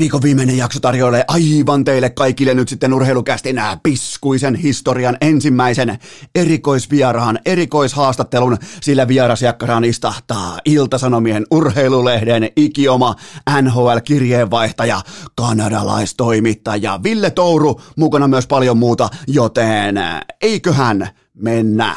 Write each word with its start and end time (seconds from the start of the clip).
Viikon 0.00 0.22
viimeinen 0.22 0.56
jakso 0.56 0.80
tarjoilee 0.80 1.24
aivan 1.28 1.84
teille 1.84 2.10
kaikille 2.10 2.54
nyt 2.54 2.68
sitten 2.68 2.94
urheilukästin 2.94 3.60
piskuisen 3.82 4.54
historian 4.54 5.16
ensimmäisen 5.20 5.98
erikoisvieraan, 6.34 7.38
erikoishaastattelun, 7.44 8.58
sillä 8.80 9.08
vierasjakkaraan 9.08 9.84
istahtaa 9.84 10.58
Iltasanomien 10.64 11.46
urheilulehden 11.50 12.48
ikioma 12.56 13.14
NHL-kirjeenvaihtaja, 13.62 15.00
kanadalaistoimittaja 15.34 17.00
Ville 17.02 17.30
Touru, 17.30 17.80
mukana 17.96 18.28
myös 18.28 18.46
paljon 18.46 18.78
muuta, 18.78 19.08
joten 19.26 20.00
eiköhän 20.40 21.08
mennä. 21.34 21.96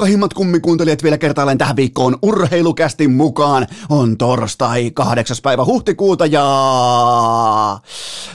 Rakkahimmat 0.00 0.34
kummikuuntelijat 0.34 1.02
vielä 1.02 1.18
kertaalleen 1.18 1.58
tähän 1.58 1.76
viikkoon 1.76 2.18
urheilukästin 2.22 3.10
mukaan. 3.10 3.66
On 3.88 4.16
torstai 4.16 4.90
8. 4.90 5.36
päivä 5.42 5.64
huhtikuuta 5.64 6.26
ja 6.26 6.42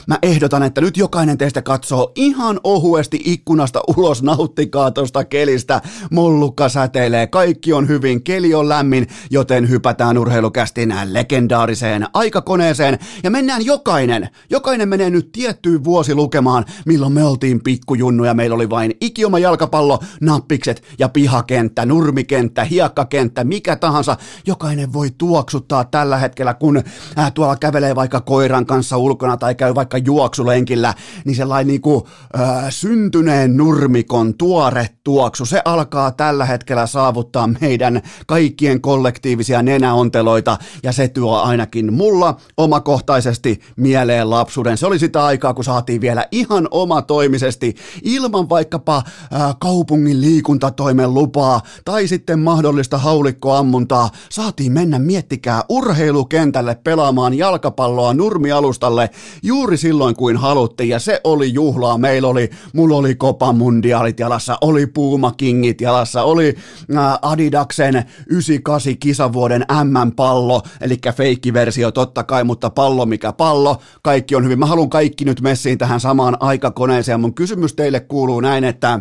mä 0.06 0.18
ehdotan, 0.22 0.62
että 0.62 0.80
nyt 0.80 0.96
jokainen 0.96 1.38
teistä 1.38 1.62
katsoo 1.62 2.12
ihan 2.14 2.60
ohuesti 2.64 3.20
ikkunasta 3.24 3.80
ulos, 3.96 4.22
nauttikaa 4.22 4.90
tosta 4.90 5.24
kelistä. 5.24 5.80
Mollukka 6.10 6.68
säteilee, 6.68 7.26
kaikki 7.26 7.72
on 7.72 7.88
hyvin, 7.88 8.22
keli 8.22 8.54
on 8.54 8.68
lämmin, 8.68 9.06
joten 9.30 9.68
hypätään 9.68 10.18
urheilukästin 10.18 10.94
legendaariseen 11.04 12.06
aikakoneeseen 12.14 12.98
ja 13.22 13.30
mennään 13.30 13.64
jokainen, 13.64 14.28
jokainen 14.50 14.88
menee 14.88 15.10
nyt 15.10 15.32
tiettyyn 15.32 15.84
vuosi 15.84 16.14
lukemaan, 16.14 16.64
milloin 16.84 17.12
me 17.12 17.24
oltiin 17.24 17.62
pikkujunnuja, 17.62 18.34
meillä 18.34 18.54
oli 18.54 18.70
vain 18.70 18.94
ikioma 19.00 19.38
jalkapallo, 19.38 19.98
nappikset 20.20 20.82
ja 20.98 21.08
pihake 21.08 21.55
kenttä, 21.56 21.86
nurmikenttä, 21.86 22.64
hiekkakenttä, 22.64 23.44
mikä 23.44 23.76
tahansa, 23.76 24.16
jokainen 24.46 24.92
voi 24.92 25.10
tuoksuttaa 25.18 25.84
tällä 25.84 26.18
hetkellä, 26.18 26.54
kun 26.54 26.82
ää, 27.16 27.30
tuolla 27.30 27.56
kävelee 27.56 27.94
vaikka 27.94 28.20
koiran 28.20 28.66
kanssa 28.66 28.96
ulkona 28.96 29.36
tai 29.36 29.54
käy 29.54 29.74
vaikka 29.74 29.98
juoksulenkillä, 29.98 30.94
niin 31.24 31.36
sellainen 31.36 31.66
niin 31.66 31.80
kuin, 31.80 32.02
ää, 32.34 32.70
syntyneen 32.70 33.56
nurmikon 33.56 34.34
tuore 34.34 34.88
tuoksu, 35.04 35.46
se 35.46 35.62
alkaa 35.64 36.10
tällä 36.10 36.44
hetkellä 36.44 36.86
saavuttaa 36.86 37.48
meidän 37.60 38.02
kaikkien 38.26 38.80
kollektiivisia 38.80 39.62
nenäonteloita 39.62 40.58
ja 40.82 40.92
se 40.92 41.08
tuo 41.08 41.36
ainakin 41.36 41.92
mulla 41.92 42.36
omakohtaisesti 42.56 43.60
mieleen 43.76 44.30
lapsuuden. 44.30 44.78
Se 44.78 44.86
oli 44.86 44.98
sitä 44.98 45.24
aikaa, 45.24 45.54
kun 45.54 45.64
saatiin 45.64 46.00
vielä 46.00 46.26
ihan 46.30 46.68
omatoimisesti 46.70 47.74
ilman 48.02 48.48
vaikkapa 48.48 49.02
ää, 49.32 49.54
kaupungin 49.60 50.20
liikuntatoimen 50.20 51.14
lupaa 51.14 51.45
kovaa 51.46 51.60
tai 51.84 52.08
sitten 52.08 52.38
mahdollista 52.38 52.98
haulikkoammuntaa, 52.98 54.10
saatiin 54.30 54.72
mennä 54.72 54.98
miettikää 54.98 55.62
urheilukentälle 55.68 56.74
pelaamaan 56.84 57.34
jalkapalloa 57.34 58.14
nurmialustalle 58.14 59.10
juuri 59.42 59.76
silloin 59.76 60.16
kuin 60.16 60.36
haluttiin 60.36 60.88
ja 60.88 60.98
se 60.98 61.20
oli 61.24 61.54
juhlaa. 61.54 61.98
Meillä 61.98 62.28
oli, 62.28 62.50
mulla 62.74 62.96
oli 62.96 63.14
Copa 63.14 63.52
Mundialit 63.52 64.20
jalassa, 64.20 64.58
oli 64.60 64.86
Puma 64.86 65.32
Kingit 65.36 65.80
jalassa, 65.80 66.22
oli 66.22 66.54
äh, 66.96 67.18
Adidaksen 67.22 67.94
98 68.26 68.98
kisavuoden 68.98 69.64
M-pallo, 69.84 70.62
eli 70.80 70.98
feikkiversio 71.16 71.90
totta 71.90 72.24
kai, 72.24 72.44
mutta 72.44 72.70
pallo 72.70 73.06
mikä 73.06 73.32
pallo, 73.32 73.76
kaikki 74.02 74.34
on 74.34 74.44
hyvin. 74.44 74.58
Mä 74.58 74.66
haluan 74.66 74.90
kaikki 74.90 75.24
nyt 75.24 75.40
messiin 75.40 75.78
tähän 75.78 76.00
samaan 76.00 76.36
aikakoneeseen. 76.40 77.20
Mun 77.20 77.34
kysymys 77.34 77.74
teille 77.74 78.00
kuuluu 78.00 78.40
näin, 78.40 78.64
että 78.64 79.00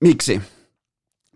miksi? 0.00 0.40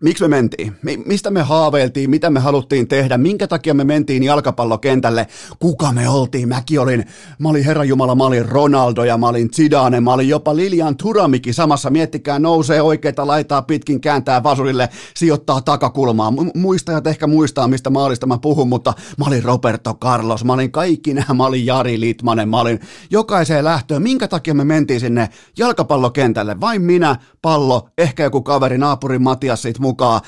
Miksi 0.01 0.23
me 0.23 0.27
mentiin? 0.27 0.75
Mistä 1.05 1.31
me 1.31 1.41
haaveiltiin? 1.41 2.09
Mitä 2.09 2.29
me 2.29 2.39
haluttiin 2.39 2.87
tehdä? 2.87 3.17
Minkä 3.17 3.47
takia 3.47 3.73
me 3.73 3.83
mentiin 3.83 4.23
jalkapallokentälle? 4.23 5.27
Kuka 5.59 5.91
me 5.91 6.09
oltiin? 6.09 6.49
Mäkin 6.49 6.79
olin, 6.79 7.05
mä 7.39 7.49
olin 7.49 7.63
Herran 7.63 7.87
Jumala, 7.87 8.15
mä 8.15 8.23
olin 8.23 8.45
Ronaldo 8.45 9.03
ja 9.03 9.17
mä 9.17 9.27
olin 9.27 9.49
Zidane, 9.55 9.99
mä 9.99 10.13
olin 10.13 10.29
jopa 10.29 10.55
Lilian 10.55 10.97
Turamiki 10.97 11.53
samassa. 11.53 11.89
Miettikää, 11.89 12.39
nousee 12.39 12.81
oikeita 12.81 13.27
laitaa 13.27 13.61
pitkin, 13.61 14.01
kääntää 14.01 14.43
vasurille, 14.43 14.89
sijoittaa 15.15 15.61
takakulmaa. 15.61 16.33
Muistajat 16.55 17.07
ehkä 17.07 17.27
muistaa, 17.27 17.67
mistä 17.67 17.89
maalista 17.89 18.25
mä 18.27 18.37
puhun, 18.37 18.67
mutta 18.67 18.93
mä 19.17 19.25
olin 19.25 19.43
Roberto 19.43 19.93
Carlos, 19.93 20.45
mä 20.45 20.53
olin 20.53 20.71
kaikki 20.71 21.13
nämä, 21.13 21.33
mä 21.33 21.45
olin 21.45 21.65
Jari 21.65 21.99
Litmanen, 21.99 22.49
mä 22.49 22.61
olin 22.61 22.79
jokaiseen 23.09 23.63
lähtöön. 23.63 24.01
Minkä 24.01 24.27
takia 24.27 24.53
me 24.53 24.63
mentiin 24.63 24.99
sinne 24.99 25.29
jalkapallokentälle? 25.57 26.59
Vain 26.61 26.81
minä, 26.81 27.15
pallo, 27.41 27.89
ehkä 27.97 28.23
joku 28.23 28.41
kaveri, 28.41 28.77
naapuri 28.77 29.19
Matias 29.19 29.61
siitä 29.61 29.81
mukaan 29.91 30.21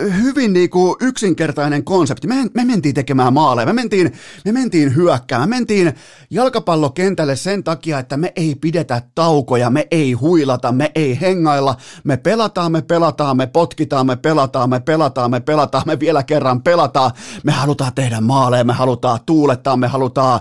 hyvin 0.00 0.52
niin 0.52 0.70
kuin 0.70 0.96
yksinkertainen 1.00 1.84
konsepti. 1.84 2.26
Me, 2.26 2.34
me 2.54 2.64
mentiin 2.64 2.94
tekemään 2.94 3.32
maaleja, 3.32 3.66
me 3.66 3.72
mentiin, 3.72 4.12
me 4.44 4.52
mentiin 4.52 4.96
hyökkäämään, 4.96 5.48
me 5.48 5.56
mentiin 5.56 5.92
jalkapallokentälle 6.30 7.36
sen 7.36 7.64
takia, 7.64 7.98
että 7.98 8.16
me 8.16 8.32
ei 8.36 8.54
pidetä 8.54 9.02
taukoja, 9.14 9.70
me 9.70 9.88
ei 9.90 10.12
huilata, 10.12 10.72
me 10.72 10.90
ei 10.94 11.20
hengailla, 11.20 11.76
me 12.04 12.16
pelataan, 12.16 12.72
me 12.72 12.82
pelataan, 12.82 13.36
me 13.36 13.46
potkitaan, 13.46 14.06
me 14.06 14.16
pelataan, 14.16 14.70
me 14.70 14.80
pelataan, 14.80 15.30
me 15.30 15.40
pelataan, 15.40 15.82
me 15.86 16.00
vielä 16.00 16.22
kerran 16.22 16.62
pelataan, 16.62 17.10
me 17.44 17.52
halutaan 17.52 17.94
tehdä 17.94 18.20
maaleja, 18.20 18.64
me 18.64 18.72
halutaan 18.72 19.20
tuulettaa, 19.26 19.76
me 19.76 19.86
halutaan 19.86 20.40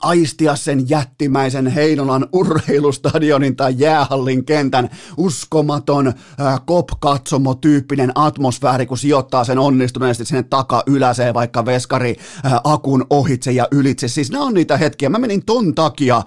aistia 0.00 0.56
sen 0.56 0.88
jättimäisen 0.88 1.66
Heinolan 1.66 2.26
urheilustadionin 2.32 3.56
tai 3.56 3.74
jäähallin 3.76 4.44
kentän. 4.44 4.90
Uskomaton 5.16 6.06
äh, 6.06 6.60
kop-katsomo-tyyppinen 6.66 8.12
atmosfääri, 8.14 8.73
veskari, 8.74 8.86
kun 8.86 8.98
sijoittaa 8.98 9.44
sen 9.44 9.58
onnistuneesti 9.58 10.24
sinne 10.24 10.42
taka 10.42 10.82
yläseen 10.86 11.34
vaikka 11.34 11.64
veskari 11.64 12.16
ää, 12.44 12.60
akun 12.64 13.06
ohitse 13.10 13.52
ja 13.52 13.68
ylitse. 13.70 14.08
Siis 14.08 14.30
nämä 14.30 14.44
on 14.44 14.54
niitä 14.54 14.76
hetkiä. 14.76 15.08
Mä 15.08 15.18
menin 15.18 15.44
ton 15.44 15.74
takia 15.74 16.22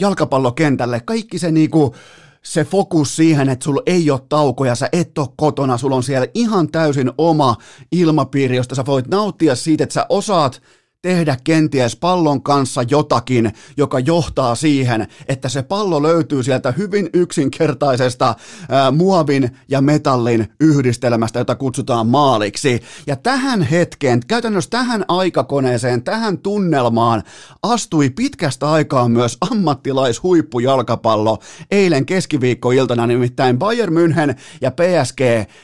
jalkapallokentälle. 0.00 1.00
Kaikki 1.00 1.38
se 1.38 1.50
niinku, 1.50 1.94
se 2.42 2.64
fokus 2.64 3.16
siihen, 3.16 3.48
että 3.48 3.64
sulla 3.64 3.82
ei 3.86 4.10
ole 4.10 4.20
taukoja, 4.28 4.74
sä 4.74 4.88
et 4.92 5.18
ole 5.18 5.28
kotona, 5.36 5.78
sulla 5.78 5.96
on 5.96 6.02
siellä 6.02 6.26
ihan 6.34 6.68
täysin 6.68 7.12
oma 7.18 7.56
ilmapiiri, 7.92 8.56
josta 8.56 8.74
sä 8.74 8.86
voit 8.86 9.08
nauttia 9.08 9.54
siitä, 9.54 9.84
että 9.84 9.94
sä 9.94 10.06
osaat 10.08 10.62
tehdä 11.02 11.36
kenties 11.44 11.96
pallon 11.96 12.42
kanssa 12.42 12.82
jotakin, 12.82 13.52
joka 13.76 13.98
johtaa 13.98 14.54
siihen, 14.54 15.06
että 15.28 15.48
se 15.48 15.62
pallo 15.62 16.02
löytyy 16.02 16.42
sieltä 16.42 16.72
hyvin 16.72 17.10
yksinkertaisesta 17.14 18.34
ää, 18.70 18.90
muovin 18.90 19.50
ja 19.68 19.80
metallin 19.80 20.48
yhdistelmästä, 20.60 21.38
jota 21.38 21.54
kutsutaan 21.54 22.06
maaliksi. 22.06 22.80
Ja 23.06 23.16
tähän 23.16 23.62
hetkeen, 23.62 24.20
käytännössä 24.28 24.70
tähän 24.70 25.04
aikakoneeseen, 25.08 26.02
tähän 26.02 26.38
tunnelmaan 26.38 27.22
astui 27.62 28.10
pitkästä 28.10 28.70
aikaa 28.70 29.08
myös 29.08 29.36
ammattilaishuippujalkapallo. 29.50 31.38
Eilen 31.70 32.06
keskiviikkoiltana 32.06 33.06
nimittäin 33.06 33.58
Bayern 33.58 33.94
München 33.94 34.34
ja 34.60 34.70
PSG, 34.70 35.20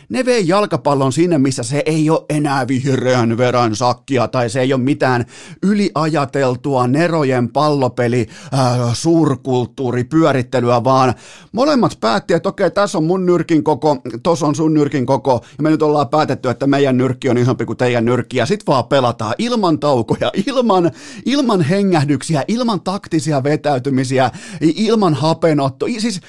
ne 0.08 0.24
vei 0.24 0.48
jalkapallon 0.48 1.12
sinne, 1.12 1.38
missä 1.38 1.62
se 1.62 1.82
ei 1.86 2.10
ole 2.10 2.24
enää 2.30 2.68
vihreän 2.68 3.38
verran 3.38 3.76
sakkia 3.76 4.28
tai 4.28 4.50
se 4.50 4.60
ei 4.60 4.72
ole 4.72 4.82
mitään 4.82 5.25
yliajateltua 5.62 6.86
nerojen 6.86 7.48
pallopeli, 7.48 8.26
äh, 8.54 8.78
suurkulttuuri, 8.92 10.04
pyörittelyä, 10.04 10.84
vaan 10.84 11.14
molemmat 11.52 11.96
päätti, 12.00 12.34
että 12.34 12.48
okei, 12.48 12.70
tässä 12.70 12.98
on 12.98 13.04
mun 13.04 13.26
nyrkin 13.26 13.64
koko, 13.64 13.96
tuossa 14.22 14.46
on 14.46 14.54
sun 14.54 14.74
nyrkin 14.74 15.06
koko, 15.06 15.44
ja 15.58 15.62
me 15.62 15.70
nyt 15.70 15.82
ollaan 15.82 16.08
päätetty, 16.08 16.48
että 16.48 16.66
meidän 16.66 16.96
nyrkki 16.96 17.28
on 17.28 17.38
isompi 17.38 17.64
kuin 17.64 17.76
teidän 17.76 18.04
nyrkki, 18.04 18.36
ja 18.36 18.46
sit 18.46 18.66
vaan 18.66 18.84
pelataan 18.84 19.34
ilman 19.38 19.78
taukoja, 19.78 20.30
ilman, 20.46 20.90
ilman 21.26 21.60
hengähdyksiä, 21.60 22.44
ilman 22.48 22.80
taktisia 22.80 23.42
vetäytymisiä, 23.42 24.30
ilman 24.60 25.14
hapenotto, 25.14 25.86
siis 25.98 26.20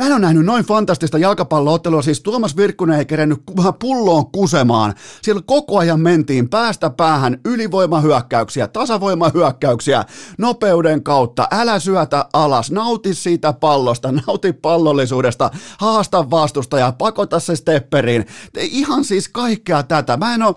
Mä 0.00 0.06
en 0.06 0.12
ole 0.12 0.20
nähnyt 0.20 0.44
noin 0.44 0.64
fantastista 0.64 1.18
jalkapalloottelua, 1.18 2.02
siis 2.02 2.20
Tuomas 2.20 2.56
Virkkunen 2.56 2.98
ei 2.98 3.04
kerennyt 3.04 3.42
pulloon 3.78 4.26
kusemaan. 4.32 4.94
Siellä 5.22 5.42
koko 5.46 5.78
ajan 5.78 6.00
mentiin 6.00 6.48
päästä 6.48 6.90
päähän 6.90 7.40
ylivoimahyökkäyksiä, 7.44 8.68
tasavoimahyökkäyksiä, 8.68 10.04
nopeuden 10.38 11.02
kautta. 11.02 11.48
Älä 11.50 11.78
syötä 11.78 12.24
alas, 12.32 12.70
nauti 12.70 13.14
siitä 13.14 13.52
pallosta, 13.52 14.12
nauti 14.26 14.52
pallollisuudesta, 14.52 15.50
haasta 15.78 16.30
vastusta 16.30 16.78
ja 16.78 16.92
pakota 16.98 17.40
se 17.40 17.56
stepperiin. 17.56 18.26
Ihan 18.60 19.04
siis 19.04 19.28
kaikkea 19.28 19.82
tätä. 19.82 20.16
Mä 20.16 20.34
en 20.34 20.42
ole 20.42 20.54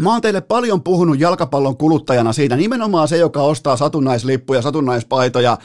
Mä 0.00 0.12
oon 0.12 0.20
teille 0.20 0.40
paljon 0.40 0.82
puhunut 0.82 1.20
jalkapallon 1.20 1.76
kuluttajana 1.76 2.32
siitä, 2.32 2.56
nimenomaan 2.56 3.08
se, 3.08 3.16
joka 3.16 3.42
ostaa 3.42 3.76
satunnaislippuja, 3.76 4.62
satunnaispaitoja, 4.62 5.58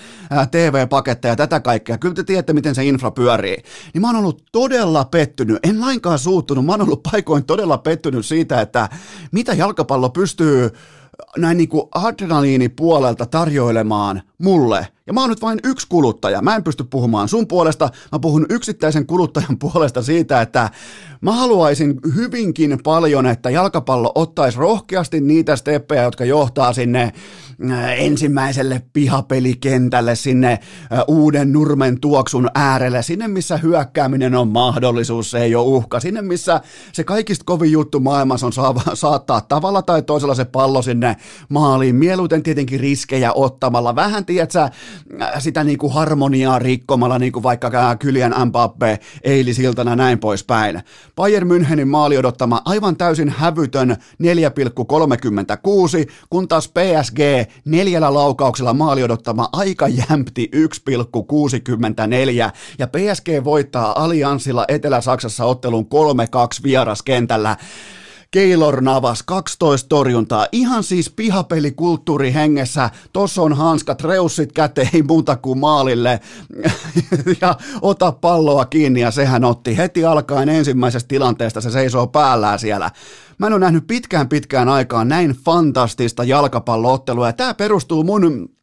TV-paketteja, 0.51 1.35
tätä 1.35 1.59
kaikkea. 1.59 1.97
Kyllä 1.97 2.15
te 2.15 2.23
tiedätte, 2.23 2.53
miten 2.53 2.75
se 2.75 2.85
infra 2.85 3.11
pyörii. 3.11 3.57
Niin 3.93 4.01
mä 4.01 4.07
oon 4.07 4.15
ollut 4.15 4.43
todella 4.51 5.05
pettynyt, 5.05 5.59
en 5.63 5.81
lainkaan 5.81 6.19
suuttunut, 6.19 6.65
mä 6.65 6.71
oon 6.71 6.81
ollut 6.81 7.03
paikoin 7.11 7.45
todella 7.45 7.77
pettynyt 7.77 8.25
siitä, 8.25 8.61
että 8.61 8.89
mitä 9.31 9.53
jalkapallo 9.53 10.09
pystyy 10.09 10.69
näin 11.37 11.57
niin 11.57 11.69
kuin 11.69 11.87
adrenaliinipuolelta 11.91 13.25
tarjoilemaan 13.25 14.21
mulle. 14.37 14.87
Ja 15.07 15.13
mä 15.13 15.21
oon 15.21 15.29
nyt 15.29 15.41
vain 15.41 15.59
yksi 15.63 15.87
kuluttaja. 15.89 16.41
Mä 16.41 16.55
en 16.55 16.63
pysty 16.63 16.83
puhumaan 16.83 17.29
sun 17.29 17.47
puolesta. 17.47 17.89
Mä 18.11 18.19
puhun 18.19 18.45
yksittäisen 18.49 19.07
kuluttajan 19.07 19.59
puolesta 19.59 20.03
siitä, 20.03 20.41
että 20.41 20.69
mä 21.21 21.31
haluaisin 21.31 21.99
hyvinkin 22.15 22.79
paljon, 22.83 23.25
että 23.25 23.49
jalkapallo 23.49 24.11
ottaisi 24.15 24.57
rohkeasti 24.57 25.21
niitä 25.21 25.55
steppejä, 25.55 26.03
jotka 26.03 26.25
johtaa 26.25 26.73
sinne 26.73 27.13
Äh, 27.71 28.01
ensimmäiselle 28.01 28.81
pihapelikentälle, 28.93 30.15
sinne 30.15 30.51
äh, 30.51 30.99
uuden 31.07 31.53
nurmen 31.53 31.99
tuoksun 31.99 32.49
äärelle, 32.55 33.03
sinne 33.03 33.27
missä 33.27 33.57
hyökkääminen 33.57 34.35
on 34.35 34.47
mahdollisuus, 34.47 35.31
se 35.31 35.43
ei 35.43 35.55
ole 35.55 35.67
uhka, 35.67 35.99
sinne 35.99 36.21
missä 36.21 36.61
se 36.93 37.03
kaikista 37.03 37.43
kovin 37.45 37.71
juttu 37.71 37.99
maailmassa 37.99 38.45
on 38.47 38.53
saattaa 38.93 39.41
tavalla 39.41 39.81
tai 39.81 40.01
toisella 40.01 40.35
se 40.35 40.45
pallo 40.45 40.81
sinne 40.81 41.15
maaliin, 41.49 41.95
mieluiten 41.95 42.43
tietenkin 42.43 42.79
riskejä 42.79 43.33
ottamalla, 43.33 43.95
vähän 43.95 44.25
tiedätkö, 44.25 44.59
äh, 44.59 44.71
sitä 45.39 45.63
niin 45.63 45.77
kuin 45.77 45.93
harmoniaa 45.93 46.59
rikkomalla, 46.59 47.19
niin 47.19 47.31
kuin 47.31 47.43
vaikka 47.43 47.95
Kylian 47.99 48.47
Mbappe 48.47 48.99
eilisiltana 49.23 49.95
näin 49.95 50.19
poispäin. 50.19 50.81
Bayern 51.15 51.47
Münchenin 51.47 51.85
maali 51.85 52.17
odottama 52.17 52.61
aivan 52.65 52.97
täysin 52.97 53.29
hävytön 53.29 53.91
4,36, 53.91 53.97
kun 56.29 56.47
taas 56.47 56.67
PSG 56.67 57.19
neljällä 57.65 58.13
laukauksella 58.13 58.73
maali 58.73 59.03
odottama 59.03 59.49
aika 59.53 59.87
jämpti 59.87 60.51
1,64 60.55 62.51
ja 62.79 62.87
PSG 62.87 63.27
voittaa 63.43 64.03
Allianssilla 64.03 64.65
Etelä-Saksassa 64.67 65.45
ottelun 65.45 65.87
3-2 66.59 66.63
vieraskentällä. 66.63 67.57
Keilor 68.31 68.81
Navas, 68.81 69.23
12 69.23 69.89
torjuntaa. 69.89 70.47
Ihan 70.51 70.83
siis 70.83 71.09
pihapelikulttuuri 71.09 72.33
hengessä. 72.33 72.89
Tossa 73.13 73.41
on 73.41 73.53
hanskat, 73.53 74.01
reussit 74.01 74.51
käteen, 74.51 74.89
ei 74.93 75.03
muuta 75.03 75.35
kuin 75.35 75.59
maalille. 75.59 76.19
ja 77.41 77.55
ota 77.81 78.11
palloa 78.11 78.65
kiinni 78.65 79.01
ja 79.01 79.11
sehän 79.11 79.43
otti. 79.43 79.77
Heti 79.77 80.05
alkaen 80.05 80.49
ensimmäisestä 80.49 81.07
tilanteesta 81.07 81.61
se 81.61 81.71
seisoo 81.71 82.07
päällään 82.07 82.59
siellä. 82.59 82.91
Mä 83.37 83.47
en 83.47 83.53
ole 83.53 83.59
nähnyt 83.59 83.87
pitkään 83.87 84.29
pitkään 84.29 84.69
aikaan 84.69 85.07
näin 85.07 85.31
fantastista 85.31 86.23
jalkapalloottelua 86.23 87.27
ja 87.27 87.33
tämä 87.33 87.53
perustuu 87.53 88.03
mun 88.03 88.54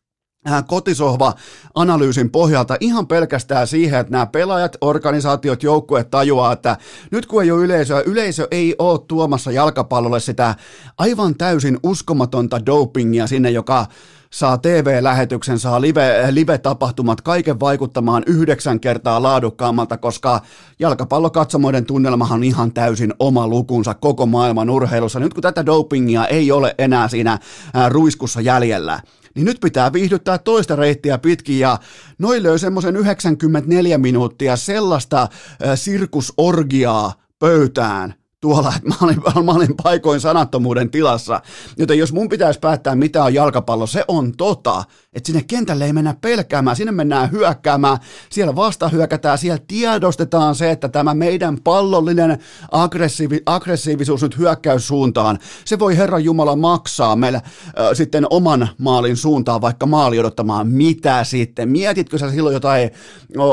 kotisohva-analyysin 0.67 2.31
pohjalta 2.31 2.77
ihan 2.81 3.07
pelkästään 3.07 3.67
siihen, 3.67 4.01
että 4.01 4.13
nämä 4.13 4.27
pelaajat, 4.27 4.77
organisaatiot, 4.81 5.63
joukkueet 5.63 6.11
tajuaa, 6.11 6.53
että 6.53 6.77
nyt 7.11 7.27
kun 7.27 7.43
ei 7.43 7.51
ole 7.51 7.65
yleisöä, 7.65 8.01
yleisö 8.01 8.49
ei 8.51 8.75
ole 8.79 9.01
tuomassa 9.09 9.53
jalkapallolle 9.53 10.21
sitä 10.21 10.55
aivan 10.99 11.35
täysin 11.35 11.79
uskomatonta 11.83 12.67
dopingia 12.67 13.27
sinne, 13.27 13.51
joka 13.51 13.87
saa 14.31 14.59
TV-lähetyksen, 14.59 15.59
saa 15.59 15.81
live, 15.81 16.27
live-tapahtumat, 16.31 17.21
kaiken 17.21 17.61
vaikuttamaan 17.61 18.23
yhdeksän 18.27 18.81
kertaa 18.81 19.23
laadukkaammalta, 19.23 19.97
koska 19.97 20.41
jalkapallokatsomoiden 20.79 21.87
tunnelmahan 21.87 22.37
on 22.37 22.45
ihan 22.45 22.73
täysin 22.73 23.15
oma 23.19 23.49
lukunsa 23.49 23.95
koko 23.95 24.27
maailman 24.27 24.71
urheilussa. 24.71 25.21
Nyt 25.21 25.35
kun 25.35 25.43
tätä 25.43 25.67
dopingia 25.67 26.27
ei 26.27 26.53
ole 26.53 26.75
enää 26.79 27.09
siinä 27.09 27.39
ruiskussa 27.89 28.41
jäljellä, 28.41 29.01
niin 29.35 29.45
nyt 29.45 29.61
pitää 29.61 29.93
viihdyttää 29.93 30.39
toista 30.39 30.77
reittiä 30.77 31.19
pitkin 31.19 31.59
ja 31.59 31.79
noin 32.19 32.43
löi 32.43 32.59
semmoisen 32.59 32.97
94 32.97 33.99
minuuttia 33.99 34.57
sellaista 34.57 35.29
sirkusorgiaa 35.75 37.13
pöytään, 37.39 38.15
tuolla, 38.43 38.73
että 38.77 38.89
mä 38.89 38.95
olin, 39.03 39.23
mä 39.45 39.53
olin 39.53 39.77
paikoin 39.83 40.21
sanattomuuden 40.21 40.91
tilassa. 40.91 41.41
Joten 41.77 41.99
jos 41.99 42.13
mun 42.13 42.29
pitäisi 42.29 42.61
päättää, 42.61 42.95
mitä 42.95 43.25
on 43.25 43.35
jalkapallo, 43.35 43.87
se 43.87 44.05
on 44.09 44.33
tota, 44.37 44.85
että 45.13 45.27
sinne 45.27 45.43
kentälle 45.43 45.85
ei 45.85 45.93
mennä 45.93 46.15
pelkäämään, 46.21 46.77
sinne 46.77 46.93
mennään 46.93 47.31
hyökkäämään, 47.31 47.99
siellä 48.31 48.57
vasta 48.57 48.89
hyökätään, 48.89 49.39
siellä 49.39 49.63
tiedostetaan 49.67 50.55
se, 50.55 50.71
että 50.71 50.89
tämä 50.89 51.15
meidän 51.15 51.59
pallollinen 51.65 52.39
aggressiivi, 52.71 53.41
aggressiivisuus 53.47 54.23
nyt 54.23 54.39
hyökkäyssuuntaan, 54.39 55.39
se 55.65 55.79
voi 55.79 55.97
Herran 55.97 56.25
Jumala 56.25 56.57
maksaa 56.57 57.17
meille 57.17 57.39
äh, 57.39 57.73
sitten 57.95 58.27
oman 58.31 58.69
maalin 58.79 59.17
suuntaan, 59.17 59.61
vaikka 59.61 59.87
maali 59.87 60.19
odottamaan, 60.19 60.69
mitä 60.69 61.25
sitten, 61.25 61.69
mietitkö 61.69 62.19
sä 62.19 62.31
silloin 62.31 62.55
jotain 62.55 62.91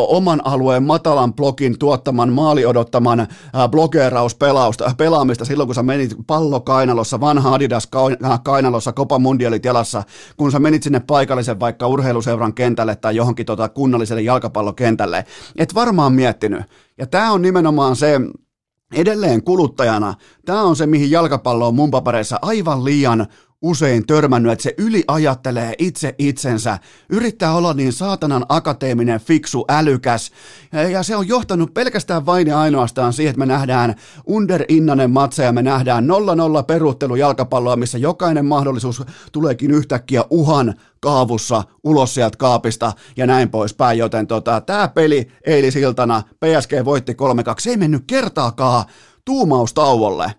oman 0.08 0.42
alueen 0.48 0.84
matalan 0.84 1.34
blogin 1.34 1.80
tuottaman 1.80 2.34
maali 2.34 2.66
odottaman 2.66 3.20
äh, 3.20 3.28
blogeerauspelausta, 4.80 4.96
pelaamista 4.98 5.46
silloin, 5.46 5.68
kun 5.68 5.76
sä 5.76 5.84
menit 5.84 6.16
pallokainalossa, 6.28 7.20
vanha 7.20 7.54
Adidas 7.54 7.88
kainalossa, 8.44 8.94
Copa 8.94 9.20
Mundialit 9.20 9.66
jalassa, 9.66 10.04
kun 10.38 10.52
sä 10.52 10.60
menit 10.60 10.84
sinne 10.84 11.00
paikalle 11.00 11.44
sen 11.44 11.60
vaikka 11.60 11.88
urheiluseuran 11.88 12.54
kentälle 12.54 12.96
tai 12.96 13.16
johonkin 13.16 13.46
tota 13.46 13.70
kunnalliselle 13.70 14.22
jalkapallokentälle. 14.22 15.26
Et 15.58 15.76
varmaan 15.76 16.14
miettinyt. 16.14 16.64
Ja 16.98 17.08
tämä 17.08 17.32
on 17.32 17.42
nimenomaan 17.42 17.96
se, 17.96 18.20
edelleen 18.94 19.44
kuluttajana, 19.44 20.16
tämä 20.46 20.62
on 20.62 20.76
se, 20.76 20.88
mihin 20.88 21.12
jalkapallo 21.12 21.68
on 21.68 21.76
mun 21.76 21.92
papereissa 21.92 22.40
aivan 22.42 22.86
liian 22.86 23.28
usein 23.62 24.08
törmännyt, 24.08 24.52
että 24.52 24.64
se 24.64 24.74
yliajattelee 24.78 25.74
itse 25.78 26.16
itsensä, 26.18 26.78
yrittää 27.10 27.54
olla 27.54 27.74
niin 27.74 27.94
saatanan 27.94 28.46
akateeminen, 28.50 29.20
fiksu, 29.20 29.66
älykäs, 29.70 30.32
ja 30.92 31.04
se 31.04 31.16
on 31.16 31.28
johtanut 31.28 31.74
pelkästään 31.74 32.26
vain 32.26 32.48
ja 32.48 32.60
ainoastaan 32.60 33.14
siihen, 33.14 33.30
että 33.30 33.40
me 33.40 33.46
nähdään 33.46 33.96
underinnanen 34.28 35.12
matseja, 35.12 35.52
me 35.52 35.62
nähdään 35.62 36.08
0-0 36.62 36.64
peruuttelu 36.68 37.16
jalkapalloa, 37.16 37.76
missä 37.76 37.98
jokainen 37.98 38.46
mahdollisuus 38.46 39.04
tuleekin 39.32 39.72
yhtäkkiä 39.72 40.24
uhan 40.30 40.74
kaavussa 41.00 41.64
ulos 41.84 42.14
sieltä 42.14 42.38
kaapista 42.38 42.94
ja 43.18 43.28
näin 43.28 43.50
poispäin, 43.50 43.98
joten 43.98 44.28
tota, 44.28 44.62
tämä 44.62 44.88
peli 44.88 45.32
eilisiltana 45.46 46.24
PSG 46.40 46.72
voitti 46.86 47.14
3-2, 47.14 47.16
se 47.60 47.70
ei 47.70 47.78
mennyt 47.78 48.04
kertaakaan 48.08 48.86
tuumaustauolle. 49.26 50.39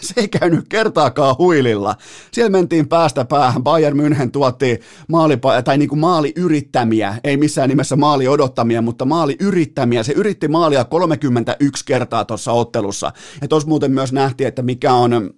Se 0.00 0.14
ei 0.16 0.28
käynyt 0.28 0.68
kertaakaan 0.68 1.36
huililla. 1.38 1.96
Siellä 2.32 2.50
mentiin 2.50 2.88
päästä 2.88 3.24
päähän. 3.24 3.62
Bayern 3.62 4.00
München 4.00 4.30
tuotti 4.30 4.80
maali, 5.08 5.38
tai 5.64 5.78
niin 5.78 5.88
kuin 5.88 5.98
maali 5.98 6.32
yrittämiä, 6.36 7.18
ei 7.24 7.36
missään 7.36 7.68
nimessä 7.68 7.96
maali 7.96 8.28
odottamia, 8.28 8.82
mutta 8.82 9.04
maali 9.04 9.36
yrittämiä. 9.40 10.02
Se 10.02 10.12
yritti 10.12 10.48
maalia 10.48 10.84
31 10.84 11.84
kertaa 11.84 12.24
tuossa 12.24 12.52
ottelussa. 12.52 13.12
Ja 13.42 13.48
tuossa 13.48 13.68
muuten 13.68 13.92
myös 13.92 14.12
nähtiin, 14.12 14.48
että 14.48 14.62
mikä 14.62 14.92
on 14.92 15.30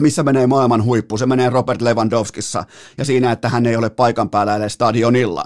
missä 0.00 0.22
menee 0.22 0.46
maailman 0.46 0.84
huippu. 0.84 1.18
Se 1.18 1.26
menee 1.26 1.50
Robert 1.50 1.82
Lewandowskissa 1.82 2.64
ja 2.98 3.04
siinä, 3.04 3.32
että 3.32 3.48
hän 3.48 3.66
ei 3.66 3.76
ole 3.76 3.90
paikan 3.90 4.30
päällä 4.30 4.56
edes 4.56 4.72
stadionilla. 4.72 5.44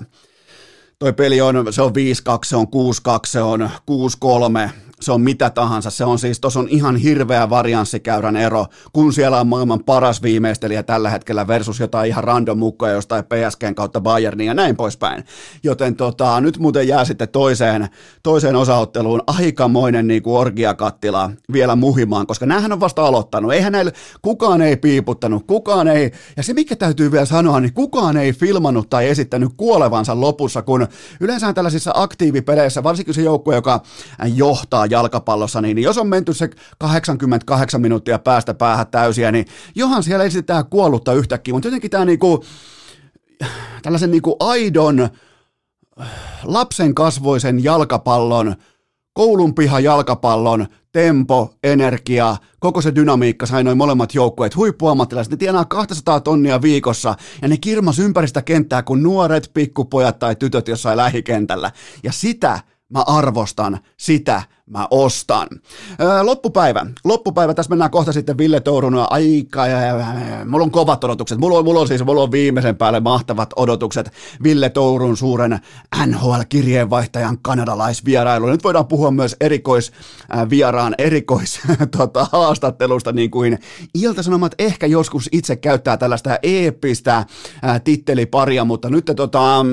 Toi 0.99 1.12
peli 1.12 1.40
on, 1.40 1.73
se 1.73 1.83
on 1.83 1.90
5-2, 1.90 1.93
se 2.45 2.57
on 2.57 2.66
6-2, 2.66 2.69
se 3.26 3.43
on 3.43 3.71
6-3, 4.66 4.71
se 5.02 5.12
on 5.12 5.21
mitä 5.21 5.50
tahansa. 5.50 5.90
Se 5.90 6.04
on 6.04 6.18
siis, 6.18 6.40
tuossa 6.40 6.61
on 6.61 6.68
ihan 6.68 6.97
hirveä 6.97 7.50
varianssikäyrän 7.50 8.37
ero, 8.37 8.66
kun 8.92 9.12
siellä 9.12 9.40
on 9.40 9.47
maailman 9.47 9.85
paras 9.85 10.23
viimeistelijä 10.23 10.82
tällä 10.82 11.11
hetkellä 11.11 11.47
versus 11.47 11.80
jotain 11.80 12.09
ihan 12.09 12.25
random 12.25 12.59
mukaan 12.59 12.92
jostain 12.92 13.25
PSGn 13.25 13.75
kautta 13.75 14.00
Bayernin 14.00 14.47
ja 14.47 14.54
näin 14.54 14.76
poispäin. 14.76 15.25
Joten 15.62 15.97
tota, 15.97 16.40
nyt 16.40 16.59
muuten 16.59 16.88
jää 16.88 17.04
sitten 17.04 17.28
toiseen, 17.28 17.88
toiseen 18.23 18.56
osaotteluun 18.56 19.23
aikamoinen 19.26 20.09
niin 20.09 20.23
kuin 20.23 20.37
orgiakattila 20.37 21.30
vielä 21.52 21.76
muhimaan, 21.76 22.26
koska 22.26 22.47
näähän 22.47 22.73
on 22.73 22.80
vasta 22.80 23.06
aloittanut. 23.06 23.52
Eihän 23.52 23.73
näillä, 23.73 23.92
kukaan 24.23 24.62
ei 24.62 24.76
piiputtanut, 24.76 25.47
kukaan 25.47 25.88
ei, 25.88 26.12
ja 26.37 26.42
se 26.42 26.54
mikä 26.54 26.76
täytyy 26.76 27.12
vielä 27.12 27.25
sanoa, 27.25 27.61
niin 27.61 27.75
kukaan 27.75 28.16
ei 28.16 28.32
filmannut 28.32 28.90
tai 28.90 29.09
esittänyt 29.09 29.52
kuolevansa 29.56 30.21
lopussa, 30.21 30.62
kun 30.62 30.88
yleensä 31.21 31.52
tällaisissa 31.52 31.90
aktiivipeleissä, 31.94 32.82
varsinkin 32.82 33.14
se 33.14 33.23
joukkue, 33.23 33.54
joka 33.54 33.80
johtaa 34.35 34.87
jalkapallossa, 34.92 35.61
niin 35.61 35.78
jos 35.78 35.99
on 35.99 36.06
menty 36.06 36.32
se 36.34 36.50
88 36.78 37.80
minuuttia 37.80 38.18
päästä 38.18 38.54
päähän 38.54 38.87
täysiä, 38.87 39.32
niin 39.32 39.46
johan 39.75 40.02
siellä 40.02 40.25
esitetään 40.25 40.66
kuollutta 40.66 41.12
yhtäkkiä, 41.12 41.54
mutta 41.54 41.68
jotenkin 41.68 41.90
tämä 41.90 42.04
niinku, 42.04 42.44
tällaisen 43.82 44.11
niinku 44.11 44.37
aidon 44.40 45.08
lapsen 46.44 46.94
kasvoisen 46.94 47.64
jalkapallon, 47.64 48.54
koulun 49.12 49.54
piha 49.54 49.80
jalkapallon, 49.80 50.66
tempo, 50.92 51.54
energia, 51.62 52.37
koko 52.61 52.80
se 52.80 52.94
dynamiikka 52.94 53.46
sai 53.46 53.64
noin 53.64 53.78
molemmat 53.78 54.14
joukkueet, 54.14 54.56
huippuammattilaiset, 54.56 55.30
ne 55.30 55.37
tienaa 55.37 55.64
200 55.64 56.20
tonnia 56.20 56.62
viikossa 56.62 57.14
ja 57.42 57.49
ne 57.49 57.56
kirmas 57.56 57.99
ympäristä 57.99 58.42
kenttää 58.42 58.82
kuin 58.82 59.02
nuoret 59.02 59.50
pikkupojat 59.54 60.18
tai 60.18 60.37
tytöt 60.37 60.68
jossain 60.68 60.96
lähikentällä. 60.96 61.70
Ja 62.02 62.12
sitä 62.12 62.61
mä 62.92 63.02
arvostan, 63.06 63.78
sitä 63.96 64.42
mä 64.72 64.88
ostan. 64.90 65.49
Öö, 66.00 66.22
loppupäivä. 66.22 66.87
Loppupäivä, 67.04 67.54
tässä 67.54 67.70
mennään 67.70 67.90
kohta 67.90 68.12
sitten 68.12 68.38
Ville 68.38 68.61
Tourun 68.61 69.06
aika, 69.11 69.66
ja, 69.66 69.80
ja, 69.80 69.96
ja, 69.96 70.44
mulla 70.44 70.64
on 70.64 70.70
kovat 70.70 71.04
odotukset. 71.04 71.38
Mulla 71.38 71.58
on, 71.58 71.64
mulla 71.64 71.80
on 71.80 71.88
siis 71.88 72.04
mulla 72.04 72.22
on 72.22 72.32
viimeisen 72.32 72.76
päälle 72.76 73.00
mahtavat 73.00 73.50
odotukset 73.56 74.12
Ville 74.42 74.70
Tourun 74.70 75.16
suuren 75.16 75.58
NHL-kirjeenvaihtajan 76.06 77.38
kanadalaisvierailu. 77.42 78.46
Nyt 78.46 78.64
voidaan 78.64 78.87
puhua 78.87 79.11
myös 79.11 79.37
erikoisvieraan 79.40 80.94
erikois 80.99 81.61
tota, 81.99 82.26
haastattelusta, 82.32 83.12
niin 83.12 83.30
kuin 83.30 83.58
Ilta-Sanomat 83.94 84.54
ehkä 84.58 84.87
joskus 84.87 85.28
itse 85.32 85.56
käyttää 85.56 85.96
tällaista 85.96 86.38
eeppistä 86.42 87.26
titteliparia, 87.84 88.64
mutta 88.64 88.90
nyt 88.90 89.04
tota, 89.16 89.64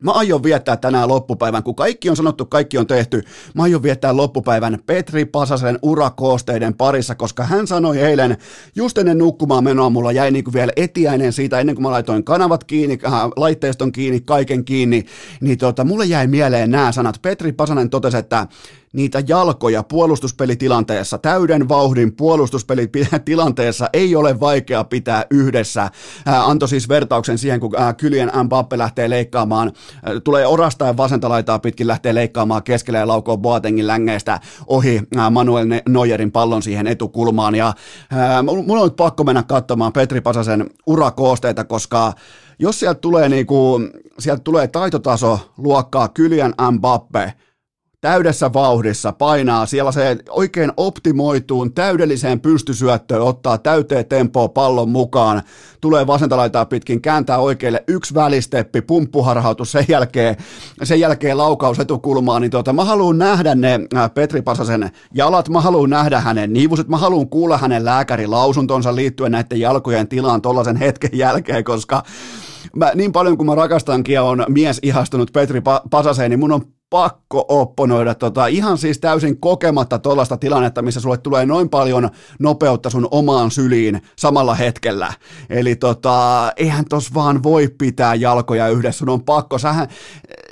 Mä 0.00 0.10
aion 0.10 0.42
viettää 0.42 0.76
tänään 0.76 1.08
loppupäivän, 1.08 1.62
kun 1.62 1.74
kaikki 1.74 2.10
on 2.10 2.16
sanottu, 2.16 2.46
kaikki 2.46 2.78
on 2.78 2.86
tehty. 2.86 3.22
Mä 3.54 3.62
aion 3.62 3.82
viettää 3.82 4.16
loppupäivän 4.16 4.78
Petri 4.86 5.24
Pasasen 5.24 5.78
urakoosteiden 5.82 6.74
parissa, 6.74 7.14
koska 7.14 7.44
hän 7.44 7.66
sanoi 7.66 7.98
eilen, 7.98 8.36
just 8.74 8.98
ennen 8.98 9.18
nukkumaan 9.18 9.64
menoa, 9.64 9.90
mulla 9.90 10.12
jäi 10.12 10.30
niinku 10.30 10.52
vielä 10.52 10.72
etiäinen 10.76 11.32
siitä, 11.32 11.60
ennen 11.60 11.74
kuin 11.74 11.82
mä 11.82 11.90
laitoin 11.90 12.24
kanavat 12.24 12.64
kiinni, 12.64 12.98
äh, 13.06 13.12
laitteiston 13.36 13.92
kiinni, 13.92 14.20
kaiken 14.20 14.64
kiinni, 14.64 15.06
niin 15.40 15.58
tota, 15.58 15.84
mulle 15.84 16.04
jäi 16.04 16.26
mieleen 16.26 16.70
nämä 16.70 16.92
sanat. 16.92 17.22
Petri 17.22 17.52
Pasanen 17.52 17.90
totesi, 17.90 18.16
että 18.16 18.46
niitä 18.92 19.22
jalkoja 19.28 19.82
puolustuspelitilanteessa, 19.82 21.18
täyden 21.18 21.68
vauhdin 21.68 22.16
puolustuspelitilanteessa 22.16 23.88
ei 23.92 24.16
ole 24.16 24.40
vaikea 24.40 24.84
pitää 24.84 25.24
yhdessä. 25.30 25.90
Ää, 26.26 26.44
siis 26.66 26.88
vertauksen 26.88 27.38
siihen, 27.38 27.60
kun 27.60 27.74
ää, 27.76 27.94
Kylien 27.94 28.30
Mbappe 28.44 28.78
lähtee 28.78 29.10
leikkaamaan, 29.10 29.72
ää, 30.02 30.20
tulee 30.20 30.46
orastaen 30.46 30.96
vasenta 30.96 31.28
laitaa 31.28 31.58
pitkin, 31.58 31.86
lähtee 31.86 32.14
leikkaamaan 32.14 32.62
keskelle 32.62 32.98
ja 32.98 33.06
laukoo 33.06 33.36
Boatengin 33.36 33.86
längeistä 33.86 34.40
ohi 34.66 35.02
ää, 35.16 35.30
Manuel 35.30 35.66
Neuerin 35.88 36.32
pallon 36.32 36.62
siihen 36.62 36.86
etukulmaan. 36.86 37.54
Ja 37.54 37.72
ää, 38.10 38.42
mulla 38.42 38.80
on 38.80 38.86
nyt 38.86 38.96
pakko 38.96 39.24
mennä 39.24 39.42
katsomaan 39.42 39.92
Petri 39.92 40.20
Pasasen 40.20 40.70
urakoosteita, 40.86 41.64
koska 41.64 42.12
jos 42.58 42.80
sieltä 42.80 43.00
tulee, 43.00 43.28
niinku, 43.28 43.80
sieltä 44.18 44.42
tulee 44.42 44.68
taitotaso 44.68 45.38
luokkaa 45.56 46.08
Kylian 46.08 46.54
Mbappe, 46.72 47.32
täydessä 48.00 48.52
vauhdissa, 48.52 49.12
painaa 49.12 49.66
siellä 49.66 49.92
se 49.92 50.16
oikein 50.30 50.72
optimoituun 50.76 51.72
täydelliseen 51.72 52.40
pystysyöttöön, 52.40 53.22
ottaa 53.22 53.58
täyteen 53.58 54.06
tempoa 54.06 54.48
pallon 54.48 54.88
mukaan, 54.88 55.42
tulee 55.80 56.06
vasenta 56.06 56.36
laitaa 56.36 56.66
pitkin, 56.66 57.02
kääntää 57.02 57.38
oikealle 57.38 57.84
yksi 57.88 58.14
välisteppi, 58.14 58.80
pumppuharhautus, 58.80 59.72
sen 59.72 59.84
jälkeen, 59.88 60.36
sen 60.82 61.00
jälkeen 61.00 61.38
laukaus 61.38 61.78
etukulmaan, 61.78 62.42
niin 62.42 62.50
tuota, 62.50 62.72
mä 62.72 62.84
haluan 62.84 63.18
nähdä 63.18 63.54
ne 63.54 63.80
äh, 63.96 64.14
Petri 64.14 64.42
Pasasen 64.42 64.90
jalat, 65.14 65.48
mä 65.48 65.60
haluan 65.60 65.90
nähdä 65.90 66.20
hänen 66.20 66.52
niivuset, 66.52 66.88
mä 66.88 66.96
haluan 66.96 67.28
kuulla 67.28 67.58
hänen 67.58 67.84
lääkärilausuntonsa 67.84 68.96
liittyen 68.96 69.32
näiden 69.32 69.60
jalkojen 69.60 70.08
tilaan 70.08 70.42
tollaisen 70.42 70.76
hetken 70.76 71.10
jälkeen, 71.12 71.64
koska 71.64 72.02
mä, 72.76 72.92
niin 72.94 73.12
paljon 73.12 73.36
kuin 73.36 73.46
mä 73.46 73.54
rakastankin 73.54 74.14
ja 74.14 74.22
on 74.22 74.44
mies 74.48 74.78
ihastunut 74.82 75.32
Petri 75.32 75.62
Pasaseen, 75.90 76.30
niin 76.30 76.40
mun 76.40 76.52
on 76.52 76.79
pakko 76.90 77.44
opponoida 77.48 78.14
tota, 78.14 78.46
ihan 78.46 78.78
siis 78.78 78.98
täysin 78.98 79.40
kokematta 79.40 79.98
tuollaista 79.98 80.36
tilannetta, 80.36 80.82
missä 80.82 81.00
sulle 81.00 81.18
tulee 81.18 81.46
noin 81.46 81.68
paljon 81.68 82.10
nopeutta 82.38 82.90
sun 82.90 83.08
omaan 83.10 83.50
syliin 83.50 84.02
samalla 84.16 84.54
hetkellä. 84.54 85.12
Eli 85.50 85.76
tota, 85.76 86.52
eihän 86.56 86.84
tos 86.84 87.14
vaan 87.14 87.42
voi 87.42 87.68
pitää 87.78 88.14
jalkoja 88.14 88.68
yhdessä, 88.68 88.98
sun 88.98 89.08
on 89.08 89.22
pakko, 89.22 89.58
sähän, 89.58 89.88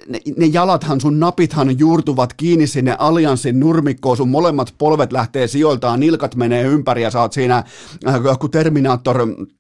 ne, 0.09 0.21
ne 0.37 0.47
jalathan, 0.47 1.01
sun 1.01 1.21
napithan 1.21 1.79
juurtuvat 1.79 2.33
kiinni 2.33 2.67
sinne 2.67 2.97
allianssin 2.99 3.61
nurmikkoon, 3.61 4.17
sun 4.17 4.29
molemmat 4.29 4.75
polvet 4.79 5.13
lähtee 5.13 5.47
sijoiltaan, 5.47 6.01
nilkat 6.01 6.37
menee 6.37 6.63
ympäri 6.63 7.03
ja 7.03 7.11
sä 7.11 7.21
oot 7.21 7.33
siinä, 7.33 7.65
äh, 8.07 8.39
kun 8.39 8.51
Terminator 8.51 9.19
Äh, 9.23 9.58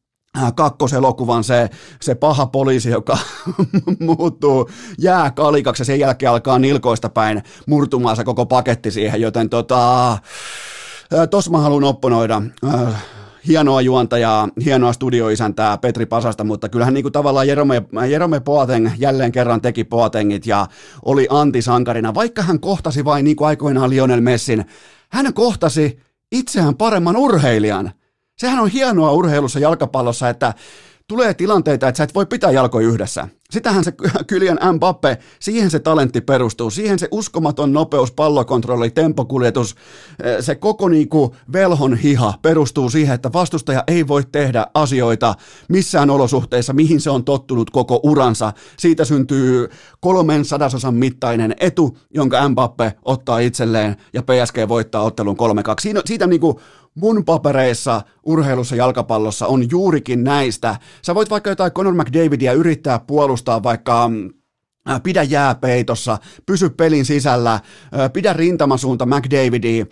kakkoselokuvan 0.54 1.45
se, 1.45 1.71
se 2.00 2.14
paha 2.14 2.47
poliisi, 2.47 2.90
joka 2.90 3.18
muuttuu 4.00 4.71
jääkalikaksi 4.99 5.80
ja 5.80 5.85
sen 5.85 6.00
jälkeen 6.00 6.33
alkaa 6.33 6.59
nilkoista 6.59 7.09
päin 7.09 7.42
murtumaan 7.66 8.16
se 8.16 8.25
koko 8.25 8.47
paketti 8.47 8.90
siihen, 8.90 9.21
joten 9.21 9.50
tota, 9.50 10.12
äh, 10.12 10.21
tos 11.30 11.50
mä 11.50 11.59
haluan 11.59 11.85
opponoida. 11.85 12.42
Äh, 12.75 13.04
hienoa 13.47 13.80
juontajaa, 13.80 14.49
hienoa 14.64 14.92
studioisäntää 14.92 15.78
Petri 15.78 16.07
Pasasta, 16.07 16.45
mutta 16.45 16.68
kyllähän 16.68 16.95
niin 16.95 17.04
kuin 17.04 17.12
tavallaan 17.12 17.49
Jerome, 17.49 17.83
Jerome 18.09 18.40
Boateng 18.40 18.90
jälleen 18.99 19.33
kerran 19.33 19.61
teki 19.61 19.85
Boatengit 19.85 20.47
ja 20.47 20.66
oli 21.04 21.26
antisankarina, 21.30 22.14
vaikka 22.14 22.42
hän 22.42 22.61
kohtasi 22.61 23.04
vain 23.04 23.25
niin 23.25 23.37
kuin 23.37 23.49
aikoinaan 23.49 23.90
Lionel 23.90 24.21
Messin, 24.21 24.64
hän 25.09 25.35
kohtasi 25.35 26.00
itseään 26.33 26.75
paremman 26.75 27.16
urheilijan. 27.16 27.92
Sehän 28.38 28.61
on 28.61 28.68
hienoa 28.68 29.12
urheilussa 29.12 29.59
jalkapallossa, 29.59 30.28
että 30.28 30.54
tulee 31.09 31.35
tilanteita, 31.35 31.88
että 31.88 31.97
sä 31.97 32.04
et 32.04 32.14
voi 32.14 32.26
pitää 32.26 32.50
jalkoja 32.50 32.88
yhdessä. 32.88 33.28
Sitähän 33.50 33.85
se 33.85 33.92
Kylian 34.26 34.59
Mbappe, 34.75 35.18
siihen 35.40 35.71
se 35.71 35.78
talentti 35.78 36.21
perustuu, 36.21 36.71
siihen 36.71 36.99
se 36.99 37.09
uskomaton 37.11 37.73
nopeus, 37.73 38.12
pallokontrolli, 38.12 38.90
tempokuljetus, 38.90 39.75
eh, 40.23 40.37
se 40.40 40.54
koko 40.54 40.88
niinku 40.88 41.35
velhon 41.52 41.97
hiha 41.97 42.35
perustuu 42.42 42.90
siihen, 42.90 43.14
että 43.14 43.33
vastustaja 43.33 43.85
ei 43.87 44.09
voi 44.09 44.23
tehdä 44.33 44.66
asioita 44.75 45.35
missään 45.68 46.11
olosuhteissa, 46.11 46.73
mihin 46.73 47.00
se 47.00 47.11
on 47.11 47.25
tottunut 47.25 47.71
koko 47.71 48.00
uransa. 48.02 48.52
Siitä 48.78 49.04
syntyy 49.04 49.68
kolmen 50.00 50.45
sadasosan 50.45 50.95
mittainen 50.95 51.54
etu, 51.61 51.99
jonka 52.14 52.49
Mbappe 52.49 52.92
ottaa 53.04 53.38
itselleen 53.38 53.97
ja 54.12 54.23
PSG 54.23 54.57
voittaa 54.68 55.02
ottelun 55.02 55.37
3-2. 55.37 55.40
Siinä, 55.80 56.02
siitä 56.04 56.26
niinku 56.26 56.61
mun 57.00 57.25
papereissa 57.25 58.02
urheilussa 58.25 58.76
jalkapallossa 58.76 59.47
on 59.47 59.71
juurikin 59.71 60.25
näistä. 60.25 60.76
Sä 61.02 61.14
voit 61.14 61.31
vaikka 61.31 61.50
jotain 61.50 61.73
Conor 61.73 61.95
McDavidia 61.95 62.52
yrittää 62.52 62.99
puolustaa 62.99 63.62
vaikka 63.62 64.09
mm, 64.09 64.31
äh, 64.90 65.02
pidä 65.02 65.23
jääpeitossa, 65.23 66.19
pysy 66.47 66.71
pelin 66.71 67.05
sisällä, 67.05 67.55
äh, 67.55 67.62
pidä 68.12 68.33
rintamasuunta 68.33 69.07
McDavidia, 69.07 69.87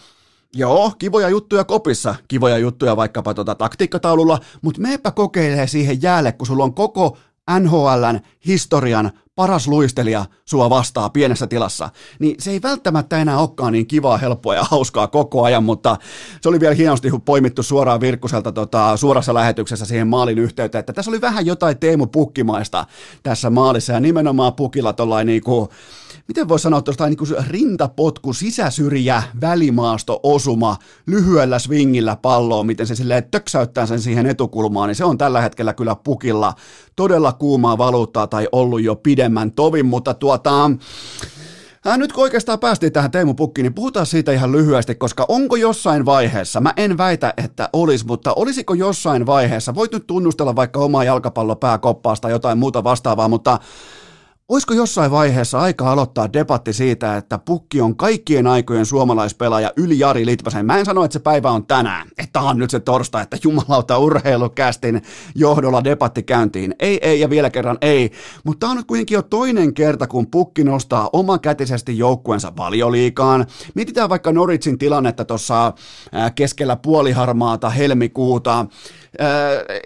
Joo, 0.55 0.93
kivoja 0.99 1.29
juttuja 1.29 1.65
kopissa, 1.65 2.15
kivoja 2.29 2.59
juttuja 2.59 2.97
vaikkapa 2.97 3.35
tota 3.35 3.55
taktiikkataululla, 3.55 4.39
mutta 4.63 4.81
meepä 4.81 5.11
kokeilee 5.11 5.67
siihen 5.67 6.03
jäälle, 6.03 6.33
kun 6.33 6.47
sulla 6.47 6.65
on 6.65 6.75
koko 6.75 7.19
NHLn 7.61 8.21
historian 8.47 9.11
paras 9.37 9.69
luistelija 9.69 10.25
sua 10.45 10.71
vastaa 10.71 11.11
pienessä 11.11 11.47
tilassa, 11.47 11.89
niin 12.19 12.37
se 12.39 12.51
ei 12.51 12.63
välttämättä 12.63 13.19
enää 13.19 13.39
olekaan 13.39 13.73
niin 13.73 13.87
kivaa, 13.87 14.19
helppoa 14.19 14.55
ja 14.55 14.65
hauskaa 14.71 15.07
koko 15.07 15.43
ajan, 15.43 15.65
mutta 15.65 15.97
se 16.41 16.49
oli 16.49 16.61
vielä 16.61 16.75
hienosti 16.75 17.11
poimittu 17.25 17.63
suoraan 17.63 18.01
Virkkuselta 18.01 18.53
tota, 18.53 18.97
suorassa 18.97 19.35
lähetyksessä 19.35 19.87
siihen 19.87 20.09
maalin 20.09 20.39
yhteyteen, 20.39 20.81
että 20.81 20.93
tässä 20.93 21.11
oli 21.11 21.21
vähän 21.21 21.47
jotain 21.47 21.79
Teemu 21.79 22.07
Pukkimaista 22.07 22.87
tässä 23.23 23.51
maalissa 23.51 23.93
ja 23.93 24.01
nimenomaan 24.01 24.55
Pukilla 24.55 24.93
tollain 24.93 25.27
niinku, 25.27 25.69
miten 26.29 26.49
voi 26.49 26.59
sanoa 26.59 26.83
tuosta 26.83 27.09
niin 27.09 27.19
rintapotku, 27.49 28.33
sisäsyrjä, 28.33 29.23
välimaasto, 29.41 30.21
osuma, 30.23 30.77
lyhyellä 31.07 31.59
swingillä 31.59 32.17
palloon, 32.17 32.67
miten 32.67 32.87
se 32.87 32.95
silleen 32.95 33.31
töksäyttää 33.31 33.87
sen 33.87 34.01
siihen 34.01 34.27
etukulmaan, 34.27 34.89
niin 34.89 34.97
se 34.97 35.05
on 35.05 35.19
tällä 35.19 35.41
hetkellä 35.41 35.75
kyllä 35.75 35.97
pukilla. 36.05 36.55
Todella 36.97 37.33
kuumaa 37.33 37.79
valuuttaa 37.79 38.27
tai 38.27 38.49
ollut 38.53 38.83
jo 38.83 38.97
pidemmän 38.97 39.53
tovin, 39.53 39.87
mutta 39.87 40.15
tuota, 40.15 40.71
Äh, 41.87 41.99
nyt 41.99 42.13
kun 42.13 42.23
oikeastaan 42.23 42.59
päästiin 42.59 42.93
tähän 42.93 43.11
Teemu 43.11 43.35
Pukkiin, 43.35 43.63
niin 43.63 43.75
puhutaan 43.75 44.07
siitä 44.07 44.33
ihan 44.33 44.53
lyhyesti, 44.53 44.95
koska 44.95 45.25
onko 45.29 45.57
jossain 45.57 46.05
vaiheessa, 46.05 46.61
mä 46.61 46.73
en 46.77 46.99
väitä, 46.99 47.35
että 47.37 47.69
olisi, 47.73 48.07
mutta 48.07 48.33
olisiko 48.37 48.75
jossain 48.75 49.27
vaiheessa, 49.27 49.75
voit 49.75 49.93
nyt 49.93 50.07
tunnustella 50.07 50.57
vaikka 50.57 50.81
omaa 50.81 51.05
jalkapallopääkoppaasta 51.05 52.23
tai 52.23 52.33
jotain 52.33 52.59
muuta 52.59 52.85
vastaavaa, 52.85 53.29
mutta 53.29 53.59
Olisiko 54.49 54.75
jossain 54.75 55.11
vaiheessa 55.11 55.59
aika 55.59 55.93
aloittaa 55.93 56.33
debatti 56.33 56.73
siitä, 56.73 57.17
että 57.17 57.39
Pukki 57.39 57.81
on 57.81 57.97
kaikkien 57.97 58.47
aikojen 58.47 58.87
suomalaispelaaja 58.87 59.73
yli 59.77 59.99
Jari 59.99 60.27
Litvasen? 60.27 60.67
Mä 60.67 60.79
en 60.79 60.85
sano, 60.85 61.05
että 61.05 61.13
se 61.13 61.19
päivä 61.19 61.51
on 61.51 61.67
tänään, 61.67 62.09
että 62.19 62.41
on 62.41 62.59
nyt 62.59 62.71
se 62.71 62.81
torstai, 62.81 63.23
että 63.23 63.39
jumalauta 63.45 63.99
urheilukästin 63.99 65.03
johdolla 65.35 65.85
debatti 65.85 66.23
käyntiin. 66.23 66.75
Ei, 66.79 66.99
ei 67.03 67.21
ja 67.21 67.31
vielä 67.31 67.51
kerran 67.51 67.79
ei. 67.81 68.13
Mutta 68.45 68.69
on 68.69 68.77
nyt 68.77 68.87
kuitenkin 68.87 69.15
jo 69.15 69.23
toinen 69.23 69.75
kerta, 69.75 70.07
kun 70.07 70.31
Pukki 70.31 70.65
nostaa 70.65 71.11
omakätisesti 71.13 71.99
joukkuensa 71.99 72.53
valioliikaan. 72.57 73.47
Mietitään 73.75 74.09
vaikka 74.09 74.33
Noritsin 74.33 74.79
tilannetta 74.79 75.25
tuossa 75.25 75.73
keskellä 76.35 76.77
puoliharmaata 76.77 77.71
helmikuuta. 77.71 78.67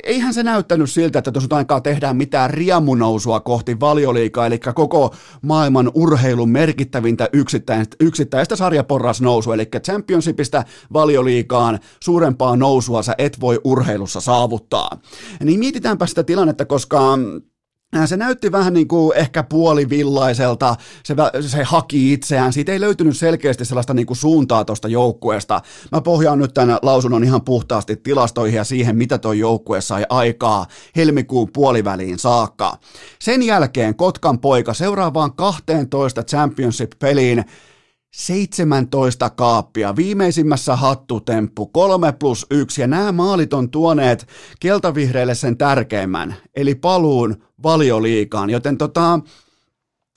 Eihän 0.05 0.35
se 0.35 0.43
näyttänyt 0.43 0.91
siltä, 0.91 1.19
että 1.19 1.33
tuossa 1.33 1.57
aikaa 1.57 1.81
tehdään 1.81 2.17
mitään 2.17 2.51
riemunousua 2.51 3.41
kohti 3.41 3.81
valioliikaa, 3.81 4.47
eli 4.47 4.59
koko 4.59 5.15
maailman 5.43 5.91
urheilun 5.95 6.51
merkittävintä 6.51 7.29
yksittäistä, 7.33 7.97
yksittäistä 8.01 8.57
sarjaporrasnousua, 8.57 9.55
eli 9.55 9.67
championshipista 9.67 10.65
valioliikaan 10.93 11.79
suurempaa 12.01 12.57
nousua 12.57 13.03
sä 13.03 13.15
et 13.19 13.41
voi 13.41 13.61
urheilussa 13.65 14.21
saavuttaa. 14.21 14.91
Niin 15.45 15.59
mietitäänpä 15.59 16.07
sitä 16.07 16.23
tilannetta, 16.23 16.65
koska 16.65 17.19
se 18.07 18.17
näytti 18.17 18.53
vähän 18.53 18.75
niin 18.75 18.89
kuin 18.89 19.17
ehkä 19.17 19.43
puolivillaiselta, 19.43 20.77
se, 21.05 21.15
se 21.41 21.63
haki 21.63 22.13
itseään, 22.13 22.53
siitä 22.53 22.73
ei 22.73 22.81
löytynyt 22.81 23.17
selkeästi 23.17 23.65
sellaista 23.65 23.95
niin 23.95 24.07
kuin 24.07 24.17
suuntaa 24.17 24.65
tuosta 24.65 24.89
joukkueesta. 24.89 25.61
Mä 25.93 26.01
pohjaan 26.01 26.39
nyt 26.39 26.55
tämän 26.55 26.79
lausunnon 26.83 27.25
ihan 27.25 27.45
puhtaasti 27.45 27.97
tilastoihin 27.97 28.57
ja 28.57 28.65
siihen, 28.65 28.97
mitä 28.97 29.19
tuo 29.19 29.33
joukkue 29.33 29.81
sai 29.81 30.07
aikaa 30.09 30.67
helmikuun 30.97 31.49
puoliväliin 31.53 32.19
saakka. 32.19 32.79
Sen 33.19 33.43
jälkeen 33.43 33.95
Kotkan 33.95 34.39
poika 34.39 34.75
seuraavaan 34.75 35.33
12 35.33 36.23
championship-peliin 36.23 37.45
17 38.15 39.31
kaappia, 39.31 39.97
viimeisimmässä 39.97 40.77
hattutemppu, 40.77 41.67
3 41.67 42.13
plus 42.13 42.47
1, 42.51 42.81
ja 42.81 42.87
nämä 42.87 43.13
maalit 43.13 43.53
on 43.53 43.71
tuoneet 43.71 44.27
keltavihreille 44.61 45.35
sen 45.35 45.57
tärkeimmän, 45.57 46.35
eli 46.57 46.75
paluun 46.75 47.43
valioliikaan, 47.63 48.51
joten 48.51 48.79
tota, 48.79 49.21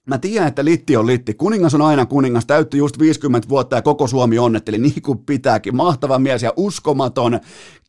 Mä 0.08 0.18
tiedän, 0.18 0.48
että 0.48 0.66
litti 0.66 0.98
on 0.98 1.08
litti. 1.08 1.34
Kuningas 1.34 1.74
on 1.74 1.82
aina 1.82 2.06
kuningas. 2.06 2.46
Täytti 2.46 2.78
just 2.78 3.00
50 3.00 3.50
vuotta 3.50 3.76
ja 3.76 3.82
koko 3.82 4.08
Suomi 4.08 4.40
onnetteli 4.40 4.78
niin 4.78 5.02
kuin 5.02 5.20
pitääkin. 5.20 5.76
Mahtava 5.76 6.20
mies 6.20 6.44
ja 6.44 6.54
uskomaton, 6.58 7.40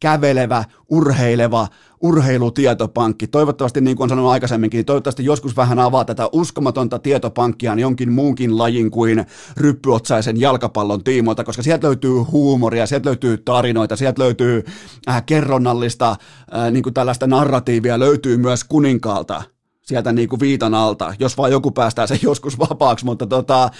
kävelevä, 0.00 0.64
urheileva 0.88 1.68
urheilutietopankki. 2.00 3.26
Toivottavasti, 3.26 3.80
niin 3.80 3.96
kuin 3.96 4.04
on 4.04 4.08
sanonut 4.08 4.30
aikaisemminkin, 4.30 4.78
niin 4.78 4.86
toivottavasti 4.86 5.24
joskus 5.24 5.56
vähän 5.56 5.78
avaa 5.78 6.04
tätä 6.04 6.28
uskomatonta 6.32 6.98
tietopankkia 6.98 7.74
jonkin 7.74 8.12
muunkin 8.12 8.58
lajin 8.58 8.90
kuin 8.90 9.26
ryppyotsaisen 9.56 10.40
jalkapallon 10.40 11.04
tiimoilta, 11.04 11.44
koska 11.44 11.62
sieltä 11.62 11.86
löytyy 11.86 12.18
huumoria, 12.18 12.86
sieltä 12.86 13.08
löytyy 13.08 13.38
tarinoita, 13.38 13.96
sieltä 13.96 14.22
löytyy 14.22 14.64
äh, 15.08 15.22
kerronnallista, 15.26 16.10
äh, 16.10 16.70
niin 16.70 16.82
kuin 16.82 16.94
tällaista 16.94 17.26
narratiivia 17.26 17.98
löytyy 17.98 18.36
myös 18.36 18.64
kuninkaalta 18.64 19.53
sieltä 19.84 20.12
niin 20.12 20.28
kuin 20.28 20.40
viitan 20.40 20.74
alta, 20.74 21.14
jos 21.18 21.38
vaan 21.38 21.50
joku 21.50 21.70
päästää 21.70 22.06
sen 22.06 22.18
joskus 22.30 22.58
vapaaksi, 22.58 23.04
mutta 23.04 23.26
tota, 23.26 23.70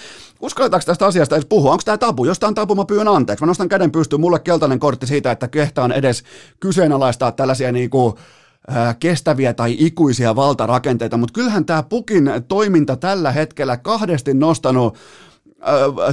uskalletaanko 0.41 0.85
tästä 0.85 1.05
asiasta 1.05 1.35
edes 1.35 1.45
puhua? 1.45 1.71
Onko 1.71 1.81
tämä 1.85 1.97
tabu? 1.97 2.25
Jos 2.25 2.39
tämä 2.39 2.47
on 2.47 2.55
tabu, 2.55 2.75
mä 2.75 2.85
pyyn 2.85 3.07
anteeksi. 3.07 3.43
Mä 3.43 3.47
nostan 3.47 3.69
käden 3.69 3.91
pystyyn, 3.91 4.21
mulle 4.21 4.39
keltainen 4.39 4.79
kortti 4.79 5.07
siitä, 5.07 5.31
että 5.31 5.47
kehtaan 5.47 5.91
edes 5.91 6.23
kyseenalaistaa 6.59 7.31
tällaisia 7.31 7.71
niin 7.71 7.89
kuin, 7.89 8.15
kestäviä 8.99 9.53
tai 9.53 9.75
ikuisia 9.79 10.35
valtarakenteita, 10.35 11.17
mutta 11.17 11.33
kyllähän 11.33 11.65
tämä 11.65 11.83
Pukin 11.83 12.31
toiminta 12.47 12.95
tällä 12.95 13.31
hetkellä 13.31 13.77
kahdesti 13.77 14.33
nostanut 14.33 14.97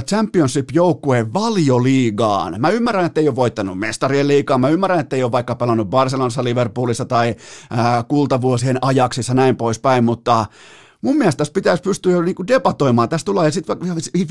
championship-joukkueen 0.09 1.33
valioliigaan. 1.33 2.55
Mä 2.57 2.69
ymmärrän, 2.69 3.05
että 3.05 3.21
ei 3.21 3.27
ole 3.27 3.35
voittanut 3.35 3.79
mestarien 3.79 4.27
liigaa, 4.27 4.57
mä 4.57 4.69
ymmärrän, 4.69 4.99
että 4.99 5.15
ei 5.15 5.23
ole 5.23 5.31
vaikka 5.31 5.55
pelannut 5.55 5.89
Barcelonassa, 5.89 6.43
Liverpoolissa 6.43 7.05
tai 7.05 7.35
äh, 7.71 8.05
kultavuosien 8.07 8.77
ajaksissa 8.81 9.33
näin 9.33 9.55
poispäin, 9.55 10.03
mutta 10.03 10.45
mun 11.03 11.17
mielestä 11.17 11.37
tässä 11.37 11.53
pitäisi 11.53 11.83
pystyä 11.83 12.11
jo 12.11 12.21
niinku 12.21 12.47
debatoimaan. 12.47 13.09
Tässä 13.09 13.25
tulee 13.25 13.51
sitten 13.51 13.77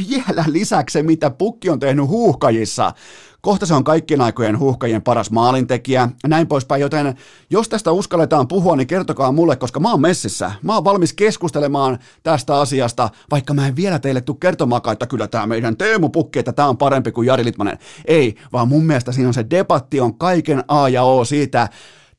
vielä 0.08 0.44
lisäksi 0.46 0.92
se, 0.92 1.02
mitä 1.02 1.30
Pukki 1.30 1.70
on 1.70 1.78
tehnyt 1.78 2.08
huuhkajissa. 2.08 2.92
Kohta 3.40 3.66
se 3.66 3.74
on 3.74 3.84
kaikkien 3.84 4.20
aikojen 4.20 4.58
huuhkajien 4.58 5.02
paras 5.02 5.30
maalintekijä 5.30 6.08
ja 6.22 6.28
näin 6.28 6.46
poispäin, 6.46 6.80
joten 6.80 7.16
jos 7.50 7.68
tästä 7.68 7.92
uskalletaan 7.92 8.48
puhua, 8.48 8.76
niin 8.76 8.86
kertokaa 8.86 9.32
mulle, 9.32 9.56
koska 9.56 9.80
mä 9.80 9.90
oon 9.90 10.00
messissä. 10.00 10.52
Mä 10.62 10.74
oon 10.74 10.84
valmis 10.84 11.12
keskustelemaan 11.12 11.98
tästä 12.22 12.60
asiasta, 12.60 13.10
vaikka 13.30 13.54
mä 13.54 13.66
en 13.66 13.76
vielä 13.76 13.98
teille 13.98 14.20
tule 14.20 14.36
kertomaan, 14.40 14.82
että 14.92 15.06
kyllä 15.06 15.28
tämä 15.28 15.46
meidän 15.46 15.76
Teemu 15.76 16.08
Pukki, 16.08 16.38
että 16.38 16.52
tämä 16.52 16.68
on 16.68 16.76
parempi 16.76 17.12
kuin 17.12 17.26
Jari 17.26 17.44
Litmanen. 17.44 17.78
Ei, 18.04 18.34
vaan 18.52 18.68
mun 18.68 18.84
mielestä 18.84 19.12
siinä 19.12 19.28
on 19.28 19.34
se 19.34 19.46
debatti 19.50 20.00
on 20.00 20.18
kaiken 20.18 20.64
A 20.68 20.88
ja 20.88 21.02
O 21.02 21.24
siitä, 21.24 21.68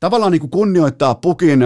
tavallaan 0.00 0.32
niin 0.32 0.40
kuin 0.40 0.50
kunnioittaa 0.50 1.14
Pukin 1.14 1.62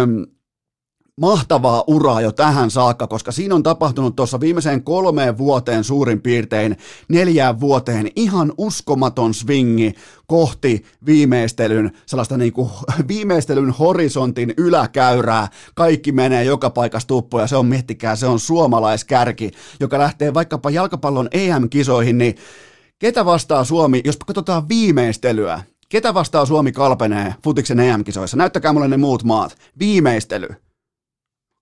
mahtavaa 1.21 1.85
uraa 1.87 2.21
jo 2.21 2.33
tähän 2.33 2.71
saakka, 2.71 3.07
koska 3.07 3.33
siinä 3.33 3.55
on 3.55 3.63
tapahtunut 3.63 4.17
tuossa 4.17 4.41
viimeiseen 4.41 4.83
kolmeen 4.83 5.39
vuoteen 5.39 5.85
suurin 5.85 6.21
piirtein 6.21 6.77
neljään 7.09 7.61
vuoteen 7.61 8.09
ihan 8.17 8.53
uskomaton 8.59 9.35
swingi 9.35 9.95
kohti 10.27 10.85
viimeistelyn, 11.07 11.93
sellaista 12.07 12.37
niin 12.37 12.53
kuin 12.53 12.71
viimeistelyn 13.09 13.71
horisontin 13.71 14.55
yläkäyrää. 14.57 15.49
Kaikki 15.75 16.13
menee 16.13 16.45
joka 16.45 16.71
paikasta 16.71 17.09
tuppoja, 17.09 17.47
se 17.47 17.57
on, 17.57 17.67
miettikää, 17.67 18.17
se 18.17 18.27
on 18.27 18.41
suomalaiskärki, 18.41 19.51
joka 19.81 19.99
lähtee 19.99 20.35
vaikkapa 20.35 20.71
jalkapallon 20.71 21.29
EM-kisoihin, 21.33 22.19
niin 22.19 22.35
ketä 22.99 23.25
vastaa 23.25 23.65
Suomi, 23.65 24.01
jos 24.05 24.17
katsotaan 24.17 24.69
viimeistelyä, 24.69 25.63
ketä 25.89 26.15
vastaa 26.15 26.47
Suomi 26.47 26.73
kalpenee 26.73 27.35
futiksen 27.45 27.81
EM-kisoissa? 27.81 28.37
Näyttäkää 28.37 28.73
mulle 28.73 28.89
ne 28.89 28.97
muut 28.97 29.25
maat. 29.25 29.57
Viimeistely 29.79 30.49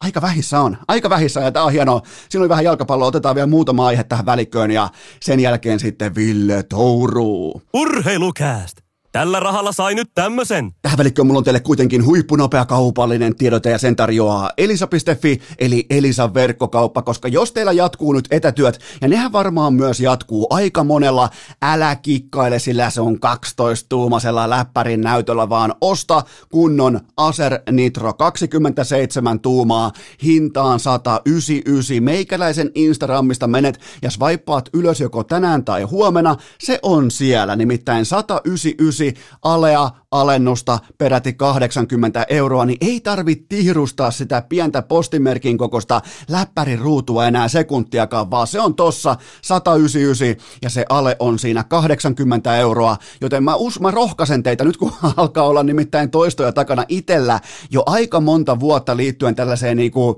aika 0.04 0.22
vähissä 0.22 0.60
on, 0.60 0.78
aika 0.88 1.10
vähissä 1.10 1.40
ja 1.40 1.52
tämä 1.52 1.64
on 1.64 1.72
hienoa. 1.72 2.00
Siinä 2.28 2.42
oli 2.42 2.48
vähän 2.48 2.64
jalkapalloa, 2.64 3.08
otetaan 3.08 3.34
vielä 3.34 3.46
muutama 3.46 3.86
aihe 3.86 4.04
tähän 4.04 4.26
välikköön 4.26 4.70
ja 4.70 4.88
sen 5.22 5.40
jälkeen 5.40 5.80
sitten 5.80 6.14
Ville 6.14 6.62
Touruu. 6.62 7.62
Urheilukääst! 7.74 8.85
Tällä 9.16 9.40
rahalla 9.40 9.72
sai 9.72 9.94
nyt 9.94 10.10
tämmösen. 10.14 10.72
Tähän 10.82 10.98
välikköön 10.98 11.26
mulla 11.26 11.38
on 11.38 11.44
teille 11.44 11.60
kuitenkin 11.60 12.06
huippunopea 12.06 12.64
kaupallinen 12.64 13.36
tiedote 13.36 13.70
ja 13.70 13.78
sen 13.78 13.96
tarjoaa 13.96 14.50
elisa.fi 14.58 15.40
eli 15.58 15.86
Elisan 15.90 16.34
verkkokauppa, 16.34 17.02
koska 17.02 17.28
jos 17.28 17.52
teillä 17.52 17.72
jatkuu 17.72 18.12
nyt 18.12 18.28
etätyöt, 18.30 18.80
ja 19.00 19.08
nehän 19.08 19.32
varmaan 19.32 19.74
myös 19.74 20.00
jatkuu 20.00 20.46
aika 20.50 20.84
monella, 20.84 21.30
älä 21.62 21.96
kikkaile, 21.96 22.58
sillä 22.58 22.90
se 22.90 23.00
on 23.00 23.14
12-tuumasella 23.16 24.50
läppärin 24.50 25.00
näytöllä, 25.00 25.48
vaan 25.48 25.74
osta 25.80 26.22
kunnon 26.50 27.00
Acer 27.16 27.58
Nitro 27.70 28.12
27 28.12 29.40
tuumaa 29.40 29.92
hintaan 30.22 30.80
199. 30.80 32.02
Meikäläisen 32.04 32.70
Instagramista 32.74 33.46
menet 33.46 33.80
ja 34.02 34.10
swipeaat 34.10 34.68
ylös 34.72 35.00
joko 35.00 35.24
tänään 35.24 35.64
tai 35.64 35.82
huomenna, 35.82 36.36
se 36.58 36.78
on 36.82 37.10
siellä, 37.10 37.56
nimittäin 37.56 38.04
199 38.04 39.05
alea 39.42 39.90
alennusta 40.10 40.78
peräti 40.98 41.32
80 41.32 42.26
euroa, 42.28 42.66
niin 42.66 42.78
ei 42.80 43.00
tarvitse 43.00 43.44
tihrustaa 43.48 44.10
sitä 44.10 44.42
pientä 44.48 44.82
postimerkin 44.82 45.58
kokosta 45.58 46.02
läppärin 46.28 46.78
ruutua 46.78 47.26
enää 47.26 47.48
sekuntiakaan, 47.48 48.30
vaan 48.30 48.46
se 48.46 48.60
on 48.60 48.74
tossa 48.74 49.16
199 49.42 50.58
ja 50.62 50.70
se 50.70 50.84
ale 50.88 51.16
on 51.18 51.38
siinä 51.38 51.64
80 51.64 52.56
euroa, 52.56 52.96
joten 53.20 53.44
mä, 53.44 53.54
us, 53.54 53.80
mä 53.80 53.90
rohkaisen 53.90 54.42
teitä 54.42 54.64
nyt 54.64 54.76
kun 54.76 54.92
alkaa 55.16 55.46
olla 55.46 55.62
nimittäin 55.62 56.10
toistoja 56.10 56.52
takana 56.52 56.84
itellä 56.88 57.40
jo 57.70 57.82
aika 57.86 58.20
monta 58.20 58.60
vuotta 58.60 58.96
liittyen 58.96 59.34
tällaiseen 59.34 59.76
niinku, 59.76 60.16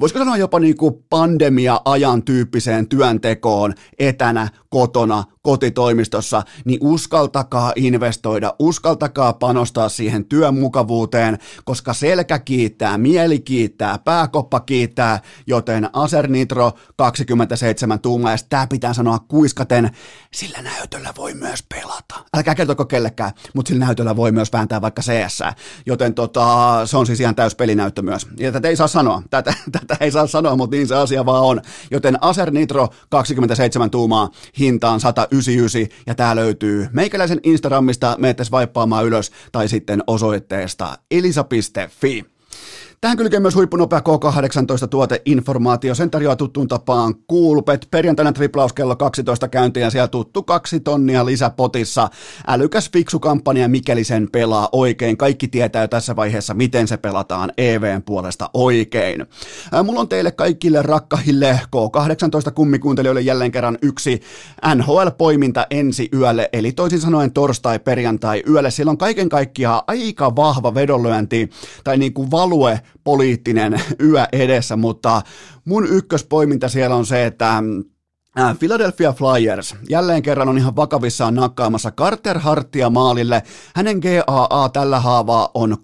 voisiko 0.00 0.18
sanoa 0.18 0.36
jopa 0.36 0.58
niinku 0.58 1.04
pandemia-ajan 1.10 2.22
tyyppiseen 2.22 2.88
työntekoon 2.88 3.74
etänä, 3.98 4.48
kotona, 4.68 5.24
kotitoimistossa, 5.42 6.42
niin 6.64 6.78
uskaltakaa 6.82 7.72
investoida, 7.76 8.54
uskaltakaa 8.58 9.32
panostaa 9.32 9.88
siihen 9.88 10.24
työn 10.24 10.54
mukavuuteen, 10.54 11.38
koska 11.64 11.94
selkä 11.94 12.38
kiittää, 12.38 12.98
mieli 12.98 13.40
kiittää, 13.40 13.98
pääkoppa 13.98 14.60
kiittää, 14.60 15.20
joten 15.46 15.90
Acer 15.92 16.28
Nitro 16.28 16.72
27 16.96 18.00
tuumaa, 18.00 18.30
ja 18.30 18.38
tämä 18.48 18.66
pitää 18.66 18.92
sanoa 18.92 19.18
kuiskaten, 19.18 19.90
sillä 20.34 20.62
näytöllä 20.62 21.12
voi 21.16 21.34
myös 21.34 21.64
pelata. 21.68 22.24
Älkää 22.36 22.54
kertoko 22.54 22.84
kellekään, 22.84 23.32
mutta 23.54 23.68
sillä 23.68 23.84
näytöllä 23.84 24.16
voi 24.16 24.32
myös 24.32 24.52
vääntää 24.52 24.80
vaikka 24.80 25.02
CS, 25.02 25.40
joten 25.86 26.14
tota, 26.14 26.80
se 26.84 26.96
on 26.96 27.06
siis 27.06 27.20
ihan 27.20 27.34
täys 27.34 27.54
pelinäyttö 27.54 28.02
myös. 28.02 28.26
Ja 28.38 28.52
tätä 28.52 28.68
ei 28.68 28.76
saa 28.76 28.88
sanoa, 28.88 29.22
tätä, 29.30 29.54
tätä 29.80 29.96
ei 30.00 30.10
saa 30.10 30.26
sanoa, 30.26 30.56
mutta 30.56 30.76
niin 30.76 30.88
se 30.88 30.94
asia 30.94 31.26
vaan 31.26 31.42
on. 31.42 31.60
Joten 31.90 32.18
Acer 32.20 32.50
Nitro 32.50 32.88
27 33.08 33.90
tuumaa 33.90 34.28
hintaan 34.58 35.00
199, 35.42 36.02
ja 36.06 36.14
tämä 36.14 36.36
löytyy 36.36 36.88
meikäläisen 36.92 37.40
Instagramista, 37.42 38.16
meette 38.18 38.44
vaippaamaan 38.50 39.06
ylös 39.06 39.32
tai 39.52 39.68
sitten 39.68 40.02
osoitteesta 40.06 40.98
elisa.fi. 41.10 42.37
Tähän 43.00 43.16
kylkee 43.16 43.40
myös 43.40 43.54
huippunopea 43.54 43.98
K18 43.98 44.88
tuoteinformaatio. 44.88 45.94
Sen 45.94 46.10
tarjoaa 46.10 46.36
tuttuun 46.36 46.68
tapaan 46.68 47.14
Coolbet. 47.30 47.88
Perjantaina 47.90 48.32
triplaus 48.32 48.72
kello 48.72 48.96
12 48.96 49.48
käyntiin 49.48 49.84
ja 49.84 49.90
siellä 49.90 50.08
tuttu 50.08 50.42
kaksi 50.42 50.80
tonnia 50.80 51.26
lisäpotissa. 51.26 52.08
Älykäs 52.46 52.90
fiksu 52.90 53.20
kampanja, 53.20 53.68
mikäli 53.68 54.04
sen 54.04 54.28
pelaa 54.32 54.68
oikein. 54.72 55.16
Kaikki 55.16 55.48
tietää 55.48 55.82
jo 55.82 55.88
tässä 55.88 56.16
vaiheessa, 56.16 56.54
miten 56.54 56.88
se 56.88 56.96
pelataan 56.96 57.52
EVn 57.58 58.02
puolesta 58.02 58.50
oikein. 58.54 59.26
Mulla 59.84 60.00
on 60.00 60.08
teille 60.08 60.30
kaikille 60.30 60.82
rakkahille 60.82 61.60
K18 61.76 62.52
kummikuuntelijoille 62.54 63.20
jälleen 63.20 63.52
kerran 63.52 63.78
yksi 63.82 64.20
NHL-poiminta 64.74 65.66
ensi 65.70 66.08
yölle, 66.14 66.48
eli 66.52 66.72
toisin 66.72 67.00
sanoen 67.00 67.32
torstai, 67.32 67.78
perjantai 67.78 68.42
yölle. 68.48 68.70
Siellä 68.70 68.90
on 68.90 68.98
kaiken 68.98 69.28
kaikkiaan 69.28 69.82
aika 69.86 70.36
vahva 70.36 70.74
vedonlyönti 70.74 71.50
tai 71.84 71.98
niin 71.98 72.14
kuin 72.14 72.30
value 72.30 72.80
poliittinen 73.04 73.80
yö 74.08 74.24
edessä, 74.32 74.76
mutta 74.76 75.22
mun 75.64 75.86
ykköspoiminta 75.86 76.68
siellä 76.68 76.96
on 76.96 77.06
se, 77.06 77.26
että 77.26 77.48
Äh, 77.58 77.62
Philadelphia 78.58 79.12
Flyers 79.12 79.74
jälleen 79.88 80.22
kerran 80.22 80.48
on 80.48 80.58
ihan 80.58 80.76
vakavissaan 80.76 81.34
nakkaamassa 81.34 81.90
Carter 81.90 82.38
Hartia 82.38 82.90
maalille. 82.90 83.42
Hänen 83.74 83.98
GAA 83.98 84.68
tällä 84.68 85.00
haavaa 85.00 85.50
on 85.54 85.76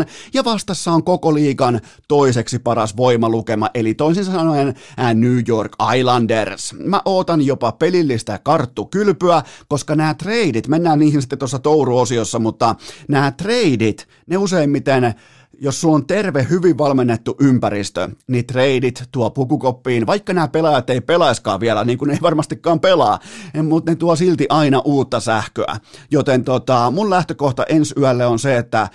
3,88 0.00 0.06
ja 0.34 0.44
vastassa 0.44 0.92
on 0.92 1.04
koko 1.04 1.34
liigan 1.34 1.80
toiseksi 2.08 2.58
paras 2.58 2.96
voimalukema, 2.96 3.70
eli 3.74 3.94
toisin 3.94 4.24
sanoen 4.24 4.68
äh, 4.68 5.14
New 5.14 5.38
York 5.48 5.72
Islanders. 5.96 6.74
Mä 6.78 7.02
ootan 7.04 7.42
jopa 7.42 7.72
pelillistä 7.72 8.40
karttukylpyä, 8.42 9.42
koska 9.68 9.94
nämä 9.94 10.14
treidit, 10.14 10.68
mennään 10.68 10.98
niihin 10.98 11.22
sitten 11.22 11.38
tuossa 11.38 11.58
touruosiossa, 11.58 12.38
mutta 12.38 12.74
nämä 13.08 13.30
treidit, 13.30 14.08
ne 14.26 14.36
useimmiten 14.36 15.14
jos 15.60 15.80
sulla 15.80 15.94
on 15.94 16.06
terve, 16.06 16.46
hyvin 16.50 16.78
valmennettu 16.78 17.36
ympäristö, 17.40 18.08
niin 18.26 18.46
treidit 18.46 19.04
tuo 19.12 19.30
pukukoppiin, 19.30 20.06
vaikka 20.06 20.32
nämä 20.32 20.48
pelaajat 20.48 20.90
ei 20.90 21.00
pelaiskaan 21.00 21.60
vielä, 21.60 21.84
niin 21.84 21.98
kuin 21.98 22.08
ne 22.08 22.14
ei 22.14 22.22
varmastikaan 22.22 22.80
pelaa, 22.80 23.18
mutta 23.62 23.92
ne 23.92 23.96
tuo 23.96 24.16
silti 24.16 24.46
aina 24.48 24.82
uutta 24.84 25.20
sähköä. 25.20 25.76
Joten 26.10 26.44
tota, 26.44 26.90
mun 26.90 27.10
lähtökohta 27.10 27.64
ensi 27.68 27.94
yölle 28.00 28.26
on 28.26 28.38
se, 28.38 28.56
että 28.56 28.88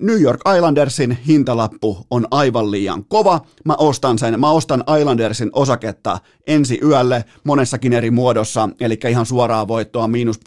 New 0.00 0.20
York 0.20 0.40
Islandersin 0.56 1.18
hintalappu 1.26 2.06
on 2.10 2.26
aivan 2.30 2.70
liian 2.70 3.04
kova. 3.04 3.40
Mä 3.64 3.74
ostan 3.78 4.18
sen, 4.18 4.40
mä 4.40 4.50
ostan 4.50 4.84
Islandersin 5.00 5.50
osaketta 5.52 6.18
ensi 6.46 6.80
yölle 6.84 7.24
monessakin 7.44 7.92
eri 7.92 8.10
muodossa, 8.10 8.68
eli 8.80 8.98
ihan 9.08 9.26
suoraa 9.26 9.68
voittoa, 9.68 10.08
miinus 10.08 10.40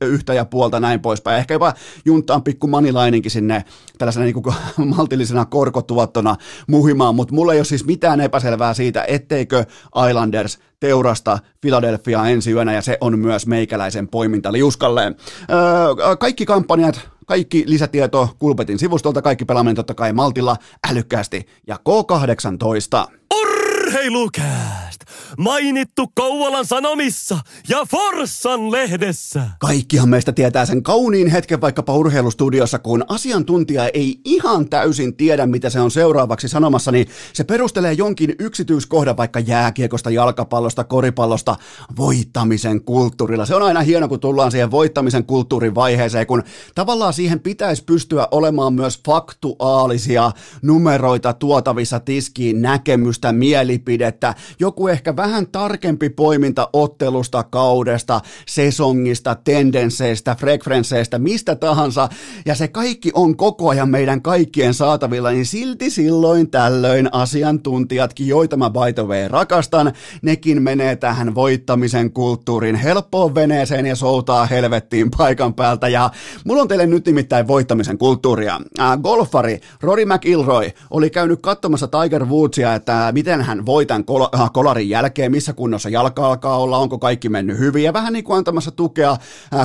yhtä 0.00 0.34
ja 0.34 0.44
puolta 0.44 0.80
näin 0.80 1.00
poispäin. 1.00 1.38
Ehkä 1.38 1.54
jopa 1.54 1.74
juntaan 2.04 2.42
pikku 2.42 2.66
manilaininkin 2.66 3.30
sinne 3.30 3.64
tällaisena 3.98 4.24
niin 4.24 4.88
maltillisena 4.96 5.44
korkotuottona 5.44 6.36
muhimaan, 6.68 7.14
mutta 7.14 7.34
mulla 7.34 7.52
ei 7.52 7.58
ole 7.58 7.64
siis 7.64 7.84
mitään 7.84 8.20
epäselvää 8.20 8.74
siitä, 8.74 9.04
etteikö 9.08 9.64
Islanders 10.08 10.58
teurasta 10.80 11.38
Philadelphia 11.60 12.26
ensi 12.26 12.52
yönä, 12.52 12.72
ja 12.72 12.82
se 12.82 12.98
on 13.00 13.18
myös 13.18 13.46
meikäläisen 13.46 14.08
poiminta 14.08 14.52
liuskalleen. 14.52 15.16
Öö, 15.50 16.16
kaikki 16.16 16.46
kampanjat 16.46 17.17
kaikki 17.28 17.64
lisätieto 17.66 18.36
Kulpetin 18.38 18.78
sivustolta, 18.78 19.22
kaikki 19.22 19.44
pelaaminen 19.44 19.76
totta 19.76 19.94
kai 19.94 20.12
maltilla, 20.12 20.56
älykkäästi 20.90 21.46
ja 21.66 21.76
K18. 21.76 23.12
Urheilukääst! 23.34 24.97
Mainittu 25.38 26.06
Kouvolan 26.14 26.66
Sanomissa 26.66 27.38
ja 27.68 27.84
Forssan 27.90 28.72
lehdessä. 28.72 29.42
Kaikkihan 29.60 30.08
meistä 30.08 30.32
tietää 30.32 30.66
sen 30.66 30.82
kauniin 30.82 31.28
hetken 31.28 31.60
vaikkapa 31.60 31.94
urheilustudiossa, 31.94 32.78
kun 32.78 33.04
asiantuntija 33.08 33.88
ei 33.88 34.20
ihan 34.24 34.68
täysin 34.68 35.16
tiedä, 35.16 35.46
mitä 35.46 35.70
se 35.70 35.80
on 35.80 35.90
seuraavaksi 35.90 36.48
sanomassa, 36.48 36.92
niin 36.92 37.06
se 37.32 37.44
perustelee 37.44 37.92
jonkin 37.92 38.34
yksityiskohdan 38.38 39.16
vaikka 39.16 39.40
jääkiekosta, 39.40 40.10
jalkapallosta, 40.10 40.84
koripallosta, 40.84 41.56
voittamisen 41.96 42.84
kulttuurilla. 42.84 43.46
Se 43.46 43.54
on 43.54 43.62
aina 43.62 43.80
hieno, 43.80 44.08
kun 44.08 44.20
tullaan 44.20 44.50
siihen 44.50 44.70
voittamisen 44.70 45.24
kulttuurin 45.24 45.74
vaiheeseen, 45.74 46.26
kun 46.26 46.42
tavallaan 46.74 47.12
siihen 47.12 47.40
pitäisi 47.40 47.84
pystyä 47.84 48.28
olemaan 48.30 48.74
myös 48.74 49.00
faktuaalisia 49.06 50.32
numeroita 50.62 51.32
tuotavissa 51.32 52.00
tiskiin, 52.00 52.62
näkemystä, 52.62 53.32
mielipidettä, 53.32 54.34
joku 54.58 54.88
ehkä 54.88 55.07
vähän 55.16 55.46
tarkempi 55.46 56.10
poiminta 56.10 56.68
ottelusta, 56.72 57.42
kaudesta, 57.42 58.20
sesongista, 58.46 59.34
tendensseistä, 59.34 60.34
frekvensseistä, 60.34 61.18
mistä 61.18 61.56
tahansa, 61.56 62.08
ja 62.46 62.54
se 62.54 62.68
kaikki 62.68 63.10
on 63.14 63.36
koko 63.36 63.68
ajan 63.68 63.88
meidän 63.88 64.22
kaikkien 64.22 64.74
saatavilla, 64.74 65.30
niin 65.30 65.46
silti 65.46 65.90
silloin 65.90 66.50
tällöin 66.50 67.08
asiantuntijatkin, 67.12 68.28
joita 68.28 68.56
mä 68.56 68.70
by 68.70 68.92
the 68.94 69.06
way 69.06 69.28
rakastan, 69.28 69.92
nekin 70.22 70.62
menee 70.62 70.96
tähän 70.96 71.34
voittamisen 71.34 72.12
kulttuurin 72.12 72.76
helppoon 72.76 73.34
veneeseen 73.34 73.86
ja 73.86 73.96
soutaa 73.96 74.46
helvettiin 74.46 75.10
paikan 75.18 75.54
päältä, 75.54 75.88
ja 75.88 76.10
mulla 76.44 76.62
on 76.62 76.68
teille 76.68 76.86
nyt 76.86 77.06
nimittäin 77.06 77.48
voittamisen 77.48 77.98
kulttuuria. 77.98 78.60
Äh, 78.80 78.98
golfari 78.98 79.60
Rory 79.80 80.04
McIlroy 80.04 80.70
oli 80.90 81.10
käynyt 81.10 81.42
katsomassa 81.42 81.88
Tiger 81.88 82.24
Woodsia, 82.24 82.74
että 82.74 83.10
miten 83.14 83.42
hän 83.42 83.66
voi 83.66 83.86
tämän 83.86 84.04
kol- 84.04 84.40
äh, 84.40 84.50
kolarin 84.52 84.88
jälkeen, 84.88 84.97
missä 85.28 85.52
kunnossa 85.52 85.88
jalka 85.88 86.26
alkaa 86.26 86.58
olla, 86.58 86.78
onko 86.78 86.98
kaikki 86.98 87.28
mennyt 87.28 87.58
hyvin, 87.58 87.84
ja 87.84 87.92
vähän 87.92 88.12
niin 88.12 88.24
kuin 88.24 88.36
antamassa 88.36 88.70
tukea 88.70 89.16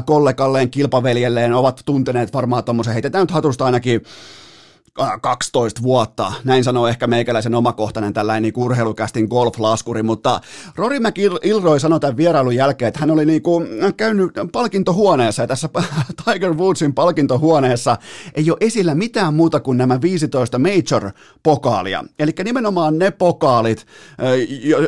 kollegalleen, 0.05 0.69
kilpaveljelleen, 0.69 1.53
ovat 1.53 1.81
tunteneet 1.85 2.33
varmaan 2.33 2.63
tuommoisen, 2.63 2.93
heitetään 2.93 3.21
nyt 3.21 3.31
hatusta 3.31 3.65
ainakin 3.65 4.03
12 5.21 5.83
vuotta. 5.83 6.33
Näin 6.43 6.63
sanoo 6.63 6.87
ehkä 6.87 7.07
meikäläisen 7.07 7.55
omakohtainen 7.55 8.13
tällainen 8.13 8.43
niin 8.43 8.53
urheilukästin 8.55 9.27
golf-laskuri, 9.27 10.03
mutta 10.03 10.41
Rory 10.75 10.99
McIlroy 10.99 11.79
sanoi 11.79 11.99
tämän 11.99 12.17
vierailun 12.17 12.55
jälkeen, 12.55 12.87
että 12.87 12.99
hän 12.99 13.11
oli 13.11 13.25
niin 13.25 13.41
kuin 13.41 13.67
käynyt 13.97 14.31
palkintohuoneessa 14.51 15.43
ja 15.43 15.47
tässä 15.47 15.69
Tiger 16.25 16.53
Woodsin 16.53 16.93
palkintohuoneessa 16.93 17.97
ei 18.35 18.51
ole 18.51 18.57
esillä 18.61 18.95
mitään 18.95 19.33
muuta 19.33 19.59
kuin 19.59 19.77
nämä 19.77 20.01
15 20.01 20.59
major-pokaalia. 20.59 22.03
Eli 22.19 22.31
nimenomaan 22.43 22.99
ne 22.99 23.11
pokaalit, 23.11 23.85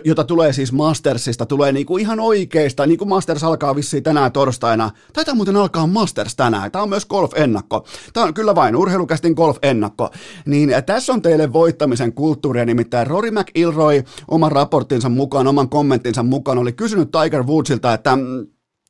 joita 0.03 0.23
tulee 0.23 0.53
siis 0.53 0.71
Mastersista, 0.71 1.45
tulee 1.45 1.71
niin 1.71 1.85
kuin 1.85 2.01
ihan 2.01 2.19
oikeista, 2.19 2.85
niin 2.85 2.97
kuin 2.97 3.09
Masters 3.09 3.43
alkaa 3.43 3.75
vissiin 3.75 4.03
tänään 4.03 4.31
torstaina. 4.31 4.91
Taitaa 5.13 5.35
muuten 5.35 5.55
alkaa 5.55 5.87
Masters 5.87 6.35
tänään. 6.35 6.71
Tämä 6.71 6.83
on 6.83 6.89
myös 6.89 7.05
golf-ennakko. 7.05 7.85
Tämä 8.13 8.25
on 8.25 8.33
kyllä 8.33 8.55
vain 8.55 8.75
urheilukästin 8.75 9.33
golf-ennakko 9.33 9.94
ennakko. 10.03 10.17
Niin 10.45 10.73
äh, 10.73 10.83
tässä 10.83 11.13
on 11.13 11.21
teille 11.21 11.53
voittamisen 11.53 12.13
kulttuuria, 12.13 12.65
nimittäin 12.65 13.07
Rory 13.07 13.31
McIlroy 13.31 14.03
oman 14.27 14.51
raporttinsa 14.51 15.09
mukaan, 15.09 15.47
oman 15.47 15.69
kommenttinsa 15.69 16.23
mukaan 16.23 16.57
oli 16.57 16.73
kysynyt 16.73 17.09
Tiger 17.11 17.43
Woodsilta, 17.43 17.93
että 17.93 18.15
mm, 18.15 18.47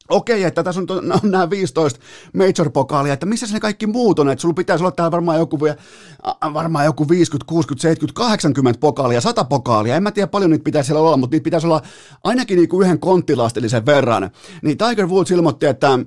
Okei, 0.10 0.44
että 0.44 0.64
tässä 0.64 0.82
on, 0.82 0.88
on 1.24 1.32
nämä 1.32 1.50
15 1.50 2.00
major-pokaalia, 2.34 3.14
että 3.14 3.26
missä 3.26 3.48
ne 3.54 3.60
kaikki 3.60 3.88
muut 3.88 4.20
on, 4.20 4.30
että 4.30 4.42
sulla 4.42 4.54
pitäisi 4.54 4.84
olla 4.84 4.92
täällä 4.92 5.12
varmaan 5.12 5.40
joku, 5.40 5.60
varmaan 6.54 6.86
joku 6.86 7.10
50, 7.10 7.50
60, 7.50 7.82
70, 7.82 8.18
80 8.18 8.80
pokaalia, 8.80 9.22
100 9.22 9.44
pokaalia, 9.44 9.96
en 9.96 10.04
mä 10.04 10.12
tiedä 10.12 10.28
paljon 10.28 10.52
niitä 10.52 10.64
pitäisi 10.64 10.88
siellä 10.88 11.02
olla, 11.02 11.18
mutta 11.18 11.36
niitä 11.36 11.44
pitäisi 11.44 11.68
olla 11.68 11.82
ainakin 12.24 12.58
niin 12.58 12.70
kuin 12.70 12.86
yhden 12.86 13.00
konttilastillisen 13.00 13.86
verran. 13.86 14.32
Niin 14.62 14.78
Tiger 14.78 15.08
Woods 15.08 15.32
ilmoitti, 15.32 15.66
että 15.66 16.00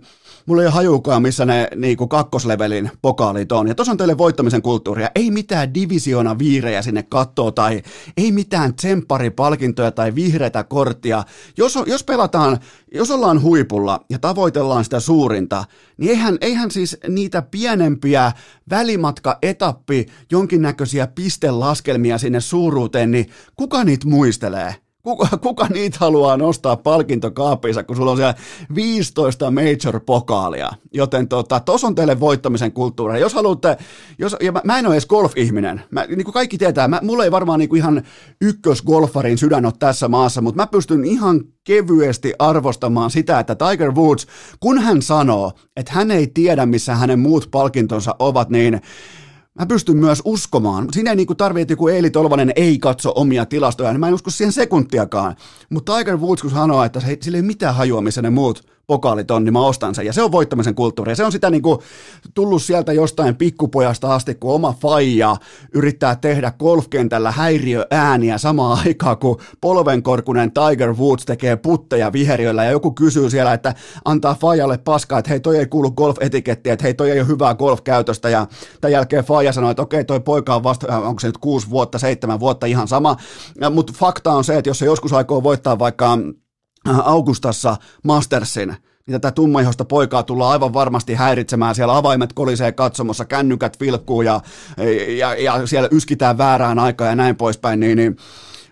mulla 0.49 0.63
ei 0.63 0.67
ole 0.67 0.75
hajukaan, 0.75 1.23
missä 1.23 1.45
ne 1.45 1.69
niinku 1.77 2.07
kakkoslevelin 2.07 2.91
pokaalit 3.03 3.53
on. 3.53 3.69
Ja 3.69 3.75
tuossa 3.75 3.93
on 3.93 3.99
teille 3.99 4.19
voittamisen 4.19 4.63
kulttuuria. 4.63 5.11
Ei 5.15 5.31
mitään 5.31 5.75
divisiona 5.75 6.39
viirejä 6.39 6.83
sinne 6.83 7.03
kattoo 7.03 7.51
tai 7.51 7.83
ei 8.17 8.33
mitään 8.33 8.75
tsempparipalkintoja 8.75 9.91
tai 9.91 10.15
vihreitä 10.15 10.65
korttia. 10.65 11.25
Jos, 11.57 11.79
jos 11.87 12.05
pelataan, 12.05 12.59
jos 12.95 13.11
ollaan 13.11 13.43
huipulla 13.43 13.88
ja 14.11 14.18
tavoitellaan 14.18 14.85
sitä 14.85 15.01
suurinta, 15.01 15.64
niin 15.96 16.11
eihän, 16.11 16.38
eihän 16.40 16.70
siis 16.70 16.96
niitä 17.09 17.42
pienempiä 17.42 18.33
välimatka, 18.70 19.38
etappi, 19.42 20.07
jonkinnäköisiä 20.31 21.07
pistelaskelmia 21.07 22.18
sinne 22.18 22.40
suuruuteen, 22.40 23.11
niin 23.11 23.31
kuka 23.57 23.85
niitä 23.85 24.09
muistelee? 24.09 24.88
Kuka, 25.03 25.29
kuka 25.43 25.67
niitä 25.67 25.97
haluaa 26.01 26.37
nostaa 26.37 26.77
palkintokaapissa, 26.77 27.83
kun 27.83 27.97
sulla 27.97 28.11
on 28.11 28.17
siellä 28.17 28.35
15 28.75 29.51
major-pokaalia. 29.51 30.71
Joten 30.93 31.29
tota, 31.29 31.61
tos 31.61 31.85
on 31.85 31.95
teille 31.95 32.21
voittamisen 32.21 32.73
kulttuuri. 32.73 33.21
Jos 33.21 33.35
haluatte, 33.35 33.77
jos, 34.19 34.37
ja 34.41 34.53
mä, 34.53 34.61
mä 34.65 34.79
en 34.79 34.87
ole 34.87 34.95
edes 34.95 35.07
golf-ihminen. 35.07 35.83
Mä, 35.91 36.07
niin 36.07 36.25
kuin 36.25 36.35
kaikki 36.35 36.59
tietää, 36.59 36.89
mä, 36.89 37.01
mulla 37.03 37.25
ei 37.25 37.31
varmaan 37.31 37.59
niin 37.59 37.69
kuin 37.69 37.79
ihan 37.79 38.03
ykkösgolfarin 38.41 39.39
sydän 39.39 39.65
ole 39.65 39.73
tässä 39.79 40.09
maassa, 40.09 40.41
mutta 40.41 40.63
mä 40.63 40.67
pystyn 40.67 41.05
ihan 41.05 41.41
kevyesti 41.65 42.35
arvostamaan 42.39 43.11
sitä, 43.11 43.41
että 43.41 43.55
Tiger 43.55 43.93
Woods, 43.93 44.27
kun 44.61 44.79
hän 44.79 45.03
sanoo, 45.03 45.53
että 45.77 45.93
hän 45.93 46.11
ei 46.11 46.27
tiedä, 46.27 46.67
missä 46.67 46.95
hänen 46.95 47.19
muut 47.19 47.49
palkintonsa 47.51 48.15
ovat, 48.19 48.51
niin 48.51 48.81
mä 49.59 49.66
pystyn 49.66 49.97
myös 49.97 50.23
uskomaan. 50.25 50.88
Siinä 50.92 51.11
ei 51.11 51.16
niin 51.16 51.37
tarvitse, 51.37 51.62
että 51.62 51.73
joku 51.73 51.88
Eili 51.88 52.11
Tolvanen 52.11 52.53
ei 52.57 52.79
katso 52.79 53.12
omia 53.16 53.47
tilastoja, 53.47 53.92
niin 53.92 54.01
mä 54.01 54.09
en 54.09 54.14
usko 54.14 54.31
siihen 54.31 54.53
sekuntiakaan. 54.53 55.37
Mutta 55.71 55.97
Tiger 55.97 56.16
Woods, 56.16 56.42
kun 56.42 56.51
sanoo, 56.51 56.85
että 56.85 57.01
sillä 57.21 57.37
ei 57.37 57.42
mitään 57.42 57.75
hajua, 57.75 58.01
missä 58.01 58.23
ne 58.23 58.31
muut 58.31 58.78
pokaalit 58.88 59.31
on, 59.31 59.44
niin 59.44 59.53
mä 59.53 59.61
ostan 59.61 59.94
sen. 59.94 60.07
Ja 60.07 60.12
se 60.12 60.22
on 60.22 60.33
voittamisen 60.33 60.74
kulttuuri. 60.74 61.12
Ja 61.12 61.16
se 61.16 61.24
on 61.24 61.33
sitä 61.33 61.51
niin 61.51 61.62
kuin 61.62 61.79
tullut 62.35 62.62
sieltä 62.62 62.92
jostain 62.92 63.37
pikkupojasta 63.37 64.14
asti, 64.14 64.35
kun 64.35 64.55
oma 64.55 64.74
faija 64.81 65.37
yrittää 65.74 66.16
tehdä 66.16 66.53
golfkentällä 66.59 67.31
häiriöääniä 67.31 68.38
samaan 68.38 68.79
aikaan, 68.87 69.18
kun 69.18 69.40
polvenkorkunen 69.61 70.53
Tiger 70.53 70.94
Woods 70.94 71.24
tekee 71.24 71.57
putteja 71.57 72.12
viheriöllä 72.12 72.64
ja 72.64 72.70
joku 72.70 72.90
kysyy 72.90 73.31
siellä, 73.31 73.53
että 73.53 73.74
antaa 74.05 74.37
faijalle 74.40 74.79
paskaa, 74.79 75.18
että 75.18 75.31
hei 75.31 75.40
toi 75.40 75.59
ei 75.59 75.66
kuulu 75.66 75.90
golf-etikettiä, 75.90 76.72
että 76.72 76.83
hei 76.83 76.94
toi 76.94 77.11
ei 77.11 77.20
ole 77.20 77.29
hyvää 77.29 77.55
golf-käytöstä 77.55 78.29
ja 78.29 78.46
tämän 78.81 78.92
jälkeen 78.92 79.24
faija 79.24 79.53
sanoi, 79.53 79.70
että 79.70 79.83
okei 79.83 80.05
toi 80.05 80.20
poika 80.20 80.55
on 80.55 80.62
vasta, 80.62 80.87
äh, 80.90 81.09
onko 81.09 81.20
se 81.20 81.27
nyt 81.27 81.38
kuusi 81.38 81.70
vuotta, 81.70 81.98
seitsemän 81.98 82.40
vuotta 82.40 82.66
ihan 82.66 82.88
sama, 82.88 83.16
mutta 83.70 83.92
fakta 83.96 84.33
on 84.33 84.44
se, 84.44 84.59
että 84.59 84.70
jos 84.70 84.79
se 84.79 84.87
joskus 84.87 85.12
aikoo 85.12 85.42
voittaa 85.42 85.79
vaikka 85.79 86.12
Äh, 86.12 86.48
Augustassa 86.85 87.77
Mastersin, 88.05 88.69
niin 89.07 89.21
tätä 89.21 89.31
tummaihosta 89.31 89.85
poikaa 89.85 90.23
tullaan 90.23 90.53
aivan 90.53 90.75
varmasti 90.75 91.14
häiritsemään. 91.14 91.75
Siellä 91.75 91.97
avaimet 91.97 92.33
kolisee 92.33 92.73
katsomossa, 92.73 93.25
kännykät 93.25 93.81
vilkkuu 93.81 94.23
ja, 94.23 94.41
ja, 95.19 95.35
ja 95.35 95.67
siellä 95.67 95.88
yskitään 95.93 96.38
väärään 96.38 96.79
aikaan 96.79 97.11
ja 97.11 97.17
näin 97.17 97.37
poispäin, 97.37 97.81
niin, 97.81 97.97
niin 97.97 98.17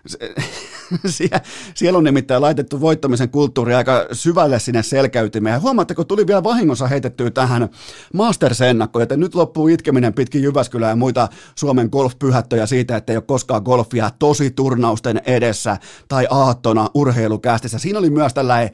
Sie- 1.07 1.41
siellä 1.75 1.97
on 1.97 2.03
nimittäin 2.03 2.41
laitettu 2.41 2.81
voittamisen 2.81 3.29
kulttuuri 3.29 3.75
aika 3.75 4.07
syvälle 4.11 4.59
sinne 4.59 4.83
selkäytimeen. 4.83 5.53
Ja 5.53 5.59
huomaatteko, 5.59 6.03
tuli 6.03 6.27
vielä 6.27 6.43
vahingossa 6.43 6.87
heitettyä 6.87 7.31
tähän 7.31 7.69
Masters-ennakkoon, 8.13 9.01
joten 9.01 9.19
nyt 9.19 9.35
loppuu 9.35 9.67
itkeminen 9.67 10.13
pitkin 10.13 10.43
Jyväskylää 10.43 10.89
ja 10.89 10.95
muita 10.95 11.27
Suomen 11.55 11.89
golfpyhättöjä 11.91 12.65
siitä, 12.65 12.97
että 12.97 13.13
ei 13.13 13.17
ole 13.17 13.23
koskaan 13.27 13.63
golfia 13.63 14.11
tosi 14.19 14.51
turnausten 14.51 15.21
edessä 15.25 15.77
tai 16.07 16.27
aattona 16.29 16.89
urheilukästissä. 16.93 17.79
Siinä 17.79 17.99
oli 17.99 18.09
myös 18.09 18.33
tällainen 18.33 18.69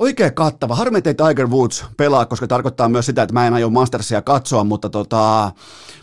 Oikein 0.00 0.34
kattava. 0.34 0.74
Harmi, 0.74 0.98
ettei 0.98 1.14
Tiger 1.14 1.46
Woods 1.46 1.84
pelaa, 1.96 2.26
koska 2.26 2.46
tarkoittaa 2.46 2.88
myös 2.88 3.06
sitä, 3.06 3.22
että 3.22 3.32
mä 3.32 3.46
en 3.46 3.54
aio 3.54 3.70
Mastersia 3.70 4.22
katsoa, 4.22 4.64
mutta, 4.64 4.88
tota, 4.88 5.52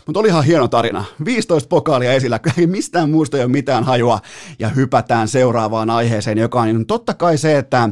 mutta 0.06 0.20
oli 0.20 0.28
ihan 0.28 0.44
hieno 0.44 0.68
tarina. 0.68 1.04
15 1.24 1.68
pokaalia 1.68 2.12
esillä, 2.12 2.40
ei 2.58 2.66
mistään 2.66 3.10
muusta 3.10 3.36
ei 3.36 3.42
ole 3.42 3.52
mitään 3.52 3.84
hajua, 3.84 4.20
ja 4.58 4.68
hypätään 4.68 5.28
seuraavaan 5.28 5.90
aiheeseen, 5.90 6.38
joka 6.38 6.60
on 6.60 6.86
totta 6.86 7.14
kai 7.14 7.38
se, 7.38 7.58
että 7.58 7.88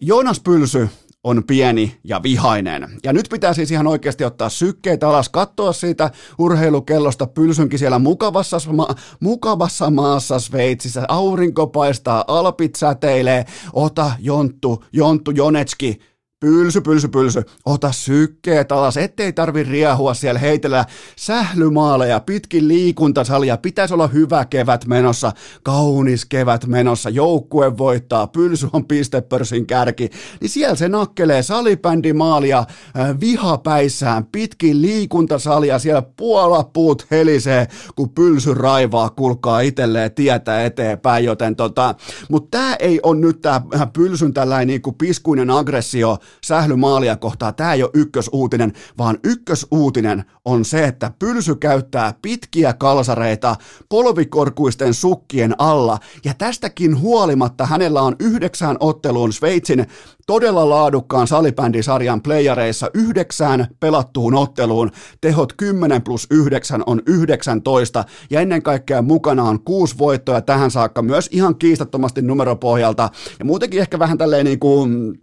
Joonas 0.00 0.40
Pylsy 0.40 0.88
on 1.24 1.44
pieni 1.46 1.98
ja 2.04 2.22
vihainen. 2.22 2.88
Ja 3.04 3.12
nyt 3.12 3.26
pitää 3.30 3.52
siis 3.52 3.70
ihan 3.70 3.86
oikeasti 3.86 4.24
ottaa 4.24 4.48
sykkeitä 4.48 5.08
alas, 5.08 5.28
katsoa 5.28 5.72
siitä 5.72 6.10
urheilukellosta 6.38 7.26
pylsynkin 7.26 7.78
siellä 7.78 7.98
mukavassa, 7.98 8.58
ma- 8.72 8.94
mukavassa 9.20 9.90
maassa 9.90 10.38
Sveitsissä. 10.38 11.04
Aurinko 11.08 11.66
paistaa, 11.66 12.24
alpit 12.26 12.74
säteilee, 12.74 13.44
ota 13.72 14.12
Jonttu, 14.18 14.84
Jonttu 14.92 15.30
Jonetski, 15.30 16.00
Pylsy, 16.44 16.80
pylsy, 16.80 17.08
pylsy. 17.08 17.42
Ota 17.64 17.92
sykkeet 17.92 18.72
alas, 18.72 18.96
ettei 18.96 19.32
tarvi 19.32 19.62
riehua 19.62 20.14
siellä 20.14 20.38
heitellä 20.38 20.84
sählymaaleja, 21.16 22.20
pitkin 22.20 22.68
liikuntasalia. 22.68 23.56
Pitäisi 23.56 23.94
olla 23.94 24.06
hyvä 24.06 24.44
kevät 24.44 24.86
menossa, 24.86 25.32
kaunis 25.62 26.24
kevät 26.24 26.66
menossa. 26.66 27.10
Joukkue 27.10 27.78
voittaa, 27.78 28.26
pylsy 28.26 28.68
on 28.72 28.86
pistepörssin 28.86 29.66
kärki. 29.66 30.10
Niin 30.40 30.48
siellä 30.48 30.74
se 30.74 30.88
nakkelee 30.88 31.42
salibändimaalia 31.42 32.58
äh, 32.58 33.20
vihapäissään, 33.20 34.26
pitkin 34.26 34.82
liikuntasalia. 34.82 35.78
Siellä 35.78 36.02
puolapuut 36.16 37.06
helisee, 37.10 37.66
kun 37.96 38.10
pylsy 38.10 38.54
raivaa, 38.54 39.10
kulkaa 39.10 39.60
itselleen 39.60 40.14
tietä 40.14 40.64
eteenpäin. 40.64 41.24
Joten 41.24 41.56
tota, 41.56 41.94
mutta 42.28 42.58
tämä 42.58 42.76
ei 42.78 43.00
ole 43.02 43.16
nyt 43.16 43.40
tämä 43.40 43.60
pylsyn 43.92 44.34
tällainen 44.34 44.66
niin 44.66 44.82
kuin 44.82 44.96
piskuinen 44.96 45.50
aggressio 45.50 46.18
sählymaalia 46.44 47.16
kohtaa. 47.16 47.52
Tämä 47.52 47.72
ei 47.72 47.82
ole 47.82 47.90
ykkösuutinen, 47.94 48.72
vaan 48.98 49.18
ykkösuutinen 49.24 50.24
on 50.44 50.64
se, 50.64 50.84
että 50.84 51.10
Pylsy 51.18 51.54
käyttää 51.54 52.14
pitkiä 52.22 52.72
kalsareita 52.72 53.56
polvikorkuisten 53.88 54.94
sukkien 54.94 55.54
alla, 55.58 55.98
ja 56.24 56.34
tästäkin 56.34 57.00
huolimatta 57.00 57.66
hänellä 57.66 58.02
on 58.02 58.16
yhdeksään 58.20 58.76
otteluun 58.80 59.32
Sveitsin 59.32 59.86
todella 60.26 60.68
laadukkaan 60.70 61.26
salibändisarjan 61.26 62.22
playareissa 62.22 62.90
yhdeksään 62.94 63.66
pelattuun 63.80 64.34
otteluun, 64.34 64.90
tehot 65.20 65.52
10 65.56 66.02
plus 66.02 66.26
9 66.30 66.82
on 66.86 67.02
19, 67.06 68.04
ja 68.30 68.40
ennen 68.40 68.62
kaikkea 68.62 69.02
mukana 69.02 69.42
on 69.42 69.64
kuusi 69.64 69.98
voittoa. 69.98 70.40
Tähän 70.40 70.70
saakka 70.70 71.02
myös 71.02 71.28
ihan 71.32 71.56
kiistattomasti 71.56 72.22
numeropohjalta, 72.22 73.10
ja 73.38 73.44
muutenkin 73.44 73.80
ehkä 73.80 73.98
vähän 73.98 74.18
tälleen 74.18 74.44
niin 74.46 74.58
kuin 74.58 75.20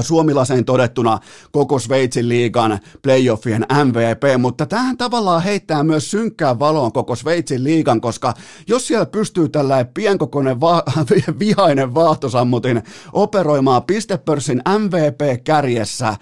suomilaseen 0.00 0.64
todettuna 0.64 1.18
koko 1.52 1.78
Sveitsin 1.78 2.28
liigan 2.28 2.78
playoffien 3.02 3.66
MVP, 3.84 4.40
mutta 4.40 4.66
tähän 4.66 4.96
tavallaan 4.96 5.42
heittää 5.42 5.82
myös 5.82 6.10
synkkää 6.10 6.58
valoon 6.58 6.92
koko 6.92 7.16
Sveitsin 7.16 7.64
liigan, 7.64 8.00
koska 8.00 8.34
jos 8.68 8.86
siellä 8.86 9.06
pystyy 9.06 9.48
tällainen 9.48 9.92
pienkokoinen 9.94 10.60
va- 10.60 10.82
vihainen 11.38 11.94
vaahtosammutin 11.94 12.82
operoimaan 13.12 13.82
pistepörssin 13.82 14.62
MVP-kärjessä, 14.78 16.16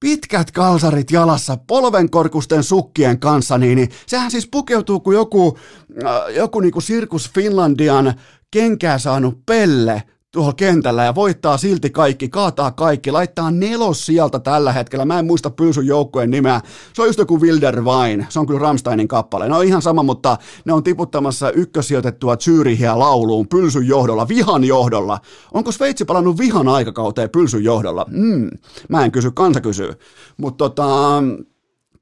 pitkät 0.00 0.50
kalsarit 0.50 1.10
jalassa, 1.10 1.56
polvenkorkusten 1.66 2.62
sukkien 2.62 3.20
kanssa, 3.20 3.58
niin, 3.58 3.76
niin 3.76 3.88
sehän 4.06 4.30
siis 4.30 4.48
pukeutuu 4.50 5.00
kuin 5.00 5.14
joku, 5.14 5.58
äh, 6.04 6.34
joku 6.36 6.60
niin 6.60 6.72
kuin 6.72 6.82
Sirkus 6.82 7.30
Finlandian 7.34 8.14
kenkää 8.50 8.98
saanut 8.98 9.46
pelle 9.46 10.02
tuolla 10.32 10.52
kentällä 10.52 11.04
ja 11.04 11.14
voittaa 11.14 11.56
silti 11.56 11.90
kaikki, 11.90 12.28
kaataa 12.28 12.70
kaikki, 12.70 13.10
laittaa 13.10 13.50
nelos 13.50 14.06
sieltä 14.06 14.38
tällä 14.38 14.72
hetkellä. 14.72 15.04
Mä 15.04 15.18
en 15.18 15.26
muista 15.26 15.50
Pylsyn 15.50 15.86
joukkueen 15.86 16.30
nimeä. 16.30 16.60
Se 16.92 17.02
on 17.02 17.08
just 17.08 17.18
joku 17.18 17.40
Wilder 17.40 17.84
Vain. 17.84 18.26
Se 18.28 18.38
on 18.38 18.46
kyllä 18.46 18.60
Ramsteinin 18.60 19.08
kappale. 19.08 19.48
Ne 19.48 19.54
on 19.54 19.64
ihan 19.64 19.82
sama, 19.82 20.02
mutta 20.02 20.38
ne 20.64 20.72
on 20.72 20.82
tiputtamassa 20.82 21.50
ykkösijoitettua 21.50 22.36
Zyrihiä 22.36 22.98
lauluun 22.98 23.48
Pylsyn 23.48 23.88
johdolla, 23.88 24.28
vihan 24.28 24.64
johdolla. 24.64 25.20
Onko 25.54 25.72
Sveitsi 25.72 26.04
palannut 26.04 26.38
vihan 26.38 26.68
aikakauteen 26.68 27.30
Pylsyn 27.30 27.64
johdolla? 27.64 28.06
Mm, 28.10 28.50
mä 28.88 29.04
en 29.04 29.12
kysy, 29.12 29.30
kansa 29.30 29.60
kysyy. 29.60 29.92
Mutta 30.36 30.68
tota, 30.68 31.22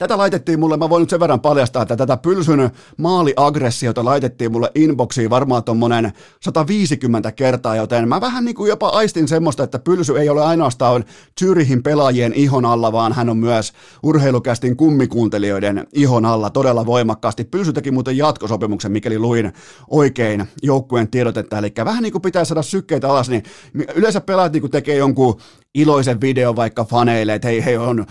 Tätä 0.00 0.18
laitettiin 0.18 0.60
mulle, 0.60 0.76
mä 0.76 0.90
voin 0.90 1.00
nyt 1.00 1.10
sen 1.10 1.20
verran 1.20 1.40
paljastaa, 1.40 1.82
että 1.82 1.96
tätä 1.96 2.16
pylsyn 2.16 2.70
maaliaggressiota 2.96 4.04
laitettiin 4.04 4.52
mulle 4.52 4.70
inboxiin 4.74 5.30
varmaan 5.30 5.64
tuommoinen 5.64 6.12
150 6.40 7.32
kertaa, 7.32 7.76
joten 7.76 8.08
mä 8.08 8.20
vähän 8.20 8.44
niin 8.44 8.54
kuin 8.54 8.68
jopa 8.68 8.88
aistin 8.88 9.28
semmoista, 9.28 9.62
että 9.62 9.78
pylsy 9.78 10.18
ei 10.18 10.28
ole 10.28 10.44
ainoastaan 10.44 11.04
Zyrihin 11.40 11.82
pelaajien 11.82 12.32
ihon 12.32 12.64
alla, 12.64 12.92
vaan 12.92 13.12
hän 13.12 13.28
on 13.28 13.36
myös 13.36 13.72
urheilukästin 14.02 14.76
kummikuuntelijoiden 14.76 15.86
ihon 15.92 16.26
alla 16.26 16.50
todella 16.50 16.86
voimakkaasti. 16.86 17.44
Pylsy 17.44 17.72
teki 17.72 17.90
muuten 17.90 18.16
jatkosopimuksen, 18.16 18.92
mikäli 18.92 19.18
luin 19.18 19.52
oikein 19.90 20.48
joukkueen 20.62 21.08
tiedotetta, 21.08 21.58
eli 21.58 21.72
vähän 21.84 22.02
niin 22.02 22.12
kuin 22.12 22.22
pitää 22.22 22.44
saada 22.44 22.62
sykkeitä 22.62 23.10
alas, 23.10 23.30
niin 23.30 23.42
yleensä 23.94 24.20
pelaajat 24.20 24.52
niin 24.52 24.62
kuin 24.62 24.70
tekee 24.70 24.96
jonkun 24.96 25.40
iloisen 25.74 26.20
video 26.20 26.56
vaikka 26.56 26.84
faneille, 26.84 27.34
että 27.34 27.48
hei, 27.48 27.64
hei, 27.64 27.76
on, 27.76 28.06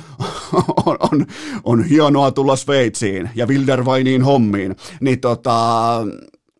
on, 0.86 0.98
on, 1.00 1.26
on 1.64 1.84
hienoa 1.84 2.32
tulla 2.32 2.56
Sveitsiin 2.56 3.30
ja 3.36 3.48
Wilderweiniin 3.48 4.24
hommiin, 4.24 4.76
niin 5.02 5.20
tota, 5.20 5.98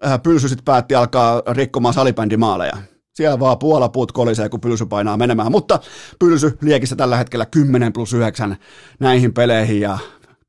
äh, 0.06 0.22
Pylsy 0.24 0.50
sitten 0.50 0.66
päätti 0.66 0.96
alkaa 0.96 1.42
rikkomaan 1.48 1.94
salibändimaaleja. 1.94 2.78
Siellä 3.14 3.40
vaan 3.40 3.60
puolapuut 3.60 4.12
kolisee, 4.12 4.50
kun 4.50 4.62
Pylsy 4.62 4.86
painaa 4.86 5.18
menemään, 5.18 5.52
mutta 5.52 5.80
Pylsy 6.20 6.58
liekissä 6.62 6.96
tällä 6.96 7.18
hetkellä 7.18 7.46
10 7.46 7.94
plus 7.94 8.14
9 8.14 8.58
näihin 9.00 9.34
peleihin 9.34 9.80
ja 9.80 9.98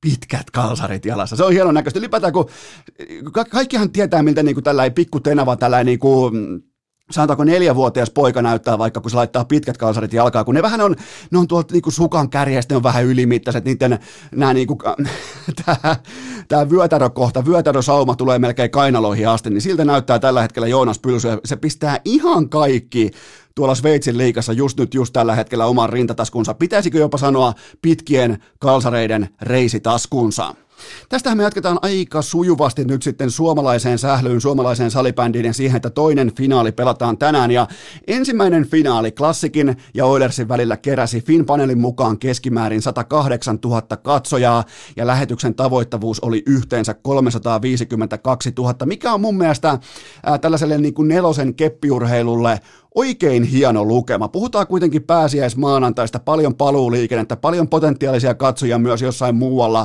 pitkät 0.00 0.50
kalsarit 0.50 1.04
jalassa. 1.04 1.36
Se 1.36 1.44
on 1.44 1.52
hienon 1.52 1.74
näköistä. 1.74 1.98
Ylipäätään, 1.98 2.32
kun 2.32 2.50
kaikkihan 3.50 3.92
tietää, 3.92 4.22
miltä 4.22 4.42
niin 4.42 4.54
kuin 4.54 4.64
tällainen 4.64 4.94
pikku 4.94 5.20
tenava, 5.20 5.56
tällainen 5.56 5.86
niin 5.86 5.98
kuin, 5.98 6.64
sanotaanko 7.11 7.44
neljävuotias 7.44 8.11
poika 8.11 8.42
näyttää 8.42 8.79
vaikka, 8.79 9.01
kun 9.01 9.11
se 9.11 9.16
laittaa 9.16 9.44
pitkät 9.44 9.77
kalsarit 9.77 10.12
jalkaa, 10.12 10.44
kun 10.44 10.55
ne 10.55 10.62
vähän 10.62 10.81
on, 10.81 10.96
ne 11.31 11.38
on 11.38 11.49
tuolta 11.49 11.75
niinku 11.75 11.90
sukan 11.90 12.31
kärjestä, 12.31 12.75
ne 12.75 12.77
on 12.77 12.83
vähän 12.83 13.05
ylimittaiset, 13.05 13.64
niiden 13.64 13.99
nämä 14.35 14.55
tämä, 15.64 15.96
tämä 16.49 16.70
vyötärökohta, 16.70 17.46
vyötärösauma 17.46 18.14
tulee 18.14 18.38
melkein 18.38 18.70
kainaloihin 18.70 19.29
asti, 19.29 19.51
niin 19.51 19.62
siltä 19.62 19.85
näyttää 19.85 20.18
tällä 20.18 20.42
hetkellä 20.42 20.68
Joonas 20.68 20.99
Pylsy, 20.99 21.29
se 21.44 21.57
pistää 21.57 22.01
ihan 22.05 22.49
kaikki 22.49 23.11
tuolla 23.55 23.75
Sveitsin 23.75 24.18
liikassa 24.18 24.53
just 24.53 24.79
nyt, 24.79 24.94
just 24.94 25.12
tällä 25.12 25.35
hetkellä 25.35 25.66
oman 25.66 25.90
rintataskunsa. 25.90 26.55
Pitäisikö 26.55 26.99
jopa 26.99 27.18
sanoa 27.18 27.55
pitkien 27.83 28.42
kalsareiden 28.59 29.29
reisitaskunsa? 29.42 30.55
Tästähän 31.08 31.36
me 31.36 31.42
jatketaan 31.42 31.78
aika 31.82 32.22
sujuvasti 32.22 32.84
nyt 32.84 33.02
sitten 33.02 33.30
suomalaiseen 33.30 33.98
sählyyn, 33.98 34.40
suomalaiseen 34.40 34.90
salibändiin 34.90 35.44
ja 35.44 35.52
siihen, 35.52 35.76
että 35.76 35.90
toinen 35.90 36.32
finaali 36.36 36.72
pelataan 36.72 37.18
tänään. 37.18 37.50
Ja 37.50 37.66
ensimmäinen 38.06 38.66
finaali 38.66 39.12
Klassikin 39.12 39.76
ja 39.94 40.06
Oilersin 40.06 40.48
välillä 40.48 40.76
keräsi 40.76 41.20
FinPanelin 41.20 41.80
mukaan 41.80 42.18
keskimäärin 42.18 42.82
108 42.82 43.58
000 43.64 43.82
katsojaa 43.82 44.64
ja 44.96 45.06
lähetyksen 45.06 45.54
tavoittavuus 45.54 46.20
oli 46.20 46.42
yhteensä 46.46 46.94
352 46.94 48.52
000, 48.58 48.74
mikä 48.86 49.12
on 49.12 49.20
mun 49.20 49.36
mielestä 49.36 49.78
ää, 50.22 50.38
tällaiselle 50.38 50.78
niin 50.78 50.94
kuin 50.94 51.08
nelosen 51.08 51.54
keppiurheilulle 51.54 52.60
oikein 52.94 53.42
hieno 53.42 53.85
lukema. 53.85 54.29
Puhutaan 54.29 54.66
kuitenkin 54.66 55.03
pääsiäismaanantaista, 55.03 56.18
paljon 56.18 56.55
paluuliikennettä, 56.55 57.37
paljon 57.37 57.68
potentiaalisia 57.68 58.35
katsojia 58.35 58.79
myös 58.79 59.03
jossain 59.03 59.35
muualla 59.35 59.81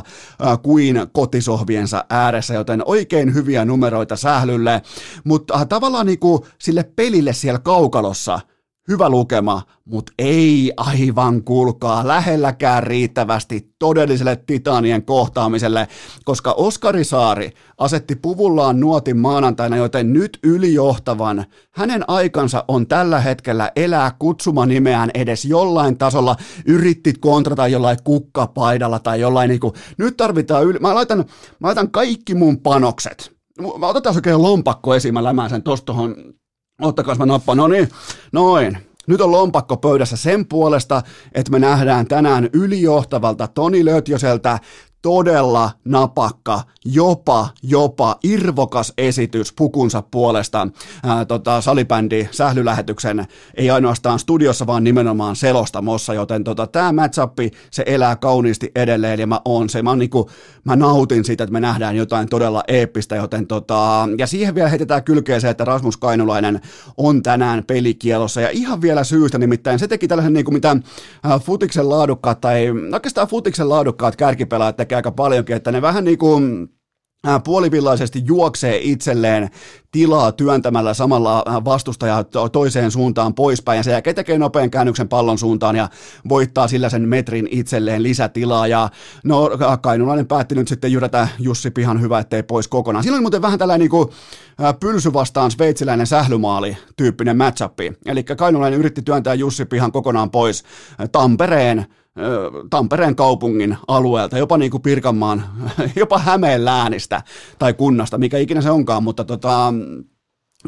äh, 0.45 0.61
kuin 0.61 1.07
kotisohviensa 1.11 2.05
ääressä, 2.09 2.53
joten 2.53 2.81
oikein 2.85 3.33
hyviä 3.33 3.65
numeroita 3.65 4.15
sählylle, 4.15 4.81
mutta 5.23 5.53
äh, 5.53 5.67
tavallaan 5.67 6.05
niin 6.05 6.19
kuin 6.19 6.41
sille 6.59 6.83
pelille 6.95 7.33
siellä 7.33 7.59
kaukalossa– 7.59 8.39
hyvä 8.87 9.09
lukema, 9.09 9.61
mutta 9.85 10.11
ei 10.19 10.73
aivan 10.77 11.43
kuulkaa 11.43 12.07
lähelläkään 12.07 12.83
riittävästi 12.83 13.73
todelliselle 13.79 14.35
titanien 14.47 15.05
kohtaamiselle, 15.05 15.87
koska 16.25 16.51
Oskari 16.51 17.03
Saari 17.03 17.51
asetti 17.77 18.15
puvullaan 18.15 18.79
nuotin 18.79 19.17
maanantaina, 19.17 19.77
joten 19.77 20.13
nyt 20.13 20.39
ylijohtavan 20.43 21.45
hänen 21.71 22.09
aikansa 22.09 22.65
on 22.67 22.87
tällä 22.87 23.19
hetkellä 23.19 23.71
elää 23.75 24.11
nimeään 24.65 25.11
edes 25.13 25.45
jollain 25.45 25.97
tasolla, 25.97 26.35
yritti 26.65 27.13
kontrata 27.13 27.67
jollain 27.67 27.97
kukkapaidalla 28.03 28.99
tai 28.99 29.19
jollain 29.19 29.49
niinku, 29.49 29.73
nyt 29.97 30.17
tarvitaan 30.17 30.63
yli, 30.63 30.79
mä 30.79 30.95
laitan, 30.95 31.17
mä 31.59 31.67
laitan 31.67 31.91
kaikki 31.91 32.35
mun 32.35 32.59
panokset. 32.59 33.35
Mä 33.79 33.87
otetaan 33.87 34.15
oikein 34.15 34.41
lompakko 34.41 34.95
esiin, 34.95 35.13
mä 35.13 35.23
lämään 35.23 35.49
sen 35.49 35.63
tohon, 35.85 36.15
ottakaa 36.81 37.15
mä 37.15 37.25
nappaan, 37.25 37.57
no 37.57 37.67
niin, 37.67 37.89
noin, 38.31 38.77
nyt 39.07 39.21
on 39.21 39.31
lompakko 39.31 39.77
pöydässä 39.77 40.17
sen 40.17 40.45
puolesta, 40.45 41.01
että 41.33 41.51
me 41.51 41.59
nähdään 41.59 42.07
tänään 42.07 42.49
ylijohtavalta 42.53 43.47
Toni 43.47 43.85
Lötjöseltä 43.85 44.59
todella 45.05 45.71
napakka, 45.83 46.61
jopa, 46.85 47.49
jopa 47.63 48.15
irvokas 48.23 48.93
esitys 48.97 49.53
pukunsa 49.53 50.03
puolesta 50.11 50.67
ää, 51.03 51.25
tota, 51.25 51.61
salibändi 51.61 52.27
sählylähetyksen, 52.31 53.25
ei 53.55 53.69
ainoastaan 53.69 54.19
studiossa, 54.19 54.67
vaan 54.67 54.83
nimenomaan 54.83 55.35
selostamossa, 55.35 56.13
joten 56.13 56.43
tota, 56.43 56.67
tämä 56.67 56.91
matchup, 56.91 57.37
se 57.71 57.83
elää 57.85 58.15
kauniisti 58.15 58.71
edelleen, 58.75 59.19
ja 59.19 59.27
mä 59.27 59.41
oon 59.45 59.69
se, 59.69 59.81
mä, 59.81 59.95
niinku, 59.95 60.29
mä 60.63 60.75
nautin 60.75 61.25
siitä, 61.25 61.43
että 61.43 61.53
me 61.53 61.59
nähdään 61.59 61.95
jotain 61.95 62.29
todella 62.29 62.63
eeppistä, 62.67 63.15
joten 63.15 63.47
tota, 63.47 64.09
ja 64.17 64.27
siihen 64.27 64.55
vielä 64.55 64.69
heitetään 64.69 65.03
kylkeen 65.03 65.41
se, 65.41 65.49
että 65.49 65.65
Rasmus 65.65 65.97
Kainulainen 65.97 66.61
on 66.97 67.23
tänään 67.23 67.63
pelikielossa, 67.63 68.41
ja 68.41 68.49
ihan 68.49 68.81
vielä 68.81 69.03
syystä, 69.03 69.37
nimittäin 69.37 69.79
se 69.79 69.87
teki 69.87 70.07
tällaisen, 70.07 70.33
niinku, 70.33 70.51
mitä 70.51 70.77
ää, 71.23 71.39
futiksen 71.39 71.89
laadukkaat, 71.89 72.41
tai 72.41 72.67
oikeastaan 72.93 73.27
futiksen 73.27 73.69
laadukkaat 73.69 74.15
kärkipelaajat 74.15 74.75
tekee 74.75 74.94
aika 74.95 75.11
paljonkin, 75.11 75.55
että 75.55 75.71
ne 75.71 75.81
vähän 75.81 76.03
niin 76.03 76.17
kuin 76.17 76.69
puolivillaisesti 77.43 78.21
juoksee 78.25 78.79
itselleen 78.81 79.49
tilaa 79.91 80.31
työntämällä 80.31 80.93
samalla 80.93 81.43
vastustajaa 81.65 82.23
toiseen 82.51 82.91
suuntaan 82.91 83.33
poispäin 83.33 83.77
ja 83.77 83.83
sen 83.83 83.91
jälkeen 83.91 84.15
tekee 84.15 84.37
nopean 84.37 84.71
käännyksen 84.71 85.07
pallon 85.07 85.37
suuntaan 85.37 85.75
ja 85.75 85.89
voittaa 86.29 86.67
sillä 86.67 86.89
sen 86.89 87.09
metrin 87.09 87.47
itselleen 87.51 88.03
lisätilaa 88.03 88.67
ja 88.67 88.89
no 89.23 89.49
Kainulainen 89.81 90.27
päätti 90.27 90.55
nyt 90.55 90.67
sitten 90.67 90.91
jyrätä 90.91 91.27
Jussi 91.39 91.71
Pihan 91.71 92.01
hyvä, 92.01 92.19
ettei 92.19 92.43
pois 92.43 92.67
kokonaan. 92.67 93.03
Siinä 93.03 93.15
oli 93.15 93.21
muuten 93.21 93.41
vähän 93.41 93.59
tällainen 93.59 93.83
niin 93.83 93.91
kuin, 93.91 94.09
pylsy 94.79 95.13
vastaan 95.13 95.51
sveitsiläinen 95.51 96.07
sählymaali 96.07 96.77
tyyppinen 96.97 97.37
matchup. 97.37 97.79
Eli 98.05 98.23
Kainulainen 98.23 98.79
yritti 98.79 99.01
työntää 99.01 99.33
Jussi 99.33 99.65
Pihan 99.65 99.91
kokonaan 99.91 100.31
pois 100.31 100.63
Tampereen 101.11 101.85
Tampereen 102.69 103.15
kaupungin 103.15 103.77
alueelta, 103.87 104.37
jopa 104.37 104.57
niin 104.57 104.71
kuin 104.71 104.81
Pirkanmaan, 104.81 105.43
jopa 105.95 106.19
Hämeen 106.19 106.65
läänistä 106.65 107.21
tai 107.59 107.73
kunnasta, 107.73 108.17
mikä 108.17 108.37
ikinä 108.37 108.61
se 108.61 108.69
onkaan, 108.69 109.03
mutta 109.03 109.23
tota, 109.23 109.73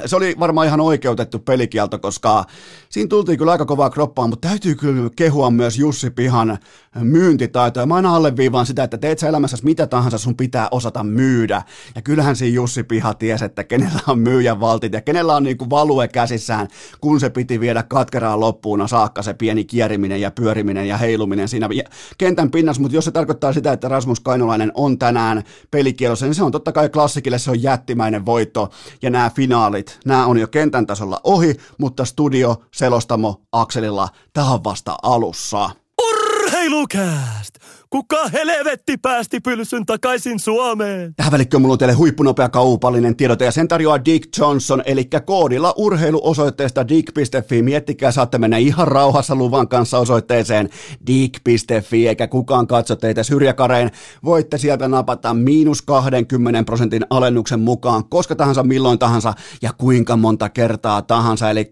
se 0.06 0.16
oli 0.16 0.36
varmaan 0.40 0.68
ihan 0.68 0.80
oikeutettu 0.80 1.40
pelikielto, 1.40 2.00
koska 2.00 2.46
siinä 2.90 3.08
tultiin 3.08 3.38
kyllä 3.38 3.52
aika 3.52 3.66
kovaa 3.66 3.90
kroppaan, 3.90 4.30
mutta 4.30 4.48
täytyy 4.48 4.76
kyllä 4.76 5.10
kehua 5.16 5.52
myös 5.52 5.78
Jussi 5.78 6.10
Pihan 6.10 6.58
myyntitaitoja. 6.96 7.86
Mä 7.86 7.96
aina 7.96 8.16
alleviivaan 8.16 8.66
sitä, 8.66 8.84
että 8.84 8.98
teet 8.98 9.20
sä 9.20 9.28
elämässäsi 9.28 9.66
mitä 9.66 9.88
tahansa, 9.88 10.18
sun 10.18 10.38
pitää 10.38 10.68
osata 10.72 11.04
myydä. 11.04 11.62
Ja 11.96 12.02
kyllähän 12.02 12.36
siinä 12.36 12.56
Jussi 12.56 12.84
Piha 12.84 13.14
tiesi, 13.14 13.46
että 13.46 13.64
kenellä 13.64 14.00
on 14.08 14.20
myyjän 14.20 14.60
valtit 14.60 14.94
ja 14.94 15.02
kenellä 15.02 15.36
on 15.36 15.44
niinku 15.44 15.70
value 15.70 16.08
käsissään, 16.08 16.68
kun 17.02 17.20
se 17.20 17.30
piti 17.30 17.60
viedä 17.60 17.84
katkeraan 17.84 18.40
loppuun 18.40 18.90
saakka 18.90 19.22
se 19.22 19.34
pieni 19.34 19.66
kieriminen 19.66 20.22
ja 20.22 20.32
pyöriminen 20.32 20.88
ja 20.88 20.98
heiluminen 20.98 21.48
siinä 21.48 21.70
kentän 22.18 22.52
pinnassa. 22.52 22.82
Mutta 22.82 22.96
jos 22.96 23.06
se 23.06 23.12
tarkoittaa 23.12 23.54
sitä, 23.54 23.72
että 23.72 23.90
Rasmus 23.90 24.20
Kainolainen 24.20 24.72
on 24.74 25.00
tänään 25.00 25.44
pelikielossa, 25.72 26.26
niin 26.26 26.36
se 26.36 26.44
on 26.44 26.52
totta 26.52 26.72
kai 26.72 26.90
klassikille, 26.90 27.40
se 27.40 27.52
on 27.52 27.64
jättimäinen 27.64 28.26
voitto. 28.26 28.70
Ja 29.02 29.10
nämä 29.10 29.32
finaalit, 29.36 29.87
nämä 30.06 30.26
on 30.26 30.38
jo 30.38 30.48
kentän 30.48 30.88
tasolla 30.88 31.22
ohi, 31.24 31.56
mutta 31.78 32.06
studio, 32.06 32.56
selostamo, 32.74 33.42
Akselilla, 33.52 34.10
tämä 34.34 34.52
on 34.52 34.64
vasta 34.64 34.96
alussa. 35.04 35.70
Urheilukääst! 36.02 37.67
Kuka 37.90 38.28
helvetti 38.28 38.98
päästi 38.98 39.40
pylsyn 39.40 39.86
takaisin 39.86 40.40
Suomeen? 40.40 41.14
Tähän 41.16 41.32
välikköön 41.32 41.62
mulla 41.62 41.74
on 41.74 41.78
teille 41.78 41.94
huippunopea 41.94 42.50
kaupallinen 42.50 43.16
tiedote 43.16 43.46
ja 43.46 43.52
sen 43.52 43.68
tarjoaa 43.68 44.06
Dick 44.06 44.38
Johnson, 44.38 44.84
eli 44.86 45.10
koodilla 45.26 45.74
urheiluosoitteesta 45.78 46.88
dick.fi. 46.88 47.62
Miettikää, 47.62 48.12
saatte 48.12 48.38
mennä 48.38 48.58
ihan 48.58 48.88
rauhassa 48.88 49.36
luvan 49.36 49.68
kanssa 49.68 49.98
osoitteeseen 49.98 50.70
dick.fi, 51.08 52.08
eikä 52.08 52.28
kukaan 52.28 52.68
katso 52.68 52.96
teitä 52.96 53.24
syrjäkareen. 53.24 53.92
Voitte 54.26 54.58
sieltä 54.58 54.88
napata 54.88 55.34
miinus 55.34 55.82
20 55.82 56.64
prosentin 56.64 57.06
alennuksen 57.10 57.60
mukaan 57.60 58.10
koska 58.10 58.36
tahansa, 58.36 58.64
milloin 58.64 59.00
tahansa 59.00 59.34
ja 59.62 59.74
kuinka 59.78 60.18
monta 60.18 60.50
kertaa 60.50 61.02
tahansa. 61.02 61.50
Eli 61.50 61.70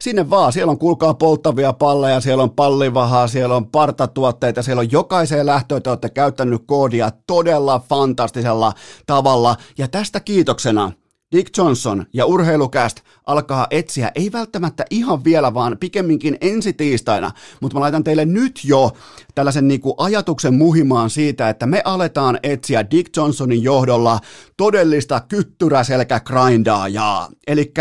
sinne 0.00 0.30
vaan, 0.30 0.52
siellä 0.52 0.70
on 0.70 0.78
kuulkaa 0.78 1.14
polttavia 1.14 1.72
palleja, 1.72 2.20
siellä 2.20 2.42
on 2.42 2.50
pallivahaa, 2.50 3.28
siellä 3.28 3.56
on 3.56 3.66
partatuotteita, 3.66 4.62
siellä 4.62 4.80
on 4.80 4.92
jokaisen 4.92 5.39
toiseen 5.40 5.46
lähtöön 5.46 5.82
te 5.82 5.90
olette 5.90 6.08
käyttänyt 6.10 6.62
koodia 6.66 7.10
todella 7.26 7.80
fantastisella 7.88 8.72
tavalla. 9.06 9.56
Ja 9.78 9.88
tästä 9.88 10.20
kiitoksena 10.20 10.92
Dick 11.32 11.56
Johnson 11.56 12.06
ja 12.12 12.26
Urheilukäst 12.26 13.00
alkaa 13.26 13.66
etsiä, 13.70 14.12
ei 14.14 14.32
välttämättä 14.32 14.84
ihan 14.90 15.24
vielä, 15.24 15.54
vaan 15.54 15.76
pikemminkin 15.80 16.36
ensi 16.40 16.72
tiistaina, 16.72 17.30
mutta 17.60 17.76
mä 17.76 17.80
laitan 17.80 18.04
teille 18.04 18.24
nyt 18.24 18.60
jo 18.64 18.92
tällaisen 19.34 19.68
niin 19.68 19.80
kuin 19.80 19.94
ajatuksen 19.98 20.54
muhimaan 20.54 21.10
siitä, 21.10 21.48
että 21.48 21.66
me 21.66 21.82
aletaan 21.84 22.38
etsiä 22.42 22.90
Dick 22.90 23.16
Johnsonin 23.16 23.62
johdolla 23.62 24.20
todellista 24.56 25.20
kyttyräselkä 25.20 26.20
grindaajaa. 26.20 27.28
Eli 27.46 27.72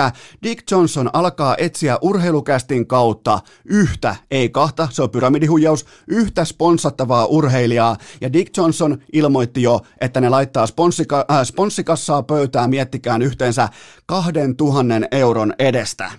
Dick 0.44 0.72
Johnson 0.72 1.10
alkaa 1.14 1.56
etsiä 1.58 1.98
urheilukästin 2.02 2.88
kautta 2.88 3.40
yhtä, 3.66 4.16
ei 4.32 4.50
kahta, 4.50 4.88
se 4.92 5.04
on 5.04 5.10
pyramidihuijaus, 5.10 5.86
yhtä 6.08 6.46
sponssattavaa 6.46 7.26
urheilijaa, 7.26 7.98
ja 8.22 8.34
Dick 8.34 8.58
Johnson 8.58 8.98
ilmoitti 9.14 9.62
jo, 9.62 9.82
että 10.02 10.22
ne 10.22 10.30
laittaa 10.30 10.68
sponsika, 10.68 11.26
äh, 11.32 11.44
sponssikassaa 11.44 12.24
pöytään, 12.24 12.70
miettikään 12.70 13.22
yhteensä 13.22 13.70
2000 14.06 15.08
euron 15.12 15.54
edestä 15.60 16.12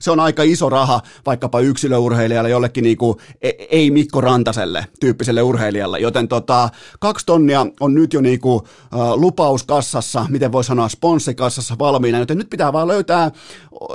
se 0.00 0.10
on 0.10 0.20
aika 0.20 0.42
iso 0.42 0.68
raha 0.68 1.00
vaikkapa 1.26 1.60
yksilöurheilijalle, 1.60 2.50
jollekin 2.50 2.84
niinku, 2.84 3.20
e, 3.42 3.50
ei 3.70 3.90
Mikko 3.90 4.20
Rantaselle 4.20 4.86
tyyppiselle 5.00 5.42
urheilijalle, 5.42 5.98
joten 5.98 6.28
tota, 6.28 6.68
kaksi 7.00 7.26
tonnia 7.26 7.66
on 7.80 7.94
nyt 7.94 8.12
jo 8.12 8.20
niinku, 8.20 8.54
uh, 8.54 8.64
lupauskassassa, 9.14 10.26
miten 10.28 10.52
voi 10.52 10.64
sanoa 10.64 10.88
sponssikassassa 10.88 11.74
valmiina, 11.78 12.18
joten 12.18 12.38
nyt 12.38 12.50
pitää 12.50 12.72
vaan 12.72 12.88
löytää 12.88 13.30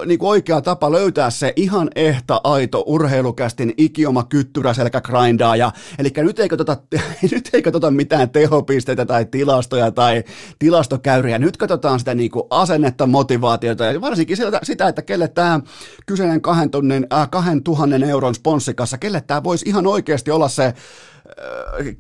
niinku 0.06 0.30
oikea 0.30 0.62
tapa 0.62 0.92
löytää 0.92 1.30
se 1.30 1.54
ihan 1.56 1.90
ehta 1.96 2.42
aito 2.44 2.84
urheilukästin 2.86 3.74
ikioma 3.78 4.24
kyttyrä 4.24 4.74
selkä 4.74 5.02
grindaaja, 5.02 5.72
eli 6.00 6.10
nyt 6.18 6.40
ei 6.40 6.50
katsota, 6.50 6.78
nyt 7.32 7.50
ei 7.54 7.62
katsota 7.62 7.92
mitään 7.92 8.30
tehopisteitä 8.30 9.06
tai 9.06 9.26
tilastoja 9.26 9.92
tai 9.92 10.24
tilastokäyriä, 10.60 11.40
nyt 11.40 11.58
katsotaan 11.58 12.00
sitä 12.00 12.16
niinku 12.16 12.48
asennetta, 12.50 13.08
motivaatiota 13.08 13.86
ja 13.86 14.02
varsinkin 14.02 14.38
sitä 14.64 14.88
että 14.88 15.02
kelle 15.02 15.28
tämä 15.28 15.60
kyseinen 16.06 16.42
kahden, 16.42 16.70
tonnin, 16.70 17.08
äh, 17.14 17.30
kahden 17.30 17.64
tuhannen 17.64 18.04
euron 18.04 18.36
sponssikassa, 18.36 18.98
kelle 18.98 19.22
tämä 19.22 19.44
voisi 19.44 19.70
ihan 19.70 19.88
oikeasti 19.88 20.32
olla 20.32 20.48
se 20.48 20.74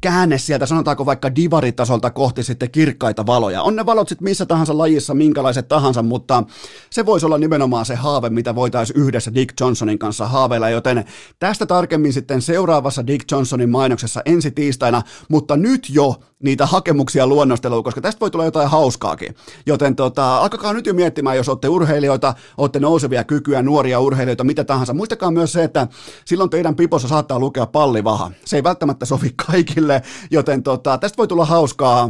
käänne 0.02 0.38
sieltä, 0.38 0.66
sanotaanko 0.66 1.06
vaikka 1.06 1.36
divaritasolta 1.36 2.12
kohti 2.12 2.44
sitten 2.44 2.72
kirkkaita 2.72 3.26
valoja. 3.26 3.62
On 3.62 3.76
ne 3.76 3.86
valot 3.86 4.10
sitten 4.10 4.24
missä 4.24 4.46
tahansa 4.46 4.78
lajissa, 4.78 5.14
minkälaiset 5.14 5.68
tahansa, 5.68 6.04
mutta 6.04 6.44
se 6.90 7.06
voisi 7.06 7.26
olla 7.26 7.38
nimenomaan 7.38 7.86
se 7.86 7.96
haave, 7.96 8.30
mitä 8.30 8.56
voitaisiin 8.56 9.00
yhdessä 9.00 9.34
Dick 9.34 9.60
Johnsonin 9.62 10.00
kanssa 10.00 10.28
haaveilla, 10.28 10.70
joten 10.70 11.06
tästä 11.40 11.66
tarkemmin 11.66 12.14
sitten 12.14 12.42
seuraavassa 12.42 13.08
Dick 13.08 13.32
Johnsonin 13.32 13.70
mainoksessa 13.70 14.22
ensi 14.26 14.52
tiistaina, 14.52 15.02
mutta 15.30 15.58
nyt 15.58 15.88
jo 15.90 16.16
niitä 16.44 16.66
hakemuksia 16.66 17.28
luonnosteluun, 17.28 17.84
koska 17.84 18.02
tästä 18.02 18.20
voi 18.20 18.32
tulla 18.32 18.46
jotain 18.46 18.70
hauskaakin. 18.70 19.36
Joten 19.66 19.96
tota, 19.96 20.38
alkakaa 20.38 20.74
nyt 20.74 20.86
jo 20.86 20.94
miettimään, 20.94 21.38
jos 21.38 21.50
olette 21.50 21.68
urheilijoita, 21.68 22.34
olette 22.58 22.80
nousevia 22.80 23.24
kykyjä, 23.24 23.62
nuoria 23.62 24.00
urheilijoita, 24.00 24.44
mitä 24.44 24.64
tahansa. 24.64 24.94
Muistakaa 24.94 25.32
myös 25.32 25.54
se, 25.54 25.64
että 25.64 25.88
silloin 26.26 26.50
teidän 26.50 26.76
pipossa 26.76 27.08
saattaa 27.08 27.40
lukea 27.40 27.66
pallivaha. 27.66 28.32
Se 28.46 28.56
ei 28.56 28.64
välttämättä 28.64 29.06
sovi 29.16 29.34
kaikille, 29.48 30.02
joten 30.32 30.64
tota, 30.64 30.98
tästä 30.98 31.18
voi 31.18 31.28
tulla 31.28 31.46
hauskaa 31.46 32.10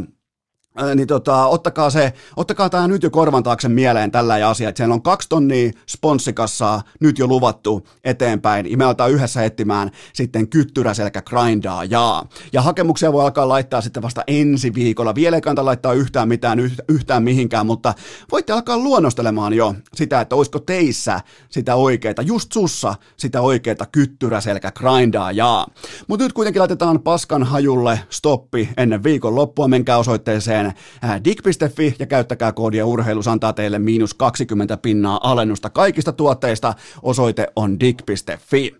niin 0.95 1.07
tota, 1.07 1.45
ottakaa, 1.45 1.89
se, 1.89 2.13
ottakaa 2.37 2.69
tämä 2.69 2.87
nyt 2.87 3.03
jo 3.03 3.09
korvan 3.09 3.43
taakse 3.43 3.69
mieleen 3.69 4.11
tällä 4.11 4.49
asia, 4.49 4.69
että 4.69 4.77
siellä 4.77 4.93
on 4.93 5.01
kaksi 5.01 5.29
tonnia 5.29 5.71
sponssikassaa 5.87 6.81
nyt 6.99 7.19
jo 7.19 7.27
luvattu 7.27 7.87
eteenpäin, 8.03 8.71
ja 8.71 8.77
me 8.77 8.85
aletaan 8.85 9.11
yhdessä 9.11 9.43
etsimään 9.43 9.91
sitten 10.13 10.47
kyttyräselkä 10.47 11.21
grindaa 11.21 11.83
ja 11.83 12.23
Ja 12.53 12.61
hakemuksia 12.61 13.13
voi 13.13 13.23
alkaa 13.23 13.49
laittaa 13.49 13.81
sitten 13.81 14.03
vasta 14.03 14.23
ensi 14.27 14.73
viikolla. 14.73 15.15
Vielä 15.15 15.37
ei 15.37 15.41
kannata 15.41 15.65
laittaa 15.65 15.93
yhtään 15.93 16.27
mitään 16.27 16.59
yhtään 16.89 17.23
mihinkään, 17.23 17.65
mutta 17.65 17.93
voitte 18.31 18.53
alkaa 18.53 18.77
luonnostelemaan 18.77 19.53
jo 19.53 19.75
sitä, 19.93 20.21
että 20.21 20.35
olisiko 20.35 20.59
teissä 20.59 21.19
sitä 21.49 21.75
oikeita, 21.75 22.21
just 22.21 22.51
sussa 22.51 22.95
sitä 23.17 23.41
oikeita 23.41 23.85
kyttyräselkä 23.85 24.71
grindaa 24.71 25.31
ja 25.31 25.67
Mutta 26.07 26.23
nyt 26.25 26.33
kuitenkin 26.33 26.59
laitetaan 26.59 26.99
paskan 26.99 27.43
hajulle 27.43 27.99
stoppi 28.09 28.69
ennen 28.77 29.03
viikon 29.03 29.35
loppua, 29.35 29.67
menkää 29.67 29.97
osoitteeseen 29.97 30.64
osoitteeseen 30.65 31.23
dig.fi 31.23 31.95
ja 31.99 32.05
käyttäkää 32.05 32.51
koodia 32.51 32.85
urheilus 32.85 33.27
antaa 33.27 33.53
teille 33.53 33.79
miinus 33.79 34.13
20 34.13 34.77
pinnaa 34.77 35.19
alennusta 35.23 35.69
kaikista 35.69 36.11
tuotteista. 36.11 36.73
Osoite 37.01 37.47
on 37.55 37.79
dig.fi. 37.79 38.75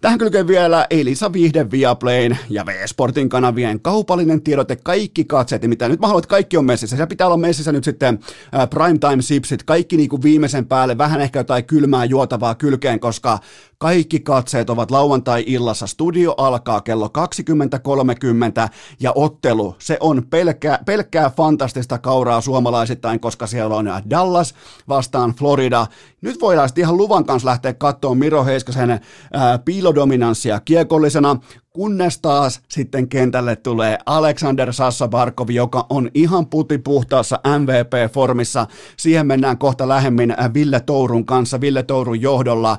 Tähän 0.00 0.18
kylkee 0.18 0.46
vielä 0.46 0.86
Elisa 0.90 1.32
Vihde 1.32 1.70
Viaplayn 1.70 2.38
ja 2.50 2.66
V-Sportin 2.66 3.28
kanavien 3.28 3.80
kaupallinen 3.80 4.42
tiedote, 4.42 4.76
kaikki 4.76 5.24
katseet, 5.24 5.62
mitä 5.62 5.88
nyt 5.88 6.00
mä 6.00 6.06
haluan, 6.06 6.20
että 6.20 6.28
kaikki 6.28 6.56
on 6.56 6.64
messissä. 6.64 6.96
Se 6.96 7.06
pitää 7.06 7.26
olla 7.26 7.36
messissä 7.36 7.72
nyt 7.72 7.84
sitten 7.84 8.18
äh, 8.54 8.70
primetime 8.70 9.22
sipsit, 9.22 9.62
kaikki 9.62 9.96
niin 9.96 10.08
kuin 10.08 10.22
viimeisen 10.22 10.66
päälle, 10.66 10.98
vähän 10.98 11.20
ehkä 11.20 11.38
jotain 11.38 11.64
kylmää 11.64 12.04
juotavaa 12.04 12.54
kylkeen, 12.54 13.00
koska 13.00 13.38
kaikki 13.78 14.20
katseet 14.20 14.70
ovat 14.70 14.90
lauantai-illassa. 14.90 15.86
Studio 15.86 16.34
alkaa 16.36 16.80
kello 16.80 17.10
20.30 18.66 18.68
ja 19.00 19.12
ottelu, 19.14 19.76
se 19.78 19.96
on 20.00 20.26
pelkkää, 20.30 20.78
pelkkää 20.86 21.30
fantastista 21.30 21.98
kauraa 21.98 22.40
suomalaisittain, 22.40 23.20
koska 23.20 23.46
siellä 23.46 23.76
on 23.76 23.86
Dallas 24.10 24.54
vastaan 24.88 25.34
Florida. 25.34 25.86
Nyt 26.20 26.40
voidaan 26.40 26.68
sitten 26.68 26.82
ihan 26.82 26.96
luvan 26.96 27.24
kanssa 27.24 27.48
lähteä 27.48 27.72
katsomaan 27.74 28.18
Miro 28.18 28.44
Heiskasen 28.44 28.90
ää, 29.32 29.58
piilodominanssia 29.58 30.60
kiekollisena, 30.60 31.36
kunnes 31.76 32.18
taas 32.18 32.60
sitten 32.68 33.08
kentälle 33.08 33.56
tulee 33.56 33.98
Alexander 34.06 34.72
Sassa 34.72 35.08
Barkov, 35.08 35.50
joka 35.50 35.86
on 35.90 36.10
ihan 36.14 36.46
putipuhtaassa 36.46 37.40
MVP-formissa. 37.58 38.66
Siihen 38.96 39.26
mennään 39.26 39.58
kohta 39.58 39.88
lähemmin 39.88 40.34
Ville 40.54 40.80
Tourun 40.80 41.26
kanssa, 41.26 41.60
Ville 41.60 41.82
Tourun 41.82 42.20
johdolla. 42.20 42.78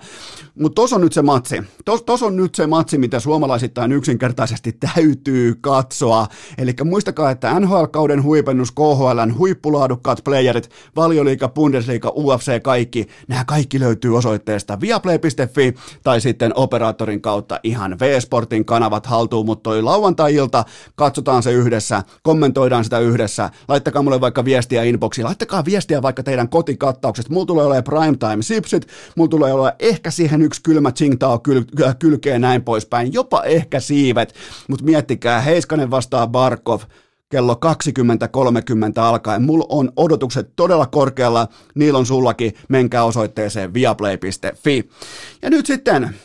Mutta 0.60 0.82
tos 0.82 0.93
on 0.93 1.02
nyt 1.02 1.14
se 1.14 1.22
matsi. 1.22 1.64
Tos, 1.86 2.04
tos 2.04 2.24
on 2.24 2.36
nyt 2.36 2.56
se 2.56 2.68
matsi, 2.68 2.98
mitä 2.98 3.20
suomalaisittain 3.20 3.91
yksinkertaisesti 3.91 4.78
täytyy 4.96 5.56
katsoa. 5.62 6.28
Eli 6.58 6.74
muistakaa, 6.84 7.32
että 7.32 7.60
NHL-kauden 7.60 8.24
huipennus, 8.24 8.72
KHLn 8.72 9.38
huippulaadukkaat 9.38 10.22
playerit, 10.24 10.70
valioliiga, 10.96 11.50
Bundesliga, 11.50 12.10
UFC, 12.16 12.62
kaikki, 12.62 13.08
nämä 13.28 13.46
kaikki 13.46 13.80
löytyy 13.80 14.18
osoitteesta 14.18 14.82
viaplay.fi 14.82 15.74
tai 16.04 16.22
sitten 16.22 16.52
operaattorin 16.56 17.22
kautta 17.22 17.60
ihan 17.64 18.00
V-Sportin 18.00 18.66
kanava 18.66 18.85
kanavat 18.86 19.06
haltuun, 19.06 19.46
mutta 19.46 19.64
toi 19.64 19.82
lauantai-ilta, 19.82 20.66
katsotaan 20.96 21.44
se 21.44 21.52
yhdessä, 21.52 22.04
kommentoidaan 22.24 22.84
sitä 22.84 23.00
yhdessä, 23.00 23.50
laittakaa 23.68 24.02
mulle 24.02 24.22
vaikka 24.22 24.46
viestiä 24.46 24.84
inboxiin, 24.84 25.26
laittakaa 25.26 25.66
viestiä 25.66 26.02
vaikka 26.02 26.24
teidän 26.24 26.50
kotikattauksesta, 26.50 27.34
mulla 27.34 27.46
tulee 27.46 27.66
olemaan 27.66 27.84
primetime 27.84 28.44
sipsit, 28.44 28.88
mulla 29.16 29.30
tulee 29.30 29.54
olla 29.54 29.72
ehkä 29.80 30.12
siihen 30.12 30.42
yksi 30.42 30.62
kylmä 30.64 30.92
Tsingtao 30.92 31.38
kyl- 31.38 31.86
äh, 31.86 31.96
kylkeen 32.00 32.42
näin 32.42 32.64
poispäin, 32.64 33.14
jopa 33.14 33.44
ehkä 33.44 33.80
siivet, 33.80 34.36
mutta 34.68 34.86
miettikää, 34.86 35.42
Heiskanen 35.42 35.92
vastaa 35.92 36.28
Barkov, 36.28 36.82
kello 37.30 37.54
20.30 37.54 39.02
alkaen. 39.02 39.44
Mulla 39.44 39.66
on 39.70 39.92
odotukset 39.96 40.50
todella 40.56 40.86
korkealla, 40.86 41.48
niillä 41.76 42.00
on 42.00 42.06
sullakin, 42.06 42.54
menkää 42.70 43.04
osoitteeseen 43.04 43.74
viaplay.fi. 43.74 44.90
Ja 45.42 45.50
nyt 45.50 45.66
sitten 45.66 46.16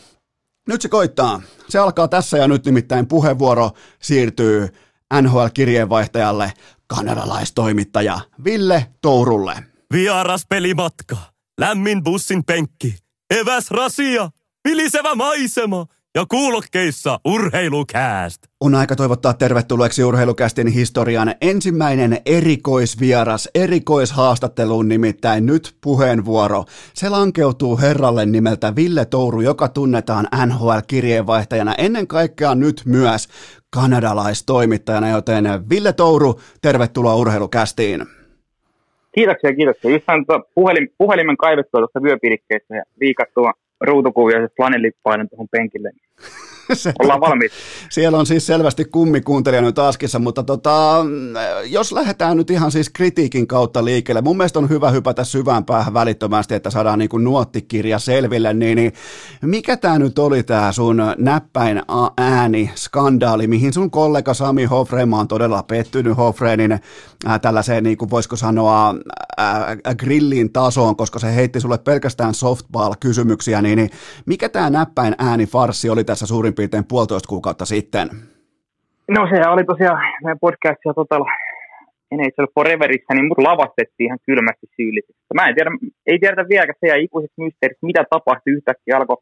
nyt 0.71 0.83
se 0.83 0.89
koittaa. 0.89 1.43
Se 1.69 1.79
alkaa 1.79 2.09
tässä 2.09 2.39
ja 2.39 2.49
nyt 2.49 2.65
nimittäin 2.65 3.07
puheenvuoro 3.07 3.71
siirtyy 4.03 4.69
NHL-kirjeenvaihtajalle, 5.23 6.53
kanadalaistoimittaja 6.87 8.21
Ville 8.45 8.87
Tourulle. 9.01 9.65
Vieras 9.93 10.47
pelimatka, 10.49 11.17
lämmin 11.61 12.03
bussin 12.05 12.45
penkki, 12.45 12.97
eväs 13.31 13.71
rasia, 13.71 14.31
vilisevä 14.69 15.15
maisema– 15.15 15.87
ja 16.15 16.25
kuulokkeissa 16.29 17.21
urheilukääst. 17.25 18.43
On 18.61 18.75
aika 18.75 18.97
toivottaa 18.97 19.35
tervetulleeksi 19.35 20.05
urheilukästin 20.05 20.67
historian 20.67 21.35
ensimmäinen 21.41 22.19
erikoisvieras, 22.27 23.49
erikoishaastatteluun 23.55 24.89
nimittäin 24.89 25.47
nyt 25.47 25.77
puheenvuoro. 25.81 26.65
Se 26.95 27.09
lankeutuu 27.09 27.79
herralle 27.79 28.27
nimeltä 28.27 28.77
Ville 28.77 29.05
Touru, 29.05 29.41
joka 29.41 29.69
tunnetaan 29.69 30.29
NHL-kirjeenvaihtajana 30.47 31.75
ennen 31.79 32.07
kaikkea 32.07 32.55
nyt 32.55 32.83
myös 32.85 33.29
kanadalaistoimittajana, 33.71 35.09
joten 35.09 35.45
Ville 35.71 35.93
Touru, 35.93 36.41
tervetuloa 36.63 37.15
urheilukästiin. 37.15 38.07
Kiitoksia, 39.15 39.55
kiitoksia. 39.55 39.91
Just 39.91 40.07
puhelin, 40.55 40.93
puhelimen 40.99 41.37
kaivettua 41.37 41.81
tuosta 41.81 42.03
vyöpidikkeestä 42.03 42.77
ja 42.77 42.83
viikattua 43.01 43.53
ruutukuvia 43.81 44.41
ja 44.41 44.49
flanellippainen 44.57 45.29
tuohon 45.29 45.49
penkille. 45.51 45.91
Se, 46.73 46.93
Ollaan 46.99 47.21
valmiit. 47.21 47.53
Siellä 47.91 48.19
on 48.19 48.27
siis 48.27 48.47
selvästi 48.47 48.85
kummikuuntelija 48.85 49.63
nyt 49.63 49.79
askissa, 49.79 50.19
mutta 50.19 50.43
tota, 50.43 51.05
jos 51.65 51.93
lähdetään 51.93 52.37
nyt 52.37 52.51
ihan 52.51 52.71
siis 52.71 52.91
kritiikin 52.91 53.47
kautta 53.47 53.85
liikkeelle, 53.85 54.21
mun 54.21 54.37
mielestä 54.37 54.59
on 54.59 54.69
hyvä 54.69 54.91
hypätä 54.91 55.25
syvään 55.25 55.65
päähän 55.65 55.95
välittömästi, 55.95 56.55
että 56.55 56.71
saadaan 56.71 56.99
niin 56.99 57.09
kuin 57.09 57.25
nuottikirja 57.25 57.99
selville, 57.99 58.55
niin, 58.55 58.77
niin 58.77 58.93
mikä 59.43 59.77
tämä 59.77 59.99
nyt 59.99 60.19
oli 60.19 60.43
tämä 60.43 60.73
sun 60.73 61.03
näppäin 61.19 61.83
ääni 62.19 62.71
skandaali, 62.75 63.47
mihin 63.47 63.73
sun 63.73 63.91
kollega 63.91 64.35
Sami 64.35 64.65
Hofreima 64.65 65.21
on 65.21 65.29
todella 65.29 65.63
pettynyt 65.63 66.17
Hofreenin 66.17 66.81
äh, 67.29 67.41
tällaiseen, 67.41 67.85
niin 67.85 67.99
kuin 67.99 68.11
voisiko 68.11 68.37
sanoa, 68.37 68.95
äh, 69.41 69.97
grillin 69.99 70.53
tasoon, 70.53 70.97
koska 70.97 71.19
se 71.19 71.35
heitti 71.35 71.61
sulle 71.61 71.79
pelkästään 71.79 72.35
softball-kysymyksiä, 72.35 73.63
niin, 73.63 73.77
niin 73.77 73.91
mikä 74.27 74.49
tämä 74.49 74.71
näppäin 74.71 75.15
ääni 75.19 75.47
farsi 75.47 75.91
oli 75.91 76.05
tässä 76.05 76.27
suurin 76.27 76.55
piirtein 76.55 76.85
puolitoista 76.89 77.29
kuukautta 77.29 77.65
sitten? 77.65 78.09
No 79.09 79.27
se 79.31 79.49
oli 79.49 79.65
tosiaan 79.65 79.99
meidän 80.25 80.39
podcastia 80.39 80.95
Total 80.95 81.25
NHL 82.15 82.45
Foreverissa, 82.55 83.15
niin 83.15 83.29
mut 83.29 83.39
lavastettiin 83.39 84.07
ihan 84.07 84.19
kylmästi 84.27 84.67
syyllisesti. 84.77 85.23
Mä 85.35 85.49
en 85.49 85.55
tiedä, 85.55 85.71
ei 86.07 86.19
tiedä 86.19 86.49
vieläkään 86.49 86.81
se 86.81 86.87
ja 86.87 86.97
ikuiset 86.97 87.31
mysteerit, 87.37 87.79
mitä 87.83 88.05
tapahtui 88.11 88.53
yhtäkkiä, 88.53 88.97
alkoi 88.97 89.17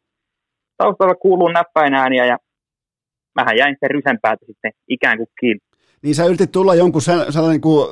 taustalla 0.77 1.15
kuuluu 1.15 1.47
näppäinääniä 1.47 2.25
ja 2.25 2.37
mähän 3.35 3.57
jäin 3.57 3.75
sen 3.79 3.91
rysän 3.91 4.19
päätä 4.21 4.45
sitten 4.45 4.71
ikään 4.87 5.17
kuin 5.17 5.29
kiinni. 5.39 5.68
Niin 6.01 6.15
sä 6.15 6.25
yritit 6.25 6.51
tulla 6.51 6.75
jonkun 6.75 7.01
sellainen 7.01 7.49
niin 7.49 7.61
kuin 7.61 7.87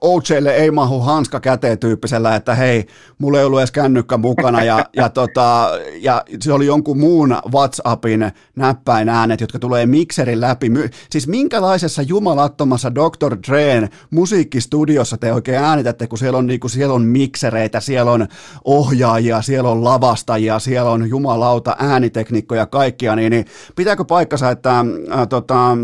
OJlle 0.00 0.54
ei 0.54 0.70
mahu 0.70 1.00
hanska 1.00 1.40
käteen 1.40 1.78
tyyppisellä, 1.78 2.36
että 2.36 2.54
hei, 2.54 2.86
mulla 3.18 3.38
ei 3.38 3.44
ollut 3.44 3.60
edes 3.60 3.70
kännykkä 3.70 4.16
mukana 4.16 4.64
ja, 4.64 4.86
ja, 4.96 5.08
tota, 5.08 5.70
ja 6.00 6.24
se 6.40 6.52
oli 6.52 6.66
jonkun 6.66 6.98
muun 6.98 7.36
WhatsAppin 7.52 8.32
näppäin 8.56 9.08
äänet, 9.08 9.40
jotka 9.40 9.58
tulee 9.58 9.86
mikserin 9.86 10.40
läpi. 10.40 10.70
Siis 11.10 11.28
minkälaisessa 11.28 12.02
jumalattomassa 12.02 12.94
Dr. 12.94 13.36
Dreen 13.48 13.88
musiikkistudiossa 14.10 15.16
te 15.16 15.32
oikein 15.32 15.58
äänitätte, 15.58 16.06
kun 16.06 16.18
siellä 16.18 16.38
on, 16.38 16.46
niin 16.46 16.60
kuin, 16.60 16.70
siellä 16.70 16.94
on 16.94 17.02
miksereitä, 17.02 17.80
siellä 17.80 18.12
on 18.12 18.26
ohjaajia, 18.64 19.42
siellä 19.42 19.70
on 19.70 19.84
lavastajia, 19.84 20.58
siellä 20.58 20.90
on 20.90 21.08
jumalauta 21.08 21.76
äänitekniikkoja 21.78 22.66
kaikkia, 22.66 23.16
niin, 23.16 23.30
niin 23.30 23.44
pitääkö 23.76 24.04
paikkansa, 24.04 24.50
että 24.50 24.78
äh, 24.78 25.28
tota, 25.28 25.76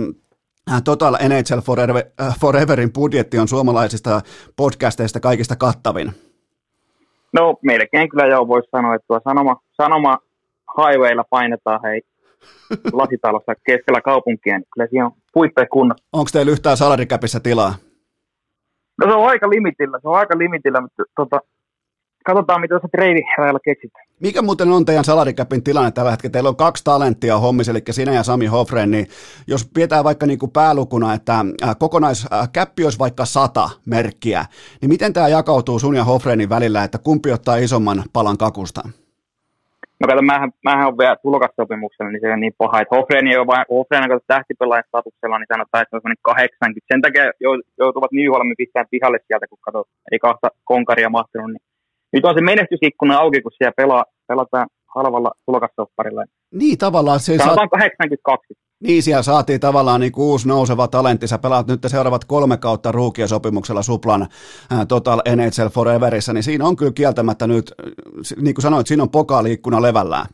Total 0.84 1.16
NHL 1.28 1.60
Forever, 1.60 2.04
äh, 2.20 2.34
Foreverin 2.40 2.92
budjetti 2.92 3.38
on 3.38 3.48
suomalaisista 3.48 4.20
podcasteista 4.56 5.20
kaikista 5.20 5.56
kattavin. 5.56 6.12
No 7.32 7.56
melkein 7.62 8.08
kyllä 8.08 8.26
joo, 8.26 8.48
voisi 8.48 8.68
sanoa, 8.70 8.94
että 8.94 9.06
tuo 9.06 9.20
sanoma, 9.24 9.56
sanoma 9.82 10.18
highwaylla 10.78 11.24
painetaan 11.30 11.80
hei 11.82 12.00
lasitalossa 12.92 13.54
keskellä 13.66 14.00
kaupunkia, 14.00 14.58
niin 14.58 14.66
kyllä 14.74 14.86
siinä 14.90 15.06
on 15.06 15.12
puitteet 15.32 15.68
kunnossa. 15.72 16.04
Onko 16.12 16.30
teillä 16.32 16.52
yhtään 16.52 16.76
salarikäpissä 16.76 17.40
tilaa? 17.40 17.74
No 18.98 19.06
se 19.06 19.14
on 19.14 19.28
aika 19.28 19.50
limitillä, 19.50 19.98
se 20.02 20.08
on 20.08 20.14
aika 20.14 20.38
limitillä, 20.38 20.80
mutta 20.80 21.02
tota, 21.16 21.40
katsotaan, 22.24 22.60
mitä 22.60 22.74
se 22.82 22.88
trade 22.88 23.20
keksitään. 23.64 24.06
Mikä 24.20 24.42
muuten 24.42 24.68
on 24.68 24.84
teidän 24.84 25.04
salarikäpin 25.04 25.64
tilanne 25.64 25.90
tällä 25.90 26.10
hetkellä? 26.10 26.32
Teillä 26.32 26.48
on 26.48 26.56
kaksi 26.56 26.84
talenttia 26.84 27.38
hommissa, 27.38 27.72
eli 27.72 27.82
sinä 27.90 28.12
ja 28.12 28.22
Sami 28.22 28.46
Hofren, 28.46 28.90
niin 28.90 29.06
jos 29.46 29.70
pidetään 29.74 30.04
vaikka 30.04 30.26
niin 30.26 30.38
kuin 30.38 30.52
päälukuna, 30.52 31.14
että 31.14 31.34
äh, 31.62 31.76
kokonaiskäppi 31.78 32.84
olisi 32.84 32.98
vaikka 32.98 33.24
sata 33.24 33.70
merkkiä, 33.86 34.44
niin 34.80 34.88
miten 34.88 35.12
tämä 35.12 35.28
jakautuu 35.28 35.78
sun 35.78 35.96
ja 35.96 36.04
Hofrenin 36.04 36.48
välillä, 36.48 36.84
että 36.84 36.98
kumpi 36.98 37.32
ottaa 37.32 37.56
isomman 37.56 38.02
palan 38.12 38.38
kakusta? 38.38 38.82
No 40.00 40.08
kato, 40.08 40.22
mähän, 40.22 40.50
mähän 40.64 40.88
on 40.88 40.98
vielä 40.98 41.16
tulokassopimuksella, 41.22 42.10
niin 42.10 42.20
se 42.20 42.32
on 42.32 42.40
niin 42.40 42.54
paha, 42.58 42.80
että 42.80 42.96
Hofreni 42.96 43.36
on 43.36 43.46
vain, 43.46 43.64
Hofreni 43.70 44.14
on 44.14 44.20
tähtipelaajan 44.26 44.84
statuksella, 44.88 45.38
niin 45.38 45.52
sanotaan, 45.52 45.82
että 45.82 46.00
se 46.00 46.08
on 46.08 46.14
80. 46.22 46.80
Sen 46.92 47.02
takia 47.02 47.24
joutuvat 47.78 48.12
Nyholmin 48.12 48.60
pistämään 48.60 48.90
pihalle 48.90 49.18
sieltä, 49.26 49.46
kun 49.48 49.58
kato, 49.66 49.84
ei 50.12 50.18
kahta 50.18 50.48
konkaria 50.64 51.10
mahtunut, 51.10 51.50
niin 51.50 51.62
nyt 52.12 52.24
on 52.24 52.34
se 52.34 52.40
menestysikkuna 52.40 53.18
auki, 53.18 53.42
kun 53.42 53.52
siellä 53.58 53.72
pelaa, 53.76 54.04
pelataan 54.28 54.66
halvalla 54.94 55.30
tulokassopparilla. 55.46 56.24
Niin 56.54 56.78
tavallaan 56.78 57.20
se... 57.20 57.38
Sanotaan 57.38 57.68
saat... 57.68 57.70
82. 57.70 58.54
Niin, 58.82 59.02
siellä 59.02 59.22
saatiin 59.22 59.60
tavallaan 59.60 60.00
niin 60.00 60.12
uusi 60.16 60.48
nouseva 60.48 60.88
talentti. 60.88 61.26
Sä 61.28 61.38
pelaat 61.38 61.66
nyt 61.66 61.80
seuraavat 61.86 62.24
kolme 62.24 62.56
kautta 62.56 62.92
ruukiesopimuksella 62.92 63.82
Suplan 63.82 64.26
ää, 64.70 64.86
Total 64.86 65.22
NHL 65.36 65.68
Foreverissa, 65.68 66.32
niin 66.32 66.42
siinä 66.42 66.66
on 66.66 66.76
kyllä 66.76 66.92
kieltämättä 66.92 67.46
nyt, 67.46 67.72
niin 68.40 68.54
kuin 68.54 68.62
sanoit, 68.62 68.86
siinä 68.86 69.02
on 69.02 69.10
pokaaliikkuna 69.10 69.82
levällään. 69.82 70.26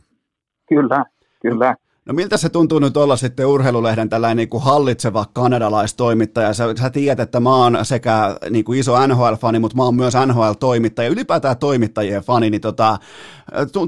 Kyllä, 0.69 1.05
kyllä. 1.41 1.75
No 2.09 2.13
miltä 2.13 2.37
se 2.37 2.49
tuntuu 2.49 2.79
nyt 2.79 2.97
olla 2.97 3.15
sitten 3.15 3.45
urheilulehden 3.45 4.09
tällainen 4.09 4.37
niin 4.37 4.49
kuin 4.49 4.63
hallitseva 4.63 5.25
kanadalaistoimittaja? 5.33 6.53
Sä, 6.53 6.63
sä 6.75 6.89
tiedät, 6.89 7.19
että 7.19 7.39
mä 7.39 7.55
oon 7.55 7.77
sekä 7.83 8.13
niin 8.49 8.65
kuin 8.65 8.79
iso 8.79 9.07
NHL-fani, 9.07 9.59
mutta 9.59 9.77
mä 9.77 9.83
oon 9.83 9.95
myös 9.95 10.13
NHL-toimittaja, 10.25 11.09
ylipäätään 11.09 11.57
toimittajien 11.57 12.21
fani, 12.21 12.49
niin 12.49 12.61
tota, 12.61 12.97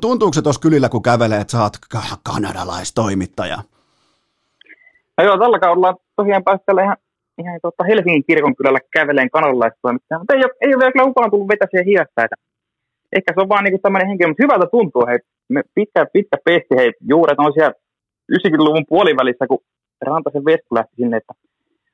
tuntuuko 0.02 0.34
se 0.34 0.42
tuossa 0.42 0.62
kylillä, 0.62 0.90
kun 0.90 1.02
kävelee, 1.02 1.42
että 1.42 1.52
sä 1.52 1.62
oot 1.62 1.74
kanadalaistoimittaja? 2.24 3.58
No 5.18 5.24
joo, 5.24 5.38
tällä 5.38 5.60
kaudella 5.60 5.96
tosiaan 6.16 6.44
päästä 6.44 6.72
ihan, 6.84 6.98
ihan 7.40 7.60
tuota 7.62 7.84
Helsingin 7.84 8.24
kirkon 8.28 8.56
kylällä 8.56 8.80
käveleen 8.94 9.30
kanadalaistoimittaja, 9.30 10.20
mutta 10.20 10.34
ei 10.34 10.44
ole, 10.46 10.54
ei 10.62 10.76
ole 10.76 10.80
vielä 10.80 10.92
kyllä 10.92 11.30
tullut 11.30 11.48
vetäisiä 11.48 11.84
hiasta, 11.86 12.24
että 12.24 12.36
ehkä 13.16 13.34
se 13.34 13.42
on 13.42 13.50
vaan 13.50 13.64
niin 13.64 13.82
tämmöinen 13.82 14.08
henkilö, 14.08 14.28
mutta 14.28 14.44
hyvältä 14.44 14.68
tuntuu, 14.72 15.06
hei, 15.08 15.20
pitkä, 15.76 16.06
pitkä 16.14 16.38
pesti, 16.46 16.76
hei, 16.78 16.92
juuret 17.10 17.40
on 17.40 17.54
siellä 17.54 17.81
90-luvun 18.34 18.86
puolivälissä, 18.90 19.48
kun 19.48 19.60
Rantasen 20.06 20.46
Vesku 20.46 20.76
lähti 20.76 20.96
sinne, 20.96 21.18
että 21.18 21.34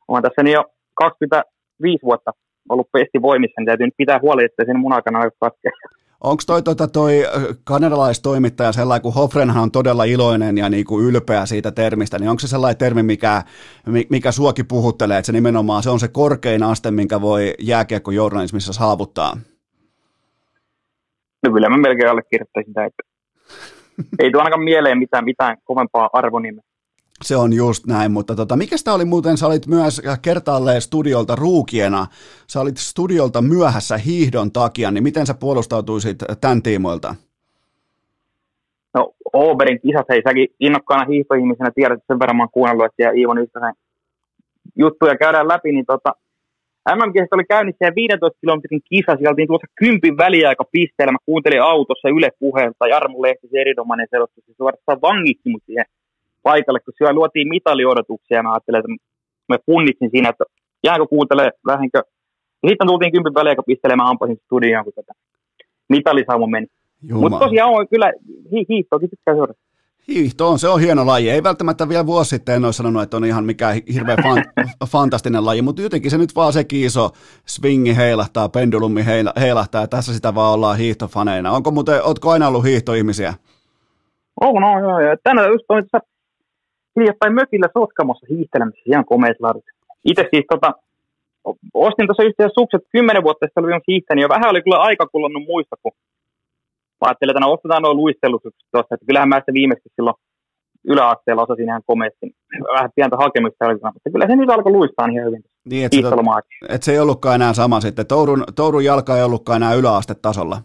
olen 0.08 0.24
tässä 0.24 0.44
niin 0.44 0.54
jo 0.54 0.64
25 0.94 2.04
vuotta 2.04 2.32
ollut 2.70 2.92
pesti 2.92 3.22
voimissa, 3.22 3.62
niin 3.62 3.66
täytyy 3.66 3.88
nyt 3.88 3.98
pitää 3.98 4.20
huoli, 4.22 4.46
että 4.46 4.66
sen 4.66 4.80
mun 4.80 4.94
aikana 4.94 5.20
ole 5.20 5.32
katkea. 5.40 5.72
Onko 6.24 6.44
toi, 6.48 6.64
tota, 6.64 6.88
toi 6.88 7.24
kanadalaistoimittaja 7.64 8.72
sellainen, 8.72 9.02
kun 9.02 9.14
Hofrenhan 9.14 9.64
on 9.64 9.72
todella 9.72 10.04
iloinen 10.04 10.58
ja 10.58 10.70
niinku 10.70 11.02
ylpeä 11.02 11.46
siitä 11.46 11.72
termistä, 11.72 12.20
niin 12.20 12.30
onko 12.30 12.40
se 12.40 12.48
sellainen 12.48 12.78
termi, 12.78 13.04
mikä, 13.04 13.44
mikä 14.10 14.32
suoki 14.32 14.64
puhuttelee, 14.64 15.18
että 15.18 15.26
se 15.26 15.32
nimenomaan 15.32 15.84
se 15.84 15.90
on 15.90 16.00
se 16.00 16.08
korkein 16.08 16.64
aste, 16.64 16.92
minkä 16.92 17.22
voi 17.22 17.54
jääkiekkojournalismissa 17.60 18.74
saavuttaa? 18.74 19.38
No 21.44 21.54
kyllä 21.54 21.70
mä 21.70 21.78
melkein 21.78 22.10
allekirjoittaisin 22.10 22.70
sitä, 22.70 22.86
että 22.86 23.04
ei 24.20 24.32
tuo 24.32 24.42
ainakaan 24.42 24.64
mieleen 24.64 24.98
mitään, 24.98 25.26
mitään 25.26 25.58
kovempaa 25.64 26.10
arvonimeä. 26.14 26.62
Se 27.24 27.36
on 27.36 27.54
just 27.54 27.88
näin, 27.88 28.12
mutta 28.12 28.36
tota, 28.36 28.58
mikä 28.58 28.76
tämä 28.84 28.96
oli 28.96 29.06
muuten, 29.06 29.38
sä 29.38 29.48
olit 29.48 29.68
myös 29.68 30.02
kertaalleen 30.22 30.82
studiolta 30.82 31.36
ruukiena, 31.36 32.08
sä 32.48 32.62
olit 32.62 32.78
studiolta 32.78 33.42
myöhässä 33.42 33.98
hiihdon 33.98 34.52
takia, 34.52 34.92
niin 34.92 35.04
miten 35.04 35.26
sä 35.26 35.34
puolustautuisit 35.34 36.18
tämän 36.42 36.64
tiimoilta? 36.64 37.16
No 38.94 39.14
Oberin 39.34 39.80
kisat, 39.82 40.10
hei 40.10 40.22
säkin 40.28 40.48
innokkaana 40.60 41.06
hiihtoihmisenä 41.06 41.72
tiedät, 41.76 41.98
että 41.98 42.14
sen 42.14 42.20
verran 42.20 42.38
mä 42.38 42.44
oon 42.44 42.52
kuunnellut, 42.52 42.86
että 42.86 42.96
siellä 42.96 43.20
Iivo 43.20 43.34
Nystäsen 43.34 43.74
juttuja 44.76 45.18
käydään 45.18 45.48
läpi, 45.48 45.72
niin 45.72 45.86
tota, 45.86 46.14
mm 46.96 47.28
oli 47.32 47.46
käynnissä 47.50 47.86
ja 47.86 47.96
15 47.96 48.40
kilometrin 48.42 48.82
kisa, 48.90 49.12
sieltä 49.16 49.30
oltiin 49.30 49.48
tuossa 49.48 49.68
kympin 49.76 50.18
väliaika 50.18 50.66
pisteellä. 50.72 51.12
Mä 51.12 51.18
kuuntelin 51.26 51.62
autossa 51.62 52.10
Yle 52.10 52.30
puheelta, 52.40 52.88
Jarmo 52.88 53.22
Lehti, 53.22 53.48
se 53.48 53.62
erinomainen 53.62 54.08
selostus, 54.10 54.46
se 54.46 54.54
suorastaan 54.58 55.02
vangitsi 55.02 55.50
mut 55.50 55.64
siihen 55.66 55.86
paikalle, 56.44 56.80
kun 56.80 56.94
siellä 56.98 57.14
luotiin 57.14 57.48
mitaliodotuksia 57.50 58.38
ja 58.38 58.44
mä 58.44 58.54
ajattelin, 58.54 58.80
että 58.80 58.92
mä 59.50 59.58
punnitsin 59.66 60.10
siinä, 60.10 60.30
että 60.30 60.44
jääkö 60.84 61.06
kuuntelee 61.08 61.50
vähänkö. 61.66 62.02
Ja 62.64 62.70
sitten 62.70 62.88
tultiin 62.88 63.12
kympin 63.12 63.34
väliaika 63.34 63.64
pisteellä 63.64 63.94
ja 63.94 63.98
mä 63.98 64.10
ampasin 64.10 64.38
studioon, 64.46 64.84
kun 64.84 64.94
tätä 64.96 65.14
mitalisaumo 65.90 66.48
meni. 66.48 66.68
Mutta 67.12 67.40
tosiaan 67.40 67.72
on 67.72 67.88
kyllä 67.88 68.14
hi- 68.52 68.66
hiihtoakin 68.70 69.10
tykkää 69.10 69.36
seurata. 69.36 69.60
Hiihto 70.14 70.50
on, 70.50 70.60
se 70.60 70.68
on 70.68 70.82
hieno 70.82 71.06
laji. 71.06 71.30
Ei 71.30 71.44
välttämättä 71.44 71.90
vielä 71.90 72.06
vuosi 72.06 72.30
sitten 72.30 72.56
en 72.56 72.66
olisi 72.66 72.78
sanonut, 72.78 73.04
että 73.04 73.18
on 73.18 73.26
ihan 73.26 73.46
mikään 73.46 73.76
hirveän 73.94 74.18
fan, 74.24 74.44
fantastinen 74.92 75.46
laji, 75.46 75.62
mutta 75.62 75.82
jotenkin 75.82 76.12
se 76.12 76.18
nyt 76.18 76.36
vaan 76.36 76.54
se 76.54 76.66
iso 76.74 77.10
swingi 77.46 77.96
heilahtaa, 77.96 78.50
pendulumi 78.50 79.06
heilahtaa 79.40 79.88
tässä 79.88 80.14
sitä 80.14 80.36
vaan 80.36 80.54
ollaan 80.54 80.78
hiihtofaneina. 80.78 81.52
Onko 81.52 81.72
muuten, 81.72 82.04
ootko 82.04 82.32
aina 82.32 82.48
ollut 82.48 82.64
hiihtoihmisiä? 82.64 83.34
Oh, 84.42 84.60
no, 84.60 84.80
joo, 84.80 85.00
joo. 85.00 85.16
Tänään 85.24 85.52
just 85.52 85.66
on 85.70 85.84
tässä 85.84 86.08
hiljattain 87.00 87.34
mökillä 87.34 87.68
Sotkamossa 87.74 88.28
hiihtelemässä, 88.30 88.82
ihan 88.86 89.06
komeet 89.06 89.38
ladut. 89.40 89.64
Itse 90.06 90.26
siis 90.32 90.46
tota, 90.50 90.74
ostin 91.74 92.08
tuossa 92.08 92.24
yhteydessä 92.24 92.60
sukset 92.62 92.82
kymmenen 92.92 93.24
vuotta 93.24 93.46
sitten 93.46 93.64
oli 93.64 93.82
hiihtänyt 93.88 94.22
ja 94.22 94.30
vähän 94.30 94.50
oli 94.50 94.62
kyllä 94.62 94.78
aika 94.78 95.08
kulunut 95.08 95.44
muista, 95.48 95.76
kun 95.84 95.92
mä 97.02 97.08
ajattelin, 97.08 97.32
että 97.32 97.46
no 97.46 97.54
ostetaan 97.54 97.82
nuo 97.82 97.94
luistelusukset 97.94 98.68
tuossa, 98.72 98.96
että 98.96 99.06
kyllähän 99.06 99.30
mä 99.30 99.40
sitä 99.40 99.54
viimeisesti 99.54 99.90
silloin 99.96 100.16
yläasteella 100.88 101.44
osasin 101.44 101.66
ihan 101.66 101.82
komeasti. 101.86 102.26
Vähän 102.74 102.92
pientä 102.96 103.18
hakemista 103.18 103.66
oli, 103.66 103.74
mutta 103.74 104.10
kyllä 104.12 104.28
se 104.28 104.36
nyt 104.36 104.50
alkoi 104.50 104.72
luistaa 104.72 105.08
ihan 105.08 105.26
hyvin. 105.26 105.44
Niin, 105.66 105.86
että, 105.86 105.98
se, 105.98 106.74
että 106.74 106.86
se 106.86 106.92
ei 106.92 107.00
ollutkaan 107.00 107.36
enää 107.36 107.54
sama 107.54 107.82
sitten. 107.82 108.08
Tourun, 108.08 108.44
Tourun 108.56 108.86
jalka 108.86 109.18
ei 109.18 109.24
ollutkaan 109.24 109.64
enää 109.64 109.74
yläastetasolla. 109.74 110.58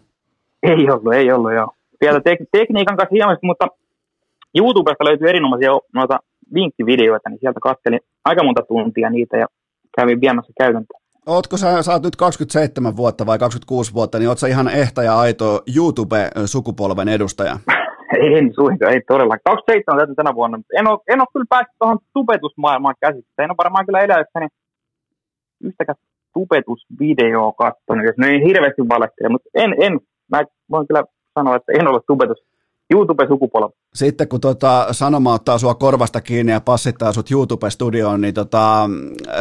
Ei 0.63 0.89
ollut, 0.91 1.13
ei 1.13 1.31
ollut, 1.31 1.53
joo. 1.53 1.67
Sieltä 2.03 2.29
tek- 2.29 2.45
tekniikan 2.51 2.97
kanssa 2.97 3.15
hienosti, 3.15 3.45
mutta 3.45 3.67
YouTubesta 4.57 5.05
löytyy 5.05 5.29
erinomaisia 5.29 5.71
noita 5.93 6.19
vinkkivideoita, 6.53 7.29
niin 7.29 7.39
sieltä 7.39 7.59
katselin 7.59 7.99
aika 8.25 8.43
monta 8.43 8.61
tuntia 8.67 9.09
niitä 9.09 9.37
ja 9.37 9.47
kävin 9.97 10.21
viemässä 10.21 10.53
käytäntöön. 10.57 11.02
Ootko 11.25 11.57
sä, 11.57 11.83
sä 11.83 11.91
oot 11.91 12.03
nyt 12.03 12.15
27 12.15 12.97
vuotta 12.97 13.25
vai 13.25 13.39
26 13.39 13.93
vuotta, 13.93 14.19
niin 14.19 14.29
oot 14.29 14.37
sä 14.37 14.47
ihan 14.47 14.67
ehtä 14.67 15.03
ja 15.03 15.19
aito 15.19 15.63
YouTube-sukupolven 15.75 17.09
edustaja? 17.09 17.55
en 18.37 18.53
suinkaan, 18.55 18.93
ei 18.93 19.01
todella. 19.07 19.37
27 19.37 19.97
täytyy 19.97 20.15
tänä 20.15 20.35
vuonna, 20.35 20.57
en 20.79 20.87
ole, 20.87 20.99
en 21.07 21.21
ole 21.21 21.27
kyllä 21.33 21.45
päässyt 21.49 21.75
tuohon 21.79 21.99
tubetusmaailmaan 22.13 22.95
käsiksi. 22.99 23.33
En 23.37 23.51
ole 23.51 23.57
varmaan 23.63 23.85
kyllä 23.85 24.01
eläessäni 24.01 24.47
yhtäkään 25.63 25.95
tubetusvideoa 26.33 27.51
katsonut, 27.51 28.05
jos 28.05 28.17
ne 28.17 28.27
ei 28.27 28.43
hirveästi 28.47 28.81
valehtele, 28.89 29.29
mutta 29.29 29.49
en, 29.53 29.75
en, 29.81 29.99
mä 30.31 30.41
voin 30.71 30.87
kyllä 30.87 31.03
sanoa, 31.33 31.55
että 31.55 31.71
en 31.79 31.87
ole 31.87 31.99
tubetus 32.07 32.37
YouTube-sukupolvi. 32.93 33.73
Sitten 33.93 34.27
kun 34.27 34.41
tota, 34.41 34.87
sanoma 34.91 35.33
ottaa 35.33 35.57
sua 35.57 35.75
korvasta 35.75 36.21
kiinni 36.21 36.51
ja 36.51 36.61
passittaa 36.61 37.11
sut 37.11 37.31
YouTube-studioon, 37.31 38.21
niin 38.21 38.33
tota, 38.33 38.89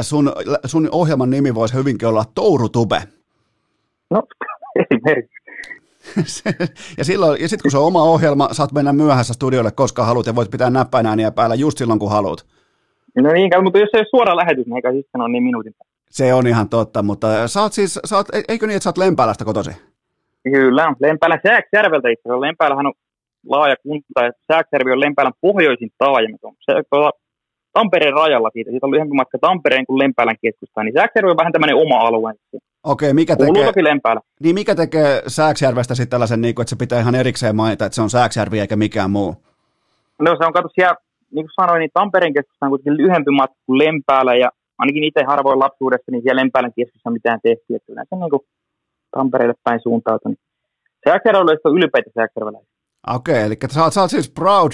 sun, 0.01 0.33
sun 0.65 0.89
ohjelman 0.93 1.31
nimi 1.31 1.55
voisi 1.55 1.75
hyvinkin 1.75 2.09
olla 2.09 2.25
Tourutube. 2.35 3.03
No, 4.11 4.23
esimerkiksi. 4.91 5.43
ja, 6.99 7.05
silloin, 7.05 7.41
ja 7.41 7.49
sitten 7.49 7.63
kun 7.63 7.71
se 7.71 7.79
on 7.79 7.87
oma 7.87 8.03
ohjelma, 8.03 8.49
saat 8.53 8.73
mennä 8.73 8.93
myöhässä 8.93 9.35
studiolle 9.35 9.71
koska 9.71 10.05
haluat 10.05 10.27
ja 10.27 10.35
voit 10.35 10.51
pitää 10.51 10.71
näppäinääniä 10.71 11.31
päällä 11.31 11.55
just 11.55 11.79
silloin 11.79 11.99
kun 11.99 12.11
haluat. 12.11 12.47
No 13.17 13.33
niin, 13.33 13.51
mutta 13.63 13.79
jos 13.79 13.89
se 13.93 13.99
ei 13.99 14.01
ole 14.01 14.07
suora 14.11 14.37
lähetys, 14.37 14.67
niin 14.67 14.77
eikä 14.77 14.93
sitten 14.93 15.21
ole 15.21 15.29
niin 15.29 15.43
minuutin. 15.43 15.75
Se 16.11 16.35
on 16.35 16.47
ihan 16.47 16.69
totta, 16.69 17.03
mutta 17.03 17.49
sä 17.49 17.63
oot 17.63 17.73
siis, 17.73 18.01
sä 18.05 18.17
oot, 18.17 18.27
eikö 18.49 18.67
niin, 18.67 18.77
että 18.77 18.85
sä 18.85 18.91
oot 18.91 18.99
Lempäälästä 18.99 19.45
kotosi? 19.45 19.71
Kyllä, 20.45 20.95
Lempäälän 21.01 21.41
Sääksjärveltä 21.47 22.09
itse 22.09 22.23
asiassa. 22.29 22.41
Lempäälähän 22.41 22.87
on 22.87 22.93
laaja 23.49 23.77
kunta, 23.83 24.27
että 24.27 24.43
Sääksjärvi 24.53 24.93
on 24.93 25.01
Lempäälän 25.01 25.33
pohjoisin 25.41 25.91
taajama. 25.99 26.37
Se 26.61 26.73
on 26.91 27.13
Tampereen 27.73 28.15
rajalla 28.15 28.51
siitä. 28.53 28.71
Siitä 28.71 28.87
on 28.87 28.91
lyhyempi 28.91 29.15
matka 29.15 29.39
Tampereen 29.39 29.87
kuin 29.87 29.99
Lempäälän 29.99 30.37
keskustaan. 30.43 30.85
Niin 30.85 30.95
Sääksjärvi 30.95 31.31
on 31.31 31.37
vähän 31.37 31.53
tämmöinen 31.53 31.77
oma 31.77 31.99
alue. 31.99 32.35
Okei, 32.85 33.13
mikä 33.15 33.37
tekee, 33.37 33.53
niin 34.41 34.55
mikä 34.55 34.75
tekee 34.75 35.23
Sääksjärvestä 35.27 35.95
sitten 35.95 36.11
tällaisen, 36.11 36.41
niin 36.41 36.55
kuin, 36.55 36.63
että 36.65 36.71
se 36.71 36.77
pitää 36.77 37.01
ihan 37.01 37.15
erikseen 37.15 37.57
mainita, 37.57 37.85
että 37.87 37.97
se 37.97 38.03
on 38.03 38.11
Sääksjärvi 38.11 38.61
eikä 38.61 38.77
mikään 38.77 39.11
muu? 39.11 39.35
No 40.19 40.37
se 40.39 40.47
on, 40.47 40.53
kato 40.53 40.69
siellä, 40.75 40.95
niin 41.31 41.47
kuin 41.47 41.55
sanoin, 41.61 41.81
niin 41.81 41.91
Tampereen 41.95 42.35
keskusta 42.35 42.67
on 42.67 42.71
kuitenkin 42.71 42.97
lyhyempi 42.97 43.31
matka 43.31 43.57
kuin 43.67 43.79
Lempäällä, 43.79 44.35
ja 44.35 44.51
ainakin 44.79 45.05
itse 45.05 45.23
harvoin 45.27 45.59
lapsuudessa, 45.59 46.11
niin 46.11 46.23
siellä 46.23 46.41
Lempäälän 46.41 46.73
keskusta 46.77 47.09
on 47.09 47.13
mitään 47.13 47.41
tehty, 47.43 47.75
että 47.75 47.93
on 48.11 48.21
niin 48.21 48.31
kuin 48.31 48.43
Tampereelle 49.17 49.55
päin 49.65 49.81
suuntautunut. 49.83 50.39
Sääksjärvellä 51.05 51.57
on 51.65 51.79
ylpeitä 51.79 52.11
sääksjärveläisiä. 52.15 52.72
Okei, 53.07 53.35
okay, 53.35 53.47
eli 53.47 53.55
sä 53.71 53.85
oot, 53.85 53.93
sä 53.93 54.01
oot 54.01 54.11
siis 54.11 54.31
proud, 54.31 54.73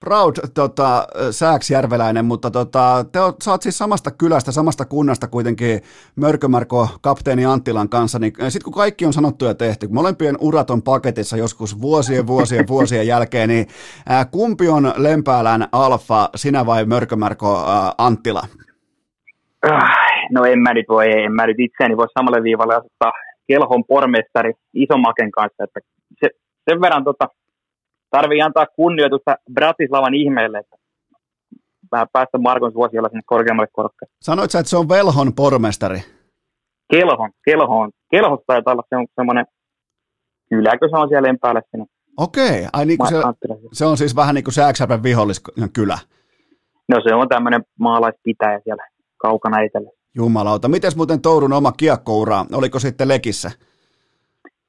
proud 0.00 0.36
tota, 0.54 1.06
sääksjärveläinen, 1.30 2.24
mutta 2.24 2.50
tota, 2.50 3.04
te 3.12 3.20
oot, 3.20 3.36
sä 3.42 3.50
oot 3.50 3.62
siis 3.62 3.78
samasta 3.78 4.10
kylästä, 4.10 4.52
samasta 4.52 4.84
kunnasta 4.84 5.28
kuitenkin 5.28 5.80
Mörkömarko 6.16 6.88
kapteeni 7.00 7.46
Anttilan 7.46 7.88
kanssa, 7.88 8.18
niin 8.18 8.32
sitten 8.48 8.64
kun 8.64 8.72
kaikki 8.72 9.06
on 9.06 9.12
sanottu 9.12 9.44
ja 9.44 9.54
tehty, 9.54 9.86
kun 9.86 9.94
molempien 9.94 10.36
urat 10.40 10.70
on 10.70 10.82
paketissa 10.82 11.36
joskus 11.36 11.80
vuosien, 11.80 12.26
vuosien, 12.26 12.68
vuosien 12.74 13.06
jälkeen, 13.06 13.48
niin 13.48 13.66
ää, 14.08 14.24
kumpi 14.24 14.68
on 14.68 14.92
Lempäälän 14.96 15.68
alfa, 15.72 16.28
sinä 16.34 16.66
vai 16.66 16.84
Mörkömarko 16.84 17.64
ää, 17.66 17.92
Anttila? 17.98 18.42
No 20.32 20.44
en 20.44 20.58
mä 20.58 20.74
nyt 20.74 20.86
voi, 20.88 21.12
en 21.12 21.32
mä 21.32 21.46
nyt 21.46 21.60
itseäni 21.60 21.96
voi 21.96 22.06
samalle 22.18 22.42
viivalle 22.42 22.74
asettaa 22.74 23.12
Kelhon 23.46 23.84
pormestari 23.84 24.52
Isomaken 24.74 25.30
kanssa, 25.30 25.64
että 25.64 25.80
se, 26.20 26.30
sen 26.70 26.80
verran 26.80 27.04
tota, 27.04 27.28
tarvii 28.10 28.42
antaa 28.42 28.66
kunnioitusta 28.66 29.36
Bratislavan 29.52 30.14
ihmeelle, 30.14 30.58
että 30.58 30.76
vähän 31.92 32.06
päästä 32.12 32.38
Markon 32.38 32.72
suosiolla 32.72 33.08
sinne 33.08 33.22
korkeammalle 33.26 33.70
korkealle. 33.72 34.14
Sanoit 34.22 34.50
sä, 34.50 34.58
että 34.58 34.70
se 34.70 34.76
on 34.76 34.88
Velhon 34.88 35.32
pormestari? 35.32 36.00
Kelhon, 36.90 37.30
Kelhon. 37.44 37.90
Kelhosta 38.10 38.44
taitaa 38.46 38.72
olla 38.72 38.82
se 38.88 38.96
on 38.96 39.06
semmoinen, 39.14 39.46
kyläkö 40.50 40.88
se 40.90 40.96
on 40.96 41.08
siellä 41.08 41.28
lempäällä 41.28 41.62
sinne. 41.70 41.86
Okei, 42.16 42.66
ai 42.72 42.86
niin 42.86 42.98
kuin 42.98 43.08
se, 43.08 43.16
se, 43.72 43.84
on 43.84 43.96
siis 43.96 44.16
vähän 44.16 44.34
niin 44.34 44.44
kuin 44.44 44.54
Sääksärven 44.54 45.02
viholliskylä. 45.02 45.98
No 46.88 47.00
se 47.08 47.14
on 47.14 47.28
tämmöinen 47.28 47.62
maalaispitäjä 47.78 48.60
siellä 48.64 48.88
kaukana 49.16 49.60
etelä. 49.60 49.90
Jumalauta. 50.14 50.68
Miten 50.68 50.92
muuten 50.96 51.22
Tourun 51.22 51.52
oma 51.52 51.72
kiekkoura, 51.72 52.44
oliko 52.52 52.78
sitten 52.78 53.08
Lekissä? 53.08 53.50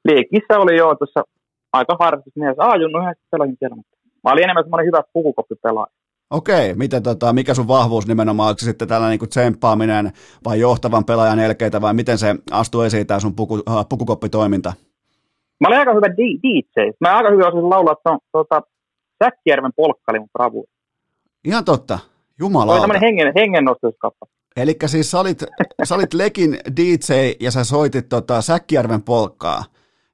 Lekissä 0.04 0.58
oli 0.58 0.76
jo 0.76 0.94
tuossa 0.94 1.24
aika 1.72 1.96
harrastusmies. 2.00 2.56
A-junnu 2.58 2.98
yhdessä 2.98 3.24
pelasin 3.30 3.56
siellä, 3.58 3.76
mutta 3.76 3.96
mä 4.24 4.32
olin 4.32 4.44
enemmän 4.44 4.64
semmoinen 4.64 4.86
hyvä 4.86 5.02
pukukoppipelaaja. 5.12 5.92
Okei, 6.30 6.74
miten, 6.74 7.02
tota, 7.02 7.32
mikä 7.32 7.54
sun 7.54 7.68
vahvuus 7.68 8.06
nimenomaan, 8.06 8.48
onko 8.48 8.58
se 8.58 8.64
sitten 8.64 8.88
tällainen 8.88 9.18
niin 9.18 9.28
tsemppaaminen 9.28 10.12
vai 10.44 10.60
johtavan 10.60 11.04
pelaajan 11.04 11.38
elkeitä 11.38 11.80
vai 11.80 11.94
miten 11.94 12.18
se 12.18 12.34
astuu 12.50 12.80
esiin 12.80 13.06
tämä 13.06 13.20
sun 13.20 13.34
puku, 13.34 13.54
uh, 13.54 13.88
pukukoppitoiminta? 13.88 14.72
Mä 15.60 15.68
olin 15.68 15.78
aika 15.78 15.94
hyvä 15.94 16.06
DJ. 16.06 16.90
Mä 17.00 17.16
aika 17.16 17.30
hyvin 17.30 17.46
osasin 17.46 17.70
laulaa, 17.70 17.92
että 17.92 18.10
on 18.10 18.18
tuota, 18.32 18.62
Säkkijärven 19.24 19.72
polkka 19.76 20.12
oli 20.12 20.18
mun 20.18 20.28
bravuuri. 20.32 20.70
Ihan 21.44 21.64
totta. 21.64 21.98
Jumala. 22.38 22.72
Oli 22.72 22.80
tämmöinen 22.80 23.02
hengen, 23.02 23.32
hengennostuskappa. 23.36 24.26
Eli 24.56 24.76
siis 24.86 25.10
sä 25.10 25.20
olit, 25.20 25.44
sä 25.84 25.94
olit 25.94 26.14
Lekin 26.14 26.58
DJ 26.76 27.12
ja 27.40 27.50
sä 27.50 27.64
soitit 27.64 28.08
tota 28.08 28.42
Säkkijärven 28.42 29.02
polkkaa. 29.02 29.64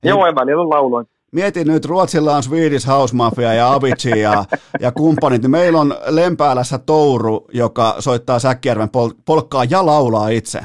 Joo, 0.05 0.27
en 0.27 0.35
välillä 0.35 0.69
lauloin. 0.69 1.07
Mietin 1.35 1.67
nyt, 1.67 1.85
Ruotsilla 1.85 2.37
on 2.37 2.43
Swedish 2.43 2.89
House 2.89 3.17
Mafia 3.17 3.53
ja 3.55 3.73
Avicii 3.73 4.21
ja, 4.23 4.45
ja 4.81 4.93
kumppanit, 4.93 5.43
niin 5.43 5.51
meillä 5.51 5.81
on 5.81 5.95
Lempäälässä 6.09 6.79
Touru, 6.79 7.47
joka 7.53 7.95
soittaa 7.99 8.39
Säkkijärven 8.39 8.91
pol- 8.91 9.15
polkkaa 9.27 9.65
ja 9.71 9.87
laulaa 9.87 10.29
itse. 10.29 10.61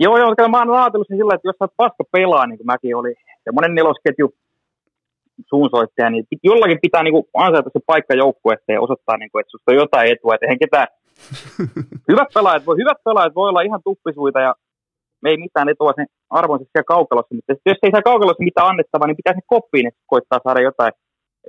Joo, 0.00 0.18
joo, 0.18 0.34
kyllä 0.36 0.48
mä 0.48 0.58
oon 0.58 0.80
ajatellut 0.80 1.08
sen 1.08 1.16
sillä, 1.16 1.34
että 1.34 1.48
jos 1.48 1.56
sä 1.58 1.68
paska 1.76 2.04
pelaa, 2.12 2.46
niin 2.46 2.58
kuin 2.58 2.66
mäkin 2.66 2.96
oli, 2.96 3.14
semmoinen 3.44 3.74
nelosketju 3.74 4.34
suunsoittaja, 5.50 6.10
niin 6.10 6.24
jollakin 6.42 6.78
pitää 6.82 7.02
niin 7.02 7.14
kuin 7.14 7.26
ansaita 7.34 7.70
se 7.72 7.80
paikka 7.86 8.14
joukkueessa 8.14 8.72
ja 8.72 8.80
osoittaa, 8.80 9.16
niin 9.16 9.30
kuin, 9.30 9.40
että 9.40 9.50
susta 9.50 9.72
on 9.72 9.76
jotain 9.76 10.12
etua, 10.12 10.34
että 10.34 10.46
eihän 10.46 10.58
ketään 10.58 10.88
hyvät 12.10 12.28
pelaajat, 12.34 12.66
voi, 12.66 12.76
hyvät 12.76 12.98
pelaajat 13.04 13.34
voi 13.34 13.48
olla 13.48 13.62
ihan 13.62 13.80
tuppisuita 13.84 14.40
ja 14.40 14.54
ei 15.24 15.36
mitään 15.36 15.68
etua 15.68 15.92
sen 15.96 16.06
arvonsa 16.30 16.64
siellä 16.64 16.92
kaukalossa, 16.94 17.34
mutta 17.34 17.52
jos 17.66 17.78
ei 17.82 17.90
saa 17.90 18.02
kaukalossa 18.02 18.48
mitään 18.48 18.68
annettavaa, 18.68 19.06
niin 19.06 19.16
pitää 19.16 19.34
se 19.34 19.40
koppiin, 19.46 19.86
että 19.86 20.00
koittaa 20.06 20.40
saada 20.44 20.60
jotain 20.60 20.92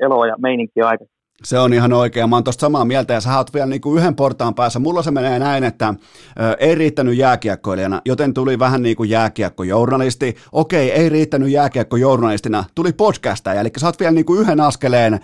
eloa 0.02 0.28
ja 0.28 0.36
meininkiä 0.38 0.88
aikaisemmin. 0.88 1.20
Se 1.44 1.60
on 1.60 1.74
ihan 1.74 1.94
oikein. 1.94 2.30
Mä 2.30 2.36
oon 2.36 2.44
tosta 2.44 2.62
samaa 2.62 2.86
mieltä 2.86 3.14
ja 3.14 3.22
sä 3.22 3.38
oot 3.38 3.54
vielä 3.54 3.66
niin 3.66 3.82
kuin 3.82 3.98
yhden 3.98 4.16
portaan 4.16 4.56
päässä. 4.56 4.80
Mulla 4.80 5.02
se 5.02 5.12
menee 5.12 5.40
näin, 5.40 5.64
että 5.64 5.94
ö, 6.40 6.56
ei 6.60 6.76
riittänyt 6.76 7.18
jääkiekkoilijana, 7.18 8.02
joten 8.06 8.34
tuli 8.34 8.60
vähän 8.60 8.84
niin 8.84 8.96
kuin 8.96 9.10
jääkiekkojournalisti. 9.10 10.36
Okei, 10.52 10.92
ei 10.92 11.10
riittänyt 11.10 11.50
jääkiekkojournalistina, 11.50 12.64
tuli 12.76 12.94
podcastaja, 12.94 13.62
eli 13.62 13.70
sä 13.78 13.86
oot 13.86 14.00
vielä 14.00 14.12
niin 14.12 14.26
kuin 14.26 14.42
yhden 14.42 14.62
askeleen. 14.62 15.20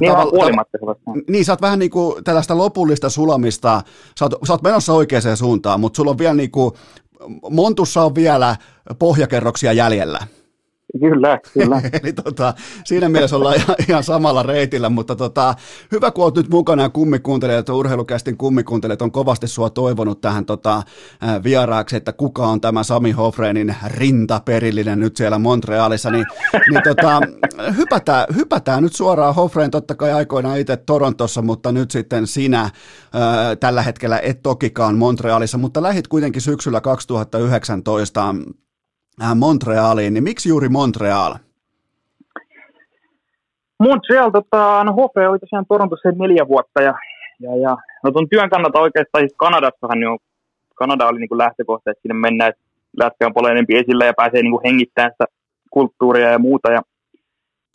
Niin 0.00 0.12
tavalla, 0.12 0.64
tav- 0.64 1.22
niin, 1.28 1.44
sä 1.44 1.52
oot 1.52 1.62
vähän 1.62 1.78
niin 1.78 1.90
kuin 1.90 2.24
tällaista 2.24 2.58
lopullista 2.58 3.10
sulamista, 3.10 3.82
sä 4.18 4.24
oot, 4.24 4.34
sä 4.46 4.52
oot 4.52 4.62
menossa 4.62 4.92
oikeaan 4.92 5.36
suuntaan, 5.36 5.80
mutta 5.80 5.96
sulla 5.96 6.10
on 6.10 6.18
vielä 6.18 6.34
niin 6.34 6.50
kuin, 6.50 6.74
Montussa 7.50 8.02
on 8.02 8.14
vielä 8.14 8.56
pohjakerroksia 8.98 9.72
jäljellä. 9.72 10.20
Kyllä, 11.00 11.38
kyllä. 11.54 11.80
Eli 12.02 12.12
tota, 12.12 12.54
siinä 12.84 13.08
mielessä 13.08 13.36
ollaan 13.36 13.56
ihan, 13.56 13.76
ihan 13.88 14.04
samalla 14.04 14.42
reitillä, 14.42 14.88
mutta 14.88 15.16
tota, 15.16 15.54
hyvä 15.92 16.10
kun 16.10 16.24
olet 16.24 16.34
nyt 16.34 16.50
mukana 16.50 16.82
ja 16.82 16.88
kummikuuntelijat, 16.88 17.68
urheilukästin 17.68 18.36
kummikuuntelijat 18.36 19.02
on 19.02 19.12
kovasti 19.12 19.48
sua 19.48 19.70
toivonut 19.70 20.20
tähän 20.20 20.44
tota, 20.44 20.82
vieraaksi, 21.44 21.96
että 21.96 22.12
kuka 22.12 22.46
on 22.46 22.60
tämä 22.60 22.82
Sami 22.82 23.12
Hofreinin 23.12 23.76
rintaperillinen 23.86 25.00
nyt 25.00 25.16
siellä 25.16 25.38
Montrealissa, 25.38 26.10
niin, 26.10 26.26
niin 26.70 26.82
tota, 26.82 27.20
hypätään, 27.76 28.26
hypätään 28.36 28.82
nyt 28.82 28.94
suoraan 28.94 29.34
Hofrein 29.34 29.70
totta 29.70 29.94
kai 29.94 30.12
aikoinaan 30.12 30.58
itse 30.58 30.76
Torontossa, 30.76 31.42
mutta 31.42 31.72
nyt 31.72 31.90
sitten 31.90 32.26
sinä 32.26 32.60
ää, 33.12 33.56
tällä 33.56 33.82
hetkellä 33.82 34.18
et 34.18 34.42
tokikaan 34.42 34.98
Montrealissa, 34.98 35.58
mutta 35.58 35.82
lähit 35.82 36.08
kuitenkin 36.08 36.42
syksyllä 36.42 36.80
2019 36.80 38.24
Äh, 38.28 38.63
Montrealiin, 39.34 40.14
niin 40.14 40.24
miksi 40.24 40.48
juuri 40.48 40.68
Montreal? 40.68 41.34
Montreal, 43.78 44.30
tota, 44.30 44.84
no 44.84 44.92
Hofe 44.92 45.28
oli 45.28 45.38
tosiaan 45.38 45.66
Torontossa 45.68 46.10
neljä 46.10 46.48
vuotta 46.48 46.82
ja, 46.82 46.94
ja, 47.40 47.56
ja 47.56 47.76
no 48.04 48.10
tuon 48.10 48.28
työn 48.28 48.50
kannalta 48.50 48.80
oikeastaan 48.80 49.22
siis 49.22 49.34
Kanadassahan 49.36 50.02
jo, 50.02 50.16
Kanada 50.74 51.06
oli 51.06 51.20
niin 51.20 51.38
lähtökohta, 51.38 51.90
että 51.90 52.02
sinne 52.02 52.14
mennään, 52.14 52.50
että 52.50 52.62
lätkä 53.00 53.26
on 53.26 53.34
paljon 53.34 53.52
enemmän 53.52 53.82
esillä 53.82 54.04
ja 54.04 54.14
pääsee 54.16 54.42
niin 54.42 54.64
hengittämään 54.64 55.12
sitä 55.12 55.24
kulttuuria 55.70 56.30
ja 56.30 56.38
muuta 56.38 56.72
ja 56.72 56.82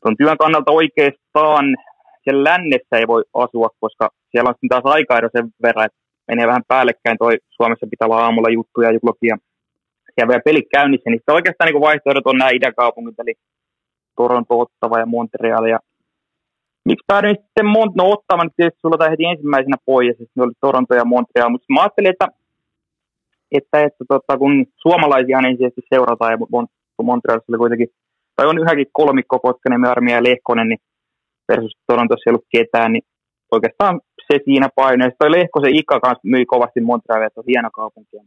tuon 0.01 0.17
työn 0.17 0.37
kannalta 0.37 0.71
oikeastaan 0.71 1.65
siellä 2.23 2.43
lännessä 2.43 2.97
ei 2.97 3.07
voi 3.07 3.23
asua, 3.33 3.69
koska 3.79 4.09
siellä 4.31 4.49
on 4.49 4.55
taas 4.69 4.85
aikaero 4.85 5.29
sen 5.31 5.49
verran, 5.63 5.85
että 5.85 5.99
menee 6.27 6.47
vähän 6.47 6.63
päällekkäin, 6.67 7.17
toi 7.17 7.37
Suomessa 7.49 7.87
pitää 7.89 8.05
olla 8.05 8.23
aamulla 8.23 8.49
juttuja, 8.49 8.91
juklokia 8.91 9.37
ja 10.19 10.27
vielä 10.27 10.47
pelit 10.47 10.67
käynnissä, 10.75 11.09
niin 11.09 11.35
oikeastaan 11.39 11.67
niin 11.71 11.87
vaihtoehdot 11.87 12.27
on 12.27 12.37
nämä 12.37 12.49
idäkaupungit, 12.49 13.19
eli 13.19 13.33
Toronto, 14.15 14.59
Ottava 14.59 14.99
ja 14.99 15.05
Montreal. 15.05 15.65
Ja 15.65 15.79
miksi 16.85 17.05
päädyin 17.07 17.35
sitten 17.35 17.65
Mont, 17.65 17.95
no 17.95 18.03
Ottavan, 18.13 18.47
niin 18.47 18.57
tietysti 18.57 18.81
sulla 18.81 19.09
heti 19.09 19.25
ensimmäisenä 19.25 19.77
pois, 19.85 20.07
ja 20.07 20.13
sitten 20.13 20.43
oli 20.43 20.53
Toronto 20.61 20.95
ja 20.95 21.05
Montreal, 21.05 21.49
mutta 21.49 21.73
mä 21.73 21.81
ajattelin, 21.81 22.09
että, 22.09 22.27
että, 23.57 23.77
että 23.87 24.03
tota, 24.07 24.37
kun 24.37 24.65
suomalaisia 24.75 25.39
ensisijaisesti 25.47 25.81
seurataan, 25.93 26.31
ja 26.31 26.37
Mont, 26.51 26.69
Montrealissa 27.03 27.51
oli 27.51 27.57
kuitenkin, 27.57 27.89
tai 28.35 28.47
on 28.47 28.61
yhäkin 28.63 28.87
kolmikko, 28.91 29.39
Kotkanen, 29.39 29.85
Armia 29.85 30.15
ja 30.15 30.23
Lehkonen, 30.23 30.67
niin 30.69 30.81
versus 31.49 31.77
Torontossa 31.87 32.25
ei 32.25 32.31
ollut 32.31 32.53
ketään, 32.55 32.91
niin 32.93 33.05
oikeastaan 33.51 34.01
se 34.27 34.39
siinä 34.45 34.69
painoi. 34.75 35.07
Sitten 35.09 35.25
toi 35.25 35.31
Lehkosen 35.31 35.75
Ika 35.75 35.99
kanssa 35.99 36.27
myi 36.33 36.45
kovasti 36.45 36.81
Montrealia, 36.81 37.27
että 37.27 37.39
on 37.39 37.43
hieno 37.47 37.69
kaupunki 37.73 38.15
ja. 38.15 38.23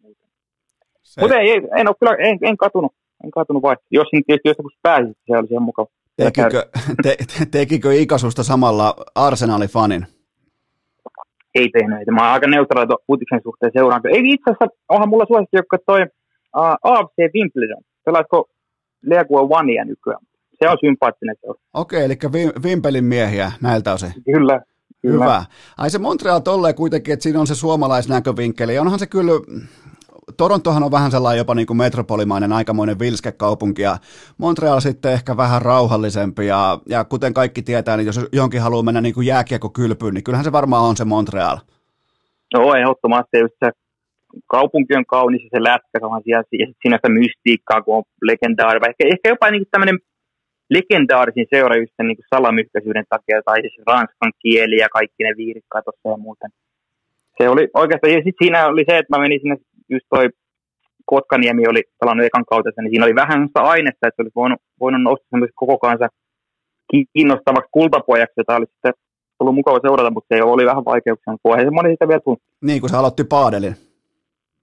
Mutta 1.20 1.38
ei, 1.38 1.62
en, 1.78 1.88
ole 1.88 1.96
kyllä, 2.00 2.14
en, 2.28 2.38
en 2.42 2.56
katunut, 2.56 2.92
en 3.24 3.30
katunut 3.30 3.62
vai. 3.62 3.76
Jos 3.90 4.06
nyt 4.12 4.24
tietysti 4.26 4.48
joskus 4.48 4.78
pääsit, 4.82 5.16
se 5.26 5.36
olisi 5.36 5.54
ihan 5.54 5.62
mukava. 5.62 5.88
Tekikö, 6.16 6.66
te, 7.02 7.16
tekikö 7.50 7.94
Ikasusta 7.94 8.42
samalla 8.42 8.96
Arsenali-fanin? 9.14 10.06
Ei 11.54 11.68
tehnyt, 11.68 11.98
ei. 11.98 12.04
Mä 12.04 12.22
oon 12.22 12.32
aika 12.32 12.46
neutraali 12.46 12.88
Putiksen 13.06 13.40
suhteen 13.42 13.72
seuraan. 13.74 14.02
Ei 14.04 14.22
itse 14.24 14.50
asiassa, 14.50 14.78
onhan 14.88 15.08
mulla 15.08 15.24
suosikki, 15.28 15.56
joka 15.56 15.78
toi 15.86 16.00
uh, 16.02 16.92
AFC 16.92 17.18
Wimbledon. 17.34 17.82
Pelaatko 18.04 18.48
Leagua 19.02 19.58
Onea 19.58 19.84
nykyään? 19.84 20.20
Se 20.62 20.68
on 20.68 20.76
sympaattinen 20.80 21.36
seura. 21.40 21.60
Okei, 21.74 22.04
eli 22.04 22.14
Vimpelin 22.62 23.04
miehiä 23.04 23.52
näiltä 23.60 23.92
osin. 23.92 24.12
Kyllä, 24.24 24.60
Kyllä. 25.02 25.24
Hyvä. 25.24 25.44
Ai 25.78 25.90
se 25.90 25.98
Montreal 25.98 26.40
tolleen 26.40 26.74
kuitenkin, 26.74 27.12
että 27.12 27.22
siinä 27.22 27.40
on 27.40 27.46
se 27.46 27.54
suomalaisnäkövinkkeli. 27.54 28.78
Onhan 28.78 28.98
se 28.98 29.06
kyllä, 29.06 29.32
Torontohan 30.36 30.82
on 30.82 30.90
vähän 30.90 31.10
sellainen 31.10 31.38
jopa 31.38 31.54
niin 31.54 31.66
kuin 31.66 31.76
metropolimainen 31.76 32.52
aikamoinen 32.52 32.98
vilskekaupunki 32.98 33.82
ja 33.82 33.96
Montreal 34.38 34.80
sitten 34.80 35.12
ehkä 35.12 35.36
vähän 35.36 35.62
rauhallisempi 35.62 36.46
ja, 36.46 36.78
ja 36.88 37.04
kuten 37.04 37.34
kaikki 37.34 37.62
tietää, 37.62 37.96
niin 37.96 38.06
jos 38.06 38.20
jonkin 38.32 38.60
haluaa 38.60 38.82
mennä 38.82 39.00
niin 39.00 39.14
kuin 39.14 39.26
kylpyyn, 39.74 40.14
niin 40.14 40.24
kyllähän 40.24 40.44
se 40.44 40.52
varmaan 40.52 40.84
on 40.84 40.96
se 40.96 41.04
Montreal. 41.04 41.58
No 42.54 42.74
ehdottomasti 42.74 43.38
just 43.38 43.54
se 43.64 43.70
kaupunki 44.46 44.96
on 44.96 45.06
kaunis 45.06 45.42
ja 45.42 45.48
se 45.52 45.62
lätkä 45.62 45.98
on 46.02 46.22
siellä, 46.24 46.44
ja 46.52 46.66
siinä 46.82 46.96
sitä 46.96 47.08
mystiikkaa, 47.08 47.82
kun 47.82 47.96
on 47.96 48.02
legendaari, 48.22 48.80
ehkä, 48.88 49.04
ehkä 49.14 49.28
jopa 49.28 49.50
niin 49.50 49.64
tämmöinen 49.70 49.98
legendaarisin 50.70 51.46
seura 51.54 51.76
just 51.76 51.92
sen 51.96 52.06
niin 52.06 52.30
salamykkäisyyden 52.34 53.04
takia, 53.08 53.42
tai 53.44 53.60
siis 53.60 53.86
ranskan 53.86 54.32
kieli 54.42 54.76
ja 54.76 54.88
kaikki 54.88 55.24
ne 55.24 55.32
viirikkaat 55.36 55.84
ja 55.86 56.16
muuten. 56.16 56.50
Se 57.38 57.48
oli 57.48 57.68
oikeastaan, 57.74 58.12
ja 58.12 58.22
sitten 58.24 58.42
siinä 58.42 58.66
oli 58.66 58.84
se, 58.88 58.98
että 58.98 59.16
mä 59.16 59.22
menin 59.22 59.40
sinne 59.40 59.56
just 59.92 60.06
toi 60.10 60.28
Kotkaniemi 61.04 61.66
oli 61.68 61.82
pelannut 62.00 62.26
ekan 62.26 62.44
kautta, 62.50 62.70
niin 62.80 62.90
siinä 62.90 63.04
oli 63.04 63.14
vähän 63.14 63.46
sitä 63.46 63.60
ainetta, 63.60 64.08
että 64.08 64.22
olisi 64.22 64.34
voinut, 64.36 64.60
voinut 64.80 65.02
nousta 65.02 65.26
semmoisen 65.30 65.54
koko 65.54 65.78
kanssa 65.78 66.08
kiinnostavaksi 66.90 67.68
kultapojaksi, 67.70 68.34
jota 68.36 68.56
oli 68.56 68.66
sitten 68.66 68.92
ollut 69.40 69.54
mukava 69.54 69.78
seurata, 69.82 70.10
mutta 70.10 70.34
se 70.34 70.42
oli 70.42 70.66
vähän 70.66 70.84
vaikeuksia, 70.84 71.32
mutta 71.32 71.64
se 71.64 71.70
moni 71.70 71.90
sitä 71.90 72.08
vielä 72.08 72.20
tullut. 72.20 72.42
Niin, 72.62 72.80
kun 72.80 72.90
se 72.90 72.96
aloitti 72.96 73.24
paadelin. 73.24 73.76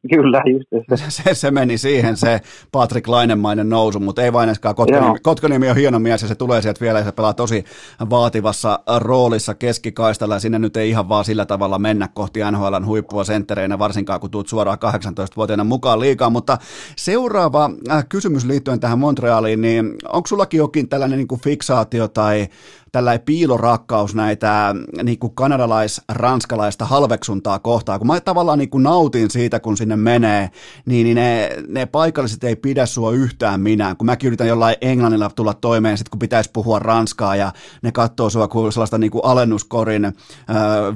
Kyllä, 0.09 0.41
just 0.45 0.67
se. 0.95 1.23
se. 1.23 1.33
Se 1.33 1.51
meni 1.51 1.77
siihen, 1.77 2.17
se 2.17 2.41
Patrick 2.71 3.07
Lainemainen 3.07 3.69
nousu, 3.69 3.99
mutta 3.99 4.23
ei 4.23 4.33
vain 4.33 4.49
Kotkaniemi, 4.75 5.19
Kotkaniemi 5.23 5.69
on 5.69 5.75
hieno 5.75 5.99
mies 5.99 6.21
ja 6.21 6.27
se 6.27 6.35
tulee 6.35 6.61
sieltä 6.61 6.81
vielä 6.81 6.99
ja 6.99 7.05
se 7.05 7.11
pelaa 7.11 7.33
tosi 7.33 7.63
vaativassa 8.09 8.79
roolissa 8.97 9.55
keskikaistalla 9.55 10.35
ja 10.35 10.39
sinne 10.39 10.59
nyt 10.59 10.77
ei 10.77 10.89
ihan 10.89 11.09
vaan 11.09 11.25
sillä 11.25 11.45
tavalla 11.45 11.79
mennä 11.79 12.07
kohti 12.13 12.39
NHLn 12.51 12.85
huippua 12.85 13.23
senttereinä, 13.23 13.79
varsinkaan 13.79 14.19
kun 14.19 14.31
tuut 14.31 14.47
suoraan 14.47 14.77
18-vuotiaana 14.77 15.63
mukaan 15.63 15.99
liikaa, 15.99 16.29
mutta 16.29 16.57
seuraava 16.95 17.69
äh, 17.91 18.05
kysymys 18.09 18.45
liittyen 18.45 18.79
tähän 18.79 18.99
Montrealiin, 18.99 19.61
niin 19.61 19.95
onko 20.13 20.27
sullakin 20.27 20.57
jokin 20.57 20.89
tällainen 20.89 21.17
niin 21.17 21.27
kuin 21.27 21.41
fiksaatio 21.41 22.07
tai 22.07 22.47
tällainen 22.91 23.25
piilorakkaus 23.25 24.15
näitä 24.15 24.75
niin 25.03 25.19
kuin 25.19 25.35
kanadalais-ranskalaista 25.35 26.85
halveksuntaa 26.85 27.59
kohtaan, 27.59 27.99
kun 27.99 28.07
mä 28.07 28.19
tavallaan 28.19 28.59
niin 28.59 28.69
kuin 28.69 28.83
nautin 28.83 29.29
siitä, 29.29 29.59
kun 29.59 29.77
sinne 29.77 29.95
menee, 29.95 30.49
niin, 30.85 31.03
niin 31.03 31.15
ne, 31.15 31.49
ne 31.67 31.85
paikalliset 31.85 32.43
ei 32.43 32.55
pidä 32.55 32.85
sua 32.85 33.11
yhtään 33.11 33.61
minä, 33.61 33.95
kun 33.97 34.05
mäkin 34.05 34.27
yritän 34.27 34.47
jollain 34.47 34.75
englannilla 34.81 35.29
tulla 35.35 35.53
toimeen, 35.53 35.97
sit 35.97 36.09
kun 36.09 36.19
pitäisi 36.19 36.49
puhua 36.53 36.79
ranskaa 36.79 37.35
ja 37.35 37.51
ne 37.81 37.91
katsoo 37.91 38.29
sua 38.29 38.47
kuin 38.47 38.71
sellaista 38.71 38.97
niin 38.97 39.11
kuin 39.11 39.25
alennuskorin 39.25 40.05
äh, 40.05 40.13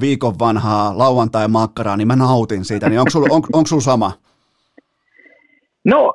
viikon 0.00 0.38
vanhaa 0.38 0.98
lauantai-makkaraa, 0.98 1.96
niin 1.96 2.08
mä 2.08 2.16
nautin 2.16 2.64
siitä, 2.64 2.88
niin 2.88 3.00
onko 3.00 3.10
sulla 3.10 3.40
on, 3.52 3.66
sul 3.66 3.80
sama? 3.80 4.12
No, 5.84 6.14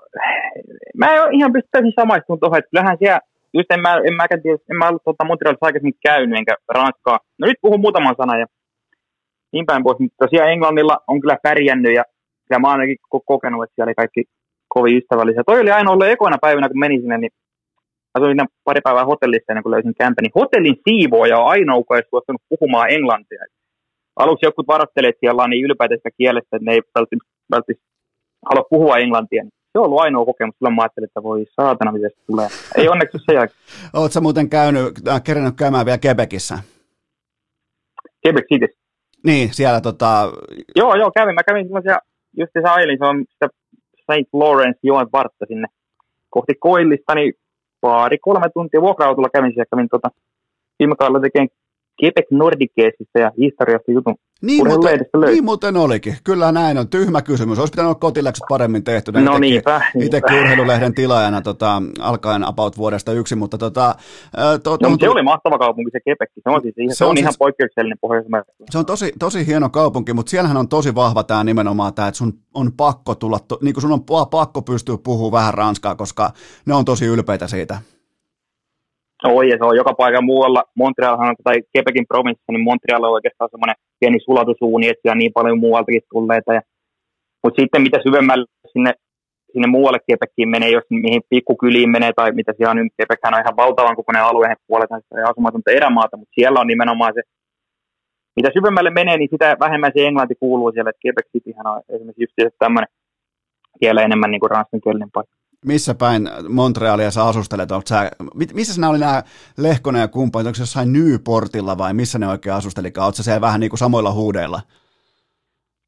mä 0.97 1.13
en 1.13 1.33
ihan 1.33 1.53
pysty 1.53 1.69
samaistumaan 1.95 2.39
tuohon, 2.39 2.59
että 2.59 2.69
kyllähän 2.69 2.97
siellä 2.99 3.19
just 3.53 3.71
en 3.71 3.81
mä, 3.81 3.93
en 4.07 4.13
mä, 4.13 4.27
tiedä, 4.27 4.57
en 4.71 4.77
mä 4.77 4.87
ollut 4.87 5.03
tuota 5.03 5.25
Montrealissa 5.25 5.65
aikaisemmin 5.65 5.99
käynyt, 6.03 6.39
enkä 6.39 6.55
Ranskaa. 6.75 7.19
No 7.39 7.47
nyt 7.47 7.57
puhun 7.61 7.79
muutaman 7.79 8.15
sanan. 8.17 8.39
Ja 8.39 8.45
niin 9.53 9.65
päin 9.65 9.83
pois. 9.83 9.99
Mutta 9.99 10.25
tosiaan 10.25 10.51
Englannilla 10.51 10.97
on 11.07 11.21
kyllä 11.21 11.37
pärjännyt 11.43 11.95
ja, 11.95 12.03
ja 12.49 12.59
mä 12.59 12.67
oon 12.67 12.79
ainakin 12.79 12.97
kokenut, 13.25 13.63
että 13.63 13.75
siellä 13.75 13.89
oli 13.89 13.95
kaikki 13.95 14.23
kovin 14.67 14.97
ystävällisiä. 14.97 15.43
Toi 15.45 15.59
oli 15.59 15.71
aina 15.71 15.91
ollut 15.91 16.07
ekoina 16.07 16.37
päivinä, 16.41 16.67
kun 16.67 16.79
menin 16.79 17.01
sinne, 17.01 17.17
niin 17.17 17.31
asuin 18.13 18.37
pari 18.63 18.81
päivää 18.83 19.05
hotellissa 19.05 19.51
ennen 19.51 19.63
kuin 19.63 19.71
löysin 19.71 19.99
kämpä, 20.01 20.21
niin 20.21 20.39
hotellin 20.41 20.75
siivooja 20.89 21.39
on 21.39 21.47
ainoa, 21.47 21.79
joka 21.79 21.93
olisi 21.93 22.09
suostunut 22.09 22.41
puhumaan 22.49 22.91
englantia. 22.91 23.43
Aluksi 24.15 24.45
jotkut 24.45 24.67
varoittelivat, 24.67 25.09
että 25.09 25.19
siellä 25.19 25.43
on 25.43 25.49
niin 25.49 25.65
ylpeitä 25.65 26.09
kielestä, 26.17 26.55
että 26.55 26.65
ne 26.65 26.73
ei 26.73 26.81
välttämättä 26.95 27.73
halua 28.49 28.67
puhua 28.69 28.97
englantia. 28.97 29.43
Niin 29.43 29.58
se 29.71 29.79
on 29.79 29.85
ollut 29.85 29.99
ainoa 29.99 30.25
kokemus. 30.25 30.55
Silloin 30.57 30.75
mä 30.75 30.81
ajattelin, 30.81 31.07
että 31.07 31.23
voi 31.23 31.45
saatana, 31.61 31.91
miten 31.91 32.09
se 32.09 32.25
tulee. 32.27 32.47
Ei 32.75 32.89
onneksi 32.89 33.17
se 33.25 33.33
jälkeen. 33.33 33.59
Oletko 33.93 34.21
muuten 34.21 34.49
käynyt, 34.49 35.07
äh, 35.07 35.23
kerännyt 35.23 35.55
käymään 35.55 35.85
vielä 35.85 35.99
Quebecissä? 36.05 36.59
Quebec 38.25 38.45
City. 38.53 38.67
Niin, 39.23 39.53
siellä 39.53 39.81
tota... 39.81 40.31
Joo, 40.75 40.95
joo, 40.95 41.11
kävin. 41.11 41.35
Mä 41.35 41.43
kävin 41.43 41.67
sellaisia, 41.67 41.97
just 42.37 42.51
se 42.53 42.69
ajelin, 42.69 42.97
se 42.97 43.05
on 43.05 43.25
sitä 43.33 43.47
St. 44.01 44.29
Lawrence 44.33 44.79
joen 44.83 45.07
vartta 45.13 45.45
sinne 45.47 45.67
kohti 46.29 46.55
Koillista, 46.59 47.15
niin 47.15 47.33
pari, 47.81 48.17
kolme 48.17 48.49
tuntia 48.53 48.81
vuokra-autolla 48.81 49.29
kävin 49.33 49.51
siellä, 49.53 49.65
kävin 49.75 49.89
tota, 49.89 50.09
viime 50.79 50.95
kaudella 50.95 51.19
tekemään 51.19 51.49
Quebec 52.03 52.25
Nordiceista 52.31 53.19
ja 53.19 53.31
historiasta 53.37 53.91
jutun. 53.91 54.15
Niin 54.41 54.67
muuten, 54.67 54.99
niin 55.25 55.43
muuten 55.43 55.77
olikin. 55.77 56.15
Kyllä 56.23 56.51
näin 56.51 56.77
on. 56.77 56.89
Tyhmä 56.89 57.21
kysymys. 57.21 57.59
Olisi 57.59 57.71
pitänyt 57.71 58.03
olla 58.03 58.39
paremmin 58.49 58.83
tehty. 58.83 59.11
No 59.11 59.19
itekin, 59.19 59.41
niinpä. 59.41 59.81
Itsekin 60.01 60.39
urheilulehden 60.39 60.93
tilaajana 60.93 61.41
tota, 61.41 61.81
alkaen 61.99 62.43
about 62.43 62.77
vuodesta 62.77 63.11
yksi, 63.11 63.35
mutta 63.35 63.57
tota, 63.57 63.95
to, 64.63 64.77
no, 64.81 64.97
se 64.99 65.09
oli 65.09 65.23
mahtava 65.23 65.57
kaupunki 65.57 65.91
se 65.91 65.99
Quebec. 66.07 66.29
Se 66.43 66.49
on, 66.49 66.61
siis, 66.61 66.75
se, 66.75 66.95
se 66.95 67.05
on, 67.05 67.09
on 67.09 67.17
siis, 67.17 67.23
ihan 67.23 67.33
poikkeuksellinen 67.39 67.97
pohjois 68.01 68.27
Se 68.69 68.77
on 68.77 68.85
tosi, 68.85 69.13
tosi 69.19 69.47
hieno 69.47 69.69
kaupunki, 69.69 70.13
mutta 70.13 70.29
siellähän 70.29 70.57
on 70.57 70.67
tosi 70.67 70.95
vahva 70.95 71.23
tämä 71.23 71.43
nimenomaan 71.43 71.93
tämä, 71.93 72.07
että 72.07 72.17
sun 72.17 72.33
on 72.53 72.71
pakko 72.77 73.15
tulla, 73.15 73.39
to, 73.47 73.57
niin 73.61 73.73
kuin 73.73 73.81
sun 73.81 73.91
on 73.91 74.03
pakko 74.31 74.61
pystyä 74.61 74.97
puhumaan 75.03 75.31
vähän 75.31 75.53
ranskaa, 75.53 75.95
koska 75.95 76.31
ne 76.65 76.73
on 76.73 76.85
tosi 76.85 77.05
ylpeitä 77.05 77.47
siitä. 77.47 77.79
Oi, 79.23 79.49
se 79.49 79.57
on 79.61 79.75
joka 79.75 79.93
paikka 79.93 80.21
muualla. 80.21 80.63
Montrealhan 80.75 81.35
tai 81.43 81.55
Quebecin 81.75 82.07
provinssi, 82.07 82.43
niin 82.51 82.63
Montreal 82.63 83.03
on 83.03 83.11
oikeastaan 83.11 83.49
semmoinen 83.51 83.75
pieni 83.99 84.19
sulatusuuni, 84.19 84.87
että 84.87 85.01
siellä 85.01 85.15
on 85.15 85.17
niin 85.17 85.33
paljon 85.33 85.59
muualtakin 85.59 86.01
tulleita. 86.11 86.53
Ja, 86.53 86.61
mutta 87.43 87.61
sitten 87.61 87.81
mitä 87.81 87.97
syvemmälle 88.07 88.45
sinne, 88.71 88.93
sinne 89.51 89.67
muualle 89.67 89.99
Quebeciin 90.07 90.49
menee, 90.49 90.69
jos 90.69 90.83
mihin 90.89 91.21
pikkukyliin 91.29 91.89
menee 91.89 92.11
tai 92.15 92.31
mitä 92.31 92.53
siellä 92.57 92.71
on, 92.71 92.77
niin 92.77 92.91
Quebechän 92.97 93.33
on 93.33 93.41
ihan 93.41 93.57
valtavan 93.57 93.95
kokoinen 93.95 94.23
alue, 94.23 94.47
he 94.47 94.55
puolet 94.67 94.89
sitä 94.89 95.29
asumatonta 95.29 95.71
erämaata, 95.71 96.17
mutta 96.17 96.35
siellä 96.35 96.59
on 96.59 96.67
nimenomaan 96.67 97.13
se, 97.13 97.21
mitä 98.35 98.49
syvemmälle 98.53 98.89
menee, 98.89 99.17
niin 99.17 99.29
sitä 99.31 99.57
vähemmän 99.59 99.91
se 99.95 100.07
englanti 100.07 100.35
kuuluu 100.39 100.71
siellä, 100.71 100.89
että 100.89 101.03
Quebec 101.05 101.27
Cityhän 101.31 101.67
on 101.67 101.81
esimerkiksi 101.89 102.23
just 102.23 102.55
tämmöinen 102.59 102.89
vielä 103.81 104.01
enemmän 104.01 104.31
niin 104.31 104.39
kuin 104.39 104.51
ranskankielinen 104.51 105.11
paikka 105.13 105.38
missä 105.65 105.95
päin 105.95 106.29
Montrealia 106.49 107.11
sä 107.11 107.23
asustelet? 107.23 107.69
Sä, 107.85 108.11
missä 108.53 108.73
sinä 108.73 108.89
oli 108.89 108.99
nämä 108.99 109.23
Lehkonen 109.57 109.99
ja 109.99 110.07
kumppanit? 110.07 110.47
Onko 110.47 110.55
se 110.55 110.61
jossain 110.61 110.93
Newportilla 110.93 111.77
vai 111.77 111.93
missä 111.93 112.19
ne 112.19 112.27
oikein 112.27 112.55
asustelikaan? 112.55 113.05
Oletko 113.05 113.23
se 113.23 113.41
vähän 113.41 113.59
niin 113.59 113.69
kuin 113.69 113.77
samoilla 113.77 114.11
huudeilla? 114.11 114.61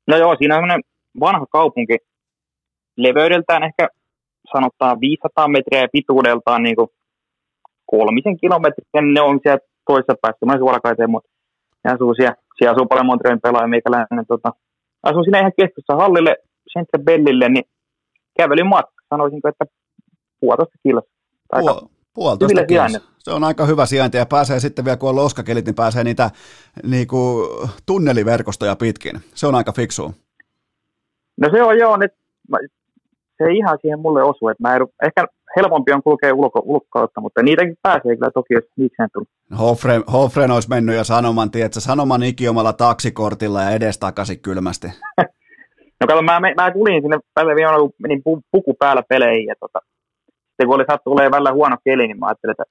No 0.07 0.17
joo, 0.17 0.35
siinä 0.37 0.57
on 0.57 0.81
vanha 1.19 1.45
kaupunki. 1.51 1.97
Leveydeltään 2.97 3.63
ehkä 3.63 3.87
sanotaan 4.53 4.99
500 5.01 5.47
metriä 5.47 5.81
ja 5.81 5.87
pituudeltaan 5.91 6.63
niin 6.63 6.75
kuin 6.75 6.89
kolmisen 7.85 8.37
kilometriä. 8.37 9.01
Ne 9.13 9.21
on 9.21 9.39
siellä 9.43 9.59
toisessa 9.87 10.15
päässä, 10.21 10.45
mä 10.45 10.57
suorakaiteen, 10.57 11.11
mutta 11.11 11.29
ne 11.83 11.93
asuu 11.93 12.13
siellä. 12.13 12.35
Siellä 12.57 12.71
asuu 12.71 12.85
paljon 12.85 13.05
Montrealin 13.05 13.41
pelaaja, 13.41 13.67
meikäläinen. 13.67 14.25
Tota, 14.27 14.53
asun 15.03 15.23
siinä 15.23 15.39
ihan 15.39 15.51
keskussa 15.59 15.95
hallille, 15.95 16.35
Centre 16.73 17.03
Bellille, 17.03 17.49
niin 17.49 17.63
kävelin 18.37 18.67
matka 18.67 19.00
sanoisinko, 19.11 19.49
että 19.49 19.65
puolitoista 20.39 20.77
kilsaa. 20.83 21.11
Puol- 21.55 21.89
puolitoista 22.13 22.65
kilsaa. 22.65 23.11
Se 23.19 23.31
on 23.31 23.43
aika 23.43 23.65
hyvä 23.65 23.85
sijainti 23.85 24.17
ja 24.17 24.25
pääsee 24.25 24.59
sitten 24.59 24.85
vielä, 24.85 24.97
kun 24.97 25.09
on 25.09 25.15
loskakelit, 25.15 25.65
niin 25.65 25.75
pääsee 25.75 26.03
niitä 26.03 26.29
niin 26.83 27.07
kuin, 27.07 27.49
tunneliverkostoja 27.85 28.75
pitkin. 28.75 29.19
Se 29.35 29.47
on 29.47 29.55
aika 29.55 29.71
fiksu. 29.71 30.15
No 31.41 31.49
se 31.51 31.63
on 31.63 31.77
joo, 31.77 31.97
nyt 31.97 32.11
se 33.37 33.43
ei 33.49 33.57
ihan 33.57 33.77
siihen 33.81 33.99
mulle 33.99 34.23
osu, 34.23 34.47
että 34.47 34.63
mä 34.63 34.75
en, 34.75 34.81
ehkä 35.03 35.27
helpompi 35.55 35.91
on 35.91 36.03
kulkea 36.03 36.33
ulko, 36.33 36.61
ulkokautta, 36.65 37.21
mutta 37.21 37.43
niitäkin 37.43 37.77
pääsee 37.81 38.15
kyllä 38.15 38.31
toki, 38.33 38.53
jos 38.53 38.63
niikseen 38.77 39.09
tuli. 39.13 39.25
Hofren, 39.59 40.03
Hofren 40.13 40.51
olisi 40.51 40.69
mennyt 40.69 40.95
jo 40.95 41.03
sanoman, 41.03 41.51
tiedätkö, 41.51 41.79
sanoman 41.79 42.23
ikiomalla 42.23 42.73
taksikortilla 42.73 43.61
ja 43.61 43.71
edestakaisin 43.71 44.39
kylmästi. 44.39 44.87
No 46.01 46.07
kato, 46.07 46.21
mä, 46.21 46.39
mä 46.39 46.71
tulin 46.71 47.01
sinne 47.01 47.19
välillä 47.35 47.55
viime 47.55 47.79
kun 47.79 47.93
menin 47.97 48.21
puku 48.51 48.73
päällä 48.73 49.03
peleihin 49.09 49.47
ja 49.47 49.55
tota, 49.59 49.79
sitten 50.49 50.67
kun 50.67 50.75
oli 50.75 50.85
sattu 50.91 51.11
olemaan 51.11 51.31
välillä 51.31 51.53
huono 51.53 51.77
keli, 51.83 52.07
niin 52.07 52.19
mä 52.19 52.25
ajattelin, 52.25 52.51
että 52.51 52.63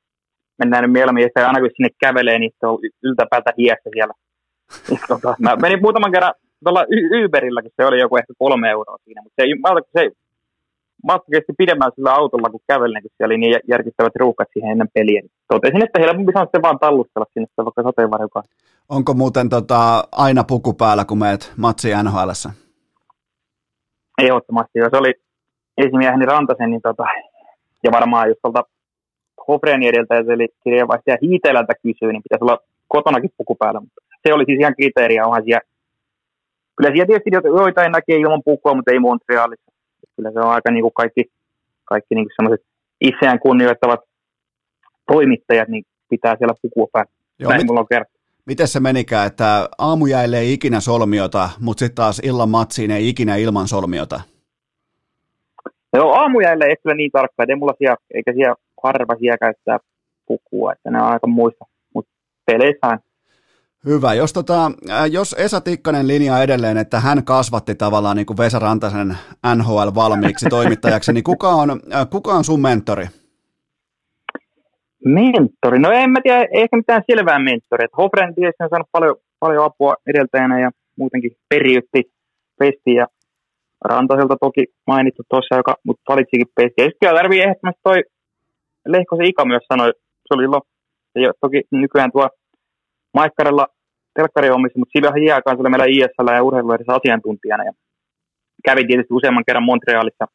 mennään 0.58 0.82
nyt 0.82 0.92
mieluummin, 0.92 1.26
että 1.26 1.46
aina 1.46 1.60
kun 1.60 1.70
sinne 1.76 1.90
kävelee, 2.00 2.38
niin 2.38 2.52
se 2.60 2.66
on 2.66 2.78
yltäpäätä 3.02 3.50
hiessä 3.58 3.90
siellä. 3.92 4.14
Niin 4.88 5.00
tota, 5.08 5.34
mä 5.38 5.56
menin 5.56 5.82
muutaman 5.82 6.12
kerran 6.12 6.34
tuolla 6.64 6.84
y- 6.90 7.24
Uberillä, 7.24 7.62
kun 7.62 7.70
se 7.76 7.86
oli 7.86 8.00
joku 8.00 8.16
ehkä 8.16 8.32
kolme 8.38 8.70
euroa 8.70 8.96
siinä, 9.04 9.22
mutta 9.22 9.42
se, 9.42 9.46
se 9.98 10.10
matka 11.04 11.26
kesti 11.32 11.52
pidemmän 11.58 11.92
sillä 11.94 12.12
autolla, 12.12 12.50
kun 12.50 12.60
kävelin, 12.68 13.02
kun 13.02 13.10
siellä 13.16 13.32
oli 13.32 13.38
niin 13.38 13.60
järkittävät 13.68 14.16
ruuhkat 14.16 14.48
siihen 14.52 14.70
ennen 14.70 14.88
peliä. 14.94 15.22
Totesin, 15.48 15.84
että 15.84 16.00
helpompi 16.00 16.32
on 16.34 16.46
sitten 16.46 16.62
vaan 16.62 16.78
tallustella 16.78 17.26
sinne 17.32 17.48
vaikka 17.56 17.82
sateenvarjokaan. 17.82 18.44
Onko 18.88 19.14
muuten 19.14 19.48
tota, 19.48 20.04
aina 20.12 20.44
puku 20.44 20.72
päällä, 20.72 21.04
kun 21.04 21.18
meet 21.18 21.52
matsiin 21.56 21.96
NHLssä? 22.04 22.50
Ehdottomasti, 24.24 24.78
jos 24.78 24.94
oli 24.94 25.12
esimieheni 25.76 26.26
Rantasen, 26.26 26.70
niin 26.70 26.82
tota, 26.82 27.04
ja 27.84 27.90
varmaan 27.92 28.28
jos 28.28 28.38
tuolta 28.42 28.62
Hofreni 29.48 29.88
edeltä, 29.88 30.14
eli 30.16 30.48
kirjeenvaihtaja 30.64 31.16
Hiitelältä 31.22 31.74
kysyy, 31.82 32.12
niin 32.12 32.22
pitäisi 32.22 32.44
olla 32.44 32.58
kotonakin 32.88 33.30
puku 33.36 33.54
päällä, 33.54 33.80
mutta 33.80 34.00
se 34.22 34.34
oli 34.34 34.44
siis 34.44 34.60
ihan 34.60 34.74
kriteeriä, 34.76 35.26
onhan 35.26 35.44
siellä, 35.44 35.60
kyllä 36.76 36.90
siellä 36.90 37.06
tietysti 37.06 37.48
joitain 37.60 37.92
näkee 37.92 38.16
ilman 38.16 38.42
pukua, 38.44 38.74
mutta 38.74 38.92
ei 38.92 38.98
Montrealissa. 38.98 39.72
Kyllä 40.16 40.30
se 40.32 40.38
on 40.38 40.50
aika 40.50 40.70
niin 40.70 40.82
kuin 40.82 40.94
kaikki, 40.94 41.24
kaikki 41.84 42.14
niin 42.14 42.24
kuin 42.24 42.32
sellaiset 42.36 42.66
itseään 43.00 43.40
kunnioittavat 43.40 44.00
toimittajat, 45.12 45.68
niin 45.68 45.84
pitää 46.10 46.36
siellä 46.36 46.54
pukua 46.62 46.86
päällä. 46.92 47.12
Joo, 47.38 47.48
Näin 47.48 47.60
mit- 47.60 47.66
mulla 47.66 47.80
on 47.80 47.86
kerta 47.90 48.19
miten 48.46 48.68
se 48.68 48.80
menikään, 48.80 49.26
että 49.26 49.68
aamujäille 49.78 50.38
ei 50.38 50.52
ikinä 50.52 50.80
solmiota, 50.80 51.50
mutta 51.60 51.78
sitten 51.78 51.94
taas 51.94 52.18
illan 52.24 52.48
matsiin 52.48 52.90
ei 52.90 53.08
ikinä 53.08 53.36
ilman 53.36 53.68
solmiota? 53.68 54.20
Joo, 55.92 56.12
aamujäille 56.12 56.64
ei 56.64 56.76
kyllä 56.82 56.96
niin 56.96 57.10
tarkkaan, 57.10 57.50
ei 57.50 57.56
mulla 57.56 57.74
siellä, 57.78 57.96
eikä 58.14 58.32
siellä 58.32 58.54
harva 58.82 59.16
siellä 59.18 59.38
käyttää 59.38 59.78
pukua, 60.26 60.72
että 60.72 60.90
ne 60.90 61.02
on 61.02 61.08
aika 61.08 61.26
muista, 61.26 61.64
mutta 61.94 62.12
peleissä 62.46 62.98
Hyvä. 63.84 64.14
Jos, 64.14 64.32
tota, 64.32 64.72
jos 65.10 65.34
Esa 65.38 65.60
Tikkanen 65.60 66.08
linjaa 66.08 66.42
edelleen, 66.42 66.76
että 66.76 67.00
hän 67.00 67.24
kasvatti 67.24 67.74
tavallaan 67.74 68.16
niin 68.16 68.26
kuin 68.26 68.36
Vesa 68.36 68.58
Rantasen 68.58 69.18
NHL 69.56 69.88
valmiiksi 69.94 70.46
toimittajaksi, 70.48 71.12
niin 71.12 71.24
kuka 71.24 71.48
on, 71.48 71.80
kuka 72.10 72.32
on 72.32 72.44
sun 72.44 72.60
mentori? 72.60 73.06
Mentori? 75.04 75.78
No 75.78 75.90
en 75.90 76.10
mä 76.10 76.20
tiedä, 76.22 76.46
ehkä 76.52 76.76
mitään 76.76 77.02
selvää 77.10 77.38
mentoria. 77.38 77.88
Hofren 77.96 78.34
tietysti 78.34 78.62
on 78.62 78.68
saanut 78.68 78.88
paljon, 78.92 79.16
paljon 79.40 79.64
apua 79.64 79.94
edeltäjänä 80.06 80.60
ja 80.60 80.70
muutenkin 80.96 81.32
periytti 81.48 82.02
pesti 82.58 82.94
ja 82.94 83.06
Rantaselta 83.84 84.36
toki 84.40 84.64
mainittu 84.86 85.22
tuossa, 85.30 85.56
joka 85.56 85.74
mut 85.84 86.00
valitsikin 86.08 86.46
pesti. 86.54 86.78
Ja 86.78 86.84
sitten 86.84 87.14
tarvii 87.14 87.40
ehdottomasti 87.40 87.80
toi 87.82 87.98
Lehkosen 88.86 89.26
Ika 89.26 89.44
myös 89.44 89.62
sanoi, 89.72 89.92
se 90.26 90.34
oli 90.34 90.44
ilo. 90.44 90.60
Ja 91.14 91.32
toki 91.40 91.62
nykyään 91.70 92.12
tuo 92.12 92.28
Maikkarella 93.14 93.66
telkkarihommissa, 94.14 94.78
mutta 94.78 94.92
silloin 94.92 95.26
jääkaan 95.26 95.56
se 95.56 95.60
oli 95.60 95.70
meillä 95.70 95.92
ISL 95.94 96.28
ja 96.34 96.42
urheiluehdessä 96.42 96.92
asiantuntijana. 96.94 97.64
Ja 97.64 97.72
kävin 98.64 98.86
tietysti 98.86 99.14
useamman 99.14 99.44
kerran 99.46 99.64
Montrealissa. 99.64 100.26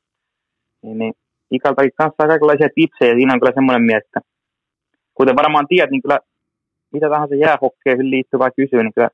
Niin, 0.83 0.97
niin 0.97 1.13
Ikaltakin 1.51 1.91
kanssa 1.97 2.27
kaikenlaisia 2.27 2.75
tipsejä. 2.75 3.13
Siinä 3.13 3.33
on 3.33 3.39
kyllä 3.39 3.55
semmoinen 3.55 3.85
mies, 3.89 4.03
että 4.05 4.21
kuten 5.15 5.35
varmaan 5.35 5.67
tiedät, 5.67 5.91
niin 5.91 6.01
kyllä 6.01 6.19
mitä 6.93 7.09
tahansa 7.09 7.35
jäähokkeihin 7.35 8.11
liittyvää 8.11 8.49
kysyy, 8.51 8.83
niin 8.83 8.93
kyllä 8.93 9.09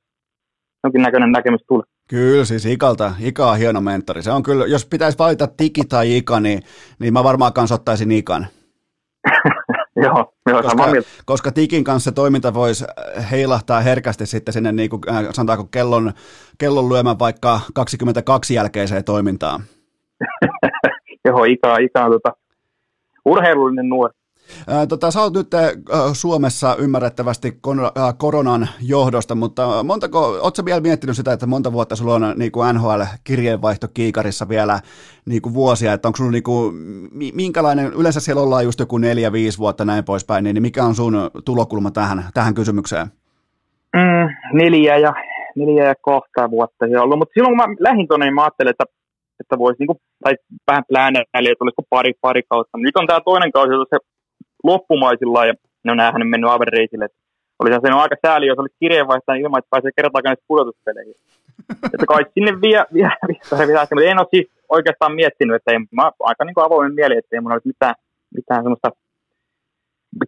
jonkinnäköinen 0.84 1.32
näkemys 1.32 1.62
tulee. 1.68 1.86
Kyllä, 2.10 2.46
siis 2.46 2.66
Ikalta, 2.66 3.14
Ika 3.20 3.52
on 3.52 3.58
hieno 3.58 3.82
mentori. 3.82 4.22
Se 4.22 4.32
on 4.32 4.44
kyllä, 4.44 4.66
jos 4.66 4.86
pitäisi 4.86 5.18
valita 5.18 5.48
Tiki 5.48 5.86
tai 5.86 6.18
Ika, 6.18 6.40
niin, 6.40 6.62
niin 7.00 7.14
mä 7.14 7.24
varmaan 7.24 7.54
kanssa 7.54 7.76
ottaisin 7.76 8.12
Ikan. 8.12 8.48
joo, 10.06 10.34
joo 10.48 10.62
koska, 10.62 10.86
koska 11.26 11.52
Tikin 11.52 11.84
kanssa 11.84 12.12
toiminta 12.12 12.54
voisi 12.54 12.86
heilahtaa 13.32 13.82
herkästi 13.82 14.26
sitten 14.26 14.54
sinne, 14.54 14.72
niin 14.72 14.90
kuin, 14.90 15.02
äh, 15.10 15.26
sanotaanko 15.32 15.68
kellon, 15.72 16.12
kellon 16.58 16.90
lyömään 16.90 17.20
vaikka 17.20 17.60
22 17.74 18.54
jälkeiseen 18.54 19.04
toimintaan. 19.04 19.64
joo, 21.26 21.44
Ika, 21.44 21.78
Ika 21.78 22.06
on 22.06 22.12
tota, 22.12 22.34
urheilullinen 23.26 23.90
nuori. 23.90 24.14
Tota, 24.90 25.12
sä 25.12 25.22
oot 25.22 25.34
nyt 25.34 25.48
Suomessa 26.14 26.76
ymmärrettävästi 26.76 27.60
koronan 28.18 28.70
johdosta, 28.82 29.36
mutta 29.36 29.84
montako, 29.84 30.20
ootko 30.20 30.66
vielä 30.66 30.82
miettinyt 30.82 31.16
sitä, 31.16 31.34
että 31.34 31.48
monta 31.48 31.74
vuotta 31.74 31.96
sulla 31.96 32.16
on 32.16 32.34
niin 32.38 32.52
kuin 32.52 32.76
NHL-kirjeenvaihto 32.76 33.88
kiikarissa 33.94 34.50
vielä 34.50 34.80
niin 35.26 35.42
kuin 35.42 35.54
vuosia, 35.54 35.94
että 35.94 36.08
onko 36.08 36.18
sulla 36.18 36.32
niin 36.32 36.44
kuin, 36.44 36.76
minkälainen, 37.34 37.94
yleensä 37.94 38.20
siellä 38.20 38.42
ollaan 38.42 38.64
just 38.64 38.80
joku 38.80 38.98
neljä, 38.98 39.32
viisi 39.32 39.58
vuotta 39.58 39.86
näin 39.86 40.04
poispäin, 40.04 40.44
niin 40.44 40.62
mikä 40.62 40.84
on 40.84 40.96
sun 40.96 41.32
tulokulma 41.46 41.92
tähän, 41.92 42.24
tähän 42.34 42.54
kysymykseen? 42.54 43.08
Mm, 43.96 44.30
neljä 44.54 44.98
ja 44.98 45.14
neljä 45.56 45.86
ja 45.86 45.96
kohta 46.02 46.52
vuotta 46.52 46.88
se 46.90 47.00
ollut, 47.00 47.20
mutta 47.20 47.34
silloin 47.34 47.58
kun 47.58 47.70
mä 47.70 47.76
lähdin 47.80 48.08
tuonne, 48.08 48.26
niin 48.26 48.36
mä 48.36 48.44
ajattelin, 48.44 48.70
että, 48.70 48.84
että 49.40 49.58
voisi 49.58 49.80
niinku, 49.80 49.98
tai 50.24 50.34
vähän 50.72 50.84
pläänäili, 50.90 51.52
että 51.52 51.64
olisiko 51.64 51.84
pari, 51.90 52.14
pari 52.22 52.44
kautta. 52.50 52.78
Nyt 52.78 52.98
on 52.98 53.08
tämä 53.08 53.20
toinen 53.26 53.52
kausi, 53.52 53.70
se 53.90 53.98
loppumaisilla 54.64 55.46
ja 55.46 55.54
ne 55.84 55.92
on 55.92 55.98
näähän 55.98 56.28
mennyt 56.28 56.50
aivan 56.50 56.68
reisille. 56.68 57.08
Oli 57.60 57.72
se 57.72 57.90
aika 57.94 58.16
sääli, 58.28 58.48
jos 58.48 58.60
olisi 58.60 58.76
kirjeenvaihtaja 58.80 59.42
ilman, 59.42 59.60
että 59.60 59.70
pääsee 59.70 59.92
kertaakaan 59.96 60.38
pudotuspeleihin. 60.48 61.16
että 61.94 62.06
kai 62.06 62.26
sinne 62.34 62.52
vie, 62.62 62.86
vie, 62.94 63.10
vie, 63.28 63.40
vie, 63.58 63.68
vie, 63.68 63.88
mutta 63.92 64.06
en 64.06 64.20
ole 64.20 64.28
siis 64.36 64.48
oikeastaan 64.70 65.16
miettinyt, 65.16 65.56
että 65.56 65.72
ei, 65.72 65.78
mä 65.92 66.12
aika 66.20 66.46
niin 66.46 66.66
avoimen 66.66 66.96
mieli, 66.96 67.18
että 67.18 67.36
ei 67.36 67.42
mun 67.42 67.52
olisi 67.52 67.68
mitään, 67.68 67.96
mitään 68.36 68.64
semmoista 68.64 68.90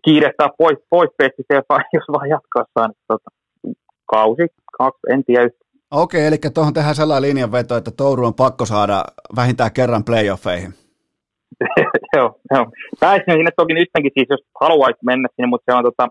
kiirehtää 0.06 0.50
pois, 0.58 0.78
pois 0.90 1.10
pestistä, 1.18 1.54
jos, 1.54 1.66
jos 1.94 2.04
vaan 2.12 2.30
jatkaa 2.30 2.66
saa. 2.74 2.90
Tota, 3.08 3.30
kausi, 4.06 4.48
kaksi, 4.78 5.02
en 5.10 5.24
tiedä 5.24 5.50
Okei, 5.92 6.26
eli 6.28 6.38
tuohon 6.54 6.74
tehdään 6.74 6.96
sellainen 6.96 7.30
linjanveto, 7.30 7.78
että 7.78 7.92
Touru 7.92 8.26
on 8.26 8.34
pakko 8.34 8.66
saada 8.66 9.06
vähintään 9.36 9.72
kerran 9.72 10.04
playoffeihin. 10.04 10.74
joo, 12.16 12.40
joo. 12.54 12.66
Pääsin 13.00 13.34
sinne 13.34 13.52
toki 13.58 13.74
nytkin 13.74 14.12
siis, 14.14 14.28
jos 14.30 14.44
haluaisi 14.62 15.00
mennä 15.06 15.30
sinne, 15.36 15.48
mutta 15.48 15.72
se 15.72 15.78
on 15.78 15.84
tota... 15.84 16.08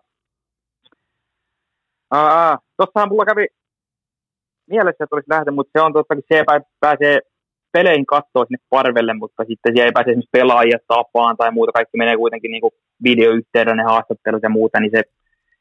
Tuossahan 2.77 3.09
mulla 3.09 3.25
kävi 3.25 3.47
mielessä, 4.71 5.05
että 5.05 5.17
olisi 5.17 5.31
lähteä, 5.31 5.53
mutta 5.53 5.71
se 5.73 5.85
on 5.85 5.93
totta, 5.93 6.15
se 6.29 6.45
pääsee 6.81 7.21
peleihin 7.73 8.07
katsoa 8.07 8.45
sinne 8.45 8.59
parvelle, 8.71 9.15
mutta 9.15 9.45
sitten 9.49 9.73
siellä 9.73 9.89
ei 9.89 9.93
pääse 9.93 10.11
esimerkiksi 10.11 10.37
pelaajia 10.39 10.79
tapaan 10.89 11.37
tai 11.37 11.51
muuta. 11.53 11.73
Kaikki 11.73 11.97
menee 11.97 12.17
kuitenkin 12.17 12.51
niin 12.51 12.61
kuin 12.61 12.75
videoyhteyden 13.05 13.77
ne 13.77 13.83
haastattelut 13.83 14.43
ja 14.43 14.49
muuta, 14.49 14.81
niin 14.81 14.91
se 14.97 15.03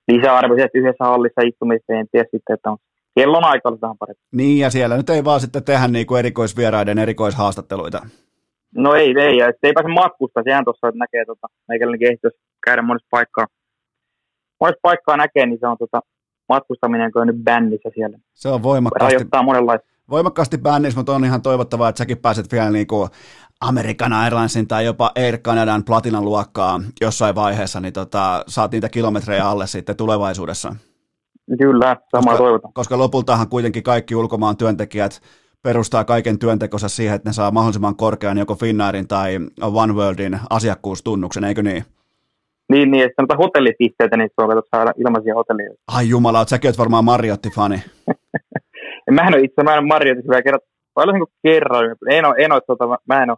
lisäarvo 0.08 0.54
että 0.54 0.78
yhdessä 0.80 1.04
hallissa 1.04 1.42
istumista, 1.42 1.94
en 1.94 2.08
tiedä 2.12 2.30
sitten, 2.32 2.54
että 2.54 2.72
on 2.72 2.78
kellon 3.16 3.44
aika 3.44 3.70
olisi 3.70 3.82
vähän 3.82 3.98
parempi. 3.98 4.22
Niin, 4.32 4.60
ja 4.60 4.70
siellä 4.70 4.98
nyt 4.98 5.10
ei 5.10 5.24
vaan 5.24 5.40
sitten 5.40 5.64
tehdä 5.64 5.88
niin 5.88 6.08
kuin 6.08 6.20
erikoisvieraiden 6.20 7.00
erikoishaastatteluita. 7.00 8.02
No 8.76 8.94
ei, 8.96 9.14
ei, 9.20 9.38
ja 9.38 9.46
ei 9.64 9.74
pääse 9.74 9.90
matkusta, 9.90 10.42
sehän 10.44 10.64
tuossa, 10.64 10.88
että 10.88 11.00
näkee 11.00 11.26
tota, 11.26 11.48
meikäläinen 11.68 12.00
kehitys 12.00 12.34
käydä 12.66 12.82
monessa 12.82 13.08
paikkaa. 13.12 13.46
Monessa 14.60 14.80
paikkaa 14.82 15.18
näkee, 15.18 15.46
niin 15.46 15.60
se 15.60 15.68
on 15.68 15.78
tota, 15.78 16.02
matkustaminen 16.50 17.12
on 17.16 17.28
nyt 17.28 17.44
bännissä 17.44 17.90
siellä. 17.94 18.18
Se 18.34 18.50
on 18.50 18.64
voimakkaasti. 18.64 19.16
Rajoittaa 19.16 19.44
monenlaista. 19.44 19.88
Voimakkaasti 20.10 20.58
bännissä, 20.58 21.00
mutta 21.00 21.16
on 21.16 21.26
ihan 21.26 21.42
toivottavaa, 21.42 21.90
että 21.90 21.98
säkin 21.98 22.18
pääset 22.18 22.52
vielä 22.52 22.70
niin 22.70 22.88
kuin 22.88 23.10
American 23.62 24.14
Airlinesin 24.14 24.68
tai 24.68 24.86
jopa 24.86 25.12
Air 25.16 25.38
Canadan 25.38 25.84
platinan 25.84 26.26
luokkaa 26.26 26.80
jossain 27.02 27.36
vaiheessa, 27.36 27.80
niin 27.80 27.94
tota, 27.94 28.44
saat 28.48 28.72
niitä 28.72 28.90
kilometrejä 28.90 29.48
alle 29.48 29.68
sitten 29.68 29.96
tulevaisuudessa. 29.96 30.76
Kyllä, 31.60 31.98
samaa 32.12 32.38
toivotaan. 32.38 32.74
Koska 32.74 32.98
lopultahan 32.98 33.50
kuitenkin 33.50 33.84
kaikki 33.84 34.16
ulkomaan 34.16 34.58
työntekijät 34.58 35.22
perustaa 35.64 36.04
kaiken 36.04 36.40
työntekonsa 36.40 36.90
siihen, 36.90 37.16
että 37.16 37.30
ne 37.30 37.34
saa 37.34 37.52
mahdollisimman 37.52 37.96
korkean 37.96 38.38
joko 38.38 38.56
Finnairin 38.56 39.08
tai 39.08 39.40
One 39.62 39.94
Worldin 39.94 40.40
asiakkuustunnuksen, 40.50 41.44
eikö 41.44 41.64
niin? 41.64 41.86
Niin, 42.70 42.92
niin, 42.92 43.04
että 43.04 43.16
sanotaan 43.16 43.38
hotellipisteitä, 43.38 44.18
niin 44.18 44.30
on 44.38 44.62
saada 44.76 44.92
ilmaisia 44.98 45.36
hotellia. 45.36 45.74
Ai 45.88 46.10
jumala, 46.10 46.46
säkin 46.48 46.70
oot 46.70 46.78
varmaan 46.78 47.06
Mariotti-fani. 47.06 47.84
mä 49.12 49.28
en 49.28 49.34
ole 49.34 49.44
itse, 49.44 49.64
mä 49.64 49.74
en 49.74 49.80
ole 49.80 49.88
Mariotti 49.88 50.30
vielä 50.30 50.42
kerran, 50.42 50.60
vai 50.96 51.04
olisinko 51.04 51.28
kerran, 51.44 51.96
en 52.10 52.26
ole, 52.26 52.36
en 52.38 52.52
ole, 52.52 52.62
tota, 52.68 52.88
mä 53.08 53.24
en 53.24 53.30
ole. 53.30 53.38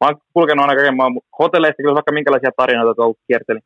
Mä 0.00 0.06
oon 0.06 0.16
kulkenut 0.34 0.62
aina 0.62 0.74
kaiken 0.74 0.96
maan 0.96 1.12
hotelleista, 1.38 1.82
kyllä 1.82 1.94
vaikka 1.94 2.12
minkälaisia 2.12 2.50
tarinoita 2.56 2.94
tuolla 2.94 3.14
kiertelin. 3.26 3.62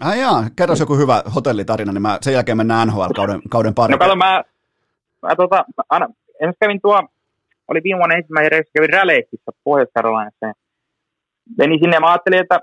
Ah 0.00 0.18
jaa, 0.18 0.44
kerro 0.56 0.74
joku 0.80 0.96
hyvä 0.96 1.22
hotellitarina, 1.34 1.92
niin 1.92 2.02
mä, 2.02 2.18
sen 2.20 2.34
jälkeen 2.34 2.56
mennään 2.56 2.88
NHL-kauden 2.88 3.40
kauden 3.50 3.74
pari. 3.74 3.92
No 3.92 3.98
kato, 3.98 4.16
mä, 4.16 4.44
mä, 5.22 5.36
tota, 5.36 5.64
aina, 5.88 6.08
Esimerkiksi 6.40 6.64
kävin 6.64 6.80
tuo, 6.82 6.98
oli 7.68 7.80
viime 7.84 7.98
vuonna 7.98 8.16
ensimmäinen 8.16 8.52
reissu, 8.52 8.70
kävin 8.74 8.92
Räleississä 8.92 9.50
Pohjois-Karolainassa. 9.64 10.52
Menin 11.58 11.80
sinne 11.80 11.96
ja 11.96 12.00
mä 12.00 12.10
ajattelin, 12.10 12.40
että, 12.40 12.60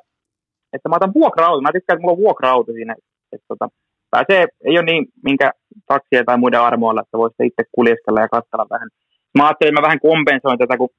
että 0.74 0.90
mä 0.90 0.96
otan 0.96 1.14
vuokra-auto. 1.14 1.62
Mä 1.62 1.72
tykkään, 1.74 1.96
että 1.96 2.02
mulla 2.02 2.18
on 2.18 2.26
vuokra-auto 2.26 2.72
siinä. 2.72 2.96
Että, 3.34 3.46
tota, 3.48 3.70
pääsee, 4.12 4.48
ei 4.66 4.78
ole 4.78 4.86
niin 4.86 5.06
minkä 5.24 5.52
taksia 5.88 6.24
tai 6.24 6.38
muiden 6.38 6.62
armoilla, 6.62 7.02
että 7.02 7.18
voisi 7.18 7.36
itse 7.44 7.64
kuljeskella 7.76 8.22
ja 8.22 8.30
katsella 8.36 8.68
vähän. 8.70 8.90
Mä 9.38 9.46
ajattelin, 9.46 9.70
että 9.70 9.82
mä 9.82 9.88
vähän 9.88 10.00
kompensoin 10.00 10.60
tätä, 10.60 10.78
kun 10.78 10.90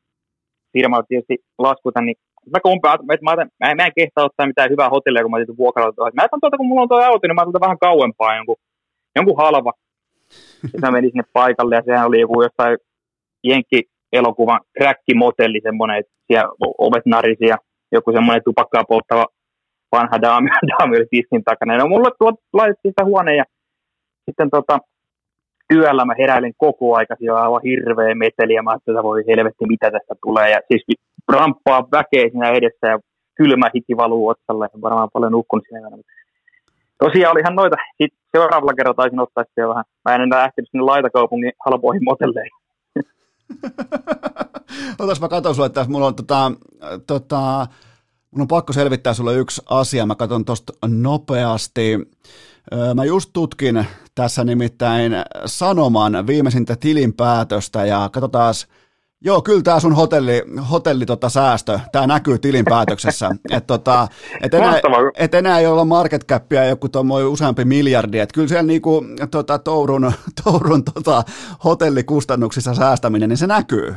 firma 0.72 1.02
tietysti 1.02 1.36
laskutan, 1.58 2.04
niin 2.06 2.16
mä, 2.52 2.58
kompen, 2.62 2.90
että 3.14 3.24
mä, 3.28 3.36
mä, 3.36 3.74
mä, 3.74 3.86
en 3.86 3.92
kehtaa 3.96 4.24
ottaa 4.24 4.46
mitään 4.46 4.70
hyvää 4.70 4.90
hotellia, 4.94 5.22
kun 5.22 5.30
mä 5.30 5.36
otin 5.36 5.62
vuokra-auto. 5.64 6.02
Mä 6.02 6.24
otan 6.24 6.40
tuota, 6.40 6.56
kun 6.56 6.68
mulla 6.68 6.82
on 6.82 6.88
tuo 6.88 7.00
auto, 7.02 7.26
niin 7.26 7.34
mä 7.34 7.42
otan 7.42 7.66
vähän 7.66 7.84
kauempaa 7.86 8.36
jonkun, 8.36 8.56
jonkun 9.16 9.36
halva 9.42 9.72
sitten 10.62 10.80
mä 10.80 10.90
menin 10.90 11.10
sinne 11.10 11.24
paikalle 11.32 11.74
ja 11.74 11.82
sehän 11.84 12.06
oli 12.06 12.20
joku 12.20 12.42
jossain 12.42 12.78
Jenkki-elokuvan 13.44 14.60
kräkkimotelli 14.78 15.60
semmoinen, 15.62 15.98
että 15.98 16.12
siellä 16.26 16.50
ovet 16.78 17.06
narisi 17.06 17.44
ja 17.44 17.56
joku 17.92 18.12
semmoinen 18.12 18.44
tupakkaa 18.44 18.84
polttava 18.88 19.26
vanha 19.92 20.22
daami, 20.22 20.48
daami 20.70 20.96
oli 20.96 21.06
tiskin 21.10 21.44
takana. 21.44 21.76
No 21.76 21.88
mulle 21.88 22.10
tuot, 22.18 22.34
laitettiin 22.52 22.92
sitä 22.92 23.04
huoneen 23.04 23.36
ja 23.36 23.44
sitten 24.26 24.50
tota, 24.50 24.78
yöllä 25.74 26.04
mä 26.04 26.14
heräilin 26.18 26.54
koko 26.56 26.96
aika, 26.96 27.16
siellä 27.18 27.42
aivan 27.42 27.62
hirveä 27.64 28.14
meteli 28.14 28.54
ja 28.54 28.62
mä 28.62 28.70
ajattelin, 28.70 28.98
että 28.98 29.04
voi 29.04 29.24
helvetti, 29.28 29.66
mitä 29.68 29.90
tästä 29.90 30.14
tulee. 30.22 30.50
Ja 30.50 30.60
siis 30.68 30.84
ramppaa 31.28 31.88
väkeä 31.92 32.28
siinä 32.30 32.48
edessä 32.48 32.86
ja 32.86 32.98
kylmä 33.34 33.70
hiki 33.74 33.96
valuu 33.96 34.28
otsalle. 34.28 34.68
Varmaan 34.82 35.08
paljon 35.12 35.32
nukkunut 35.32 35.64
siinä 35.68 35.88
tosiaan 36.98 37.32
olihan 37.32 37.54
noita. 37.54 37.76
Sitten 38.02 38.20
seuraavalla 38.32 38.74
kerralla 38.74 38.96
taisin 38.96 39.20
ottaa 39.20 39.44
sitten 39.44 39.68
vähän. 39.68 39.84
Mä 40.04 40.14
en 40.14 40.20
enää 40.20 40.44
ehtinyt 40.46 40.68
sinne 40.70 40.84
laitakaupungin 40.84 41.52
halpoihin 41.64 42.04
motelleihin. 42.04 42.52
Otas 44.98 45.20
mä 45.20 45.28
katson 45.28 45.54
sulle, 45.54 45.66
että 45.66 45.86
mulla 45.88 46.06
on 46.06 46.14
tota, 46.14 46.52
tota, 47.06 47.66
mun 48.30 48.40
on 48.40 48.48
pakko 48.48 48.72
selvittää 48.72 49.14
sulle 49.14 49.34
yksi 49.34 49.62
asia. 49.70 50.06
Mä 50.06 50.14
katson 50.14 50.44
tosta 50.44 50.72
nopeasti. 50.86 51.98
Mä 52.94 53.04
just 53.04 53.30
tutkin 53.32 53.86
tässä 54.14 54.44
nimittäin 54.44 55.12
Sanoman 55.46 56.26
viimeisintä 56.26 56.76
tilinpäätöstä 56.76 57.84
ja 57.84 58.10
katsotaan 58.12 58.54
Joo, 59.24 59.42
kyllä 59.42 59.62
tämä 59.62 59.80
sun 59.80 59.96
hotelli, 59.96 60.42
hotelli 60.70 61.06
tota, 61.06 61.28
säästö, 61.28 61.80
tämä 61.92 62.06
näkyy 62.06 62.38
tilinpäätöksessä. 62.38 63.30
että 63.50 63.66
tota, 63.66 64.08
et 64.42 64.54
enää, 64.54 64.80
et 65.18 65.34
enää 65.34 65.58
ei 65.58 65.66
olla 65.66 65.84
market 65.84 66.26
capia 66.26 66.64
joku 66.64 66.88
useampi 67.28 67.64
miljardi. 67.64 68.18
Et 68.18 68.32
kyllä 68.32 68.48
siellä 68.48 68.62
niinku, 68.62 69.04
tota, 69.30 69.58
Tourun, 69.58 70.12
Tourun 70.44 70.84
tota, 70.84 71.22
hotellikustannuksissa 71.64 72.74
säästäminen, 72.74 73.28
niin 73.28 73.36
se 73.36 73.46
näkyy. 73.46 73.94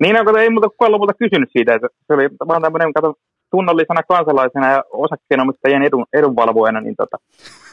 Niin, 0.00 0.14
no, 0.14 0.36
ei 0.36 0.50
muuta 0.50 0.68
kukaan 0.68 0.92
lopulta 0.92 1.14
kysynyt 1.14 1.48
siitä. 1.52 1.74
Että 1.74 1.88
se 2.06 2.14
oli 2.14 2.28
vaan 2.48 2.62
tämmöinen, 2.62 2.92
kato, 2.92 3.14
tunnollisena 3.52 4.02
kansalaisena 4.02 4.70
ja 4.70 4.84
osakkeenomistajien 4.90 5.82
edun, 5.82 6.06
edunvalvojana, 6.12 6.80
niin 6.80 6.96
tota, 6.96 7.16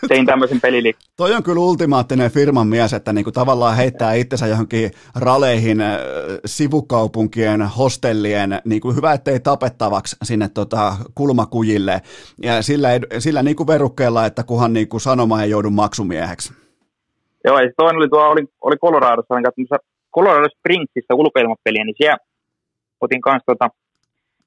tein 0.07 0.25
tämmöisen 0.25 0.61
peliliikkeen. 0.61 1.11
Toi 1.17 1.33
on 1.33 1.43
kyllä 1.43 1.59
ultimaattinen 1.59 2.31
firman 2.31 2.67
mies, 2.67 2.93
että 2.93 3.13
niinku 3.13 3.31
tavallaan 3.31 3.75
heittää 3.75 4.13
itsensä 4.13 4.47
johonkin 4.47 4.91
raleihin 5.15 5.81
äh, 5.81 5.97
sivukaupunkien, 6.45 7.61
hostellien, 7.61 8.61
niinku 8.65 8.91
hyvä 8.91 9.13
ettei 9.13 9.39
tapettavaksi 9.39 10.15
sinne 10.23 10.49
tota 10.49 10.93
kulmakujille, 11.15 12.01
ja 12.43 12.61
sillä, 12.61 12.89
sillä 13.19 13.43
niinku 13.43 13.67
verukkeella, 13.67 14.25
että 14.25 14.43
kuhan 14.43 14.73
niinku 14.73 14.99
sanoma 14.99 15.43
ei 15.43 15.49
joudu 15.49 15.69
maksumieheksi. 15.69 16.53
Joo, 17.45 17.59
ja 17.59 17.71
toinen 17.77 17.97
oli 17.97 18.09
tuo, 18.09 18.27
oli, 18.27 18.45
oli 18.61 18.77
Coloradossa, 18.77 19.35
Colorado 20.15 20.47
Springsissa 20.49 21.15
ulkoilmapeliä, 21.15 21.83
niin 21.83 21.95
siellä 21.97 22.17
otin 23.01 23.21
kanssa 23.21 23.45
tota, 23.45 23.69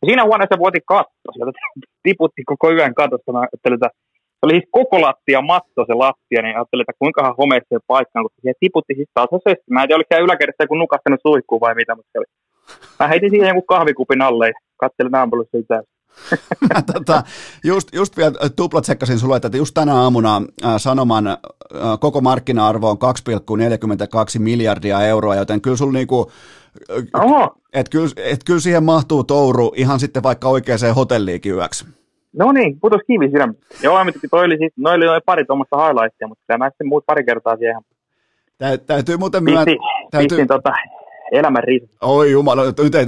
ja 0.03 0.07
siinä 0.07 0.25
huoneessa 0.25 0.59
vuoti 0.59 0.81
katto, 0.87 1.29
sieltä 1.33 1.53
tiputti 2.07 2.43
koko 2.47 2.67
yön 2.73 2.95
katosta. 2.95 3.33
Mä 3.33 3.41
ajattelin, 3.41 3.79
että 3.79 3.91
se 4.39 4.43
oli 4.47 4.53
siis 4.53 4.69
koko 4.71 5.01
lattia 5.01 5.41
matto 5.53 5.81
se 5.87 5.95
lattia, 5.95 6.43
niin 6.43 6.57
ajattelin, 6.57 6.85
että 6.85 7.01
kuinkahan 7.03 7.39
homeessa 7.41 7.75
se 7.75 7.79
paikkaan, 7.87 8.25
koska 8.25 8.41
se 8.43 8.53
tiputti 8.61 8.95
siis 8.95 9.11
tasaisesti. 9.15 9.69
Mä 9.71 9.83
en 9.83 9.89
tiedä, 9.89 9.99
oliko 9.99 10.11
siellä 10.11 10.27
yläkerrassa 10.29 10.65
joku 10.65 10.75
nukastanut 10.75 11.25
suihkuun 11.27 11.61
vai 11.65 11.75
mitä, 11.75 11.95
mutta 11.95 12.11
se 12.13 12.19
oli. 12.19 12.31
Mä 13.01 13.09
heitin 13.09 13.31
siihen 13.31 13.49
jonkun 13.49 13.73
kahvikupin 13.75 14.23
alle 14.23 14.47
ja 14.49 14.53
katselin 14.77 15.13
naampuolista 15.13 15.59
sitä. 15.59 15.83
Tota, 16.95 17.23
just, 17.65 17.89
just 17.95 18.17
vielä 18.17 18.33
tuplatsekkasin 18.57 19.19
sulle, 19.19 19.37
että 19.37 19.57
just 19.57 19.75
tänä 19.75 19.95
aamuna 19.95 20.43
äh, 20.65 20.75
Sanoman 20.77 21.27
äh, 21.27 21.37
koko 22.01 22.21
markkina-arvo 22.21 22.91
on 22.91 22.99
2,42 22.99 24.39
miljardia 24.39 25.01
euroa, 25.01 25.37
joten 25.37 25.61
kyllä 25.61 25.77
sulla 25.77 25.93
niinku, 25.93 26.31
Oho. 27.15 27.55
Et 27.73 27.89
kyllä, 27.89 28.09
et 28.17 28.45
kyllä 28.45 28.61
siihen 28.61 28.85
mahtuu 28.85 29.25
touru 29.25 29.73
ihan 29.77 30.01
sitten 30.01 30.23
vaikka 30.23 30.49
oikeaan 30.49 30.95
hotelliinkin 30.97 31.55
yöksi. 31.55 31.87
No 32.33 32.53
niin, 32.53 32.81
putos 32.81 33.01
kivi 33.07 33.31
sydämen. 33.31 33.57
Joo, 33.83 34.05
mutta 34.05 34.21
toi 34.31 34.45
oli, 34.45 34.59
siis, 34.59 34.73
noi 34.77 34.95
oli 34.95 35.05
noin 35.05 35.23
pari 35.27 35.45
tuommoista 35.45 35.77
highlightia, 35.77 36.29
mutta 36.29 36.45
kyllä 36.47 36.59
mä 36.59 36.71
sitten 36.71 36.87
muut 36.87 37.07
pari 37.07 37.25
kertaa 37.25 37.57
siihen. 37.57 37.83
Tä, 38.59 38.79
täytyy 38.79 39.17
muuten 39.17 39.45
myöntää. 39.45 39.75
Täytyy... 40.11 40.29
pistin 40.29 40.47
tota, 40.47 40.73
elämän 41.33 41.65
riisa. 41.65 41.87
Oi 42.01 42.31
jumala, 42.31 42.65
nyt 42.65 42.95
ei, 42.95 43.07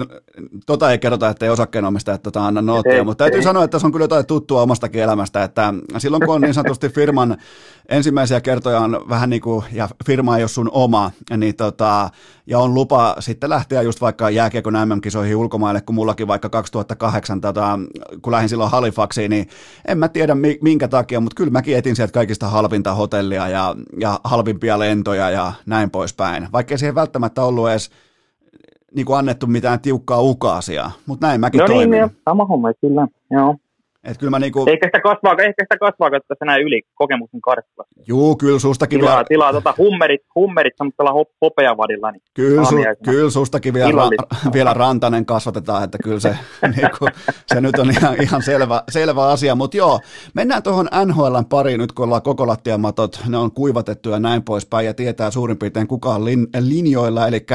tota 0.67 0.91
ei 0.91 0.99
kerrota, 0.99 1.29
että 1.29 1.47
ei 1.47 1.51
osakkeenomistajat 1.51 2.23
tota 2.23 2.47
anna 2.47 2.63
noottia, 2.63 3.05
mutta 3.05 3.25
täytyy 3.25 3.39
ei. 3.39 3.45
sanoa, 3.45 3.65
että 3.65 3.79
se 3.79 3.87
on 3.87 3.93
kyllä 3.93 4.05
jotain 4.05 4.27
tuttua 4.27 4.63
omastakin 4.63 5.03
elämästä, 5.03 5.45
että 5.45 5.75
silloin 5.99 6.23
kun 6.27 6.35
on 6.35 6.41
niin 6.41 6.55
sanotusti 6.55 6.89
firman 6.89 7.37
ensimmäisiä 7.89 8.41
kertoja 8.41 8.81
on 8.81 9.05
vähän 9.09 9.31
niin 9.31 9.43
kuin, 9.43 9.65
ja 9.73 9.89
firma 10.07 10.37
ei 10.37 10.43
ole 10.43 10.49
sun 10.49 10.71
oma, 10.73 11.11
niin 11.37 11.57
tota, 11.57 12.11
ja 12.47 12.59
on 12.59 12.75
lupa 12.75 13.17
sitten 13.19 13.51
lähteä 13.51 13.83
just 13.83 14.01
vaikka 14.01 14.31
jääkiekon 14.31 14.75
MM-kisoihin 14.75 15.37
ulkomaille, 15.37 15.81
kun 15.81 15.95
mullakin 15.95 16.27
vaikka 16.27 16.49
2008, 16.49 17.41
tota, 17.41 17.79
kun 18.23 18.33
lähdin 18.33 18.49
silloin 18.49 18.71
Halifaxiin, 18.71 19.31
niin 19.31 19.49
en 19.89 19.99
mä 19.99 20.09
tiedä 20.09 20.37
minkä 20.61 20.89
takia, 20.89 21.21
mutta 21.21 21.37
kyllä 21.37 21.51
mäkin 21.51 21.77
etin 21.77 21.97
sieltä 21.97 22.13
kaikista 22.13 22.49
halvinta 22.49 22.95
hotellia 22.95 23.49
ja, 23.49 23.75
ja 24.01 24.21
halvimpia 24.25 24.79
lentoja 24.79 25.31
ja 25.31 25.53
näin 25.67 25.91
poispäin, 25.91 26.49
vaikka 26.53 26.79
siihen 26.79 26.95
välttämättä 26.95 27.43
ollut 27.43 27.69
edes 27.69 27.91
niin 28.95 29.07
kuin 29.07 29.19
annettu 29.19 29.47
mitään 29.47 29.81
tiukkaa 29.81 30.21
ukaasia, 30.21 30.91
mutta 31.07 31.27
näin 31.27 31.41
mäkin 31.41 31.59
no 31.59 31.67
toimin. 31.67 31.91
niin, 31.91 32.17
sama 32.25 32.45
homma, 32.45 32.73
kyllä, 32.81 33.09
joo. 33.31 33.57
Et 34.05 34.19
kyllä 34.19 34.31
mä 34.31 34.39
niinku... 34.39 34.65
Ehkä 34.67 34.87
sitä 34.89 35.01
kasvaa, 35.01 35.33
ehkä 35.39 35.65
sitä 35.65 35.79
kasvaa, 35.79 36.09
että 36.17 36.29
tässä 36.29 36.45
näin 36.45 36.63
yli 36.63 36.83
kokemuksen 36.95 37.41
karttilla. 37.41 37.85
Juu, 38.07 38.37
kyllä 38.37 38.59
sustakin 38.59 39.01
tilaa, 39.01 39.15
vielä... 39.15 39.25
Tilaa 39.29 39.53
tota 39.53 39.75
hummerit, 39.79 40.21
hummerit 40.35 40.75
semmoisella 40.77 41.13
hop, 41.13 41.29
hopeavadilla. 41.43 42.11
Niin 42.11 42.23
kyllä, 42.35 42.65
su, 42.65 42.77
kyllä 43.05 43.31
sustakin 43.31 43.75
vielä, 43.75 43.93
ra, 43.93 44.09
vielä 44.55 44.75
rantanen 44.75 45.27
kasvatetaan, 45.27 45.85
että 45.85 45.99
kyllä 46.05 46.21
se, 46.21 46.39
niinku, 46.77 47.09
se 47.47 47.61
nyt 47.61 47.79
on 47.79 47.91
ihan, 47.91 48.23
ihan 48.23 48.43
selvä, 48.43 48.83
selvä 48.91 49.29
asia. 49.29 49.55
Mutta 49.55 49.77
joo, 49.77 50.01
mennään 50.35 50.63
tuohon 50.63 50.89
NHLn 51.05 51.45
pariin 51.49 51.81
nyt, 51.81 51.93
kun 51.93 52.05
ollaan 52.05 52.23
koko 52.23 52.47
lattiamatot, 52.47 53.21
ne 53.29 53.39
on 53.39 53.53
kuivatettu 53.53 54.11
ja 54.11 54.21
näin 54.21 54.43
poispäin, 54.43 54.87
ja 54.87 54.95
tietää 54.95 55.31
suurin 55.31 55.59
piirtein 55.59 55.89
kuka 55.89 56.09
on 56.09 56.25
lin, 56.25 56.47
linjoilla. 56.61 57.27
Eli 57.27 57.47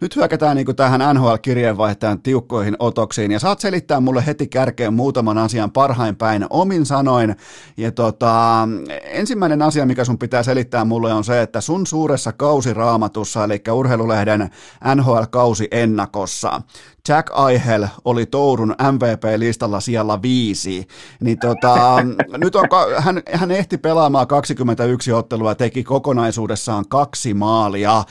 nyt 0.00 0.16
hyökätään 0.16 0.56
niinku 0.56 0.74
tähän 0.74 1.00
NHL-kirjeenvaihtajan 1.16 2.22
tiukkoihin 2.22 2.76
otoksiin, 2.78 3.32
ja 3.32 3.38
saat 3.38 3.60
selittää 3.60 4.00
mulle 4.00 4.26
heti 4.26 4.46
kärkeen 4.46 4.94
muutaman 4.94 5.38
asian 5.38 5.70
par 5.70 5.87
parhain 5.88 6.16
päin 6.16 6.46
omin 6.50 6.86
sanoin. 6.86 7.36
Ja 7.76 7.92
tota, 7.92 8.68
ensimmäinen 9.02 9.62
asia, 9.62 9.86
mikä 9.86 10.04
sun 10.04 10.18
pitää 10.18 10.42
selittää 10.42 10.84
mulle 10.84 11.12
on 11.12 11.24
se, 11.24 11.42
että 11.42 11.60
sun 11.60 11.86
suuressa 11.86 12.32
kausiraamatussa, 12.32 13.44
eli 13.44 13.62
urheilulehden 13.72 14.50
NHL-kausi 14.94 15.68
ennakossa, 15.70 16.62
Jack 17.08 17.30
Aihel 17.32 17.86
oli 18.04 18.26
Tourun 18.26 18.74
MVP-listalla 18.92 19.80
siellä 19.80 20.22
viisi, 20.22 20.86
niin 21.20 21.38
tota, 21.38 21.96
nyt 22.44 22.56
on, 22.56 22.68
hän, 22.96 23.22
hän 23.32 23.50
ehti 23.50 23.78
pelaamaan 23.78 24.26
21 24.26 25.12
ottelua 25.12 25.50
ja 25.50 25.54
teki 25.54 25.84
kokonaisuudessaan 25.84 26.84
kaksi 26.88 27.34
maalia 27.34 28.04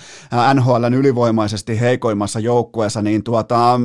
NHLn 0.53 0.93
ylivoimaisesti 0.93 1.80
heikoimmassa 1.80 2.39
joukkueessa, 2.39 3.01
niin 3.01 3.23
tuota, 3.23 3.80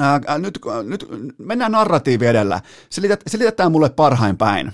Ää, 0.00 0.38
nyt, 0.38 0.58
nyt 0.88 1.06
mennään 1.38 1.72
narratiivi 1.72 2.26
edellä. 2.26 2.60
Selität, 2.90 3.20
selitetään 3.26 3.72
mulle 3.72 3.90
parhain 3.96 4.36
päin. 4.36 4.70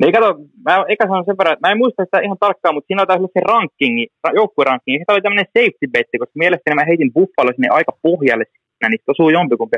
Niin 0.00 0.12
kato, 0.12 0.28
mä 0.64 0.84
eikä 0.88 1.06
sanon 1.06 1.24
sen 1.24 1.38
verran, 1.38 1.56
mä 1.60 1.72
en 1.72 1.78
muista 1.78 2.04
sitä 2.04 2.20
ihan 2.20 2.36
tarkkaan, 2.40 2.74
mutta 2.74 2.86
siinä 2.86 3.02
oli 3.02 3.34
se 3.34 3.40
rankingi, 3.40 4.06
joukkuerankingi. 4.34 5.04
Se 5.06 5.12
oli 5.12 5.22
tämmöinen 5.22 5.52
safety 5.58 5.86
betti, 5.92 6.18
koska 6.18 6.42
mielestäni 6.42 6.74
mä 6.74 6.90
heitin 6.90 7.12
Buffalo 7.12 7.50
sinne 7.52 7.68
aika 7.68 7.92
pohjalle 8.02 8.44
siinä, 8.54 8.88
niin 8.88 9.00
osuu 9.08 9.30
jompikumpi. 9.30 9.76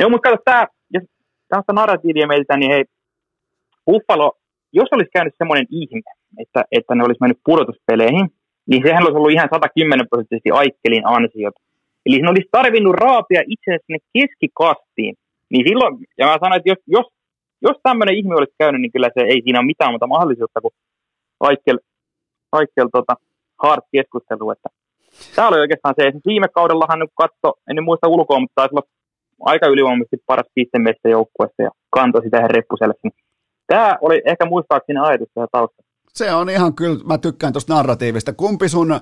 Joo, 0.00 0.10
mutta 0.10 0.30
kato, 0.30 0.42
tää, 0.44 0.66
jos 0.94 1.04
tästä 1.48 1.72
narratiivia 1.72 2.26
mietitään, 2.26 2.60
niin 2.60 2.72
hei, 2.72 2.84
Buffalo, 3.86 4.32
jos 4.72 4.88
olisi 4.92 5.10
käynyt 5.16 5.34
semmoinen 5.38 5.66
ihme, 5.70 6.10
että, 6.42 6.64
että 6.72 6.94
ne 6.94 7.04
olisi 7.04 7.20
mennyt 7.20 7.40
pudotuspeleihin, 7.44 8.26
niin 8.66 8.82
sehän 8.86 9.02
olisi 9.04 9.16
ollut 9.16 9.32
ihan 9.32 9.48
110 9.52 10.08
prosenttisesti 10.08 10.50
Aikkelin 10.50 11.06
ansiota 11.06 11.60
Eli 12.10 12.16
siinä 12.16 12.30
olisi 12.30 12.48
tarvinnut 12.52 12.94
raapia 12.94 13.42
itse 13.54 13.78
sinne 13.86 13.98
keskikastiin. 14.14 15.14
Niin 15.50 15.64
silloin, 15.68 15.92
ja 16.18 16.26
mä 16.26 16.36
sanoin, 16.40 16.58
että 16.58 16.70
jos, 16.72 16.78
jos, 16.86 17.06
jos 17.62 17.76
tämmöinen 17.82 18.14
ihme 18.14 18.34
olisi 18.34 18.54
käynyt, 18.58 18.80
niin 18.80 18.92
kyllä 18.92 19.10
se 19.14 19.20
ei 19.32 19.40
siinä 19.42 19.58
ole 19.58 19.66
mitään 19.66 19.92
muuta 19.92 20.06
mahdollisuutta 20.06 20.60
kuin 20.60 20.74
Aikkel, 21.40 21.78
Aikkel 22.52 22.88
tota, 22.92 23.14
hard 23.62 23.82
keskustelu. 23.92 24.50
Että 24.50 24.68
tämä 25.36 25.48
oli 25.48 25.60
oikeastaan 25.60 25.94
se, 25.98 26.06
että 26.06 26.20
viime 26.26 26.48
kaudellahan 26.48 26.98
nyt 26.98 27.10
katso, 27.14 27.48
en 27.68 27.76
nyt 27.76 27.84
muista 27.84 28.08
ulkoa, 28.08 28.40
mutta 28.40 28.54
taisi 28.54 28.74
olla 28.74 28.88
aika 29.52 29.66
ylivoimaisesti 29.66 30.16
paras 30.26 30.50
pistemeistä 30.54 31.08
joukkueessa 31.08 31.62
ja 31.62 31.70
kantoi 31.90 32.22
sitä 32.22 32.38
ihan 32.38 32.50
reppuselle. 32.50 32.94
Tämä 33.66 33.98
oli 34.00 34.22
ehkä 34.24 34.44
muistaakseni 34.46 34.98
ajatus 35.02 35.28
tähän 35.34 35.48
taustalla. 35.52 35.89
Se 36.14 36.32
on 36.32 36.50
ihan 36.50 36.74
kyllä, 36.74 37.04
mä 37.04 37.18
tykkään 37.18 37.52
tuosta 37.52 37.74
narratiivista. 37.74 38.32
Kumpi 38.32 38.68
sun, 38.68 38.92
äh, 38.92 39.00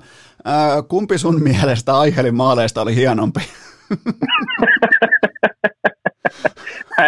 kumpi 0.87 1.17
sun 1.17 1.43
mielestä 1.49 1.99
Aihelin 1.99 2.35
maaleista 2.35 2.81
oli 2.81 2.95
hienompi? 2.95 3.39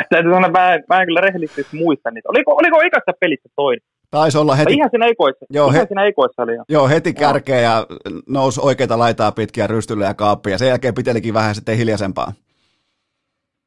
Täytyy 0.10 0.32
sanoa, 0.34 0.50
mä, 0.50 0.80
mä 0.90 1.02
en 1.02 1.06
kyllä 1.06 1.22
rehellisesti 1.22 1.78
muista 1.78 2.12
niitä. 2.12 2.30
Oliko, 2.30 2.56
oliko 2.56 2.82
ekassa 2.82 3.12
pelissä 3.20 3.50
toinen? 3.56 3.82
Taisi 4.12 4.38
olla 4.38 4.56
heti. 4.56 4.74
Ihan 4.74 4.90
siinä 4.90 5.06
ekoissa. 5.08 5.46
Joo, 5.50 5.68
ihan 5.68 5.82
he, 5.82 5.88
siinä 5.88 6.06
ekoissa 6.06 6.44
oli 6.44 6.56
jo. 6.56 6.64
Joo, 6.70 6.88
heti 6.88 7.14
kärkeä 7.14 7.60
ja 7.60 7.86
nousi 8.28 8.62
oikeita 8.64 9.00
laitaa 9.00 9.32
pitkiä 9.32 9.68
rystylle 9.68 10.06
ja 10.06 10.14
kaappia. 10.14 10.58
Sen 10.58 10.68
jälkeen 10.68 10.94
pitelikin 10.94 11.34
vähän 11.34 11.56
sitten 11.56 11.78
hiljaisempaa. 11.78 12.34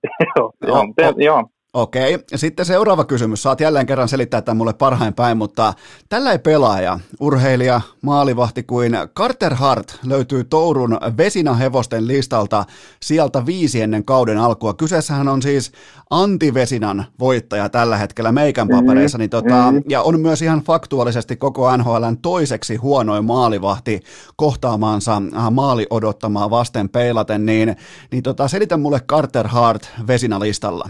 joo, 0.37 0.53
joo, 0.67 1.15
joo. 1.17 1.49
Okei, 1.75 2.19
sitten 2.35 2.67
seuraava 2.67 3.05
kysymys. 3.05 3.43
Saat 3.43 3.61
jälleen 3.61 3.87
kerran 3.87 4.09
selittää 4.09 4.43
tämän 4.43 4.57
mulle 4.57 4.73
parhain 4.73 5.15
päin, 5.15 5.37
mutta 5.37 5.75
tällä 6.09 6.33
ei 6.33 6.39
pelaaja, 6.39 6.99
urheilija, 7.21 7.81
maalivahti 8.03 8.63
kuin 8.63 8.97
Carter 9.17 9.55
Hart 9.55 9.99
löytyy 10.05 10.45
Tourun 10.45 10.99
Vesina-hevosten 11.17 12.07
listalta 12.07 12.65
sieltä 13.03 13.47
viisi 13.47 13.81
ennen 13.81 14.05
kauden 14.05 14.39
alkua. 14.39 14.75
Kyseessähän 14.75 15.29
on 15.29 15.43
siis 15.43 15.73
Antti 16.11 16.55
Vesinan 16.55 17.05
voittaja 17.19 17.69
tällä 17.69 17.97
hetkellä 17.97 18.33
meikän 18.33 18.69
mm-hmm. 18.69 18.87
papereissa, 18.87 19.19
niin 19.19 19.31
tota, 19.31 19.71
mm-hmm. 19.71 19.83
ja 19.89 20.03
on 20.03 20.21
myös 20.21 20.43
ihan 20.43 20.63
faktuaalisesti 20.63 21.37
koko 21.37 21.77
NHLn 21.77 22.19
toiseksi 22.23 22.77
huonoin 22.77 23.25
maalivahti 23.25 24.01
kohtaamaansa 24.37 25.23
äh, 25.37 25.51
maali 25.51 25.87
odottamaa 25.91 26.51
vasten 26.51 26.89
peilaten, 26.89 27.47
niin, 27.47 27.77
niin 28.11 28.23
tota, 28.23 28.49
selitä 28.49 28.77
mulle 28.77 29.01
Carter 29.01 29.49
Hart 29.49 29.91
Vesina-listalla. 30.07 30.89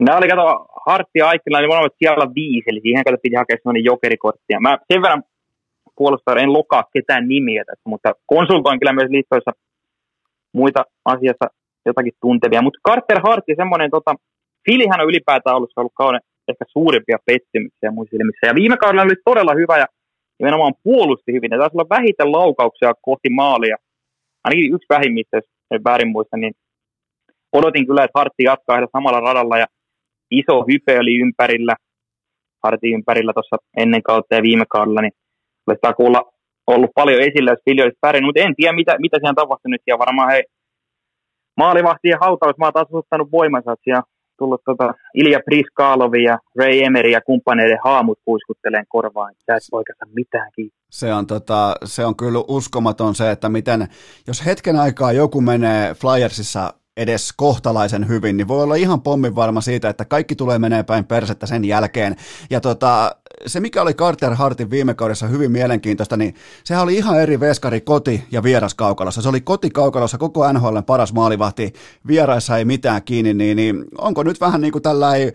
Nämä 0.00 0.18
oli, 0.18 0.28
kato, 0.28 0.66
Hartti 0.86 1.18
ja 1.18 1.28
Aikkila, 1.28 1.58
niin 1.58 1.68
molemmat 1.68 1.92
siellä 1.98 2.34
viisi, 2.34 2.70
eli 2.70 2.80
siihen 2.80 3.04
kato 3.04 3.16
piti 3.22 3.36
hakea 3.36 3.56
sellainen 3.56 3.84
jokerikortti. 3.84 4.58
Mä 4.60 4.78
sen 4.92 5.02
verran 5.02 5.22
puolustan, 5.96 6.38
en 6.38 6.52
lokaa 6.52 6.84
ketään 6.92 7.28
nimiä 7.28 7.64
tässä, 7.64 7.88
mutta 7.92 8.12
konsultoin 8.26 8.80
kyllä 8.80 8.92
myös 8.92 9.10
liittoissa 9.10 9.52
muita 10.52 10.84
asiassa 11.04 11.46
jotakin 11.86 12.12
tuntevia. 12.20 12.62
Mutta 12.62 12.80
Carter 12.88 13.20
Hartti, 13.22 13.52
semmoinen, 13.56 13.90
tota, 13.90 14.14
Filihän 14.64 15.00
on 15.00 15.08
ylipäätään 15.08 15.56
ollut, 15.56 15.72
ollut 15.76 15.92
kauden 15.94 16.20
ehkä 16.48 16.64
suurimpia 16.68 17.18
pettymyksiä 17.26 17.90
muissa 17.90 18.16
silmissä. 18.16 18.46
Ja 18.46 18.54
viime 18.54 18.76
kaudella 18.76 19.02
oli 19.02 19.22
todella 19.24 19.54
hyvä 19.54 19.78
ja 19.78 19.86
nimenomaan 20.38 20.74
puolusti 20.82 21.32
hyvin. 21.32 21.50
Ja 21.50 21.58
taisi 21.58 21.76
olla 21.76 21.96
vähiten 21.96 22.32
laukauksia 22.32 22.92
kohti 23.02 23.30
maalia. 23.30 23.76
Ainakin 24.44 24.74
yksi 24.74 24.86
vähimmistä, 24.90 25.36
jos 25.36 25.44
en 25.70 25.84
väärin 25.84 26.08
muista, 26.08 26.36
niin 26.36 26.54
odotin 27.52 27.86
kyllä, 27.86 28.04
että 28.04 28.18
Hartti 28.18 28.42
jatkaa 28.42 28.86
samalla 28.92 29.20
radalla. 29.20 29.58
Ja 29.58 29.66
iso 30.30 30.64
hype 30.68 30.98
oli 30.98 31.20
ympärillä, 31.20 31.74
Hartin 32.64 32.94
ympärillä 32.94 33.32
tuossa 33.32 33.56
ennen 33.76 34.02
kautta 34.02 34.34
ja 34.34 34.42
viime 34.42 34.64
kaudella, 34.68 35.00
niin 35.00 35.12
olisi 35.66 35.80
takuulla 35.82 36.32
ollut 36.66 36.90
paljon 36.94 37.20
esillä, 37.20 37.50
jos 37.50 37.66
Viljo 37.66 37.84
olisi 37.84 37.98
pärjännyt, 38.00 38.28
mutta 38.28 38.40
en 38.40 38.56
tiedä, 38.56 38.72
mitä, 38.72 38.96
mitä 38.98 39.16
siellä 39.16 39.30
on 39.30 39.42
tapahtunut, 39.42 39.80
ja 39.86 39.98
varmaan 39.98 40.30
he 40.32 40.42
maalivahtien 41.56 42.18
hautausmaat 42.20 42.74
taas 42.74 42.88
ottanut 42.92 43.32
voimansa, 43.32 43.72
että 43.72 43.84
siellä 43.84 44.02
tullut 44.38 44.60
tota 44.64 44.94
Ilja 45.14 45.40
Priskalovi 45.44 46.22
ja 46.22 46.38
Ray 46.58 46.82
Emery 46.82 47.10
ja 47.10 47.20
kumppaneiden 47.20 47.78
haamut 47.84 48.18
kuiskutteleen 48.24 48.84
korvaan, 48.88 49.32
että 49.32 49.56
et 49.56 49.62
oikeastaan 49.72 50.10
mitään 50.14 50.50
kiinni. 50.54 50.72
Se 50.90 51.12
on, 51.14 51.26
tota, 51.26 51.74
se 51.84 52.04
on 52.04 52.16
kyllä 52.16 52.38
uskomaton 52.48 53.14
se, 53.14 53.30
että 53.30 53.48
miten, 53.48 53.88
jos 54.26 54.46
hetken 54.46 54.76
aikaa 54.76 55.12
joku 55.12 55.40
menee 55.40 55.94
Flyersissa 55.94 56.74
edes 56.98 57.32
kohtalaisen 57.36 58.08
hyvin, 58.08 58.36
niin 58.36 58.48
voi 58.48 58.62
olla 58.62 58.74
ihan 58.74 59.00
pommin 59.00 59.34
varma 59.34 59.60
siitä, 59.60 59.88
että 59.88 60.04
kaikki 60.04 60.36
tulee 60.36 60.58
menee 60.58 60.82
päin 60.82 61.04
persettä 61.04 61.46
sen 61.46 61.64
jälkeen. 61.64 62.16
Ja 62.50 62.60
tota, 62.60 63.16
se, 63.46 63.60
mikä 63.60 63.82
oli 63.82 63.94
Carter 63.94 64.34
Hartin 64.34 64.70
viime 64.70 64.94
kaudessa 64.94 65.26
hyvin 65.26 65.52
mielenkiintoista, 65.52 66.16
niin 66.16 66.34
sehän 66.64 66.82
oli 66.82 66.96
ihan 66.96 67.20
eri 67.20 67.40
veskari 67.40 67.80
koti- 67.80 68.24
ja 68.30 68.42
vieraskaukalossa. 68.42 69.22
Se 69.22 69.28
oli 69.28 69.40
kotikaukalossa 69.40 70.18
koko 70.18 70.52
NHL 70.52 70.78
paras 70.86 71.12
maalivahti, 71.12 71.72
vieraissa 72.06 72.56
ei 72.58 72.64
mitään 72.64 73.02
kiinni, 73.02 73.34
niin, 73.34 73.56
niin 73.56 73.84
onko 73.98 74.22
nyt 74.22 74.40
vähän 74.40 74.60
niin 74.60 74.72
kuin 74.72 74.82
tällainen 74.82 75.32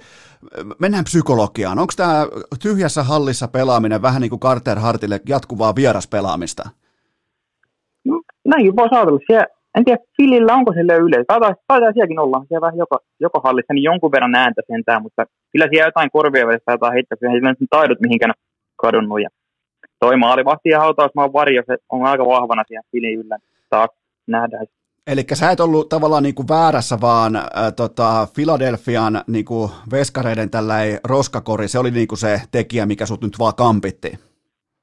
mennään 0.80 1.04
psykologiaan. 1.04 1.80
Onko 1.80 1.94
tämä 1.98 2.28
tyhjässä 2.62 3.04
hallissa 3.04 3.48
pelaaminen 3.48 4.02
vähän 4.02 4.22
niin 4.22 4.30
kuin 4.30 4.40
Carter 4.40 4.80
Hartille 4.80 5.22
jatkuvaa 5.28 5.76
vieraspelaamista? 5.76 6.70
No, 8.06 8.22
näin 8.46 8.76
voisi 8.76 8.96
ajatella. 8.96 9.20
Siellä 9.28 9.46
en 9.76 9.86
tiedä, 9.86 10.04
Filillä 10.18 10.54
onko 10.54 10.74
sille 10.74 10.96
yleensä. 10.96 11.26
Taitaa, 11.28 11.56
taitaa 11.68 11.92
sielläkin 11.94 12.20
olla, 12.20 12.46
siellä 12.48 12.66
vähän 12.66 12.78
joka, 12.78 12.98
joka 13.20 13.42
hallissa, 13.44 13.74
niin 13.74 13.84
jonkun 13.84 14.12
verran 14.12 14.36
ääntä 14.36 14.62
sentään, 14.72 15.02
mutta 15.02 15.26
kyllä 15.52 15.68
siellä 15.70 15.88
jotain 15.88 16.12
korvia 16.12 16.48
välistä 16.48 16.72
jotain 16.72 16.94
heittää, 16.94 17.18
kyllä 17.18 17.32
heillä 17.32 17.50
on 17.50 17.68
taidot 17.70 18.00
mihinkään 18.02 18.34
kadonnut. 18.76 19.22
Ja 19.22 19.30
toi 20.00 20.18
maalivahti 20.18 20.70
ja 20.70 20.80
hautausmaan 20.80 21.34
varjo, 21.34 21.64
se 21.66 21.78
on 21.90 22.06
aika 22.06 22.26
vahvana 22.26 22.64
siellä 22.68 22.88
Filin 22.92 23.20
yllä. 23.20 23.38
Taas 23.70 23.90
nähdään. 24.28 24.66
Eli 25.08 25.24
sä 25.34 25.52
et 25.52 25.60
ollut 25.60 25.90
tavallaan 25.90 26.24
niin 26.24 26.36
kuin 26.36 26.48
väärässä, 26.48 26.98
vaan 27.02 27.36
äh, 27.36 27.44
tota, 27.76 28.28
Philadelphian 28.36 29.22
niin 29.28 29.46
kuin 29.46 29.72
veskareiden 29.92 30.50
tällä 30.50 30.76
roskakori, 31.04 31.68
se 31.68 31.80
oli 31.80 31.92
niin 31.92 32.08
kuin 32.08 32.20
se 32.20 32.42
tekijä, 32.52 32.86
mikä 32.86 33.06
sut 33.06 33.22
nyt 33.22 33.40
vaan 33.40 33.56
kampitti. 33.56 34.20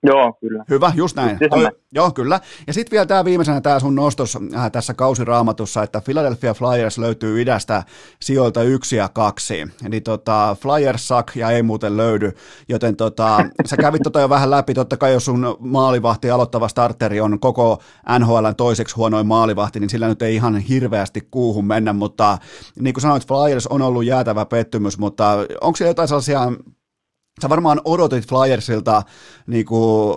Joo, 0.03 0.33
kyllä. 0.33 0.65
Hyvä, 0.71 0.93
just 0.95 1.17
näin. 1.17 1.39
Siis 1.39 1.51
Joo, 1.93 2.11
kyllä. 2.11 2.41
Ja 2.67 2.73
sitten 2.73 2.91
vielä 2.91 3.07
tämä 3.07 3.25
viimeisenä 3.25 3.61
tämä 3.61 3.81
sun 3.81 3.95
nostos 3.95 4.39
äh, 4.57 4.71
tässä 4.71 4.95
kausiraamatussa, 4.95 5.83
että 5.83 6.01
Philadelphia 6.01 6.55
Flyers 6.55 6.99
löytyy 6.99 7.43
idästä 7.43 7.83
sijoilta 8.23 8.63
yksi 8.63 8.97
ja 8.97 9.09
kaksi. 9.09 9.69
Eli 9.87 10.01
tota, 10.01 10.57
Flyers 10.61 11.09
suck 11.09 11.37
ja 11.37 11.51
ei 11.51 11.63
muuten 11.63 11.97
löydy, 11.97 12.33
joten 12.69 12.97
tota, 12.97 13.45
sä 13.71 13.77
kävit 13.77 14.03
tota 14.03 14.21
jo 14.21 14.29
vähän 14.29 14.51
läpi, 14.51 14.75
totta 14.75 14.97
kai 14.97 15.13
jos 15.13 15.25
sun 15.25 15.57
maalivahti 15.59 16.31
aloittava 16.31 16.69
starteri 16.69 17.21
on 17.21 17.41
koko 17.41 17.83
NHL 18.19 18.49
toiseksi 18.57 18.95
huonoin 18.97 19.27
maalivahti, 19.27 19.81
niin 19.81 19.91
sillä 19.91 20.09
nyt 20.09 20.23
ei 20.23 20.35
ihan 20.35 20.57
hirveästi 20.57 21.29
kuuhun 21.31 21.67
mennä, 21.67 21.93
mutta 21.93 22.39
niin 22.81 22.95
kuin 22.95 23.03
sanoit, 23.03 23.27
Flyers 23.27 23.67
on 23.67 23.83
ollut 23.83 24.05
jäätävä 24.05 24.47
pettymys, 24.47 24.99
mutta 24.99 25.31
onko 25.61 25.77
siellä 25.77 25.91
jotain 25.91 26.09
sellaisia 26.09 26.53
sä 27.43 27.49
varmaan 27.49 27.81
odotit 27.85 28.29
Flyersilta 28.29 29.03
niin 29.47 29.65
kuin, 29.67 30.17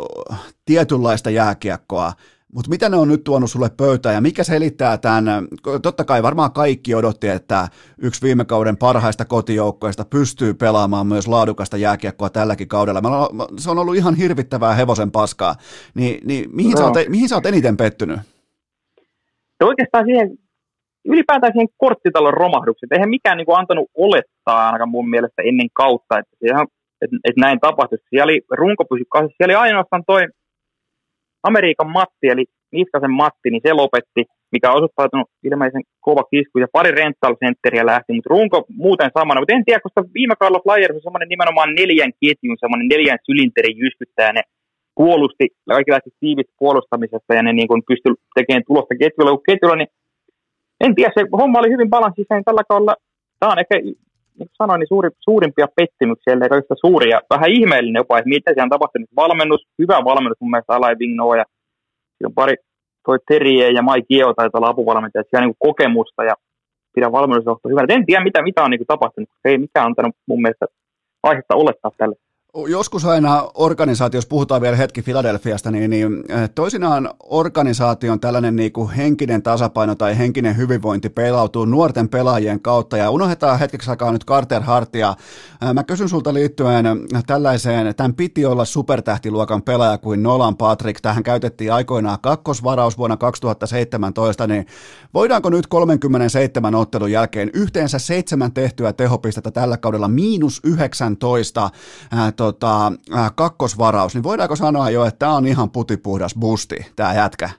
tietynlaista 0.65 1.30
jääkiekkoa, 1.30 2.13
mutta 2.53 2.69
mitä 2.69 2.89
ne 2.89 2.97
on 2.97 3.07
nyt 3.07 3.24
tuonut 3.24 3.51
sulle 3.51 3.69
pöytään 3.78 4.15
ja 4.15 4.21
mikä 4.21 4.43
selittää 4.43 4.97
tämän? 4.97 5.47
Totta 5.82 6.03
kai 6.03 6.24
varmaan 6.24 6.51
kaikki 6.51 6.95
odotti, 6.95 7.28
että 7.28 7.67
yksi 7.97 8.21
viime 8.21 8.45
kauden 8.45 8.78
parhaista 8.78 9.26
kotijoukkoista 9.26 10.05
pystyy 10.05 10.53
pelaamaan 10.53 11.07
myös 11.07 11.28
laadukasta 11.28 11.78
jääkiekkoa 11.78 12.30
tälläkin 12.30 12.67
kaudella. 12.67 13.01
Se 13.57 13.71
on 13.71 13.80
ollut 13.80 13.95
ihan 13.95 14.15
hirvittävää 14.15 14.74
hevosen 14.74 15.11
paskaa. 15.11 15.55
Ni, 15.95 16.19
niin 16.26 16.49
mihin, 16.55 16.71
no. 16.71 16.78
sä 16.78 16.84
oot, 16.84 16.93
mihin 17.09 17.30
sä 17.30 17.36
oot 17.36 17.45
eniten 17.45 17.78
pettynyt? 17.78 18.19
Oikeastaan 19.63 20.05
siihen, 20.05 20.38
ylipäätään 21.05 21.53
siihen 21.53 21.67
korttitalon 21.78 22.34
romahdukseen. 22.34 22.88
Eihän 22.91 23.09
mikään 23.09 23.38
niin 23.38 23.45
kuin 23.45 23.59
antanut 23.59 23.91
olettaa 23.97 24.65
ainakaan 24.65 24.89
mun 24.89 25.09
mielestä 25.09 25.41
ennen 25.45 25.67
kautta, 25.74 26.19
että 26.19 26.36
se 26.39 26.47
ihan 26.47 26.67
että 27.04 27.18
et 27.30 27.38
näin 27.38 27.60
tapahtuisi. 27.60 28.06
Siellä 28.10 28.30
oli 28.30 28.41
runko 28.51 28.84
pysy. 28.86 29.06
Siellä 29.14 29.51
oli 29.51 29.64
ainoastaan 29.66 30.04
toi 30.08 30.22
Amerikan 31.43 31.89
Matti, 31.97 32.28
eli 32.34 32.45
Niskasen 32.72 33.12
Matti, 33.22 33.49
niin 33.49 33.62
se 33.66 33.74
lopetti, 33.74 34.22
mikä 34.51 34.72
on 34.72 34.78
osoittautunut 34.78 35.30
ilmeisen 35.43 35.84
kova 36.08 36.24
kisku, 36.24 36.60
ja 36.60 36.68
pari 36.78 36.91
rental 36.91 37.36
centeriä 37.43 37.86
lähti, 37.86 38.14
mutta 38.14 38.34
runko 38.36 38.58
muuten 38.70 39.12
samana. 39.18 39.41
Mutta 39.41 39.56
en 39.56 39.66
tiedä, 39.66 39.86
koska 39.86 40.01
viime 40.14 40.36
kaudella 40.39 40.64
Flyers 40.66 40.95
on 40.95 41.06
semmoinen 41.08 41.30
nimenomaan 41.30 41.76
neljän 41.80 42.14
ketjun, 42.22 42.58
semmoinen 42.60 42.88
neljän 42.93 43.20
sylinterin 43.28 43.78
jyskyttäjä, 43.84 44.34
ne 44.34 44.43
puolusti, 44.95 45.45
kaikki 45.68 45.91
lähti 45.91 46.10
tiivistä 46.20 46.54
puolustamisesta, 46.60 47.34
ja 47.38 47.43
ne 47.43 47.54
niin 47.54 47.68
kuin 47.68 47.84
pystyi 47.88 48.14
tekemään 48.36 48.68
tulosta 48.68 48.95
ketjulla, 49.01 49.41
ketjulla, 49.49 49.76
niin 49.76 49.91
en 50.86 50.95
tiedä, 50.95 51.12
se 51.14 51.24
homma 51.39 51.60
oli 51.60 51.74
hyvin 51.76 51.89
balanssissa, 51.89 52.36
niin 52.36 52.43
tällä 52.49 52.64
kaudella, 52.70 52.95
tämä 53.39 53.51
on 53.51 53.60
ehkä 53.60 53.76
niin 54.40 54.48
kuin 54.48 54.62
sanoin, 54.62 54.80
niin 54.80 54.88
suuri, 54.88 55.10
suurimpia 55.20 55.68
pettymyksiä, 55.76 56.34
eli 56.34 56.50
kaikista 56.50 56.76
suuria, 56.86 57.22
vähän 57.30 57.52
ihmeellinen 57.52 58.00
jopa, 58.00 58.18
että 58.18 58.30
mitä 58.30 58.52
siellä 58.52 58.64
on 58.64 58.70
tapahtunut. 58.70 59.10
Valmennus, 59.16 59.68
hyvä 59.80 59.98
valmennus 60.04 60.42
mun 60.42 60.52
mielestä 60.52 60.74
Alai 60.74 60.96
Vigno 61.00 61.36
ja 61.36 61.46
on 62.26 62.34
pari, 62.34 62.56
toi 63.06 63.18
Terie 63.28 63.72
ja 63.72 63.82
Mai 63.82 64.02
Kio 64.02 64.34
taitaa 64.34 64.60
olla 64.60 64.70
apuvalmentajat, 64.70 65.28
siellä 65.30 65.46
on 65.46 65.50
niin 65.50 65.68
kokemusta 65.68 66.24
ja 66.24 66.36
pidän 66.96 67.12
valmennusjohtoa 67.12 67.70
hyvänä. 67.70 67.94
En 67.94 68.06
tiedä, 68.06 68.24
mitä, 68.24 68.42
mitä 68.42 68.64
on 68.64 68.72
niin 68.72 68.80
kuin 68.80 68.88
tapahtunut, 68.88 69.30
ei 69.46 69.58
mikään 69.58 69.86
antanut 69.86 70.16
mun 70.28 70.42
mielestä 70.42 70.66
aihetta 71.24 71.56
olettaa 71.56 71.92
tälle. 71.98 72.16
Joskus 72.68 73.06
aina 73.06 73.49
organisaatiossa, 73.54 74.28
puhutaan 74.28 74.62
vielä 74.62 74.76
hetki 74.76 75.01
Filadelfiasta, 75.01 75.72
niin, 75.72 75.89
niin 75.89 76.24
eh, 76.30 76.49
toisinaan 76.56 77.10
organisaation 77.20 78.20
tällainen 78.20 78.56
niin 78.56 78.72
kuin 78.72 78.89
henkinen 78.89 79.43
tasapaino 79.43 79.95
tai 79.95 80.18
henkinen 80.18 80.58
hyvinvointi 80.58 81.10
pelautuu 81.10 81.66
nuorten 81.66 82.10
pelaajien 82.10 82.60
kautta 82.60 82.97
ja 82.97 83.10
unohdetaan 83.10 83.60
hetkeksi 83.60 83.89
aikaa 83.89 84.12
nyt 84.12 84.26
Carter 84.26 84.62
Hartia. 84.62 85.16
Eh, 85.62 85.74
mä 85.74 85.84
kysyn 85.84 86.10
sulta 86.10 86.34
liittyen 86.34 86.86
tällaiseen, 87.28 87.95
tämän 87.95 88.14
piti 88.14 88.45
olla 88.45 88.66
supertähtiluokan 88.66 89.62
pelaaja 89.62 89.97
kuin 89.97 90.24
Nolan 90.24 90.58
Patrick. 90.58 91.01
Tähän 91.01 91.24
käytettiin 91.24 91.74
aikoinaan 91.74 92.20
kakkosvaraus 92.22 92.97
vuonna 92.97 93.18
2017, 93.18 94.47
niin 94.47 94.66
voidaanko 95.14 95.49
nyt 95.49 95.68
37 95.68 96.76
ottelun 96.76 97.12
jälkeen 97.12 97.49
yhteensä 97.54 97.99
seitsemän 97.99 98.51
tehtyä 98.51 98.93
tehopistettä 98.93 99.51
tällä 99.51 99.78
kaudella 99.78 100.08
miinus 100.08 100.60
19 100.64 101.70
tota, 102.44 102.91
äh, 103.18 103.32
kakkosvaraus, 103.36 104.14
niin 104.14 104.24
voidaanko 104.24 104.56
sanoa 104.56 104.89
jo, 104.89 105.06
että 105.06 105.20
tämä 105.20 105.36
on 105.39 105.48
ihan 105.48 105.70
putipuhdas 105.70 106.36
busti, 106.39 106.76
tämä 106.96 107.14
jätkä? 107.14 107.50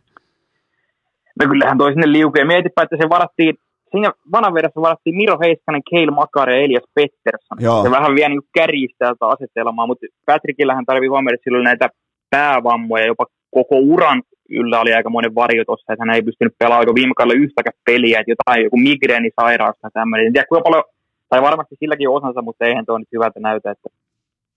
No 1.41 1.49
kyllähän 1.49 1.79
toi 1.79 1.93
sinne 1.93 2.13
liukee. 2.13 2.45
Mietipä, 2.45 2.83
että 2.83 2.97
se 3.03 3.09
varattiin, 3.09 3.55
siinä 3.91 4.13
vanavedessä 4.33 4.81
varattiin 4.81 5.17
Miro 5.17 5.39
Heiskanen, 5.43 5.83
Keil 5.91 6.11
Makar 6.11 6.51
ja 6.51 6.57
Elias 6.57 6.87
Pettersson. 6.95 7.59
Joo. 7.61 7.83
Se 7.83 7.91
vähän 7.91 8.15
vielä 8.15 8.29
niin 8.29 8.51
kärjistää 8.55 9.13
tätä 9.13 9.27
asetelmaa, 9.27 9.87
mutta 9.87 10.07
Patrickillähän 10.27 10.87
tarvii 10.87 11.09
huomioida, 11.09 11.45
sillä 11.45 11.65
näitä 11.65 11.89
päävammoja, 12.31 13.07
jopa 13.07 13.27
koko 13.51 13.77
uran 13.79 14.23
yllä 14.51 14.81
oli 14.81 14.95
aika 14.95 15.11
monen 15.11 15.35
varjo 15.35 15.65
tuossa, 15.65 15.93
että 15.93 16.05
hän 16.05 16.15
ei 16.15 16.23
pystynyt 16.23 16.59
pelaamaan 16.59 16.95
viime 16.95 17.15
kaudella 17.17 17.43
yhtäkään 17.45 17.79
peliä, 17.87 18.21
että 18.21 18.33
jotain, 18.35 18.65
joku 18.65 18.77
migreenisairaus 18.77 19.77
tai 19.81 19.91
tämmöinen. 19.95 20.27
En 20.27 20.33
tiedä 20.33 20.47
kuinka 20.49 20.67
paljon, 20.69 20.85
tai 21.29 21.43
varmasti 21.43 21.77
silläkin 21.81 22.09
osansa, 22.09 22.43
mutta 22.43 22.65
eihän 22.65 22.87
tuo 22.87 22.99
nyt 22.99 23.13
hyvältä 23.13 23.41
näytä, 23.41 23.71
että 23.71 23.89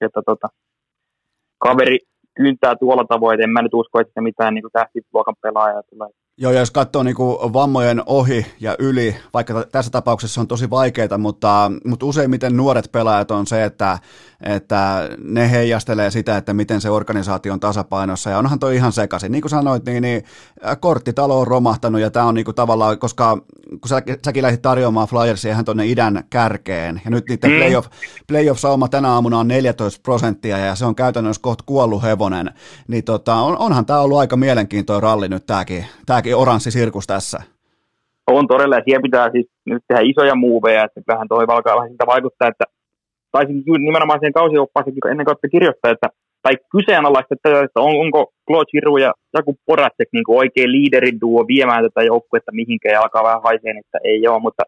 että 0.02 0.22
tota, 0.26 0.48
kaveri 1.58 2.00
kyntää 2.34 2.76
tuolla 2.76 3.06
tavoin, 3.10 3.42
en 3.42 3.50
mä 3.50 3.62
nyt 3.62 3.74
usko, 3.74 4.00
että 4.00 4.22
mitään 4.22 4.54
niin 4.54 4.64
tähtiluokan 4.74 5.36
pelaajaa 5.42 5.84
tulee. 5.84 6.10
Joo, 6.40 6.52
ja 6.52 6.60
jos 6.60 6.72
katsoo 6.72 7.04
niin 7.04 7.16
kuin 7.16 7.54
vammojen 7.54 8.04
ohi 8.06 8.46
ja 8.60 8.76
yli, 8.80 9.16
vaikka 9.34 9.64
tässä 9.72 9.92
tapauksessa 9.92 10.42
on 10.42 10.48
tosi 10.48 10.70
vaikeaa, 10.70 11.18
mutta, 11.18 11.72
mutta 11.86 12.06
useimmiten 12.06 12.58
nuoret 12.58 12.92
pelaajat 12.92 13.32
on 13.32 13.48
se, 13.48 13.64
että, 13.64 14.00
että 14.44 15.10
ne 15.24 15.52
heijastelee 15.52 16.12
sitä, 16.12 16.38
että 16.38 16.54
miten 16.54 16.82
se 16.82 16.90
organisaatio 16.90 17.54
on 17.54 17.60
tasapainossa, 17.60 18.30
ja 18.30 18.38
onhan 18.38 18.60
toi 18.60 18.76
ihan 18.76 18.92
sekaisin. 18.92 19.32
Niin 19.32 19.42
kuin 19.42 19.50
sanoit, 19.50 19.86
niin, 19.86 20.02
niin 20.02 20.24
korttitalo 20.80 21.40
on 21.40 21.48
romahtanut, 21.48 22.02
ja 22.02 22.12
tämä 22.12 22.26
on 22.26 22.36
niin 22.36 22.46
kuin 22.46 22.56
tavallaan, 22.56 23.00
koska 23.00 23.38
kun 23.70 23.90
sä, 23.90 24.02
säkin 24.26 24.44
lähdit 24.44 24.62
tarjoamaan 24.62 25.08
Flyersia 25.08 25.52
ihan 25.52 25.66
tuonne 25.66 25.86
idän 25.86 26.24
kärkeen, 26.30 27.02
ja 27.06 27.12
nyt 27.12 27.30
niiden 27.30 27.52
mm. 27.52 27.58
playoff, 27.58 27.90
playoff-sauma 28.28 28.88
tänä 28.88 29.12
aamuna 29.12 29.40
on 29.40 29.48
14 29.48 30.00
prosenttia, 30.04 30.58
ja 30.58 30.76
se 30.76 30.86
on 30.86 30.96
käytännössä 30.96 31.42
kohta 31.42 31.64
kuollut 31.68 32.04
hevonen, 32.04 32.52
niin 32.88 33.04
tota, 33.04 33.36
on, 33.36 33.58
onhan 33.58 33.86
tämä 33.86 34.00
ollut 34.00 34.20
aika 34.20 34.38
mielenkiintoinen 34.38 35.04
ralli 35.04 35.30
nyt 35.30 35.46
tämäkin, 35.46 35.86
tämäkin 36.06 36.27
oranssi 36.34 36.72
sirkus 36.72 37.08
tässä. 37.08 37.44
On 38.28 38.48
todella, 38.48 38.76
ja 38.76 38.82
siellä 38.86 39.02
pitää 39.02 39.32
siis 39.32 39.48
nyt 39.66 39.84
tehdä 39.88 40.02
isoja 40.04 40.36
muuveja, 40.36 40.84
että 40.84 41.02
vähän 41.08 41.28
toi 41.28 41.46
alkaa 41.48 41.76
vähän 41.76 41.92
sitä 41.92 42.06
vaikuttaa, 42.08 42.48
että 42.48 42.66
taisin 43.32 43.64
nimenomaan 43.80 44.20
sen 44.20 44.34
kausioppaaseen 44.34 45.12
ennen 45.12 45.26
kautta 45.26 45.50
kirjoittaa, 45.50 45.92
että 45.92 46.08
tai 46.42 46.58
kyseenalaista, 46.72 47.36
että, 47.36 47.64
että 47.64 47.80
on, 47.80 47.96
onko 48.04 48.34
Claude 48.48 48.72
Giroux 48.72 49.02
ja 49.02 49.14
Jakub 49.34 49.58
Poracek 49.66 50.10
niin 50.14 50.24
oikein 50.28 50.72
liideriduo 50.72 51.48
viemään 51.48 51.84
tätä 51.84 52.02
joukkuetta 52.04 52.52
mihinkään 52.52 52.94
ja 52.94 53.02
alkaa 53.02 53.24
vähän 53.24 53.44
haiseen, 53.44 53.78
että 53.78 53.98
ei 54.04 54.28
ole, 54.28 54.40
mutta 54.40 54.64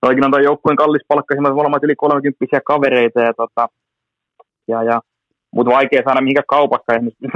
toikin 0.00 0.24
on 0.24 0.30
tuo 0.30 0.40
joukkueen 0.40 0.76
kallis 0.76 1.02
palkkaisemmat 1.08 1.54
molemmat 1.54 1.84
yli 1.84 1.96
30 1.96 2.60
kavereita 2.66 3.20
ja, 3.20 3.34
tota, 3.34 3.68
ja, 4.68 4.82
ja 4.82 5.00
mutta 5.54 5.72
vaikea 5.72 6.02
saada 6.04 6.20
mihinkään 6.20 6.54
kaupassa. 6.56 6.92
Esimerkiksi 6.92 7.26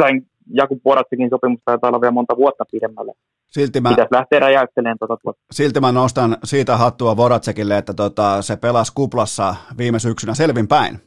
Jakub 0.53 0.83
Poratsekin 0.83 1.31
sopimusta 1.31 1.63
taitaa 1.65 1.89
olla 1.89 2.01
vielä 2.01 2.11
monta 2.11 2.37
vuotta 2.37 2.65
pidemmälle. 2.73 3.13
Silti 3.47 3.81
mä, 3.81 3.89
Pitäisi 3.89 4.15
lähteä 4.15 4.41
räjäyttelemään 4.41 4.99
tuota 4.99 5.17
tuota. 5.17 5.41
Silti 5.53 5.81
mä 5.81 5.93
nostan 5.93 6.37
siitä 6.45 6.77
hattua 6.77 7.17
Voracekille, 7.17 7.79
että 7.79 7.95
tota, 7.95 8.43
se 8.43 8.57
pelasi 8.57 8.93
kuplassa 8.95 9.55
viime 9.79 9.99
syksynä 9.99 10.35
selvinpäin. 10.35 11.01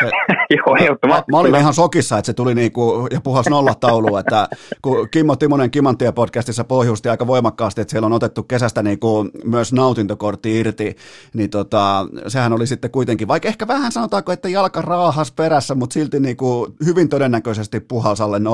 Se, 0.00 0.10
Joo, 0.56 0.96
mä, 1.06 1.22
mä, 1.30 1.38
olin 1.38 1.54
ihan 1.54 1.74
sokissa, 1.74 2.18
että 2.18 2.26
se 2.26 2.32
tuli 2.32 2.54
niinku, 2.54 3.08
ja 3.10 3.20
puhas 3.20 3.46
nollataulu, 3.50 4.16
että 4.16 4.48
kun 4.82 5.08
Kimmo 5.10 5.36
Timonen 5.36 5.70
Kimantia 5.70 6.12
podcastissa 6.12 6.64
pohjusti 6.64 7.08
aika 7.08 7.26
voimakkaasti, 7.26 7.80
että 7.80 7.90
siellä 7.90 8.06
on 8.06 8.12
otettu 8.12 8.42
kesästä 8.42 8.82
niinku 8.82 9.26
myös 9.44 9.72
nautintokortti 9.72 10.60
irti, 10.60 10.96
niin 11.34 11.50
tota, 11.50 12.06
sehän 12.26 12.52
oli 12.52 12.66
sitten 12.66 12.90
kuitenkin, 12.90 13.28
vaikka 13.28 13.48
ehkä 13.48 13.68
vähän 13.68 13.92
sanotaanko, 13.92 14.32
että 14.32 14.48
jalka 14.48 14.82
raahas 14.82 15.32
perässä, 15.32 15.74
mutta 15.74 15.94
silti 15.94 16.20
niinku 16.20 16.66
hyvin 16.86 17.08
todennäköisesti 17.08 17.80
puhas 17.80 18.20
alle 18.20 18.38
0,5 18.38 18.44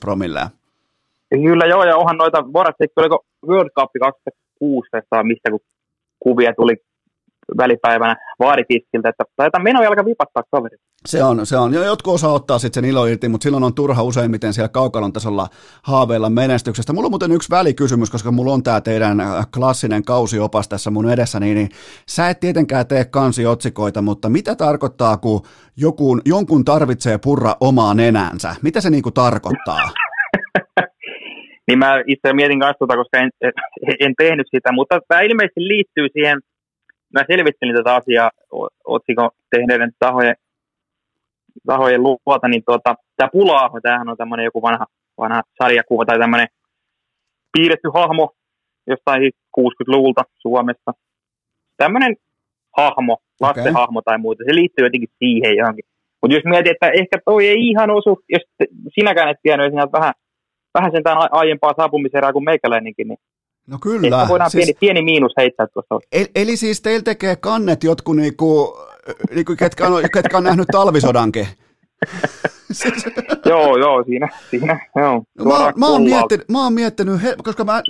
promillea. 0.00 0.50
Kyllä 1.30 1.66
joo, 1.66 1.84
ja 1.84 1.96
onhan 1.96 2.16
noita, 2.16 2.52
Voracek, 2.52 2.90
oliko 2.96 3.24
World 3.46 3.70
Cup 3.70 3.90
2016, 4.00 5.22
mistä 5.22 5.50
kun 5.50 5.60
kuvia 6.20 6.52
tuli 6.54 6.76
välipäivänä 7.58 8.16
vaarikiskiltä, 8.38 9.08
että 9.08 9.24
taitaa 9.36 9.62
meno 9.62 9.82
jalka 9.82 10.04
vipattaa 10.04 10.42
kaverit. 10.50 10.80
Se 11.06 11.24
on, 11.24 11.46
se 11.46 11.56
on. 11.56 11.74
Jotkut 11.74 12.14
osaa 12.14 12.32
ottaa 12.32 12.58
sitten 12.58 12.82
sen 12.82 12.90
ilo 12.90 13.06
irti, 13.06 13.28
mutta 13.28 13.42
silloin 13.42 13.64
on 13.64 13.74
turha 13.74 14.02
useimmiten 14.02 14.52
siellä 14.52 14.68
kaukalon 14.68 15.12
tasolla 15.12 15.46
haaveilla 15.82 16.30
menestyksestä. 16.30 16.92
Mulla 16.92 17.06
on 17.06 17.10
muuten 17.10 17.32
yksi 17.32 17.50
välikysymys, 17.50 18.10
koska 18.10 18.30
mulla 18.30 18.52
on 18.52 18.62
tämä 18.62 18.80
teidän 18.80 19.18
klassinen 19.54 20.04
kausiopas 20.04 20.68
tässä 20.68 20.90
mun 20.90 21.10
edessä, 21.10 21.40
niin, 21.40 21.54
niin 21.54 21.68
sä 22.08 22.28
et 22.28 22.40
tietenkään 22.40 22.86
tee 22.86 23.04
kansiotsikoita, 23.04 24.02
mutta 24.02 24.28
mitä 24.28 24.54
tarkoittaa, 24.54 25.16
kun 25.16 25.40
joku, 25.76 26.18
jonkun 26.24 26.64
tarvitsee 26.64 27.18
purra 27.24 27.54
omaa 27.60 27.94
nenänsä? 27.94 28.54
Mitä 28.62 28.80
se 28.80 28.90
niinku 28.90 29.10
tarkoittaa? 29.10 29.90
niin 31.68 31.78
mä 31.78 32.02
itse 32.06 32.32
mietin 32.32 32.60
kanssa 32.60 32.78
tuota, 32.78 32.96
koska 32.96 33.18
en, 33.18 33.30
en 34.00 34.14
tehnyt 34.18 34.46
sitä, 34.54 34.72
mutta 34.72 35.00
tämä 35.08 35.20
ilmeisesti 35.20 35.68
liittyy 35.68 36.08
siihen, 36.12 36.38
mä 37.14 37.24
selvittelin 37.30 37.76
tätä 37.76 37.94
asiaa 37.94 38.30
otsikon 38.84 39.30
tehneiden 39.50 39.92
tahojen, 39.98 40.34
tahojen 41.66 42.02
luota, 42.02 42.48
niin 42.48 42.62
tuota, 42.66 42.94
tämä 43.16 43.28
Pulaaho, 43.32 43.80
tämähän 43.80 44.08
on 44.08 44.16
tämmöinen 44.16 44.44
joku 44.44 44.62
vanha, 44.62 44.86
vanha 45.18 45.42
sarjakuva 45.62 46.04
tai 46.04 46.18
tämmöinen 46.18 46.48
piirretty 47.52 47.88
hahmo 47.94 48.30
jostain 48.86 49.32
60-luvulta 49.58 50.22
Suomessa. 50.38 50.92
Tämmöinen 51.76 52.16
hahmo, 52.76 53.16
lasten 53.40 53.62
okay. 53.62 53.72
hahmo 53.72 54.02
tai 54.02 54.18
muuta, 54.18 54.44
se 54.44 54.54
liittyy 54.54 54.86
jotenkin 54.86 55.08
siihen 55.18 55.56
johonkin. 55.56 55.84
Mutta 56.22 56.34
jos 56.36 56.44
mietit, 56.44 56.72
että 56.72 56.88
ehkä 57.00 57.18
toi 57.24 57.48
ei 57.48 57.68
ihan 57.68 57.90
osu, 57.90 58.20
jos 58.28 58.42
sinäkään 58.94 59.30
et 59.30 59.36
tiennyt, 59.42 59.66
että 59.66 59.98
vähän 59.98 60.14
vähän 60.74 60.92
sentään 60.92 61.18
aiempaa 61.30 61.74
saapumiserää 61.76 62.32
kuin 62.32 62.44
meikäläinenkin, 62.44 63.08
niin 63.08 63.18
No 63.66 63.78
kyllä. 63.82 64.16
Ehkä 64.16 64.28
voidaan 64.28 64.50
siis, 64.50 64.64
pieni, 64.64 64.76
pieni 64.80 65.02
miinus 65.02 65.32
heittää 65.36 65.66
tuosta. 65.66 65.98
Eli, 66.12 66.26
eli 66.34 66.56
siis 66.56 66.80
teillä 66.80 67.02
tekee 67.02 67.36
kannet 67.36 67.84
jotkut, 67.84 68.16
niinku, 68.16 68.78
niinku, 69.34 69.56
ketkä, 69.56 69.86
on, 69.86 70.02
ketkä 70.12 70.36
on 70.36 70.44
nähnyt 70.44 70.68
talvisodankin. 70.72 71.46
joo, 73.50 73.76
joo, 73.76 74.04
siinä, 74.04 74.28
siinä 74.50 74.88
joo. 74.96 75.22
Mä, 75.38 75.72
mä, 75.76 75.86
oon 75.86 76.02
miettinyt, 76.02 76.48
mä 76.48 76.64
oon 76.64 76.72
miettinyt, 76.72 77.20
koska 77.44 77.64
mä, 77.64 77.82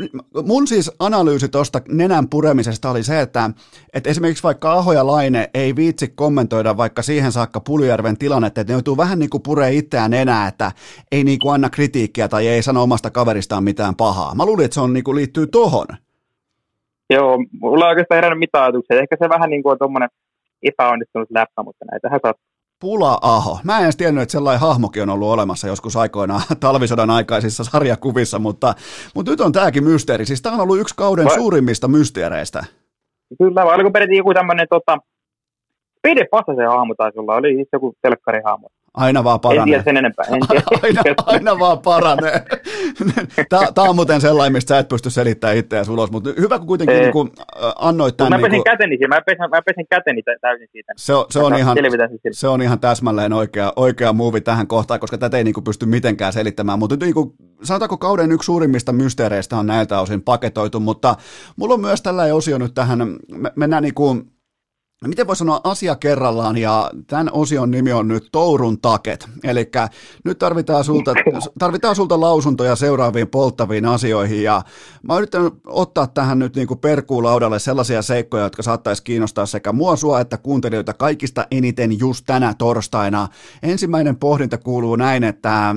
mun 0.46 0.66
siis 0.66 0.92
analyysi 0.98 1.48
tuosta 1.48 1.80
nenän 1.88 2.28
puremisesta 2.28 2.90
oli 2.90 3.02
se, 3.02 3.20
että, 3.20 3.50
että 3.92 4.10
esimerkiksi 4.10 4.42
vaikka 4.42 4.72
Aho 4.72 4.92
ja 4.92 5.06
Laine 5.06 5.50
ei 5.54 5.76
viitsi 5.76 6.08
kommentoida 6.08 6.76
vaikka 6.76 7.02
siihen 7.02 7.32
saakka 7.32 7.60
Puljärven 7.60 8.18
tilannetta, 8.18 8.60
että 8.60 8.72
ne 8.72 8.74
joutuu 8.74 8.96
vähän 8.96 9.18
niin 9.18 9.30
kuin 9.30 9.42
puree 9.42 9.72
itseään 9.72 10.14
enää, 10.14 10.48
että 10.48 10.72
ei 11.12 11.24
niin 11.24 11.38
kuin 11.38 11.54
anna 11.54 11.70
kritiikkiä 11.70 12.28
tai 12.28 12.48
ei 12.48 12.62
sano 12.62 12.82
omasta 12.82 13.10
kaveristaan 13.10 13.64
mitään 13.64 13.94
pahaa. 13.96 14.34
Mä 14.34 14.46
luulin, 14.46 14.64
että 14.64 14.74
se 14.74 14.80
on, 14.80 14.92
niin 14.92 15.04
kuin 15.04 15.16
liittyy 15.16 15.46
tohon. 15.46 15.86
Joo, 17.10 17.38
mulla 17.60 17.84
ei 17.84 17.90
oikeastaan 17.90 18.16
herännyt 18.16 18.38
mitään 18.38 18.64
ajatuksia. 18.64 19.00
Ehkä 19.00 19.16
se 19.18 19.28
vähän 19.28 19.50
niin 19.50 19.62
kuin 19.62 19.72
on 19.72 19.78
tuommoinen 19.78 20.08
epäonnistunut 20.62 21.30
läppä, 21.30 21.62
mutta 21.62 21.84
näitähän 21.90 22.20
saa 22.22 22.34
Pula-aho. 22.80 23.58
Mä 23.64 23.78
en 23.78 23.84
edes 23.84 23.96
tiennyt, 23.96 24.22
että 24.22 24.32
sellainen 24.32 24.60
hahmokin 24.60 25.02
on 25.02 25.10
ollut 25.10 25.28
olemassa 25.28 25.66
joskus 25.68 25.96
aikoinaan 25.96 26.42
talvisodan 26.60 27.10
aikaisissa 27.10 27.64
sarjakuvissa, 27.64 28.38
mutta, 28.38 28.74
mutta 29.14 29.30
nyt 29.30 29.40
on 29.40 29.52
tämäkin 29.52 29.84
mysteeri. 29.84 30.26
Siis 30.26 30.42
tämä 30.42 30.54
on 30.54 30.60
ollut 30.60 30.78
yksi 30.78 30.94
kauden 30.96 31.24
vai... 31.24 31.34
suurimmista 31.34 31.88
mysteereistä. 31.88 32.64
Kyllä, 33.38 33.64
vai 33.64 33.74
oliko 33.74 33.90
peräti 33.90 34.16
joku 34.16 34.34
tämmöinen 34.34 34.66
tota, 34.70 34.98
Pide 36.02 36.26
se 36.56 36.64
hahmo 36.64 36.94
taisi 36.94 37.18
olla, 37.18 37.34
oli 37.34 37.54
siis 37.54 37.68
joku 37.72 37.94
telkkarihahmo. 38.02 38.68
Aina 38.94 39.24
vaan 39.24 39.40
paranee. 39.40 39.62
En 39.62 39.68
tiedä 39.68 39.82
sen 39.82 39.96
enempää. 39.96 40.24
En 40.28 40.40
tiedä. 40.48 40.64
aina, 40.82 41.14
aina 41.26 41.58
vaan 41.58 41.78
paranee. 41.78 42.44
Tämä 43.74 43.88
on 43.88 43.96
muuten 43.96 44.20
sellainen, 44.20 44.52
mistä 44.52 44.74
sä 44.74 44.78
et 44.78 44.88
pysty 44.88 45.10
selittämään 45.10 45.56
itseäsi 45.56 45.90
ulos, 45.90 46.10
mutta 46.10 46.30
hyvä 46.38 46.58
kun 46.58 46.66
kuitenkin 46.66 46.98
niin 46.98 47.12
kuin, 47.12 47.30
annoit 47.78 48.16
tämän. 48.16 48.30
Mä 48.30 48.36
pesin, 48.36 48.50
niin 48.52 48.62
kuin... 48.64 48.72
käteni, 48.72 48.96
mä, 49.08 49.20
pesin, 49.26 49.50
mä 49.50 49.62
pesin 49.62 49.86
käteni 49.90 50.22
täysin 50.40 50.68
siitä. 50.72 50.92
Se 50.96 51.14
on, 51.14 51.26
se 51.30 51.38
on, 51.38 51.58
ihan, 51.58 51.76
se 52.32 52.48
on 52.48 52.62
ihan 52.62 52.80
täsmälleen 52.80 53.32
oikea, 53.32 53.72
oikea 53.76 54.12
muuvi 54.12 54.40
tähän 54.40 54.66
kohtaan, 54.66 55.00
koska 55.00 55.18
tätä 55.18 55.36
ei 55.36 55.44
niin 55.44 55.54
kuin 55.54 55.64
pysty 55.64 55.86
mitenkään 55.86 56.32
selittämään, 56.32 56.78
mutta 56.78 56.96
niin 57.00 57.14
kuin, 57.14 57.32
sanotaanko 57.62 57.98
kauden 57.98 58.32
yksi 58.32 58.46
suurimmista 58.46 58.92
mysteereistä 58.92 59.56
on 59.56 59.66
näiltä 59.66 60.00
osin 60.00 60.22
paketoitu, 60.22 60.80
mutta 60.80 61.16
mulla 61.56 61.74
on 61.74 61.80
myös 61.80 62.02
tällainen 62.02 62.34
osio 62.34 62.58
nyt 62.58 62.74
tähän, 62.74 63.16
mennään 63.56 63.82
niin 63.82 63.94
kuin, 63.94 64.30
miten 65.08 65.26
voi 65.26 65.36
sanoa 65.36 65.60
asia 65.64 65.94
kerrallaan, 65.96 66.56
ja 66.56 66.90
tämän 67.06 67.30
osion 67.32 67.70
nimi 67.70 67.92
on 67.92 68.08
nyt 68.08 68.28
Tourun 68.32 68.80
taket. 68.80 69.28
Eli 69.44 69.70
nyt 70.24 70.38
tarvitaan 70.38 70.84
sulta, 70.84 71.14
tarvitaan 71.58 71.96
sulta 71.96 72.20
lausuntoja 72.20 72.76
seuraaviin 72.76 73.28
polttaviin 73.28 73.84
asioihin, 73.84 74.42
ja 74.42 74.62
mä 75.02 75.18
yritän 75.18 75.50
ottaa 75.66 76.06
tähän 76.06 76.38
nyt 76.38 76.56
niin 76.56 76.68
kuin 76.68 76.80
perkuulaudalle 76.80 77.58
sellaisia 77.58 78.02
seikkoja, 78.02 78.44
jotka 78.44 78.62
saattaisi 78.62 79.02
kiinnostaa 79.02 79.46
sekä 79.46 79.72
mua 79.72 79.96
sua 79.96 80.20
että 80.20 80.36
kuuntelijoita 80.36 80.94
kaikista 80.94 81.46
eniten 81.50 81.98
just 81.98 82.24
tänä 82.26 82.54
torstaina. 82.58 83.28
Ensimmäinen 83.62 84.16
pohdinta 84.16 84.58
kuuluu 84.58 84.96
näin, 84.96 85.24
että 85.24 85.74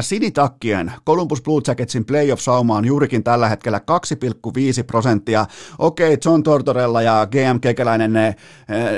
sinitakkien 0.00 0.92
Columbus 1.06 1.42
Blue 1.42 1.62
Jacketsin 1.66 2.04
playoff-sauma 2.04 2.76
on 2.76 2.84
juurikin 2.84 3.24
tällä 3.24 3.48
hetkellä 3.48 3.78
2,5 3.78 4.84
prosenttia. 4.86 5.46
Okei, 5.78 6.18
John 6.24 6.42
Tortorella 6.42 7.02
ja 7.02 7.26
GM 7.26 7.60
Kekäläinen 7.60 8.12
ne 8.12 8.34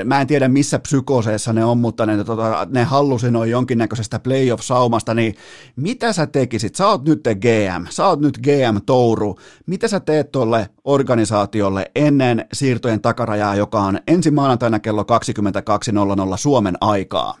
mä 0.05 0.21
en 0.21 0.27
tiedä 0.27 0.47
missä 0.47 0.79
psykoseessa 0.79 1.53
ne 1.53 1.65
on, 1.65 1.77
mutta 1.77 2.05
ne, 2.05 2.23
tota, 2.23 2.67
ne 2.69 2.83
hallusinoi 2.83 3.49
jonkinnäköisestä 3.49 4.19
playoff-saumasta, 4.19 5.13
niin 5.13 5.33
mitä 5.75 6.13
sä 6.13 6.27
tekisit? 6.27 6.75
Sä 6.75 6.87
oot 6.87 7.05
nyt 7.05 7.19
GM, 7.23 7.85
sä 7.89 8.07
oot 8.07 8.21
nyt 8.21 8.37
GM-touru. 8.37 9.35
Mitä 9.67 9.87
sä 9.87 9.99
teet 9.99 10.31
tuolle 10.31 10.67
organisaatiolle 10.83 11.85
ennen 11.95 12.45
siirtojen 12.53 13.01
takarajaa, 13.01 13.55
joka 13.55 13.79
on 13.79 13.99
ensi 14.07 14.31
maanantaina 14.31 14.79
kello 14.79 15.01
22.00 15.01 16.37
Suomen 16.37 16.75
aikaa? 16.81 17.33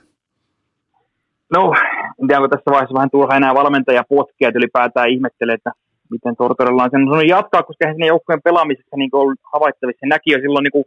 No, 1.53 1.73
en 2.21 2.27
tiedä, 2.27 2.41
onko 2.41 2.55
tässä 2.55 2.71
vaiheessa 2.71 2.93
vähän 2.93 3.11
turha 3.11 3.37
enää 3.37 3.53
valmentaja 3.53 4.03
potkia, 4.09 4.47
että 4.47 4.59
ylipäätään 4.59 5.09
ihmettelee, 5.09 5.55
että 5.55 5.71
miten 6.11 6.35
Tortorella 6.35 6.83
on 6.83 6.89
sen 6.91 7.27
jatkaa, 7.27 7.63
koska 7.63 7.85
eihän 7.85 8.11
joukkojen 8.13 8.41
pelaamisessa 8.43 8.97
niin 8.97 9.09
ollut 9.13 9.39
havaittavissa. 9.53 9.99
Se 9.99 10.07
näki 10.07 10.31
jo 10.31 10.39
silloin 10.39 10.63
niin 10.63 10.77
kuin 10.77 10.85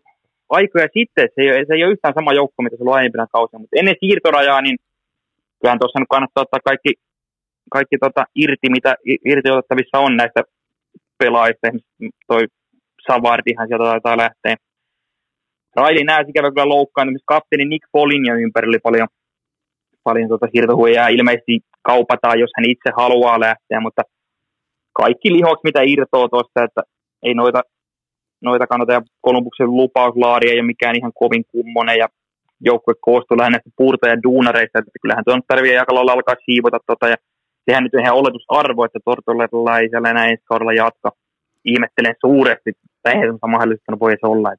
aikoja 0.48 0.88
sitten, 0.98 1.28
se 1.34 1.40
ei, 1.42 1.50
ole, 1.50 1.64
se 1.66 1.74
ei 1.74 1.84
ole 1.84 1.92
yhtään 1.92 2.14
sama 2.14 2.32
joukko, 2.32 2.62
mitä 2.62 2.76
se 2.76 2.82
oli 2.82 2.92
aiempina 2.92 3.26
kausina, 3.32 3.58
mutta 3.60 3.78
ennen 3.78 3.96
siirtorajaa, 4.00 4.60
niin 4.62 4.76
kyllähän 5.58 5.78
tuossa 5.78 6.00
nyt 6.00 6.08
kannattaa 6.10 6.42
ottaa 6.42 6.60
kaikki, 6.64 6.92
kaikki 7.70 7.96
tota 7.98 8.24
irti, 8.34 8.68
mitä 8.70 8.94
irti 9.24 9.50
otettavissa 9.50 9.98
on 9.98 10.16
näistä 10.16 10.40
pelaajista, 11.18 11.68
toi 12.26 12.42
Savardihan 13.06 13.68
sieltä 13.68 13.84
taitaa 13.84 14.16
lähteä. 14.16 14.56
Raili 15.76 16.04
nää 16.04 16.24
sikävä 16.26 16.50
kyllä 16.50 16.68
loukkaan, 16.68 17.08
esimerkiksi 17.08 17.32
kapteeni 17.34 17.64
Nick 17.64 17.84
Foligno 17.92 18.34
ympärillä 18.34 18.78
paljon, 18.82 19.08
paljon 20.04 20.28
tota 20.28 20.46
siirtohuijaa. 20.52 21.08
Ilmeisesti 21.08 21.60
kaupataan, 21.82 22.40
jos 22.40 22.50
hän 22.56 22.70
itse 22.70 22.90
haluaa 22.96 23.40
lähteä, 23.40 23.80
mutta 23.80 24.02
kaikki 24.92 25.32
lihokset, 25.32 25.64
mitä 25.64 25.80
irtoaa 25.82 26.28
tuosta, 26.28 26.64
että 26.64 26.82
ei 27.22 27.34
noita 27.34 27.60
noita 28.44 28.66
kannattaa. 28.66 29.02
Kolumbuksen 29.20 29.76
lupauslaari 29.76 30.50
ei 30.50 30.58
ole 30.60 30.66
mikään 30.66 30.96
ihan 30.96 31.12
kovin 31.14 31.44
kummonen 31.52 31.98
ja 31.98 32.08
joukkue 32.60 32.94
koostuu 33.00 33.38
lähinnä 33.38 33.60
puurta 33.76 34.08
ja 34.08 34.22
duunareista, 34.22 34.78
että 34.78 34.90
kyllähän 35.02 35.24
tuon 35.24 35.42
tarvii 35.48 35.76
lailla 35.76 36.12
alkaa 36.12 36.44
siivota 36.44 36.78
tota, 36.86 37.08
ja 37.08 37.16
sehän 37.66 37.84
nyt 37.84 37.94
on 37.94 38.00
ihan 38.00 38.16
oletusarvo, 38.16 38.84
että 38.84 38.98
Tortolella 39.04 39.78
ei 39.78 39.88
siellä 39.88 40.10
enää 40.10 40.26
ensi 40.26 40.44
kaudella 40.44 40.72
jatka. 40.72 41.10
Ihmettelen 41.64 42.14
suuresti, 42.20 42.70
että 42.70 43.10
eihän 43.10 43.32
se 43.32 43.46
mahdollista 43.46 44.00
voi 44.00 44.14
olla. 44.22 44.50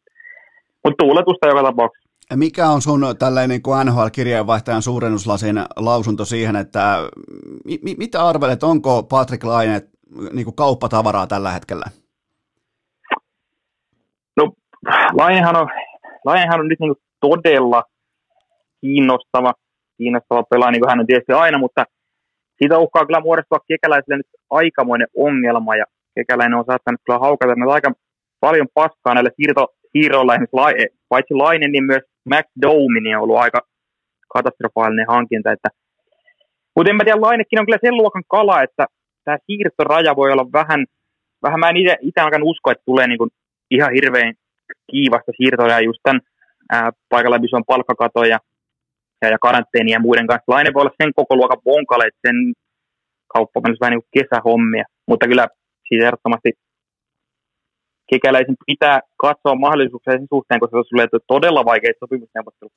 Mutta 0.84 1.04
tuuletusta 1.04 1.48
joka 1.48 1.64
tapauksessa. 1.64 2.06
Mikä 2.36 2.70
on 2.70 2.82
sun 2.82 3.02
tällainen 3.20 3.62
kuin 3.62 3.88
NHL-kirjeenvaihtajan 3.88 4.82
suurennuslasin 4.82 5.56
lausunto 5.76 6.26
siihen, 6.26 6.56
että 6.56 6.98
mi- 7.82 7.96
mitä 7.98 8.28
arvelet, 8.28 8.64
onko 8.64 9.04
Patrick 9.04 9.44
Laine 9.44 9.82
niin 10.34 10.56
kauppatavaraa 10.56 11.28
tällä 11.28 11.52
hetkellä? 11.52 11.86
Lainehan 15.14 15.56
on, 15.56 15.68
Lainehan 16.26 16.60
on 16.60 16.68
nyt 16.68 16.80
niin 16.80 16.96
todella 17.20 17.84
kiinnostava, 18.82 19.54
kiinnostava 19.98 20.44
pelaaja, 20.44 20.72
niin 20.72 20.82
kuin 20.82 20.90
hän 20.90 21.00
on 21.00 21.08
tietysti 21.08 21.34
aina, 21.34 21.58
mutta 21.58 21.86
siitä 22.58 22.80
uhkaa 22.80 23.06
kyllä 23.06 23.20
muodostua 23.20 23.60
kekäläisille 23.68 24.18
nyt 24.18 24.28
aikamoinen 24.50 25.08
ongelma, 25.18 25.76
ja 25.76 25.86
kekäläinen 26.16 26.60
on 26.60 26.66
saattanut 26.66 27.02
kyllä 27.06 27.20
haukata 27.20 27.56
näitä 27.56 27.74
aika 27.74 27.92
paljon 28.40 28.68
paskaa 28.74 29.14
näille 29.14 29.32
siirto, 29.36 29.68
siirroilla, 29.92 30.34
paitsi 31.10 31.34
Laine, 31.34 31.68
niin 31.68 31.84
myös 31.84 32.04
Max 32.30 32.46
Domin 32.62 33.16
on 33.16 33.24
ollut 33.24 33.38
aika 33.38 33.60
katastrofaalinen 34.34 35.08
hankinta, 35.08 35.52
että 35.52 35.70
mutta 36.76 36.90
en 36.90 36.96
mä 36.96 37.04
tiedä, 37.04 37.22
Lainekin 37.22 37.60
on 37.60 37.66
kyllä 37.66 37.78
sen 37.82 37.98
luokan 37.98 38.24
kala, 38.28 38.64
että 38.64 38.86
tämä 39.26 39.38
siirtoraja 39.46 40.16
voi 40.16 40.32
olla 40.32 40.52
vähän, 40.54 40.86
vähän 41.44 41.60
mä 41.60 41.70
en 41.70 41.78
itse 41.78 42.22
alkanut 42.22 42.50
usko, 42.50 42.72
että 42.72 42.84
tulee 42.86 43.08
niin 43.08 43.30
ihan 43.72 43.94
hirveän 43.94 44.34
kiivasta 44.92 45.32
siirtoja 45.38 45.80
just 45.80 46.00
tämän 46.04 46.22
ää, 46.72 46.92
paikalla, 47.10 47.40
missä 47.40 47.58
on 47.58 47.64
palkkakato 47.68 48.24
ja, 48.24 48.40
ja, 49.22 49.30
ja 49.30 49.38
karanteeni 49.40 49.92
ja 49.92 50.00
muiden 50.00 50.28
kanssa. 50.28 50.52
Laine 50.52 50.74
voi 50.74 50.82
olla 50.82 51.00
sen 51.02 51.12
koko 51.16 51.36
luokan 51.36 51.62
bonkale, 51.64 52.04
että 52.08 52.20
sen 52.28 52.54
kauppa 53.34 53.60
on 53.60 53.76
vähän 53.82 53.92
niin 53.92 54.04
kuin 54.04 54.16
kesähommia, 54.18 54.86
mutta 55.08 55.28
kyllä 55.28 55.48
siitä 55.88 56.06
ehdottomasti 56.06 56.52
kekäläisen 58.08 58.56
pitää 58.66 59.00
katsoa 59.18 59.56
mahdollisuuksia 59.56 60.14
sen 60.14 60.28
suhteen, 60.30 60.60
koska 60.60 60.78
se 60.78 60.90
tulee 60.90 61.08
todella 61.28 61.66
vaikeita 61.66 62.00
sopimusneuvottelut 62.00 62.74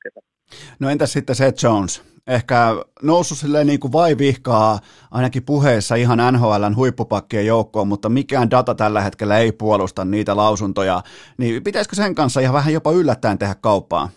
No 0.81 0.91
entäs 0.91 1.13
sitten 1.13 1.37
Seth 1.37 1.65
Jones? 1.65 2.19
Ehkä 2.27 2.57
noussut 3.03 3.39
silleen 3.39 3.67
niin 3.67 3.81
kuin 3.81 3.93
vai 3.93 4.19
vihkaa 4.19 4.79
ainakin 5.11 5.43
puheessa 5.47 5.95
ihan 5.95 6.19
NHLn 6.33 6.77
huippupakkien 6.77 7.47
joukkoon, 7.47 7.89
mutta 7.89 8.09
mikään 8.09 8.51
data 8.51 8.75
tällä 8.75 9.01
hetkellä 9.01 9.39
ei 9.39 9.53
puolusta 9.53 10.05
niitä 10.05 10.37
lausuntoja. 10.37 11.01
Niin 11.39 11.65
pitäisikö 11.65 11.97
sen 11.97 12.15
kanssa 12.15 12.41
ihan 12.41 12.55
vähän 12.55 12.73
jopa 12.73 12.93
yllättäen 12.93 13.39
tehdä 13.39 13.55
kauppaa? 13.61 14.09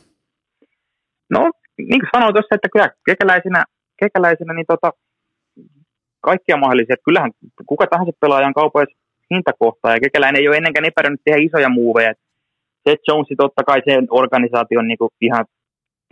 No, 1.29 1.51
niin 1.77 1.99
kuin 1.99 2.09
sanoin 2.13 2.33
tuossa, 2.33 2.55
että 2.55 2.69
kyllä 2.73 2.89
kekäläisenä, 3.05 3.65
kekäläisenä 3.99 4.53
niin 4.53 4.65
tota, 4.67 4.93
kaikkia 6.21 6.57
mahdollisia. 6.57 6.95
Kyllähän 7.05 7.31
kuka 7.65 7.88
tahansa 7.88 8.11
pelaajan 8.21 8.53
kaupoissa 8.53 9.01
hintakohtaa, 9.34 9.94
ja 9.94 9.99
kekäläinen 9.99 10.41
ei 10.41 10.48
ole 10.48 10.58
ennenkään 10.58 10.86
epäröinyt 10.86 11.22
tehdä 11.24 11.40
isoja 11.41 11.70
muuveja. 11.70 12.14
Seth 12.84 13.03
Jones 13.08 13.28
totta 13.38 13.64
kai 13.64 13.82
sen 13.90 14.08
organisaation 14.10 14.88
niin 14.88 14.98
ihan 15.22 15.45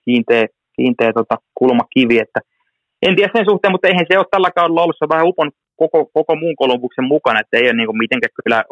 kiinteä, 0.06 0.46
kiinteä 0.76 1.14
tota, 1.14 1.36
kulmakivi, 1.60 2.20
että 2.20 2.40
en 3.02 3.16
tiedä 3.16 3.32
sen 3.36 3.50
suhteen, 3.50 3.72
mutta 3.72 3.88
eihän 3.88 4.06
se 4.10 4.18
ole 4.18 4.26
tällä 4.32 4.52
kaudella 4.52 4.84
ollut, 4.84 4.96
se 5.00 5.06
on 5.06 5.16
vähän 5.16 5.28
upon 5.28 5.52
koko, 5.82 6.00
koko 6.14 6.36
muun 6.36 6.56
Kolumbuksen 6.56 7.06
mukana, 7.14 7.40
että 7.40 7.58
ei 7.58 7.70
ole 7.70 7.74
niin 7.74 7.98
mitenkään 8.04 8.38
kyllä 8.38 8.64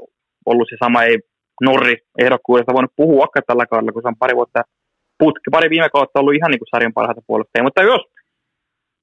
ollut 0.46 0.68
se 0.70 0.76
sama, 0.84 1.04
ei 1.04 1.18
Norri 1.62 1.96
ehdokkuudesta 2.24 2.74
voinut 2.74 2.98
puhua 3.02 3.28
tällä 3.48 3.66
kaudella, 3.66 3.92
kun 3.92 4.02
se 4.02 4.08
on 4.08 4.24
pari 4.24 4.36
vuotta 4.36 4.62
putki, 5.20 5.50
pari 5.52 5.70
viime 5.70 5.90
kautta 5.90 6.20
ollut 6.20 6.36
ihan 6.36 6.52
niin 6.52 6.60
kuin 6.60 6.72
sarjan 6.72 6.98
parhaita 6.98 7.28
puolustajia, 7.28 7.64
mutta 7.64 7.84
jos 7.84 8.04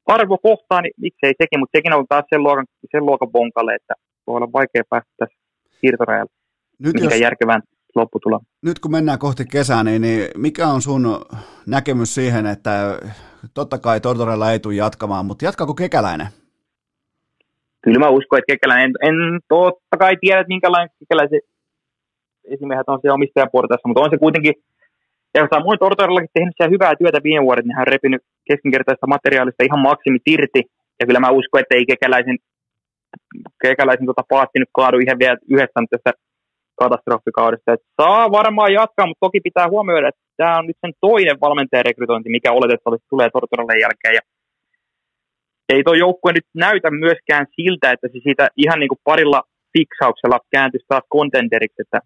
arvo 0.06 0.38
kohtaa, 0.38 0.80
niin 0.80 0.94
miksei 1.00 1.32
sekin, 1.40 1.58
mutta 1.60 1.76
sekin 1.78 1.94
on 1.94 2.06
taas 2.08 2.24
sen 2.30 2.42
luokan, 2.42 2.66
sen 2.92 3.06
luokan 3.06 3.32
bonkalle, 3.32 3.74
että 3.74 3.94
voi 4.26 4.36
olla 4.36 4.52
vaikea 4.52 4.82
päästä 4.90 5.10
tässä 5.18 5.38
siirtorajalle 5.80 6.32
nyt 6.78 6.94
mikä 6.94 7.14
jos, 7.14 7.20
järkevään 7.20 7.62
lopputuloon. 7.94 8.42
Nyt 8.62 8.78
kun 8.78 8.90
mennään 8.90 9.18
kohti 9.18 9.44
kesää, 9.52 9.84
niin, 9.84 10.02
niin 10.02 10.28
mikä 10.36 10.66
on 10.66 10.82
sun 10.82 11.06
näkemys 11.66 12.14
siihen, 12.14 12.46
että 12.46 12.98
totta 13.54 13.78
kai 13.78 14.00
Tortorella 14.00 14.52
ei 14.52 14.58
tule 14.58 14.74
jatkamaan, 14.74 15.26
mutta 15.26 15.44
jatkaako 15.44 15.74
Kekäläinen? 15.74 16.26
Kyllä 17.82 17.98
mä 17.98 18.08
uskon, 18.08 18.38
että 18.38 18.52
Kekäläinen, 18.52 18.92
en, 19.02 19.14
en 19.14 19.40
totta 19.48 19.96
kai 19.98 20.16
tiedä, 20.20 20.40
että 20.40 20.54
minkälainen 20.54 20.90
Kekäläisen 20.98 21.40
esimiehet 22.44 22.88
on 22.88 22.98
siellä 23.00 23.14
omistajaportaissa, 23.14 23.88
mutta 23.88 24.00
on 24.00 24.10
se 24.10 24.18
kuitenkin, 24.18 24.54
ja 25.34 25.48
samoin 25.54 25.78
Tortorellakin 25.78 26.34
tehnyt 26.34 26.54
siellä 26.56 26.74
hyvää 26.74 26.94
työtä 26.96 27.18
viime 27.22 27.44
vuodet, 27.44 27.64
niin 27.64 27.76
hän 27.76 27.86
on 27.86 27.94
repinyt 27.94 28.22
keskinkertaista 28.50 29.06
materiaalista 29.06 29.64
ihan 29.64 29.86
maksimit 29.88 30.22
irti, 30.26 30.62
ja 31.00 31.06
kyllä 31.06 31.20
mä 31.20 31.30
uskon, 31.30 31.60
että 31.60 31.74
ei 31.74 31.86
Kekäläisen 31.86 32.38
keikäläisen 33.62 34.06
tota 34.06 34.22
paatti 34.28 34.58
nyt 34.58 34.72
kaadu 34.72 34.98
ihan 34.98 35.18
vielä 35.18 35.36
yhdessä 35.50 35.80
tästä 35.90 36.12
katastrofikaudesta. 36.80 37.72
Et 37.72 37.80
saa 38.02 38.30
varmaan 38.30 38.72
jatkaa, 38.72 39.06
mutta 39.06 39.26
toki 39.26 39.40
pitää 39.40 39.68
huomioida, 39.68 40.08
että 40.08 40.20
tämä 40.36 40.58
on 40.58 40.66
nyt 40.66 40.76
sen 40.80 40.92
toinen 41.00 41.40
valmentajarekrytointi, 41.40 42.28
mikä 42.30 42.52
oletettavasti 42.52 43.06
tulee 43.10 43.28
Tortoralle 43.30 43.80
jälkeen. 43.84 44.14
Ja 44.14 44.20
ei 45.72 45.82
tuo 45.84 45.94
joukkue 45.94 46.32
nyt 46.32 46.48
näytä 46.54 46.90
myöskään 46.90 47.46
siltä, 47.56 47.92
että 47.92 48.08
se 48.08 48.18
siitä 48.22 48.48
ihan 48.56 48.80
niin 48.80 48.88
kuin 48.88 49.04
parilla 49.04 49.42
fiksauksella 49.78 50.38
kääntyisi 50.54 50.86
taas 50.88 51.04
kontenteriksi, 51.08 51.82
että, 51.82 51.98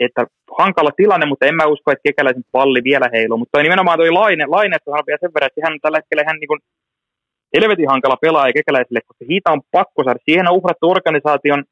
että 0.00 0.26
hankala 0.58 0.90
tilanne, 0.96 1.26
mutta 1.26 1.46
en 1.46 1.54
mä 1.54 1.66
usko, 1.66 1.90
että 1.90 2.08
kekäläisen 2.08 2.44
palli 2.52 2.80
vielä 2.84 3.08
heiluu. 3.12 3.38
Mutta 3.38 3.52
toi 3.52 3.62
nimenomaan 3.62 3.98
toi 3.98 4.10
Laine, 4.10 4.44
Laine 4.46 4.76
on 4.86 5.06
vielä 5.06 5.18
sen 5.20 5.34
verran, 5.34 5.50
että 5.50 5.66
hän 5.66 5.78
tällä 5.82 5.98
hetkellä 5.98 6.22
ihan 6.22 6.38
niin 6.40 6.48
kuin 6.48 6.60
helvetin 7.54 7.88
hankala 7.88 8.16
pelaaja 8.16 8.52
kekäläiselle, 8.52 9.00
koska 9.06 9.24
siitä 9.24 9.52
on 9.52 9.60
pakko 9.70 10.04
saada. 10.04 10.18
Siihen 10.24 10.48
on 10.50 10.56
uhrattu 10.56 10.90
organisaation 10.90 11.64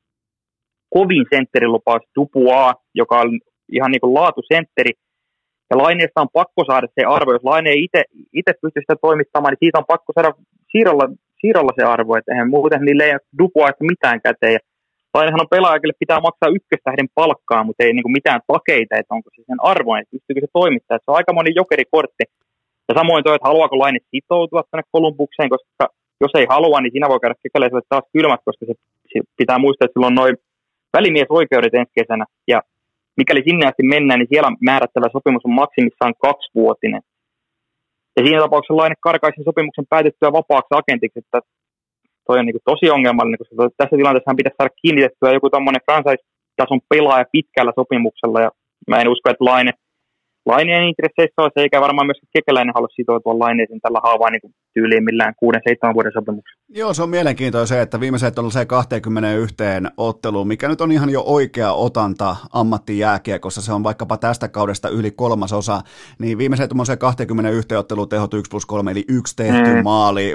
kovin 0.94 1.26
sentterilupaus 1.34 2.02
Dupua, 2.16 2.74
joka 2.94 3.20
on 3.20 3.28
ihan 3.72 3.90
niin 3.90 4.00
kuin 4.00 4.14
laatusentteri. 4.14 4.92
Ja 5.70 5.78
Laineesta 5.78 6.20
on 6.20 6.34
pakko 6.40 6.62
saada 6.66 6.86
se 6.94 7.02
arvo. 7.16 7.32
Jos 7.32 7.44
Laine 7.44 7.70
ei 7.70 7.88
itse 8.40 8.52
pysty 8.62 8.80
sitä 8.80 8.96
toimittamaan, 9.06 9.52
niin 9.52 9.64
siitä 9.64 9.78
on 9.78 9.92
pakko 9.94 10.12
saada 10.12 10.30
siirrolla, 10.70 11.06
siirrolla 11.40 11.72
se 11.78 11.84
arvo. 11.94 12.16
Että 12.16 12.32
eihän 12.32 12.50
muuten 12.50 12.84
niille 12.84 13.04
ei 13.04 13.18
Dupua 13.38 13.68
mitään 13.80 14.20
käteen. 14.26 14.52
Ja 14.52 14.58
Lainehan 15.14 15.40
on 15.40 15.54
pelaaja, 15.56 15.94
pitää 15.98 16.20
maksaa 16.20 16.56
ykköstähden 16.58 17.08
palkkaa, 17.14 17.64
mutta 17.64 17.84
ei 17.84 17.92
niin 17.92 18.06
kuin 18.06 18.18
mitään 18.18 18.40
takeita, 18.52 18.96
että 18.96 19.14
onko 19.14 19.30
se 19.30 19.42
sen 19.46 19.60
arvo, 19.72 19.90
että 19.96 20.14
pystyykö 20.14 20.40
se 20.40 20.50
toimittaa. 20.52 20.98
Se 20.98 21.10
on 21.10 21.16
aika 21.16 21.32
moni 21.32 21.50
jokerikortti. 21.60 22.24
Ja 22.88 22.94
samoin 22.98 23.24
toi, 23.24 23.34
että 23.34 23.48
haluaako 23.48 23.78
Laine 23.78 23.98
sitoutua 24.10 24.62
tänne 24.70 24.82
Kolumbukseen, 24.92 25.48
koska 25.48 25.84
jos 26.20 26.30
ei 26.38 26.46
halua, 26.48 26.80
niin 26.80 26.92
siinä 26.92 27.08
voi 27.08 27.20
käydä 27.20 27.42
kekäläiselle 27.42 27.82
taas 27.88 28.04
kylmät, 28.12 28.40
koska 28.44 28.66
se, 28.66 28.74
se 29.12 29.20
pitää 29.36 29.58
muistaa, 29.58 29.84
että 29.84 29.96
silloin 29.96 30.14
noin 30.14 30.36
välimiesoikeudet 30.96 31.74
ensi 31.74 31.92
kesänä. 31.98 32.24
Ja 32.48 32.58
mikäli 33.16 33.42
sinne 33.44 33.66
asti 33.66 33.82
mennään, 33.82 34.18
niin 34.20 34.32
siellä 34.32 34.50
määrättävä 34.60 35.08
sopimus 35.12 35.44
on 35.44 35.60
maksimissaan 35.62 36.14
kaksivuotinen. 36.26 37.02
Ja 38.16 38.20
siinä 38.22 38.40
tapauksessa 38.40 38.76
Laine 38.76 38.94
karkaisi 39.00 39.44
sopimuksen 39.44 39.86
päätettyä 39.90 40.32
vapaaksi 40.32 40.74
agentiksi, 40.80 41.18
että 41.18 41.38
toi 42.26 42.38
on 42.38 42.46
niin 42.46 42.68
tosi 42.70 42.90
ongelmallinen, 42.90 43.38
koska 43.38 43.54
tässä 43.76 43.96
tilanteessa 43.96 44.38
pitäisi 44.40 44.56
saada 44.58 44.78
kiinnitettyä 44.82 45.32
joku 45.32 45.50
tämmöinen 45.50 45.84
franchise-tason 45.86 46.80
pelaaja 46.88 47.32
pitkällä 47.32 47.72
sopimuksella, 47.80 48.40
ja 48.40 48.50
mä 48.90 49.00
en 49.00 49.08
usko, 49.08 49.30
että 49.30 49.44
Laine 49.44 49.72
Laineen 50.46 50.88
intresseissä 50.88 51.42
se, 51.54 51.60
eikä 51.60 51.80
varmaan 51.80 52.06
myös 52.06 52.20
kekäläinen 52.32 52.74
halua 52.74 52.88
sitoutua 52.96 53.38
laineeseen 53.38 53.80
tällä 53.80 54.00
haavaa 54.02 54.30
niin 54.30 54.54
tyyliin 54.74 55.04
millään 55.04 55.34
6-7 55.90 55.94
vuoden 55.94 56.12
sopimuksessa. 56.12 56.64
Joo, 56.68 56.94
se 56.94 57.02
on 57.02 57.10
mielenkiintoista 57.10 57.74
se, 57.74 57.80
että 57.80 58.00
viimeiset 58.00 58.38
on 58.38 58.52
se 58.52 58.66
21 58.66 59.54
ottelu, 59.96 60.44
mikä 60.44 60.68
nyt 60.68 60.80
on 60.80 60.92
ihan 60.92 61.10
jo 61.10 61.22
oikea 61.26 61.72
otanta 61.72 62.36
ammattijääkiekossa, 62.52 63.62
se 63.62 63.72
on 63.72 63.84
vaikkapa 63.84 64.16
tästä 64.16 64.48
kaudesta 64.48 64.88
yli 64.88 65.10
kolmasosa, 65.10 65.80
niin 66.18 66.38
viimeiset 66.38 66.72
on 66.72 66.86
se 66.86 66.96
21 66.96 67.74
ottelu 67.76 68.06
tehot 68.06 68.34
1 68.34 68.50
plus 68.50 68.66
3, 68.66 68.90
eli 68.90 69.04
yksi 69.08 69.36
tehty 69.36 69.74
mm. 69.74 69.82
maali. 69.84 70.34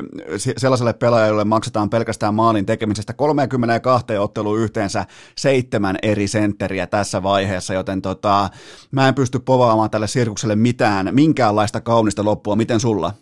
Sellaiselle 0.57 0.93
pelaajalle 0.93 1.43
maksetaan 1.45 1.89
pelkästään 1.89 2.33
maalin 2.33 2.65
tekemisestä 2.65 3.13
32 3.13 4.17
ottelu 4.17 4.55
yhteensä 4.55 5.05
seitsemän 5.37 5.97
eri 6.03 6.27
sentteriä 6.27 6.87
tässä 6.87 7.23
vaiheessa, 7.23 7.73
joten 7.73 8.01
tota, 8.01 8.49
mä 8.91 9.07
en 9.07 9.15
pysty 9.15 9.39
povaamaan 9.39 9.89
tälle 9.89 10.07
sirkukselle 10.07 10.55
mitään, 10.55 11.09
minkäänlaista 11.11 11.81
kaunista 11.81 12.25
loppua. 12.25 12.55
Miten 12.55 12.79
sulla? 12.79 13.13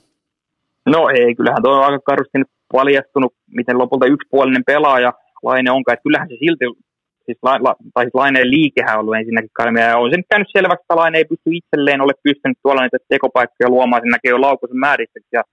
No 0.94 1.10
ei, 1.10 1.36
kyllähän 1.36 1.64
tuo 1.64 1.74
on 1.74 1.86
aika 1.86 2.00
karusti 2.10 2.38
nyt 2.38 2.52
paljastunut, 2.74 3.34
miten 3.58 3.78
lopulta 3.78 4.06
yksipuolinen 4.06 4.64
pelaaja 4.72 5.14
Laine 5.44 5.72
onkaan. 5.72 5.94
Että 5.94 6.04
kyllähän 6.08 6.30
se 6.30 6.36
silti, 6.40 6.66
siis, 7.26 7.38
la, 7.48 7.54
la, 7.66 7.76
tai 7.94 8.04
siis 8.04 8.16
Laineen 8.20 8.52
liikehän 8.52 8.96
on 8.96 9.00
ollut 9.02 9.16
ensinnäkin 9.16 9.58
kalmia. 9.60 9.84
Ja 9.84 9.98
on 9.98 10.12
se 10.12 10.18
nyt 10.18 10.32
käynyt 10.34 10.56
selväksi, 10.58 10.84
että 10.84 11.00
Laine 11.00 11.18
ei 11.18 11.32
pysty 11.32 11.50
itselleen 11.60 12.02
ole 12.02 12.14
pystynyt 12.24 12.58
tuolla 12.64 12.82
niitä 12.82 12.98
tekopaikkoja 13.14 13.70
luomaan. 13.70 14.02
Se 14.02 14.10
näkee 14.16 14.32
jo 14.36 14.42
laukaisen 14.42 14.84
määristeksi 14.86 15.34
ja 15.40 15.44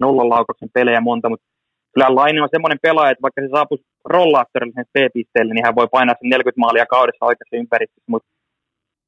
nollan 0.00 0.28
laukauksen 0.34 0.74
pelejä 0.74 1.00
monta, 1.00 1.28
mutta 1.28 1.46
kyllä 1.92 2.14
Laine 2.18 2.42
on 2.42 2.54
semmoinen 2.54 2.84
pelaaja, 2.86 3.10
että 3.10 3.22
vaikka 3.22 3.42
se 3.42 3.48
saapuisi 3.56 3.84
rollaattorille 4.14 4.74
sen 4.76 4.92
P-pisteelle, 4.94 5.54
niin 5.54 5.66
hän 5.66 5.78
voi 5.80 5.88
painaa 5.96 6.14
sen 6.20 6.30
40 6.30 6.60
maalia 6.60 6.86
kaudessa 6.94 7.28
oikeassa 7.30 7.56
ympäristössä, 7.62 8.12
mutta 8.14 8.28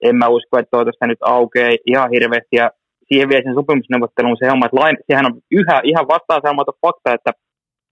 en 0.08 0.16
mä 0.16 0.26
usko, 0.36 0.58
että 0.58 0.70
tuosta 0.70 1.06
nyt 1.06 1.22
aukeaa 1.36 1.82
ihan 1.86 2.10
hirveästi. 2.10 2.56
Ja 2.62 2.70
siihen 3.12 3.28
vie 3.28 3.40
sen 3.44 3.54
sopimusneuvotteluun 3.54 4.36
se 4.38 4.48
homma, 4.48 4.66
että 4.66 4.80
Laine, 4.80 4.98
sehän 5.06 5.26
on 5.26 5.40
yhä 5.50 5.80
ihan 5.84 6.08
vastaan 6.08 6.42
saamaton 6.44 6.80
fakta, 6.86 7.14
että 7.14 7.32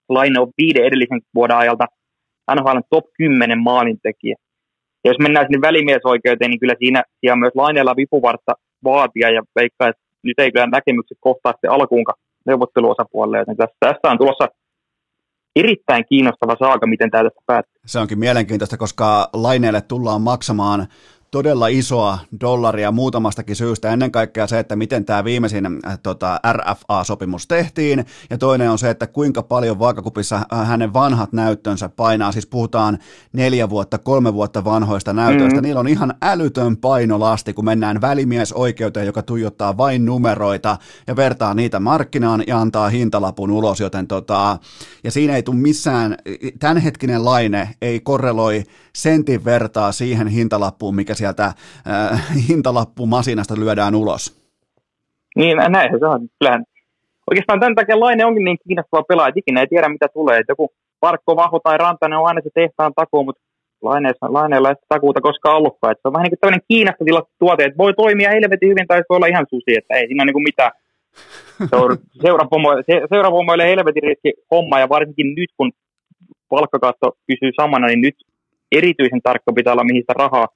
Laine 0.09 0.41
on 0.41 0.53
viiden 0.59 0.85
edellisen 0.85 1.21
vuoden 1.35 1.57
ajalta 1.57 1.87
NHL 2.55 2.79
top 2.91 3.05
10 3.19 3.59
maalintekijä. 3.63 4.37
Ja 5.05 5.11
jos 5.11 5.19
mennään 5.19 5.47
sinne 5.47 5.61
välimiesoikeuteen, 5.61 6.51
niin 6.51 6.61
kyllä 6.61 6.75
siinä 6.79 7.03
siellä 7.21 7.37
myös 7.37 7.53
Laineella 7.55 7.97
vipuvartta 7.97 8.53
vaatia 8.85 9.31
ja 9.31 9.43
veikkaa, 9.57 9.89
että 9.89 10.03
nyt 10.23 10.39
ei 10.39 10.53
kyllä 10.53 10.67
näkemykset 10.67 11.19
kohtaa 11.21 11.53
sitten 11.53 11.71
alkuunka 11.71 12.13
neuvotteluosapuolelle, 12.47 13.39
joten 13.39 13.57
tässä 13.81 14.11
on 14.11 14.19
tulossa 14.19 14.49
erittäin 15.57 16.05
kiinnostava 16.09 16.57
saaka, 16.59 16.87
miten 16.87 17.11
tämä 17.11 17.25
tästä 17.25 17.41
päättyy. 17.47 17.81
Se 17.87 17.99
onkin 17.99 18.19
mielenkiintoista, 18.19 18.77
koska 18.77 19.29
Laineelle 19.33 19.81
tullaan 19.81 20.23
maksamaan 20.23 20.87
todella 21.31 21.69
isoa 21.69 22.19
dollaria 22.41 22.93
muutamastakin 22.93 23.57
syystä. 23.57 23.93
Ennen 23.93 24.11
kaikkea 24.11 24.47
se, 24.47 24.59
että 24.59 24.77
miten 24.77 25.05
tämä 25.05 25.25
viimeisin 25.25 25.67
äh, 25.67 25.99
tota, 26.03 26.41
RFA-sopimus 26.53 27.47
tehtiin, 27.47 28.05
ja 28.31 28.39
toinen 28.39 28.71
on 28.71 28.79
se, 28.79 28.91
että 28.91 29.07
kuinka 29.07 29.43
paljon 29.43 29.79
vaakakupissa 29.79 30.37
äh, 30.53 30.69
hänen 30.69 30.93
vanhat 30.93 31.33
näyttönsä 31.33 31.89
painaa. 31.89 32.33
Siis 32.33 32.47
puhutaan 32.47 32.99
neljä 33.33 33.71
vuotta, 33.71 33.99
kolme 33.99 34.35
vuotta 34.35 34.65
vanhoista 34.65 35.13
näytöistä. 35.13 35.61
Mm. 35.61 35.63
Niillä 35.63 35.81
on 35.81 35.89
ihan 35.89 36.15
älytön 36.23 36.77
painolasti, 36.77 37.53
kun 37.53 37.65
mennään 37.65 38.01
välimiesoikeuteen, 38.01 39.07
joka 39.07 39.23
tuijottaa 39.23 39.77
vain 39.77 40.05
numeroita 40.05 40.77
ja 41.07 41.17
vertaa 41.17 41.55
niitä 41.55 41.81
markkinaan 41.81 42.45
ja 42.47 42.61
antaa 42.61 42.89
hintalapun 42.89 43.51
ulos, 43.51 43.81
joten 43.81 44.07
tota, 44.07 44.59
ja 45.05 45.11
siinä 45.11 45.37
ei 45.37 45.43
tule 45.43 45.57
missään, 45.57 46.17
tämänhetkinen 46.59 47.25
laine 47.25 47.75
ei 47.83 48.01
korreloi 48.01 48.65
sentin 48.93 49.45
vertaa 49.45 49.93
siihen 49.93 50.29
hintalappuun, 50.29 50.95
mikä 50.95 51.15
sieltä 51.21 51.45
äh, 51.45 51.57
hintalappumasinasta 52.49 53.55
lyödään 53.59 53.95
ulos. 53.95 54.23
Niin, 55.37 55.57
näin 55.57 55.91
se 55.99 56.07
on. 56.07 56.29
Kyllähän 56.39 56.65
oikeastaan 57.31 57.61
tämän 57.61 57.75
takia 57.75 58.01
Laine 58.01 58.25
onkin 58.25 58.45
niin 58.45 58.59
kiinnostava 58.67 59.03
pelaaja, 59.03 59.29
että 59.29 59.41
ikinä 59.41 59.61
ei 59.61 59.67
tiedä 59.67 59.89
mitä 59.89 60.07
tulee. 60.15 60.39
Että 60.39 60.51
joku 60.51 60.73
Parkko, 61.01 61.37
Vaho 61.37 61.59
tai 61.65 61.79
Rantanen 61.79 62.19
on 62.19 62.27
aina 62.27 62.41
se 62.41 62.51
tehtaan 62.55 62.93
takuu, 62.95 63.25
mutta 63.25 63.43
laineella 64.29 64.69
ei 64.69 64.75
takuuta 64.89 65.21
koskaan 65.21 65.57
ollutkaan. 65.57 65.93
Että 65.93 66.03
se 66.03 66.09
on 66.09 66.13
vähän 66.13 66.25
niin 66.25 66.31
kuin 66.31 66.41
tämmöinen 66.41 66.67
Kiinasta 66.69 67.05
tilattu 67.05 67.33
tuote, 67.39 67.65
että 67.65 67.79
voi 67.79 67.95
toimia 67.95 68.31
helvetin 68.31 68.69
hyvin 68.69 68.87
tai 68.87 69.03
voi 69.09 69.17
olla 69.17 69.27
ihan 69.27 69.47
susi, 69.51 69.77
että 69.79 69.95
ei 69.95 70.07
siinä 70.07 70.23
ole 70.23 70.27
niin 70.27 70.39
kuin 70.39 70.49
mitään. 70.51 70.73
Seurapomoille 73.13 73.65
helvetin 73.71 74.03
riski 74.03 74.33
homma 74.51 74.81
ja 74.81 74.89
varsinkin 74.89 75.35
nyt 75.35 75.51
kun 75.57 75.73
palkkakatto 76.49 77.07
pysyy 77.27 77.53
samana, 77.61 77.87
niin 77.87 78.01
nyt 78.01 78.17
erityisen 78.73 79.23
tarkka 79.23 79.53
pitää 79.53 79.73
olla, 79.73 79.85
mihin 79.85 80.03
sitä 80.03 80.13
rahaa, 80.17 80.49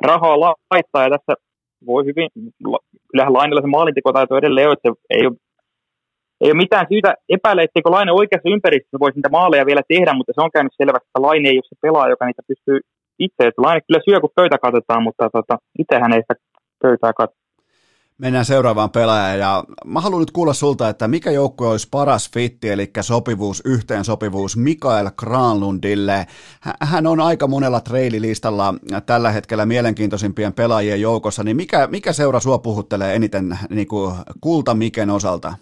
rahaa 0.00 0.40
laittaa. 0.40 1.02
Ja 1.02 1.10
tässä 1.10 1.34
voi 1.86 2.04
hyvin, 2.04 2.28
kyllähän 3.10 3.32
Lainilla 3.32 3.60
se 3.60 3.66
maalintekotaito 3.66 4.36
edelleen 4.36 4.68
on, 4.68 4.72
että 4.72 4.88
ei 5.10 5.26
ole, 5.26 5.36
ei 6.40 6.50
ole 6.50 6.62
mitään 6.64 6.86
syytä 6.92 7.14
epäillä, 7.28 7.62
etteikö 7.62 7.90
Laine 7.90 8.12
oikeassa 8.12 8.48
ympäristössä 8.54 8.98
voisi 9.00 9.16
niitä 9.18 9.28
maaleja 9.28 9.66
vielä 9.66 9.82
tehdä, 9.88 10.12
mutta 10.14 10.32
se 10.34 10.40
on 10.40 10.50
käynyt 10.54 10.72
selväksi, 10.76 11.08
että 11.08 11.22
Laine 11.26 11.48
ei 11.48 11.56
ole 11.56 11.68
se 11.68 11.76
pelaaja, 11.82 12.10
joka 12.10 12.26
niitä 12.26 12.42
pystyy 12.48 12.80
itse. 13.18 13.42
Että 13.46 13.62
Laine 13.62 13.80
kyllä 13.86 14.00
syö, 14.08 14.20
kun 14.20 14.36
pöytä 14.36 14.58
katsotaan, 14.58 15.02
mutta 15.02 15.30
tota, 15.30 15.58
itsehän 15.78 16.12
ei 16.12 16.22
sitä 16.22 16.34
pöytää 16.82 17.12
katso. 17.12 17.41
Mennään 18.22 18.44
seuraavaan 18.44 18.90
pelaajaan 18.90 19.38
ja 19.38 19.64
mä 19.84 20.00
haluan 20.00 20.20
nyt 20.20 20.30
kuulla 20.30 20.52
sulta, 20.52 20.88
että 20.88 21.08
mikä 21.08 21.30
joukkue 21.30 21.68
olisi 21.68 21.88
paras 21.90 22.30
fitti, 22.34 22.70
eli 22.70 22.90
sopivuus, 23.00 23.62
yhteensopivuus 23.66 24.56
Mikael 24.56 25.10
Granlundille. 25.16 26.26
Hän 26.82 27.06
on 27.06 27.20
aika 27.20 27.46
monella 27.46 27.80
treililistalla 27.80 28.74
tällä 29.06 29.30
hetkellä 29.30 29.66
mielenkiintoisimpien 29.66 30.52
pelaajien 30.52 31.00
joukossa, 31.00 31.44
niin 31.44 31.56
mikä, 31.56 31.86
mikä 31.86 32.12
seura 32.12 32.40
sua 32.40 32.58
puhuttelee 32.58 33.14
eniten 33.14 33.58
niin 33.70 33.88
kuin 33.88 34.14
kulta 34.40 34.74
Miken 34.74 35.10
osalta? 35.10 35.54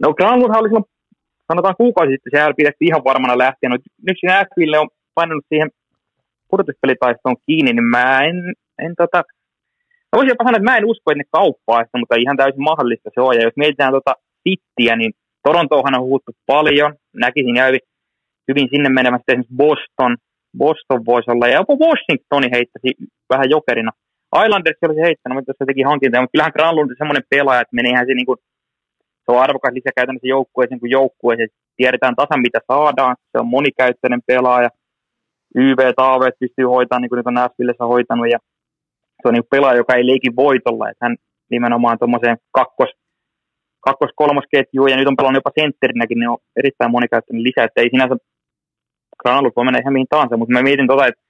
No 0.00 0.14
Granlundhan 0.14 0.60
oli 0.60 0.68
silloin, 0.68 0.84
sanotaan 1.48 1.76
kuukausi 1.76 2.12
sitten, 2.12 2.30
siellä 2.30 2.54
pidettiin 2.56 2.88
ihan 2.88 3.04
varmana 3.04 3.38
lähteä. 3.38 3.70
No, 3.70 3.76
nyt 4.06 4.16
Nashville 4.24 4.78
on 4.78 4.88
painanut 5.14 5.44
siihen 5.48 5.70
pudotuspelitaistoon 6.50 7.36
kiinni, 7.46 7.72
niin 7.72 7.84
mä 7.84 8.20
en, 8.20 8.54
en 8.78 8.94
tota, 8.96 9.22
Mä 10.12 10.16
voisin 10.16 10.34
jopa 10.34 10.44
sanoa, 10.44 10.56
että 10.56 10.70
mä 10.70 10.76
en 10.76 10.90
usko, 10.92 11.10
että 11.10 11.22
ne 11.22 11.32
kauppaa 11.38 11.84
sitä, 11.84 11.98
mutta 11.98 12.22
ihan 12.24 12.36
täysin 12.36 12.68
mahdollista 12.70 13.10
se 13.14 13.20
on. 13.20 13.34
Ja 13.36 13.42
jos 13.42 13.56
mietitään 13.56 13.92
tuota 13.92 14.14
Cittiä, 14.44 14.96
niin 14.96 15.12
Torontohan 15.46 15.98
on 15.98 16.08
huuttu 16.10 16.32
paljon. 16.46 16.94
Näkisin 17.24 17.56
ja 17.56 17.64
hyvin, 18.48 18.68
sinne 18.72 18.88
menemästä 18.88 19.32
esimerkiksi 19.32 19.56
Boston. 19.56 20.12
Boston 20.58 21.00
voisi 21.10 21.30
olla, 21.30 21.48
ja 21.48 21.58
jopa 21.60 21.74
Washingtoni 21.84 22.48
heittäisi 22.54 22.90
vähän 23.32 23.50
jokerina. 23.50 23.90
Islanders 24.44 24.78
olisi 24.82 25.06
heittänyt, 25.08 25.36
mutta 25.36 25.52
se 25.58 25.64
teki 25.66 25.82
hankintoja, 25.82 26.22
mutta 26.22 26.32
kyllähän 26.34 26.56
Granlund 26.56 26.90
on 26.90 26.96
semmoinen 26.98 27.28
pelaaja, 27.30 27.60
että 27.60 27.78
meneehän 27.78 28.06
se 28.06 28.14
niin 28.14 28.26
kuin, 28.26 28.38
se 29.24 29.28
on 29.32 29.42
arvokas 29.42 29.74
lisä 29.74 29.90
käytännössä 29.96 30.34
joukkueeseen 30.36 30.80
kuin 30.80 30.90
joukkueeseen. 30.98 31.48
Tiedetään 31.76 32.16
tasan 32.16 32.40
mitä 32.46 32.60
saadaan, 32.72 33.16
se 33.32 33.38
on 33.42 33.46
monikäyttöinen 33.46 34.22
pelaaja. 34.26 34.70
YV 35.54 35.80
Taaveet 35.96 36.34
pystyy 36.40 36.66
hoitamaan, 36.74 37.02
niin 37.02 37.10
kuin 37.10 37.16
nyt 37.16 37.26
on 37.26 37.34
Nashvillessä 37.34 37.84
hoitanut, 37.84 38.30
ja 38.30 38.38
se 39.22 39.28
on 39.28 39.34
niin 39.34 39.52
pelaaja, 39.54 39.80
joka 39.82 39.94
ei 39.94 40.06
leiki 40.06 40.30
voitolla, 40.36 40.90
että 40.90 41.04
hän 41.06 41.16
nimenomaan 41.50 41.98
tuommoiseen 41.98 42.36
kakkos, 42.58 42.90
kakkos 43.80 44.10
kolmosketjuun 44.16 44.90
ja 44.90 44.96
nyt 44.96 45.08
on 45.08 45.16
pelannut 45.16 45.40
jopa 45.40 45.60
sentterinäkin, 45.60 46.18
niin 46.18 46.28
on 46.28 46.38
erittäin 46.60 46.90
monikäyttöinen 46.90 47.46
lisä, 47.48 47.64
että 47.64 47.80
ei 47.80 47.90
sinänsä 47.90 48.16
Granulus 49.20 49.56
voi 49.56 49.64
mennä 49.64 49.82
ihan 49.82 49.96
mihin 49.96 50.12
tahansa, 50.14 50.36
mutta 50.36 50.52
mä 50.54 50.62
mietin 50.62 50.90
tota, 50.92 51.06
että 51.06 51.22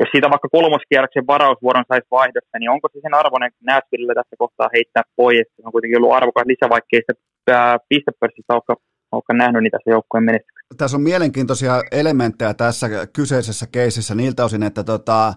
jos 0.00 0.10
siitä 0.12 0.32
vaikka 0.34 0.48
kolmoskierroksen 0.56 1.26
varausvuoron 1.26 1.88
saisi 1.88 2.14
vaihdossa, 2.18 2.58
niin 2.58 2.70
onko 2.74 2.88
se 2.88 2.98
sen 3.02 3.14
arvoinen 3.20 3.52
Nashvillelle 3.68 4.14
tässä 4.14 4.36
kohtaa 4.42 4.74
heittää 4.74 5.04
pois? 5.16 5.46
Se 5.56 5.62
on 5.64 5.72
kuitenkin 5.72 5.98
ollut 5.98 6.16
arvokas 6.18 6.46
lisä, 6.46 6.74
vaikkei 6.76 7.00
sitä 7.00 7.78
pistepörssistä 7.88 8.54
ole 8.54 8.76
olekaan 9.12 9.38
nähnyt 9.38 9.62
niitä 9.62 9.78
se 9.84 9.90
joukkueen 9.90 10.24
menestyksiä. 10.24 10.60
Tässä 10.76 10.96
on 10.96 11.02
mielenkiintoisia 11.02 11.82
elementtejä 11.92 12.54
tässä 12.54 13.06
kyseisessä 13.12 13.66
keisissä 13.66 14.14
niiltä 14.14 14.44
osin, 14.44 14.62
että 14.62 14.84
tota, 14.84 15.34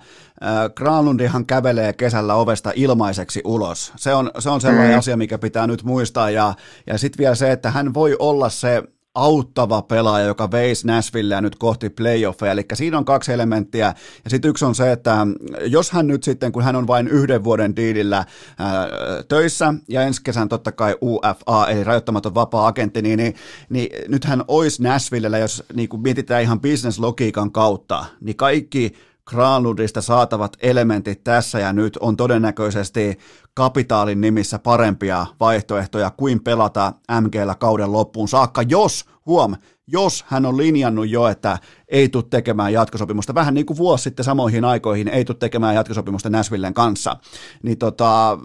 Granlundihan 0.76 1.46
kävelee 1.46 1.94
kesällä 1.94 2.36
ovesta 2.36 2.72
ilmaiseksi 2.76 3.42
ulos. 3.46 3.94
Se 3.96 4.14
on, 4.14 4.32
se 4.40 4.50
on 4.50 4.62
sellainen 4.62 4.92
mm. 4.92 4.98
asia, 4.98 5.18
mikä 5.18 5.38
pitää 5.38 5.68
nyt 5.68 5.84
muistaa. 5.84 6.30
Ja, 6.30 6.54
ja 6.88 6.98
sitten 6.98 7.18
vielä 7.18 7.36
se, 7.36 7.52
että 7.52 7.72
hän 7.72 7.94
voi 7.94 8.16
olla 8.20 8.50
se 8.50 8.84
auttava 9.16 9.82
pelaaja, 9.82 10.26
joka 10.26 10.52
veisi 10.52 10.88
Nashvilleä 10.88 11.42
nyt 11.42 11.56
kohti 11.56 11.90
playoffeja. 11.90 12.52
Eli 12.52 12.66
siinä 12.74 12.98
on 12.98 13.06
kaksi 13.06 13.34
elementtiä. 13.34 13.94
Ja 14.24 14.30
sitten 14.30 14.50
yksi 14.50 14.66
on 14.66 14.76
se, 14.76 14.92
että 14.92 15.28
jos 15.66 15.92
hän 15.92 16.08
nyt 16.08 16.24
sitten, 16.24 16.52
kun 16.52 16.64
hän 16.64 16.76
on 16.76 16.88
vain 16.88 17.08
yhden 17.08 17.44
vuoden 17.44 17.76
diilillä 17.76 18.26
ää, 18.58 18.88
töissä, 19.28 19.74
ja 19.88 20.02
ensi 20.02 20.24
kesän 20.24 20.50
totta 20.50 20.72
kai 20.72 20.96
UFA, 21.02 21.68
eli 21.70 21.84
rajoittamaton 21.84 22.36
vapaa-agentti, 22.36 23.02
niin, 23.02 23.18
niin, 23.18 23.36
niin 23.70 23.90
nyt 24.08 24.26
hän 24.26 24.44
olisi 24.48 24.84
Nashvillellä, 24.84 25.38
jos 25.38 25.64
niin 25.74 25.90
mietitään 25.98 26.44
ihan 26.44 26.62
business-logiikan 26.62 27.52
kautta, 27.52 28.06
niin 28.22 28.36
kaikki 28.36 28.94
Granlundista 29.26 30.02
saatavat 30.02 30.58
elementit 30.62 31.24
tässä 31.24 31.60
ja 31.60 31.74
nyt 31.74 31.98
on 31.98 32.18
todennäköisesti 32.18 33.18
kapitaalin 33.54 34.22
nimissä 34.22 34.60
parempia 34.60 35.26
vaihtoehtoja 35.40 36.10
kuin 36.10 36.44
pelata 36.44 36.94
MGllä 37.22 37.56
kauden 37.56 37.92
loppuun 37.92 38.28
saakka, 38.28 38.62
jos, 38.62 39.06
huom, 39.26 39.56
jos 39.88 40.26
hän 40.28 40.46
on 40.46 40.58
linjannut 40.58 41.10
jo, 41.10 41.28
että 41.28 41.58
ei 41.88 42.10
tule 42.10 42.24
tekemään 42.30 42.74
jatkosopimusta, 42.74 43.36
vähän 43.36 43.54
niin 43.54 43.66
kuin 43.66 43.78
vuosi 43.78 44.04
sitten 44.04 44.26
samoihin 44.26 44.66
aikoihin 44.66 45.08
ei 45.08 45.26
tule 45.26 45.38
tekemään 45.38 45.76
jatkosopimusta 45.76 46.30
Nashvillen 46.30 46.74
kanssa, 46.74 47.18
niin 47.64 47.78
tota, 47.78 48.40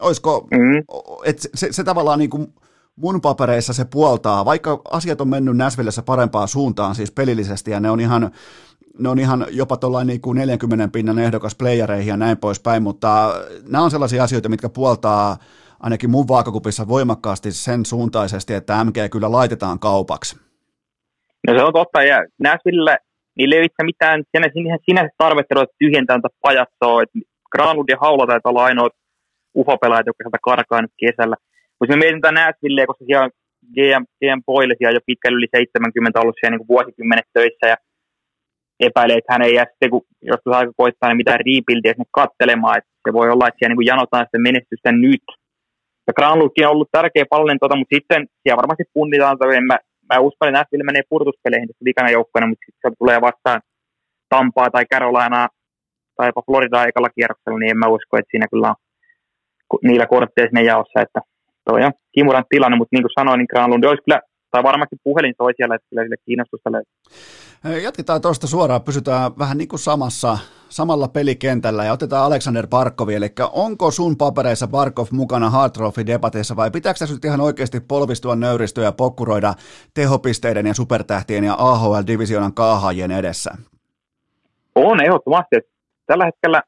olisiko, 0.00 0.48
mm. 0.50 0.84
että 1.24 1.42
se, 1.42 1.48
se, 1.54 1.72
se 1.72 1.84
tavallaan 1.84 2.18
niin 2.18 2.30
kuin 2.30 2.54
mun 2.96 3.20
papereissa 3.20 3.72
se 3.72 3.84
puoltaa, 3.84 4.44
vaikka 4.44 4.80
asiat 4.90 5.20
on 5.20 5.28
mennyt 5.28 5.56
Näsvillessä 5.56 6.02
parempaan 6.02 6.48
suuntaan 6.48 6.94
siis 6.94 7.10
pelillisesti 7.10 7.70
ja 7.70 7.80
ne 7.80 7.90
on 7.90 8.00
ihan 8.00 8.30
ne 8.98 9.08
on 9.08 9.18
ihan 9.18 9.46
jopa 9.50 9.76
tuollainen 9.76 10.06
niin 10.06 10.20
kuin 10.20 10.38
40 10.38 10.88
pinnan 10.92 11.18
ehdokas 11.18 11.54
playereihin 11.54 12.08
ja 12.08 12.16
näin 12.16 12.38
poispäin, 12.38 12.82
mutta 12.82 13.08
nämä 13.68 13.84
on 13.84 13.90
sellaisia 13.90 14.24
asioita, 14.24 14.48
mitkä 14.48 14.68
puoltaa 14.68 15.36
ainakin 15.80 16.10
mun 16.10 16.28
vaakakupissa 16.28 16.88
voimakkaasti 16.88 17.52
sen 17.52 17.84
suuntaisesti, 17.84 18.54
että 18.54 18.84
MG 18.84 18.96
kyllä 19.12 19.32
laitetaan 19.32 19.78
kaupaksi. 19.78 20.36
No 21.46 21.54
se 21.58 21.64
on 21.64 21.72
totta, 21.72 22.02
ja 22.02 22.18
Nashville, 22.42 22.98
niille 23.36 23.54
ei 23.54 23.60
ole 23.60 23.86
mitään 23.86 24.24
sinä, 24.36 24.76
sinänsä 24.84 25.10
tarvetta 25.18 25.54
ruveta 25.54 25.72
tyhjentää 25.78 26.16
tätä 26.16 26.28
pajatsoa, 26.42 27.02
että 27.02 27.18
Granlund 27.52 27.88
ja 27.88 27.96
Haula 28.00 28.26
taitaa 28.26 28.50
olla 28.50 28.64
ainoat 28.64 28.92
uhopelaajat, 29.54 30.06
jotka 30.06 30.22
sieltä 30.24 30.38
karkaa 30.42 30.82
nyt 30.82 30.94
kesällä. 31.02 31.36
Mutta 31.76 31.92
me 31.92 32.00
mietin 32.00 32.20
tätä 32.20 32.32
Nashvilleä, 32.32 32.86
koska 32.86 33.04
siellä 33.04 33.24
on 33.24 33.30
GM, 33.74 34.04
GM 34.18 34.40
Boyle 34.46 34.74
siellä 34.78 34.96
jo 34.96 35.08
pitkällä 35.10 35.36
yli 35.36 35.48
70 35.52 36.20
ollut 36.20 36.36
siellä 36.40 36.56
niin 36.56 36.72
vuosikymmenet 36.74 37.28
töissä, 37.32 37.66
ja 37.72 37.76
epäilee, 38.80 39.16
että 39.16 39.32
hän 39.32 39.42
ei 39.42 39.54
jää 39.54 39.66
sitten, 39.70 39.90
kun 39.90 40.02
joskus 40.22 40.52
aika 40.52 40.72
koittaa, 40.76 41.08
niin 41.08 41.16
mitään 41.16 41.40
rebuildia 41.46 41.92
sinne 41.92 42.08
kattelemaan, 42.10 42.78
että 42.78 42.90
se 43.08 43.12
voi 43.12 43.30
olla, 43.30 43.48
että 43.48 43.58
siellä 43.58 43.74
niin 43.74 43.90
janotaan 43.92 44.26
sitä 44.26 44.38
menestystä 44.38 44.92
nyt. 44.92 45.26
Ja 46.06 46.12
Granlundkin 46.12 46.66
on 46.66 46.72
ollut 46.72 46.88
tärkeä 46.92 47.24
pallinen, 47.30 47.58
tota, 47.58 47.76
mutta 47.76 47.94
sitten 47.96 48.26
siellä 48.42 48.60
varmasti 48.62 48.84
punnitaan, 48.94 49.34
että 49.34 49.60
mä, 49.60 49.78
mä 50.10 50.20
uskon, 50.26 50.48
että 50.48 50.58
Nashville 50.58 50.84
menee 50.84 51.02
purtuspeleihin 51.08 51.68
tässä 51.68 51.84
vikana 51.84 52.10
joukkoina, 52.10 52.46
mutta 52.46 52.64
sitten 52.66 52.90
se 52.90 52.96
tulee 52.98 53.20
vastaan 53.20 53.60
Tampaa 54.28 54.70
tai 54.70 54.84
Carolinaa 54.92 55.48
tai 56.16 56.28
jopa 56.28 56.42
Floridaa 56.46 56.86
ekalla 56.86 57.14
kierroksella, 57.14 57.58
niin 57.58 57.70
en 57.70 57.78
mä 57.78 57.94
usko, 57.96 58.12
että 58.16 58.30
siinä 58.30 58.46
kyllä 58.52 58.68
on 58.68 58.74
niillä 59.82 60.06
kortteilla 60.06 60.48
sinne 60.48 60.62
jaossa, 60.62 61.00
että 61.00 61.20
toi 61.64 61.84
on 61.84 61.92
kimuran 62.14 62.44
tilanne, 62.48 62.76
mutta 62.76 62.94
niin 62.94 63.02
kuin 63.02 63.18
sanoin, 63.18 63.38
niin 63.38 63.52
Granlund 63.52 63.84
olisi 63.84 64.02
kyllä 64.04 64.20
tai 64.56 64.62
varmasti 64.62 64.96
puhelin 65.04 65.34
soi 65.38 65.52
siellä, 65.56 65.74
että 65.74 65.86
kyllä 65.90 66.02
sille 66.02 66.16
kiinnostusta 66.24 66.72
löytyy. 66.72 67.82
Jatketaan 67.82 68.20
tuosta 68.22 68.46
suoraan, 68.46 68.82
pysytään 68.82 69.38
vähän 69.38 69.58
niin 69.58 69.68
kuin 69.68 69.80
samassa, 69.80 70.38
samalla 70.68 71.08
pelikentällä 71.08 71.84
ja 71.84 71.92
otetaan 71.92 72.24
Alexander 72.26 72.66
Barkovi, 72.66 73.14
eli 73.14 73.26
onko 73.52 73.90
sun 73.90 74.16
papereissa 74.16 74.66
Barkov 74.66 75.06
mukana 75.12 75.50
Hard 75.50 75.72
Trophy-debateissa 75.72 76.56
vai 76.56 76.70
pitääkö 76.70 76.98
tässä 76.98 77.14
nyt 77.14 77.24
ihan 77.24 77.40
oikeasti 77.40 77.80
polvistua, 77.80 78.36
nöyristyä 78.36 78.84
ja 78.84 78.92
pokkuroida 78.92 79.54
tehopisteiden 79.94 80.66
ja 80.66 80.74
supertähtien 80.74 81.44
ja 81.44 81.54
AHL-divisioonan 81.58 82.54
kaahajien 82.54 83.10
edessä? 83.10 83.50
On 84.74 85.04
ehdottomasti. 85.04 85.56
Tällä 86.06 86.24
hetkellä, 86.24 86.62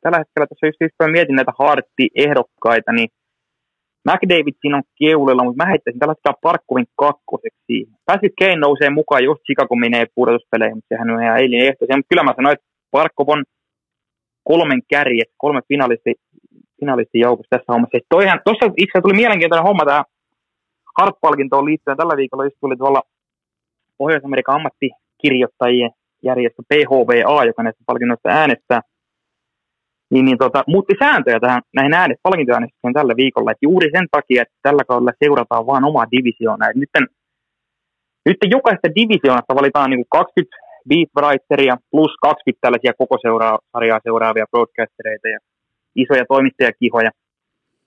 tällä 0.00 0.18
hetkellä 0.18 0.46
tässä 0.46 0.66
just, 0.66 0.80
just 0.80 1.12
mietin 1.12 1.36
näitä 1.36 1.52
Hartti-ehdokkaita, 1.58 2.92
niin 2.92 3.08
McDavid 4.08 4.56
siinä 4.60 4.76
on 4.76 4.82
keulilla, 4.98 5.44
mutta 5.44 5.62
mä 5.62 5.70
heittäisin 5.70 5.98
tällä 5.98 6.14
hetkellä 6.14 6.42
Parkkovin 6.42 6.86
kakkoseksi. 7.02 7.76
Patrick 8.06 8.34
Kane 8.40 8.56
nousee 8.56 8.90
mukaan, 8.90 9.24
jos 9.24 9.38
Chicago 9.46 9.74
menee 9.76 10.04
pudotuspeleihin, 10.14 10.76
mutta 10.76 10.88
sehän 10.88 11.10
on 11.10 11.22
ihan 11.22 11.38
eilin 11.38 11.60
ehto. 11.60 11.80
Mutta 11.80 12.10
kyllä 12.10 12.22
mä 12.22 12.36
sanoin, 12.36 12.52
että 12.52 12.66
Parkkov 12.90 13.28
on 13.28 13.44
kolmen 14.50 14.82
kärjet, 14.90 15.30
kolme 15.36 15.60
finalisti, 15.68 16.14
finalisti 16.80 17.18
joukossa 17.18 17.50
tässä 17.50 17.72
hommassa. 17.72 17.98
Toihan, 18.08 18.40
tuossa 18.44 18.66
itse 18.76 19.00
tuli 19.00 19.20
mielenkiintoinen 19.22 19.68
homma 19.68 19.84
tähän 19.84 20.04
Hart-palkintoon 20.98 21.64
liittyen. 21.64 21.96
Tällä 21.96 22.16
viikolla 22.16 22.44
just 22.44 22.56
tuli 22.60 22.76
tuolla 22.76 23.02
Pohjois-Amerikan 23.98 24.54
ammattikirjoittajien 24.54 25.90
järjestö 26.22 26.62
PHVA, 26.68 27.44
joka 27.44 27.62
näistä 27.62 27.84
palkinnoista 27.86 28.28
äänestää 28.28 28.80
niin, 30.12 30.24
niin 30.24 30.38
tota, 30.38 30.64
muutti 30.66 30.94
sääntöjä 30.98 31.40
tähän, 31.40 31.62
näihin 31.76 31.94
äänet, 31.94 32.18
palkintoäänestykseen 32.22 32.94
tällä 32.94 33.14
viikolla. 33.16 33.50
Et 33.50 33.62
juuri 33.62 33.88
sen 33.96 34.06
takia, 34.10 34.42
että 34.42 34.54
tällä 34.62 34.84
kaudella 34.88 35.12
seurataan 35.24 35.66
vain 35.66 35.84
omaa 35.84 36.10
divisioonaa. 36.16 36.68
nyt, 36.74 36.90
nyt 38.26 38.36
jokaista 38.56 38.88
divisioonasta 38.94 39.54
valitaan 39.54 39.90
niin 39.90 40.04
20 40.08 40.56
beatwriteria 40.88 41.76
plus 41.90 42.12
20 42.22 42.60
tällaisia 42.60 42.92
koko 42.98 43.16
seuraa, 43.22 43.58
sarjaa 43.72 44.00
seuraavia 44.02 44.50
broadcastereita 44.50 45.28
ja 45.28 45.38
isoja 45.96 46.24
toimittajakihoja. 46.28 47.10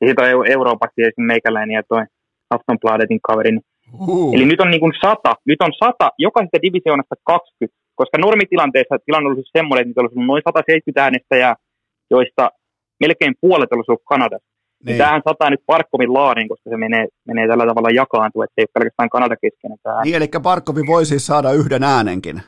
Ja 0.02 0.07
sitten 0.07 0.38
on 0.38 0.52
Euroopassa 0.52 0.95
tietysti 0.95 1.22
meikäläinen 1.22 1.76
ja 1.76 1.84
toi 1.89 2.03
Aftonbladetin 2.49 3.19
kaveri. 3.27 3.52
Niin 3.52 3.65
Uh. 3.94 4.34
Eli 4.35 4.45
nyt 4.45 4.61
on 4.61 4.72
niin 4.72 4.80
kuin 4.80 4.94
sata, 5.06 5.31
nyt 5.45 5.61
on 5.61 5.73
sata, 5.84 6.10
jokaisesta 6.18 6.61
divisioonasta 6.61 7.15
20, 7.23 7.77
koska 7.95 8.18
normitilanteessa 8.18 9.03
tilanne 9.06 9.30
olisi 9.30 9.56
semmoinen, 9.57 9.81
että 9.81 9.89
nyt 9.89 9.98
olisi 9.98 10.27
noin 10.27 10.41
170 10.45 11.03
äänestäjää, 11.03 11.56
joista 12.10 12.52
melkein 13.00 13.36
puolet 13.42 13.72
olisi 13.72 13.92
ollut 13.92 14.04
Kanadassa. 14.06 14.48
Niin. 14.86 14.98
Tämähän 14.98 15.22
sataa 15.28 15.50
nyt 15.50 15.64
Parkkovin 15.66 16.14
laariin, 16.14 16.50
koska 16.50 16.70
se 16.70 16.78
menee, 16.78 17.08
menee 17.28 17.48
tällä 17.48 17.66
tavalla 17.66 17.90
jakaantua, 17.90 18.44
että 18.44 18.54
se 18.56 18.62
ei 18.62 18.64
ole 18.64 18.74
pelkästään 18.74 19.10
Kanada 19.10 19.36
keskeinen 19.36 19.78
tämä 19.84 20.02
Niin, 20.02 20.16
eli 20.16 20.28
Parkkovi 20.44 20.82
voi 20.88 21.06
siis 21.06 21.28
saada 21.28 21.52
yhden 21.52 21.84
äänenkin. 21.84 22.42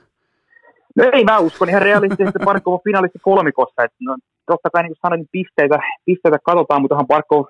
No 0.96 1.04
ei, 1.14 1.24
mä 1.24 1.40
uskon 1.40 1.70
ihan 1.70 1.82
realistisesti, 1.82 2.24
että 2.24 2.46
Parkkov 2.46 2.74
on 2.74 2.80
finalisti 2.84 3.20
kolmikossa. 3.22 3.84
Että 3.84 3.98
no, 4.02 4.18
totta 4.46 4.70
kai 4.70 4.84
niin 4.84 4.90
kuin 4.90 5.02
sanoin, 5.02 5.20
niin 5.20 5.30
pisteitä, 5.32 5.80
pisteitä 6.06 6.38
katsotaan, 6.44 6.82
mutta 6.82 6.96
onhan 6.96 7.08
Parkkov, 7.08 7.46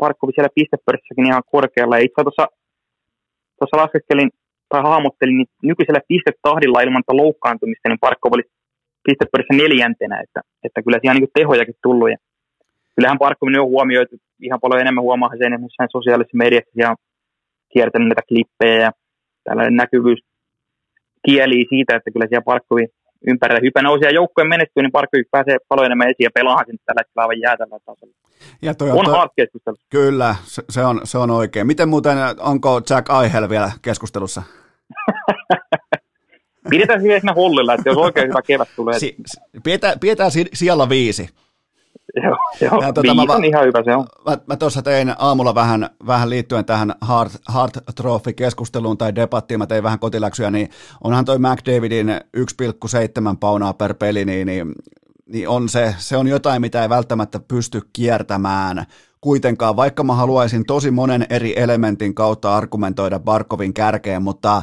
Parkkovi 0.00 0.32
siellä 0.34 0.56
pistepörssäkin 0.58 1.26
ihan 1.26 1.42
korkealla. 1.50 1.98
Ja 1.98 2.04
itse 2.04 2.22
tuossa 2.22 2.46
tuossa 3.58 3.76
laskeskelin 3.76 4.30
tai 4.68 4.82
hahmottelin, 4.82 5.36
niin 5.36 5.48
nykyisellä 5.62 6.00
pistetahdilla 6.08 6.80
ilman 6.80 7.02
loukkaantumista, 7.08 7.88
niin 7.88 8.04
Parkkov 8.06 8.32
oli 8.32 8.42
pistepörissä 9.06 9.54
neljäntenä, 9.54 10.20
että, 10.24 10.40
että 10.64 10.82
kyllä 10.82 10.98
siellä 11.02 11.20
niin 11.20 11.36
tehojakin 11.38 11.82
tullut. 11.82 12.10
Ja 12.10 12.16
kyllähän 12.94 13.18
Parkkov 13.18 13.48
on 13.48 13.74
huomioitu 13.74 14.16
ihan 14.42 14.60
paljon 14.60 14.80
enemmän 14.80 15.06
huomaa 15.08 15.38
sen 15.38 15.52
jossain 15.62 15.88
sosiaalisessa 15.92 16.42
mediassa 16.44 16.80
ja 16.84 16.96
kiertänyt 17.72 18.08
näitä 18.08 18.28
klippejä 18.28 18.82
ja 18.86 18.90
tällainen 19.44 19.76
näkyvyys 19.76 20.20
kieli 21.26 21.66
siitä, 21.68 21.96
että 21.96 22.10
kyllä 22.10 22.26
siellä 22.28 22.50
Parkkovin 22.52 22.88
ympärillä 23.26 23.60
hypä 23.62 23.82
nousee 23.82 24.08
ja 24.08 24.14
joukkojen 24.14 24.48
menestyy, 24.48 24.82
niin 24.82 24.92
Parkkovi 24.92 25.22
pääsee 25.30 25.56
paljon 25.68 25.86
enemmän 25.86 26.10
esiin 26.10 26.24
ja 26.24 26.30
pelaa 26.34 26.64
sinne 26.64 26.78
tällä 26.86 27.00
hetkellä 27.00 27.22
aivan 27.22 27.40
jäätävällä 27.40 27.84
tasolla. 27.86 28.14
Ja 28.62 28.74
toi 28.74 28.90
on, 28.90 28.98
on 28.98 29.04
toi, 29.04 29.28
keskustelu. 29.36 29.76
Kyllä, 29.90 30.34
se, 30.44 30.62
se, 30.70 30.84
on, 30.84 31.00
se 31.04 31.18
on 31.18 31.30
oikein. 31.30 31.66
Miten 31.66 31.88
muuten, 31.88 32.18
onko 32.38 32.80
Jack 32.90 33.10
Aihel 33.10 33.48
vielä 33.48 33.70
keskustelussa? 33.82 34.42
Pidetään 36.70 37.00
siinä 37.00 37.32
hollilla, 37.32 37.74
että 37.74 37.88
jos 37.88 37.98
oikein 37.98 38.28
hyvä 38.28 38.42
kevät 38.42 38.68
tulee. 38.76 38.98
Si, 38.98 39.16
pidetään, 39.62 40.00
pidetään 40.00 40.30
siellä 40.54 40.88
viisi. 40.88 41.28
Joo, 42.22 42.36
joo 42.60 42.82
ja, 42.82 42.92
tuota, 42.92 43.14
mä, 43.14 43.22
on 43.28 43.44
ihan 43.44 43.64
hyvä 43.64 43.82
se 43.84 43.94
on. 43.94 44.06
Mä, 44.26 44.38
mä 44.46 44.56
tuossa 44.56 44.82
tein 44.82 45.14
aamulla 45.18 45.54
vähän, 45.54 45.90
vähän 46.06 46.30
liittyen 46.30 46.64
tähän 46.64 46.94
Hard, 47.00 47.30
hard 47.48 47.70
Trophy-keskusteluun 47.96 48.98
tai 48.98 49.14
debattiin, 49.14 49.58
mä 49.58 49.66
tein 49.66 49.82
vähän 49.82 49.98
kotiläksyjä, 49.98 50.50
niin 50.50 50.68
onhan 51.04 51.24
toi 51.24 51.38
McDavidin 51.38 52.08
1,7 52.36 53.36
paunaa 53.40 53.72
per 53.72 53.94
peli, 53.94 54.24
niin, 54.24 54.46
niin, 54.46 54.72
niin 55.26 55.48
on 55.48 55.68
se, 55.68 55.94
se 55.98 56.16
on 56.16 56.28
jotain, 56.28 56.60
mitä 56.60 56.82
ei 56.82 56.88
välttämättä 56.88 57.40
pysty 57.48 57.80
kiertämään 57.92 58.86
kuitenkaan, 59.20 59.76
vaikka 59.76 60.04
mä 60.04 60.14
haluaisin 60.14 60.64
tosi 60.64 60.90
monen 60.90 61.26
eri 61.30 61.52
elementin 61.56 62.14
kautta 62.14 62.56
argumentoida 62.56 63.18
Barkovin 63.18 63.74
kärkeen, 63.74 64.22
mutta 64.22 64.62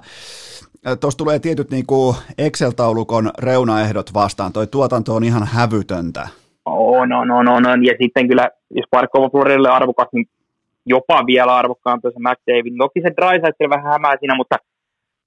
tuossa 1.00 1.18
tulee 1.18 1.40
tietyt 1.40 1.72
niin 1.72 1.86
kuin 1.86 2.16
Excel-taulukon 2.38 3.32
reunaehdot 3.38 4.14
vastaan, 4.14 4.54
toi 4.54 4.68
tuotanto 4.68 5.16
on 5.16 5.24
ihan 5.24 5.48
hävytöntä. 5.48 6.28
On, 6.66 7.14
on, 7.14 7.32
on, 7.32 7.48
on, 7.48 7.68
on. 7.68 7.86
ja 7.86 7.94
sitten 8.02 8.28
kyllä, 8.28 8.50
jos 8.70 8.86
Parkova 8.92 9.30
Floridelle 9.30 9.70
arvokas, 9.70 10.08
niin 10.14 10.26
jopa 10.86 11.26
vielä 11.26 11.56
arvokkaampi 11.56 12.08
se 12.08 12.20
McDavid. 12.20 12.78
Toki 12.78 13.02
se 13.02 13.12
Drysaitel 13.18 13.70
vähän 13.70 13.92
hämää 13.92 14.16
siinä, 14.20 14.36
mutta 14.36 14.56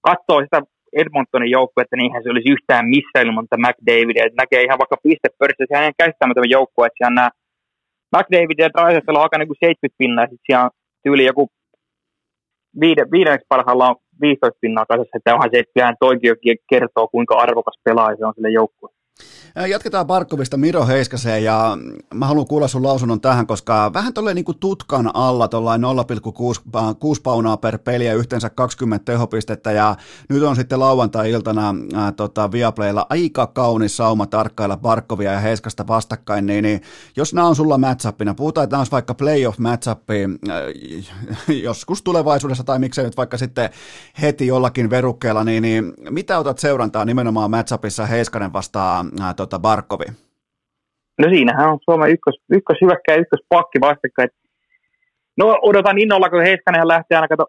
katsoo 0.01 0.41
sitä 0.41 0.61
Edmontonin 0.93 1.51
joukkuetta, 1.51 1.97
niin 1.97 2.05
eihän 2.05 2.23
se 2.23 2.31
olisi 2.31 2.53
yhtään 2.55 2.89
missä 2.89 3.21
ilman 3.25 3.47
tätä 3.49 3.63
McDavidia. 3.67 4.27
Et 4.27 4.41
näkee 4.43 4.63
ihan 4.63 4.79
vaikka 4.79 4.97
pistepörssissä, 5.03 5.69
sehän 5.69 5.85
ihan 5.85 6.01
käsittämätön 6.03 6.55
joukkue, 6.57 6.87
että 6.87 6.99
siellä 6.99 7.15
nämä 7.15 7.31
McDavid 8.17 8.59
ja 8.59 8.71
Drysaitel 8.75 9.17
on 9.17 9.27
aika 9.27 9.39
niin 9.39 9.51
kuin 9.51 9.61
70 9.61 9.99
pinnaa, 9.99 10.27
sitten 10.27 10.47
siellä 10.47 10.65
on 10.65 10.71
tyyli 11.03 11.25
joku 11.25 11.51
viide, 12.81 13.07
viidenneksi 13.13 13.47
parhaalla 13.49 13.89
on 13.89 13.97
15 14.21 14.59
pinnaa 14.61 14.87
kasassa, 14.87 15.17
että 15.17 15.35
onhan 15.35 15.51
se, 15.53 15.59
että 15.59 15.95
toikin 16.01 16.37
kertoo, 16.71 17.09
kuinka 17.09 17.35
arvokas 17.35 17.81
pelaaja 17.85 18.17
se 18.17 18.27
on 18.27 18.33
sille 18.35 18.51
joukkueelle. 18.51 18.97
Jatketaan 19.65 20.07
Barkovista 20.07 20.57
Miro 20.57 20.87
Heiskaseen 20.87 21.45
ja 21.45 21.79
mä 22.15 22.27
haluan 22.27 22.47
kuulla 22.47 22.69
sun 22.69 22.83
lausunnon 22.83 23.21
tähän, 23.21 23.47
koska 23.47 23.91
vähän 23.95 24.13
tolleen 24.15 24.35
niin 24.35 24.45
kuin 24.45 24.59
tutkan 24.59 25.11
alla 25.15 25.49
tuollain 25.49 25.83
0,6 25.83 27.21
paunaa 27.23 27.57
per 27.57 27.79
peli 27.79 28.07
ja 28.07 28.15
yhteensä 28.15 28.51
20 28.51 29.05
tehopistettä 29.05 29.73
ja 29.73 29.97
nyt 30.29 30.43
on 30.43 30.57
sitten 30.57 30.81
lauantai-iltana 30.81 31.75
ää, 31.95 32.13
tota, 32.13 32.53
Viaplaylla 32.53 33.07
aika 33.11 33.47
kaunis 33.47 33.97
sauma 33.97 34.27
tarkkailla 34.27 34.77
Barkovia 34.77 35.33
ja 35.33 35.41
Heiskasta 35.41 35.87
vastakkain, 35.87 36.47
niin, 36.47 36.63
niin 36.63 36.83
jos 37.17 37.35
nämä 37.35 37.49
on 37.49 37.57
sulla 37.57 37.79
matchupina, 37.79 38.35
puhutaan, 38.35 38.65
että 38.65 38.75
nämä 38.75 38.81
olisi 38.81 38.93
vaikka 38.93 39.15
playoff 39.15 39.59
matchupi 39.59 40.29
joskus 41.63 42.03
tulevaisuudessa 42.03 42.65
tai 42.65 42.79
miksei 42.79 43.05
nyt 43.05 43.17
vaikka 43.17 43.39
sitten 43.39 43.71
heti 44.23 44.47
jollakin 44.47 44.91
verukkeella, 44.91 45.45
niin, 45.45 45.63
niin 45.63 45.93
mitä 46.11 46.39
otat 46.39 46.59
seurantaa 46.59 47.05
nimenomaan 47.05 47.51
matchupissa 47.51 48.07
Heiskanen 48.07 48.53
vastaan 48.53 49.11
ää, 49.21 49.35
tota 49.47 49.59
Barkovi? 49.59 50.09
No 51.19 51.29
siinähän 51.31 51.71
on 51.73 51.79
Suomen 51.85 52.11
ykkös, 52.11 52.37
ykköshyökkä 52.59 53.13
ja 53.13 53.21
ykköspakki 53.23 53.79
vastakkain. 53.81 54.31
No 55.41 55.47
odotan 55.63 55.99
innolla, 55.99 56.31
kun 56.31 56.43
Heiskanen 56.49 56.89
lähtee 56.89 57.17
aina 57.17 57.29
kato, 57.29 57.47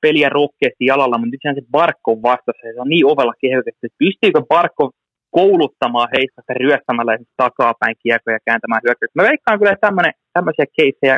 peliä 0.00 0.28
rohkeasti 0.28 0.84
jalalla, 0.84 1.18
mutta 1.18 1.32
nyt 1.32 1.54
se 1.54 1.70
Barkko 1.70 2.22
vastassa, 2.22 2.62
se 2.62 2.80
on 2.80 2.88
niin 2.88 3.06
ovella 3.06 3.34
kehotettu, 3.40 3.82
että 3.82 4.02
pystyykö 4.04 4.40
Barkko 4.48 4.90
kouluttamaan 5.30 6.08
Heiskasta 6.16 6.54
ryöstämällä 6.54 7.18
takapäin 7.36 7.96
kiekoja 8.02 8.36
ja 8.36 8.46
kääntämään 8.48 8.84
hyökkäyksiä. 8.84 9.18
Mä 9.18 9.28
veikkaan 9.30 9.58
kyllä, 9.58 9.72
että 9.72 10.12
tämmöisiä 10.36 10.66
keissejä 10.76 11.16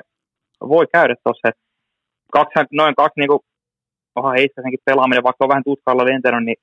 voi 0.72 0.86
käydä 0.97 1.14
tuossa. 1.24 1.48
Kaksi, 2.32 2.55
noin 2.72 2.94
kaksi 3.01 3.20
niin 3.20 3.28
kuin, 3.32 3.43
onhan 4.16 4.36
Heiskasenkin 4.39 4.86
pelaaminen, 4.89 5.26
vaikka 5.28 5.44
on 5.44 5.52
vähän 5.52 5.68
tutkalla 5.70 6.05
lentänyt, 6.10 6.44
niin 6.44 6.60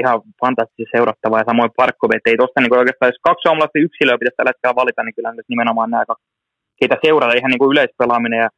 ihan 0.00 0.16
fantastisesti 0.40 0.84
seurattavaa. 0.96 1.40
Ja 1.40 1.50
samoin 1.50 1.76
Parkkovi, 1.76 2.16
että 2.16 2.30
ei 2.30 2.36
tuosta 2.36 2.60
niin 2.60 2.80
oikeastaan, 2.82 3.10
jos 3.12 3.26
kaksi 3.28 3.42
suomalaista 3.42 3.84
yksilöä 3.86 4.18
pitäisi 4.18 4.36
tällä 4.36 4.52
hetkellä 4.52 4.80
valita, 4.82 5.02
niin 5.02 5.14
kyllä 5.14 5.34
nimenomaan 5.48 5.90
nämä, 5.90 6.04
keitä 6.80 6.96
seurata? 7.04 7.38
Ihan 7.38 7.50
niin 7.50 7.62
kuin 7.62 7.72
yleispelaaminen 7.74 8.40
ja 8.44 8.48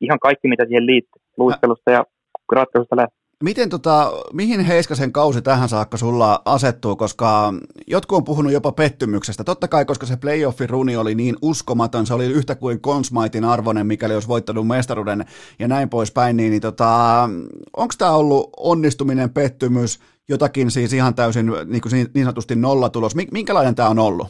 ihan 0.00 0.18
kaikki, 0.26 0.48
mitä 0.48 0.64
siihen 0.64 0.86
liittyy, 0.86 1.22
luistelusta 1.42 1.90
ja 1.90 2.04
ratkaisusta 2.52 2.96
lähtee. 2.96 3.26
Miten 3.44 3.68
tota, 3.68 4.12
mihin 4.32 4.60
Heiskasen 4.60 5.12
kausi 5.12 5.42
tähän 5.42 5.68
saakka 5.68 5.96
sulla 5.96 6.42
asettuu, 6.44 6.96
koska 6.96 7.54
jotkut 7.86 8.16
on 8.16 8.24
puhunut 8.24 8.52
jopa 8.52 8.72
pettymyksestä. 8.72 9.44
Totta 9.44 9.68
kai, 9.68 9.84
koska 9.84 10.06
se 10.06 10.16
playoffin 10.16 10.70
runi 10.70 10.96
oli 10.96 11.14
niin 11.14 11.36
uskomaton, 11.42 12.06
se 12.06 12.14
oli 12.14 12.26
yhtä 12.26 12.54
kuin 12.54 12.80
Consmaitin 12.80 13.44
arvoinen, 13.44 13.86
mikäli 13.86 14.14
olisi 14.14 14.28
voittanut 14.28 14.66
mestaruuden 14.66 15.24
ja 15.58 15.68
näin 15.68 15.88
poispäin, 15.88 16.36
niin, 16.36 16.50
niin 16.50 16.62
tota, 16.62 16.88
onko 17.76 17.94
tämä 17.98 18.12
ollut 18.12 18.50
onnistuminen, 18.56 19.30
pettymys, 19.30 20.00
jotakin 20.28 20.70
siis 20.70 20.92
ihan 20.92 21.14
täysin 21.14 21.46
niin, 21.46 21.80
kuin 21.82 21.92
niin 22.14 22.24
sanotusti 22.24 22.56
nollatulos. 22.56 23.16
Minkälainen 23.32 23.74
tämä 23.74 23.88
on 23.88 23.98
ollut? 23.98 24.28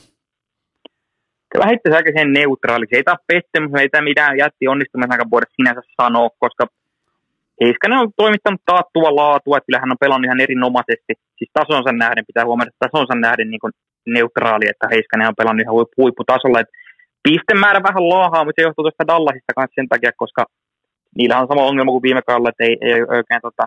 Kyllä 1.52 1.66
heittäisi 1.66 1.96
aika 1.96 2.10
sen 2.18 2.32
neutraali. 2.32 2.86
Se 2.90 2.96
ei 2.96 3.02
tämä 3.02 3.16
pettymys, 3.26 3.70
ei 3.80 3.88
tämä 3.88 4.04
mitään 4.10 4.38
jätti 4.38 4.68
onnistumisen 4.68 5.30
voida 5.30 5.46
sinänsä 5.56 5.80
sanoa, 6.02 6.28
koska 6.38 6.66
Heiskanen 7.60 7.98
on 7.98 8.12
toimittanut 8.16 8.60
taattua 8.66 9.16
laatua, 9.16 9.56
että 9.56 9.66
kyllä 9.66 9.80
hän 9.80 9.94
on 9.94 10.04
pelannut 10.04 10.28
ihan 10.28 10.40
erinomaisesti. 10.40 11.12
Siis 11.38 11.50
tasonsa 11.52 11.92
nähden 11.92 12.26
pitää 12.26 12.44
huomata, 12.44 12.68
että 12.68 12.86
tasonsa 12.86 13.14
nähden 13.14 13.50
niin 13.50 13.76
neutraali, 14.06 14.66
että 14.68 14.86
Heiskanen 14.92 15.28
on 15.28 15.40
pelannut 15.40 15.64
ihan 15.64 15.76
huipputasolla. 16.00 16.60
Että 16.60 16.74
pistemäärä 17.22 17.80
vähän 17.88 18.08
laahaa, 18.08 18.44
mutta 18.44 18.58
se 18.58 18.66
johtuu 18.66 18.82
tuosta 18.82 19.10
Dallasista 19.12 19.52
kanssa 19.56 19.74
sen 19.74 19.88
takia, 19.88 20.10
koska 20.22 20.42
niillä 21.18 21.38
on 21.40 21.48
sama 21.48 21.68
ongelma 21.70 21.90
kuin 21.92 22.06
viime 22.08 22.22
kaudella, 22.26 22.48
että 22.48 22.64
ei, 22.64 22.76
ei 22.80 23.00
oikein 23.16 23.42
tota, 23.48 23.64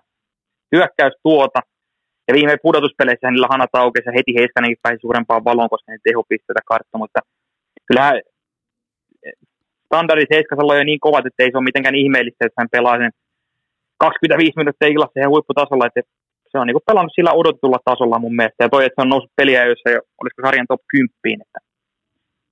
hyökkäys 0.75 1.15
tuota. 1.23 1.59
Ja 2.29 2.33
viime 2.37 2.57
pudotuspeleissä 2.67 3.31
niillä 3.31 3.53
hanat 3.55 3.73
aukesi 3.73 4.09
ja 4.09 4.17
heti 4.17 4.31
Heiskanenkin 4.39 4.83
pääsi 4.83 5.01
suurempaan 5.01 5.45
valoon, 5.49 5.69
koska 5.69 5.91
ne 5.91 5.97
tehopisteitä 6.03 6.61
kartta, 6.71 6.97
mutta 6.97 7.19
kyllähän 7.87 8.15
standardit 9.85 10.33
Heiskasella 10.35 10.73
on 10.73 10.81
jo 10.81 10.89
niin 10.89 11.05
kovat, 11.07 11.25
että 11.25 11.43
ei 11.43 11.51
se 11.51 11.57
ole 11.57 11.69
mitenkään 11.69 12.01
ihmeellistä, 12.03 12.45
että 12.45 12.61
hän 12.61 12.73
pelaa 12.75 12.97
sen 12.97 13.11
25 13.97 14.53
minuuttia 14.57 14.93
illassa 14.93 15.19
ihan 15.19 15.33
huipputasolla, 15.33 15.87
että 15.87 16.01
se 16.51 16.57
on 16.59 16.67
niin 16.67 16.87
pelannut 16.89 17.13
sillä 17.15 17.31
odotetulla 17.41 17.79
tasolla 17.85 18.23
mun 18.23 18.35
mielestä. 18.35 18.63
Ja 18.63 18.69
toi, 18.69 18.85
että 18.85 18.97
se 18.97 19.05
on 19.05 19.13
noussut 19.13 19.37
peliä, 19.39 19.65
joissa 19.65 19.89
jo, 19.89 19.99
olisiko 20.21 20.41
sarjan 20.45 20.69
top 20.69 20.81
10, 20.87 21.41
että 21.45 21.59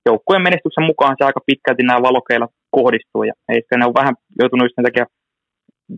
joukkueen 0.06 0.46
menestyksen 0.48 0.88
mukaan 0.90 1.16
se 1.18 1.24
aika 1.24 1.40
pitkälti 1.46 1.82
nämä 1.82 2.06
valokeilla 2.08 2.48
kohdistuu, 2.70 3.22
ja 3.22 3.34
ei 3.48 3.60
ne 3.76 3.86
on 3.86 3.98
vähän 4.00 4.14
joutunut 4.40 4.72
sen 4.74 4.84
takia 4.84 5.06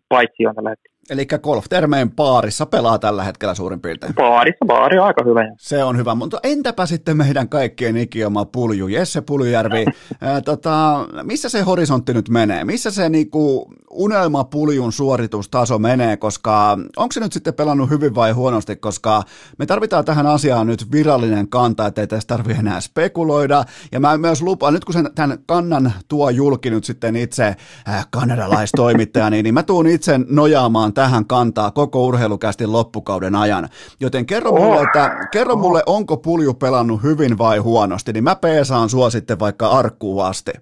paitsi 0.08 0.46
on 0.46 0.54
tällä 0.54 0.70
hetkellä. 0.70 0.89
Eli 1.10 1.26
golf-termeen 1.26 2.10
paarissa 2.10 2.66
pelaa 2.66 2.98
tällä 2.98 3.24
hetkellä 3.24 3.54
suurin 3.54 3.80
piirtein. 3.80 4.14
Paarissa, 4.14 4.64
baari 4.66 4.98
on 4.98 5.06
aika 5.06 5.24
hyvä. 5.24 5.40
Se 5.58 5.84
on 5.84 5.96
hyvä, 5.96 6.14
mutta 6.14 6.40
entäpä 6.42 6.86
sitten 6.86 7.16
meidän 7.16 7.48
kaikkien 7.48 7.96
ikioma 7.96 8.44
Pulju, 8.44 8.88
Jesse 8.88 9.20
Puljujärvi, 9.20 9.84
ää, 10.20 10.40
tota, 10.40 11.06
missä 11.22 11.48
se 11.48 11.60
horisontti 11.60 12.14
nyt 12.14 12.28
menee? 12.28 12.64
Missä 12.64 12.90
se 12.90 13.08
niinku 13.08 13.72
unelmapuljun 13.90 14.92
suoritustaso 14.92 15.78
menee, 15.78 16.16
koska 16.16 16.78
onko 16.96 17.12
se 17.12 17.20
nyt 17.20 17.32
sitten 17.32 17.54
pelannut 17.54 17.90
hyvin 17.90 18.14
vai 18.14 18.32
huonosti, 18.32 18.76
koska 18.76 19.22
me 19.58 19.66
tarvitaan 19.66 20.04
tähän 20.04 20.26
asiaan 20.26 20.66
nyt 20.66 20.92
virallinen 20.92 21.48
kanta, 21.48 21.86
ettei 21.86 22.06
tässä 22.06 22.26
tarvitse 22.26 22.60
enää 22.60 22.80
spekuloida, 22.80 23.64
ja 23.92 24.00
mä 24.00 24.18
myös 24.18 24.42
lupaan, 24.42 24.74
nyt 24.74 24.84
kun 24.84 24.92
sen, 24.92 25.10
tämän 25.14 25.38
kannan 25.46 25.92
tuo 26.08 26.30
julki 26.30 26.70
nyt 26.70 26.84
sitten 26.84 27.16
itse 27.16 27.56
äh, 27.88 28.06
kanadalaistoimittaja, 28.10 29.30
niin, 29.30 29.44
niin 29.44 29.54
mä 29.54 29.62
tuun 29.62 29.86
itse 29.86 30.20
nojaamaan 30.28 30.92
tähän 31.00 31.26
kantaa 31.26 31.70
koko 31.70 32.04
urheilukästin 32.04 32.72
loppukauden 32.72 33.34
ajan, 33.34 33.68
joten 34.00 34.26
kerro 34.26 34.52
mulle, 34.52 34.80
oh. 34.80 34.82
että, 34.82 35.28
kerro 35.32 35.56
mulle, 35.56 35.82
onko 35.86 36.16
pulju 36.16 36.54
pelannut 36.54 37.02
hyvin 37.02 37.38
vai 37.38 37.58
huonosti, 37.58 38.12
niin 38.12 38.24
mä 38.24 38.36
peesaan 38.36 38.88
sua 38.88 39.10
sitten 39.10 39.38
vaikka 39.38 39.66
arkkuun 39.66 40.24
asti 40.24 40.52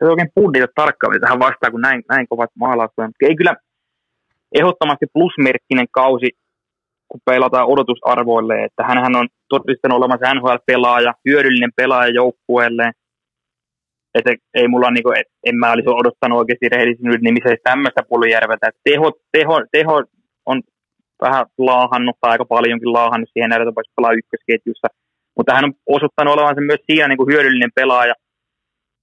ei 0.00 0.08
oikein 0.08 0.30
punnita 0.34 0.66
tarkkaan 0.74 1.20
tähän 1.20 1.38
vastaan, 1.38 1.72
kun 1.72 1.80
näin, 1.80 2.02
näin 2.08 2.26
kovat 2.28 2.50
maalaukset. 2.54 3.10
Ei 3.22 3.36
kyllä 3.36 3.56
ehdottomasti 4.52 5.06
plusmerkkinen 5.12 5.86
kausi, 5.90 6.30
kun 7.08 7.20
pelataan 7.24 7.66
odotusarvoille, 7.66 8.64
että 8.64 8.82
hän 8.84 9.16
on 9.16 9.28
todistanut 9.48 9.98
olevansa 9.98 10.34
NHL-pelaaja, 10.34 11.12
hyödyllinen 11.28 11.72
pelaaja 11.76 12.12
joukkueelle. 12.14 12.92
Että 14.18 14.30
ei 14.54 14.68
mulla 14.68 14.90
niinku, 14.90 15.10
et, 15.10 15.28
en 15.46 15.56
mä 15.56 15.72
olisi 15.72 15.88
odottanut 15.88 16.38
oikeasti 16.38 16.68
rehellisyyden 16.68 17.20
nimissä 17.22 17.56
tämmöistä 17.64 18.02
Puljärveltä. 18.08 18.70
Teho, 18.84 19.12
teho, 19.32 19.56
teho 19.72 20.04
on 20.46 20.62
vähän 21.22 21.46
laahannut 21.58 22.16
tai 22.20 22.30
aika 22.30 22.44
paljonkin 22.44 22.92
laahannut 22.92 23.30
siihen 23.32 23.52
että 23.52 23.82
pelaa 23.96 24.18
ykkösketjussa. 24.20 24.88
Mutta 25.36 25.54
hän 25.54 25.64
on 25.64 25.74
osoittanut 25.86 26.34
olevansa 26.34 26.60
myös 26.60 26.80
siinä 26.86 27.08
niin 27.08 27.20
kuin 27.20 27.32
hyödyllinen 27.32 27.70
pelaaja– 27.74 28.14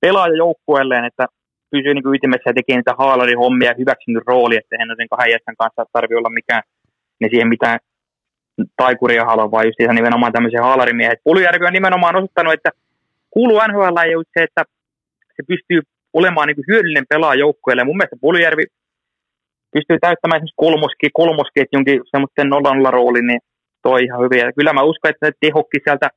pelaaja 0.06 0.41
joukkueelleen, 0.44 1.06
että 1.06 1.26
pysyy 1.72 1.94
niin 1.94 2.15
ytimessä 2.15 2.49
ja 2.49 2.53
tekee 2.53 2.76
niitä 2.76 2.94
haalarihommia 2.98 3.69
ja 3.69 3.80
hyväksynyt 3.81 4.23
rooli, 4.27 4.56
että 4.57 4.76
hän 4.80 4.98
sen 4.98 5.10
kahden 5.10 5.31
jäsen 5.35 5.57
kanssa 5.61 5.91
tarvitse 5.94 6.18
olla 6.22 6.38
mikään 6.40 6.64
ne 7.22 7.27
siihen 7.31 7.48
mitään 7.48 7.80
taikuria 8.81 9.26
halua, 9.26 9.52
vaan 9.52 9.65
just 9.65 9.80
ihan 9.80 9.95
nimenomaan 9.95 10.34
tämmöisiä 10.34 10.61
haalarimiehet. 10.61 11.19
Puljärvi 11.23 11.65
on 11.65 11.73
nimenomaan 11.73 12.15
osoittanut, 12.15 12.53
että 12.53 12.69
kuuluu 13.30 13.60
NHL 13.68 13.98
ei 13.98 14.15
se, 14.34 14.44
että 14.44 14.64
se 15.35 15.43
pystyy 15.47 15.80
olemaan 16.14 16.47
niin 16.47 16.69
hyödyllinen 16.72 17.10
pelaaja 17.10 17.39
joukkueelle. 17.39 17.84
Mun 17.84 17.97
mielestä 17.97 18.22
Puljärvi 18.22 18.64
pystyy 19.73 19.97
täyttämään 19.99 20.38
esimerkiksi 20.38 20.64
kolmoski, 20.65 21.07
kolmosketjunkin 21.14 22.01
semmoisen 22.11 22.49
nolla 22.49 22.91
roolin, 22.91 23.27
niin 23.27 23.41
toi 23.81 24.03
ihan 24.03 24.22
hyvin. 24.23 24.39
Ja 24.39 24.53
kyllä 24.57 24.73
mä 24.73 24.89
uskon, 24.91 25.11
että 25.11 25.31
tehokki 25.39 25.77
sieltä 25.84 26.07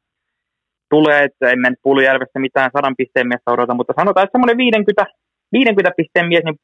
tulee, 0.90 1.24
että 1.24 1.51
en 1.51 1.59
nyt 1.59 1.78
Puljärvestä 1.82 2.38
mitään 2.38 2.70
sadan 2.76 2.97
pisteen 2.97 3.28
miestä 3.28 3.51
odota, 3.51 3.74
mutta 3.74 3.93
sanotaan, 4.01 4.24
että 4.24 4.34
semmoinen 4.36 4.56
50, 4.56 5.06
50 5.52 5.90
pisteen 5.97 6.28
mies, 6.28 6.44
niin 6.44 6.59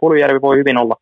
Puljärvi 0.00 0.40
voi 0.40 0.56
hyvin 0.56 0.78
olla. 0.78 0.96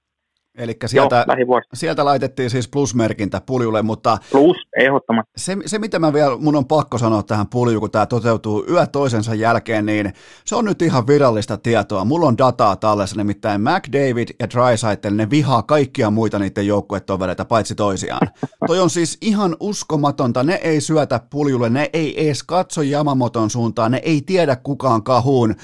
Eli 0.59 0.77
sieltä, 0.87 1.27
sieltä 1.75 2.05
laitettiin 2.05 2.51
siis 2.51 2.69
plusmerkintä 2.69 3.41
puljulle, 3.47 3.83
mutta... 3.83 4.19
Plus, 4.33 4.57
ehdottomasti. 4.79 5.33
Se, 5.37 5.57
se, 5.67 5.79
mitä 5.79 5.99
mä 5.99 6.13
vielä, 6.13 6.37
mun 6.37 6.57
on 6.57 6.67
pakko 6.67 6.99
sanoa 6.99 7.23
tähän 7.23 7.47
puljuun, 7.47 7.81
kun 7.81 7.91
tämä 7.91 8.07
toteutuu 8.07 8.65
yö 8.71 8.87
toisensa 8.87 9.35
jälkeen, 9.35 9.87
niin 9.87 10.13
se 10.45 10.57
on 10.57 10.65
nyt 10.65 10.83
ihan 10.83 11.07
virallista 11.07 11.57
tietoa. 11.57 12.05
Mulla 12.05 12.27
on 12.27 12.39
dataa 12.39 12.77
tallessa, 12.77 13.17
nimittäin 13.17 13.61
McDavid 13.61 14.29
ja 14.41 14.51
Drysaitel, 14.51 15.15
ne 15.15 15.31
vihaa 15.31 15.63
kaikkia 15.63 16.11
muita 16.11 16.39
niiden 16.39 16.67
joukkuetovereita, 16.67 17.45
paitsi 17.45 17.75
toisiaan. 17.75 18.29
Toi 18.67 18.81
on 18.81 18.91
siis 18.91 19.19
ihan 19.21 19.57
uskomatonta, 19.61 20.43
ne 20.43 20.55
ei 20.55 20.81
syötä 20.81 21.21
puljulle, 21.31 21.71
ne 21.71 21.91
ei 21.93 22.27
edes 22.27 22.43
katso 22.43 22.83
Jamamoton 22.83 23.51
suuntaan, 23.51 23.93
ne 23.93 24.01
ei 24.05 24.23
tiedä 24.27 24.57
kukaan 24.57 25.03
kahuun. 25.03 25.55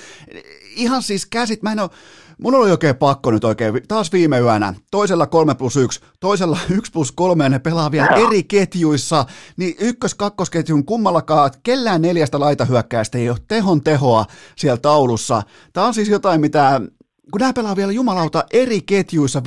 Ihan 0.76 1.02
siis 1.02 1.26
käsit, 1.26 1.62
mä 1.62 1.72
en 1.72 1.80
ole 1.80 1.90
Mun 2.42 2.54
oli 2.54 2.70
oikein 2.70 2.96
pakko 2.96 3.30
nyt 3.30 3.44
oikein, 3.44 3.80
taas 3.88 4.12
viime 4.12 4.38
yönä, 4.40 4.74
toisella 4.90 5.26
3 5.26 5.54
plus 5.54 5.76
1, 5.76 6.00
toisella 6.20 6.58
1 6.78 6.92
plus 6.92 7.12
3, 7.12 7.48
ne 7.48 7.58
pelaa 7.58 7.90
vielä 7.90 8.06
eri 8.06 8.42
ketjuissa, 8.42 9.26
niin 9.56 9.74
ykkös-kakkosketjun 9.80 10.84
kummallakaan, 10.84 11.50
kellään 11.62 12.02
neljästä 12.02 12.40
laitahyökkäistä 12.40 13.18
ei 13.18 13.30
ole 13.30 13.38
tehon 13.48 13.80
tehoa 13.80 14.24
siellä 14.56 14.78
taulussa. 14.78 15.42
Tämä 15.72 15.86
on 15.86 15.94
siis 15.94 16.08
jotain, 16.08 16.40
mitä 16.40 16.80
kun 17.30 17.40
nämä 17.40 17.52
pelaa 17.52 17.76
vielä 17.76 17.92
jumalauta 17.92 18.44
eri 18.52 18.80
ketjuissa 18.80 19.40
5-5 19.40 19.42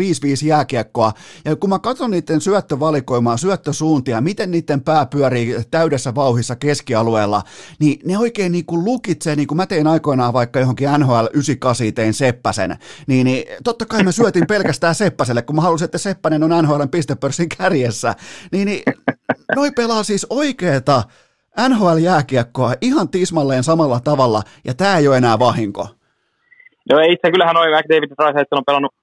jääkiekkoa, 0.46 1.14
ja 1.46 1.56
kun 1.56 1.70
mä 1.70 1.80
katson 1.80 2.12
niiden 2.12 2.42
syöttövalikoimaa, 2.42 3.38
syöttösuuntia, 3.38 4.22
miten 4.22 4.52
niiden 4.52 4.82
pää 4.82 5.06
pyörii 5.06 5.56
täydessä 5.72 6.16
vauhissa 6.16 6.56
keskialueella, 6.56 7.44
niin 7.80 8.00
ne 8.06 8.18
oikein 8.18 8.52
niin 8.52 8.66
kuin 8.66 8.86
lukitsee, 8.86 9.36
niin 9.36 9.48
kuin 9.48 9.58
mä 9.58 9.66
tein 9.66 9.88
aikoinaan 9.88 10.34
vaikka 10.34 10.60
johonkin 10.60 10.90
NHL 10.98 11.26
98 11.34 11.94
tein 11.94 12.14
Seppäsen, 12.14 12.78
niin, 13.08 13.26
niin 13.26 13.44
totta 13.64 13.86
kai 13.86 14.04
mä 14.04 14.12
syötin 14.12 14.48
pelkästään 14.54 14.96
Seppäselle, 14.96 15.42
kun 15.42 15.56
mä 15.56 15.62
halusin, 15.62 15.86
että 15.86 15.98
Seppänen 15.98 16.44
on 16.44 16.64
NHLn 16.64 16.90
pistepörssin 16.90 17.50
kärjessä, 17.50 18.16
niin, 18.52 18.66
niin 18.66 18.84
noi 19.56 19.72
pelaa 19.72 20.04
siis 20.04 20.28
oikeeta 20.30 21.04
NHL-jääkiekkoa 21.70 22.74
ihan 22.82 23.10
tismalleen 23.10 23.64
samalla 23.64 24.00
tavalla, 24.00 24.44
ja 24.66 24.74
tämä 24.74 24.98
ei 24.98 25.08
ole 25.08 25.18
enää 25.18 25.40
vahinko. 25.40 25.97
Joo, 26.90 27.00
itse 27.00 27.32
kyllähän 27.32 27.56
noin 27.56 27.72
ja 27.72 27.82
Drysaitel 27.90 28.62
on 28.62 28.70
pelannut, 28.70 28.94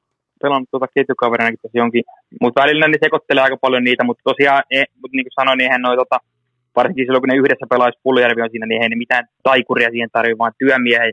pelannut 0.42 0.70
tuota 0.70 0.86
ketjukaverinakin 0.94 1.58
tässä 1.62 1.78
jonkin, 1.78 2.04
mutta 2.40 2.62
välillä 2.62 2.88
ne 2.88 2.98
sekoittelee 3.04 3.42
aika 3.44 3.56
paljon 3.60 3.84
niitä, 3.84 4.04
mutta 4.04 4.22
tosiaan, 4.30 4.62
e, 4.70 4.84
mutta 5.00 5.14
niin 5.16 5.26
kuin 5.26 5.38
sanoin, 5.40 5.58
niin 5.58 5.66
eihän 5.66 5.82
noi, 5.82 5.96
tota, 5.96 6.18
varsinkin 6.76 7.04
silloin 7.04 7.22
kun 7.22 7.28
ne 7.28 7.40
yhdessä 7.42 7.66
pelaisi 7.70 8.00
Puljärvi 8.02 8.42
on 8.42 8.50
siinä, 8.50 8.66
niin 8.66 8.82
ei 8.82 8.88
ne 8.88 8.96
mitään 8.96 9.24
taikuria 9.42 9.90
siihen 9.90 10.10
tarvitse, 10.12 10.38
vaan 10.38 10.58
työmiehiä. 10.58 11.10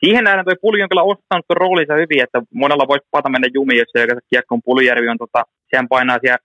Siihen 0.00 0.24
nähdään 0.24 0.44
toi 0.44 0.62
Pulju 0.62 0.82
on 0.82 0.88
kyllä 0.88 1.10
ostanut 1.12 1.46
tuon 1.46 1.62
roolinsa 1.64 1.94
hyvin, 1.94 2.22
että 2.22 2.38
monella 2.54 2.88
voisi 2.88 3.06
pata 3.10 3.28
mennä 3.28 3.48
jumiin, 3.54 3.78
jos 3.78 3.90
se 3.92 4.00
oikeastaan 4.00 4.30
kiekko 4.30 4.54
on 4.54 4.64
Puljärvi 4.64 5.08
on, 5.08 5.18
tota, 5.18 5.42
sehän 5.70 5.88
painaa 5.88 6.18
siellä 6.20 6.38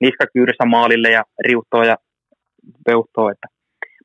niskakyyryssä 0.00 0.64
maalille 0.64 1.10
ja 1.10 1.22
riuhtoo 1.46 1.82
ja 1.82 1.96
peuhtoo, 2.86 3.30
että 3.30 3.46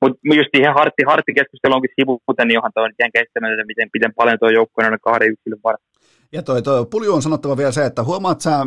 mutta 0.01 0.17
just 0.39 0.49
siihen 0.55 0.73
hartti, 0.73 1.03
hartti 1.07 1.33
keskustelu 1.33 1.75
onkin 1.75 1.95
sivuuten, 1.99 2.47
niin 2.47 2.55
johon 2.55 2.71
toi 2.73 2.83
on 2.83 2.91
ihan 2.99 3.15
kestämätöntä, 3.17 3.65
miten, 3.71 3.89
miten 3.93 4.13
paljon 4.19 4.39
tuo 4.39 4.49
joukkue 4.49 4.85
on 4.85 4.97
kahden 5.01 5.31
yksilön 5.31 5.59
varassa. 5.63 5.87
Ja 6.31 6.43
toi, 6.43 6.61
toi 6.61 6.85
Pulju 6.91 7.13
on 7.13 7.21
sanottava 7.21 7.57
vielä 7.57 7.71
se, 7.71 7.85
että 7.85 8.03
huomaat 8.03 8.41
sä 8.41 8.65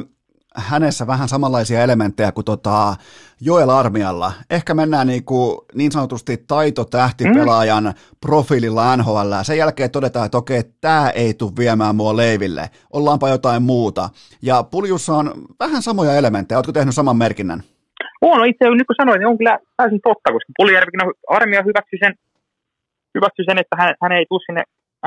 hänessä 0.55 1.07
vähän 1.07 1.29
samanlaisia 1.29 1.83
elementtejä 1.83 2.33
kuin 2.33 2.45
tota 2.45 2.97
Joel 3.41 3.69
Armialla. 3.69 4.33
Ehkä 4.51 4.75
mennään 4.75 5.07
niin, 5.07 5.25
kuin 5.25 5.59
niin 5.75 5.93
sanotusti 5.93 6.45
taitotähtipelaajan 6.47 7.85
mm. 7.85 7.95
profiililla 8.21 8.97
NHL. 8.97 9.33
Sen 9.43 9.59
jälkeen 9.59 9.91
todetaan, 9.91 10.27
että 10.27 10.39
okei, 10.39 10.63
tämä 10.81 11.11
ei 11.11 11.35
tule 11.35 11.53
viemään 11.59 11.97
mua 11.97 12.17
leiville. 12.17 12.71
Ollaanpa 12.93 13.29
jotain 13.29 13.63
muuta. 13.63 14.11
Ja 14.43 14.63
Puljussa 14.63 15.15
on 15.15 15.33
vähän 15.61 15.83
samoja 15.83 16.15
elementtejä. 16.15 16.59
Oletko 16.59 16.73
tehnyt 16.73 16.95
saman 16.95 17.17
merkinnän? 17.17 17.63
On, 18.21 18.47
itse 18.47 18.65
niin 18.65 18.87
kuin 18.87 19.01
sanoin, 19.01 19.19
niin 19.19 19.33
on 19.33 19.39
kyllä 19.39 19.59
täysin 19.77 20.01
totta, 20.09 20.33
koska 20.33 20.53
Puljärvikin 20.57 21.05
on 21.07 21.13
armia 21.29 21.63
hyväksy 21.63 21.97
sen, 22.03 22.15
hyväksy 23.15 23.43
sen, 23.49 23.59
että 23.59 23.77
hän, 23.81 23.95
hän 24.03 24.13
ei 24.13 24.27
tule 24.29 24.47
sinne 24.47 24.63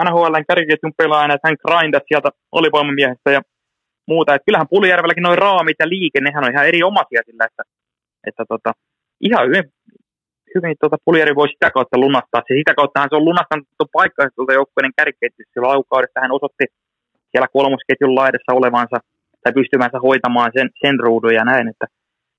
NHLn 0.06 0.45
kärkiketjun 0.49 0.98
pelaajana, 0.98 1.34
että 1.34 1.48
hän 1.48 1.61
grindat 1.65 2.03
sieltä 2.07 2.30
olivoimamiehestä 2.52 3.31
ja 3.31 3.41
muuta. 4.07 4.35
Että 4.35 4.45
kyllähän 4.45 4.72
Puljärvelläkin 4.73 5.23
noin 5.23 5.38
raamit 5.38 5.77
ja 5.80 5.90
liike, 5.90 6.22
nehän 6.22 6.44
on 6.44 6.52
ihan 6.53 6.68
eri 6.68 6.84
omasia 6.84 7.22
sillä, 7.26 7.45
että, 7.45 7.64
että 8.27 8.44
tota, 8.49 8.72
ihan 9.22 9.48
hyvin, 9.48 9.64
hyvin 10.56 10.76
tuota 10.80 10.98
Puljärvi 11.06 11.35
voi 11.35 11.49
sitä 11.49 11.72
kautta 11.72 11.98
lunastaa. 11.98 12.41
Se 12.48 12.53
sitä 12.61 12.73
kautta 12.80 12.99
hän 12.99 13.10
se 13.10 13.15
on 13.15 13.26
lunastanut 13.26 13.68
paikkaa 13.94 14.30
tuolta 14.35 14.53
joukkueiden 14.60 14.98
kärkiketjussa. 14.98 15.68
Laukaudessa 15.72 16.22
hän 16.22 16.38
osoitti 16.38 16.65
siellä 17.31 17.48
kolmosketjun 17.57 18.15
laidassa 18.15 18.57
olevansa 18.60 18.98
tai 19.44 19.53
pystyvänsä 19.53 19.98
hoitamaan 20.07 20.52
sen, 20.57 20.69
sen 20.81 20.99
ruudun 20.99 21.34
ja 21.34 21.45
näin, 21.52 21.68
että 21.68 21.85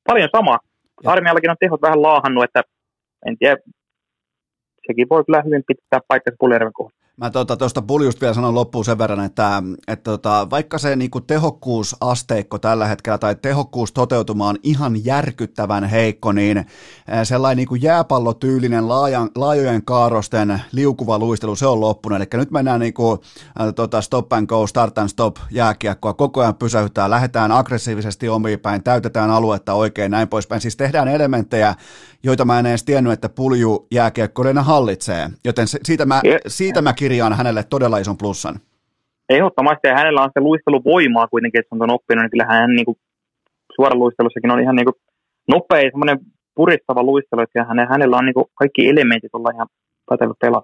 paljon 0.07 0.29
sama. 0.33 0.59
Armeijallakin 1.07 1.51
on 1.51 1.57
tehot 1.61 1.83
vähän 1.83 2.03
laahannut, 2.03 2.45
että 2.45 2.63
en 3.27 3.39
tiedä, 3.39 3.57
sekin 4.87 5.09
voi 5.11 5.25
kyllä 5.25 5.43
hyvin 5.43 5.63
pitää 5.67 6.01
paikkansa 6.09 6.37
Puljärven 6.41 6.73
kohdalla. 6.73 7.04
Mä 7.17 7.31
tuosta 7.31 7.57
tuota, 7.57 7.83
puljusta 7.83 8.21
vielä 8.21 8.35
sanon 8.35 8.55
loppuun 8.55 8.85
sen 8.85 8.99
verran, 8.99 9.25
että, 9.25 9.63
että 9.89 10.11
tota, 10.11 10.51
vaikka 10.51 10.79
se 10.79 10.97
niinku 10.97 11.21
tehokkuusasteikko 11.21 12.59
tällä 12.59 12.87
hetkellä 12.87 13.19
tai 13.19 13.35
tehokkuus 13.35 13.93
toteutuma 13.93 14.49
on 14.49 14.57
ihan 14.63 15.05
järkyttävän 15.05 15.85
heikko, 15.85 16.33
niin 16.33 16.67
sellainen 17.25 17.57
niinku 17.57 17.75
jääpallotyylinen 17.75 18.89
laajan, 18.89 19.31
laajojen 19.35 19.85
kaarosten 19.85 20.63
liukuva 20.73 21.19
luistelu, 21.19 21.57
se 21.57 21.67
on 21.67 21.81
loppunut. 21.81 22.17
Eli 22.17 22.27
nyt 22.35 22.51
mennään 22.51 22.81
niinku, 22.81 23.23
äh, 23.61 23.75
tota, 23.75 24.01
stop 24.01 24.33
and 24.33 24.47
go, 24.47 24.67
start 24.67 24.99
and 24.99 25.09
stop 25.09 25.37
jääkiekkoa, 25.51 26.15
koko 26.15 26.41
ajan 26.41 26.55
pysäyttää, 26.55 27.11
lähdetään 27.11 27.53
aggressiivisesti 27.53 28.29
omiin 28.29 28.61
päin, 28.61 28.83
täytetään 28.83 29.31
aluetta 29.31 29.75
oikein, 29.75 30.11
näin 30.11 30.29
poispäin. 30.29 30.61
Siis 30.61 30.77
tehdään 30.77 31.09
elementtejä, 31.09 31.75
joita 32.25 32.45
mä 32.45 32.59
en 32.59 32.67
edes 32.67 32.85
tiennyt, 32.85 33.13
että 33.13 33.29
pulju 33.29 33.87
jääkiekkoina 33.91 34.63
hallitsee. 34.63 35.29
Joten 35.45 35.67
siitä 35.69 36.07
mä, 36.07 36.21
siitä 36.47 36.83
mä 36.83 36.93
kirjaan 36.93 37.33
hänelle 37.33 37.63
todella 37.63 37.99
ison 37.99 38.19
plussan. 38.19 38.61
Ehdottomasti, 39.29 39.89
ja 39.89 39.95
hänellä 39.95 40.23
on 40.23 40.31
se 40.35 40.41
luisteluvoimaa 40.41 41.29
kuitenkin, 41.29 41.59
että 41.59 41.77
se 41.77 41.83
on 41.83 41.91
oppinut, 41.91 42.23
niin 42.23 42.31
kyllähän 42.31 42.61
hän 42.61 42.71
niin 42.71 42.85
kuin, 42.85 42.99
suoran 43.77 43.99
luistelussakin 43.99 44.51
on 44.51 44.61
ihan 44.61 44.77
niin 44.77 44.85
kuin, 44.85 44.95
nopea, 45.49 45.91
semmoinen 45.91 46.19
puristava 46.55 47.03
luistelu, 47.03 47.41
että 47.41 47.65
hänen, 47.65 47.89
hänellä 47.89 48.17
on 48.17 48.27
niin 48.27 48.35
kuin, 48.35 48.47
kaikki 48.55 48.89
elementit 48.89 49.35
olla 49.35 49.51
ihan 49.55 49.69
pätevä 50.11 50.35
pelaa. 50.41 50.63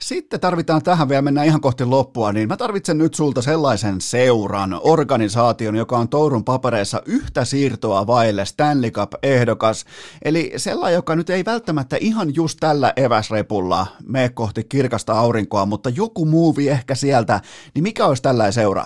Sitten 0.00 0.40
tarvitaan 0.40 0.82
tähän 0.82 1.08
vielä, 1.08 1.22
mennään 1.22 1.46
ihan 1.46 1.60
kohti 1.60 1.84
loppua, 1.84 2.32
niin 2.32 2.48
mä 2.48 2.56
tarvitsen 2.56 2.98
nyt 2.98 3.14
sulta 3.14 3.42
sellaisen 3.42 4.00
seuran, 4.00 4.80
organisaation, 4.82 5.76
joka 5.76 5.98
on 5.98 6.08
Tourun 6.08 6.44
papereissa 6.44 7.02
yhtä 7.06 7.44
siirtoa 7.44 8.06
vaille 8.06 8.44
Stanley 8.44 8.90
Cup-ehdokas, 8.90 9.84
eli 10.24 10.52
sellainen, 10.56 10.94
joka 10.94 11.16
nyt 11.16 11.30
ei 11.30 11.44
välttämättä 11.46 11.96
ihan 12.00 12.34
just 12.34 12.58
tällä 12.60 12.92
eväsrepulla 12.96 13.86
mene 14.08 14.28
kohti 14.28 14.64
kirkasta 14.64 15.12
aurinkoa, 15.12 15.66
mutta 15.66 15.90
joku 15.96 16.24
muuvi 16.24 16.68
ehkä 16.68 16.94
sieltä, 16.94 17.40
niin 17.74 17.82
mikä 17.82 18.06
olisi 18.06 18.22
tällainen 18.22 18.52
seura? 18.52 18.84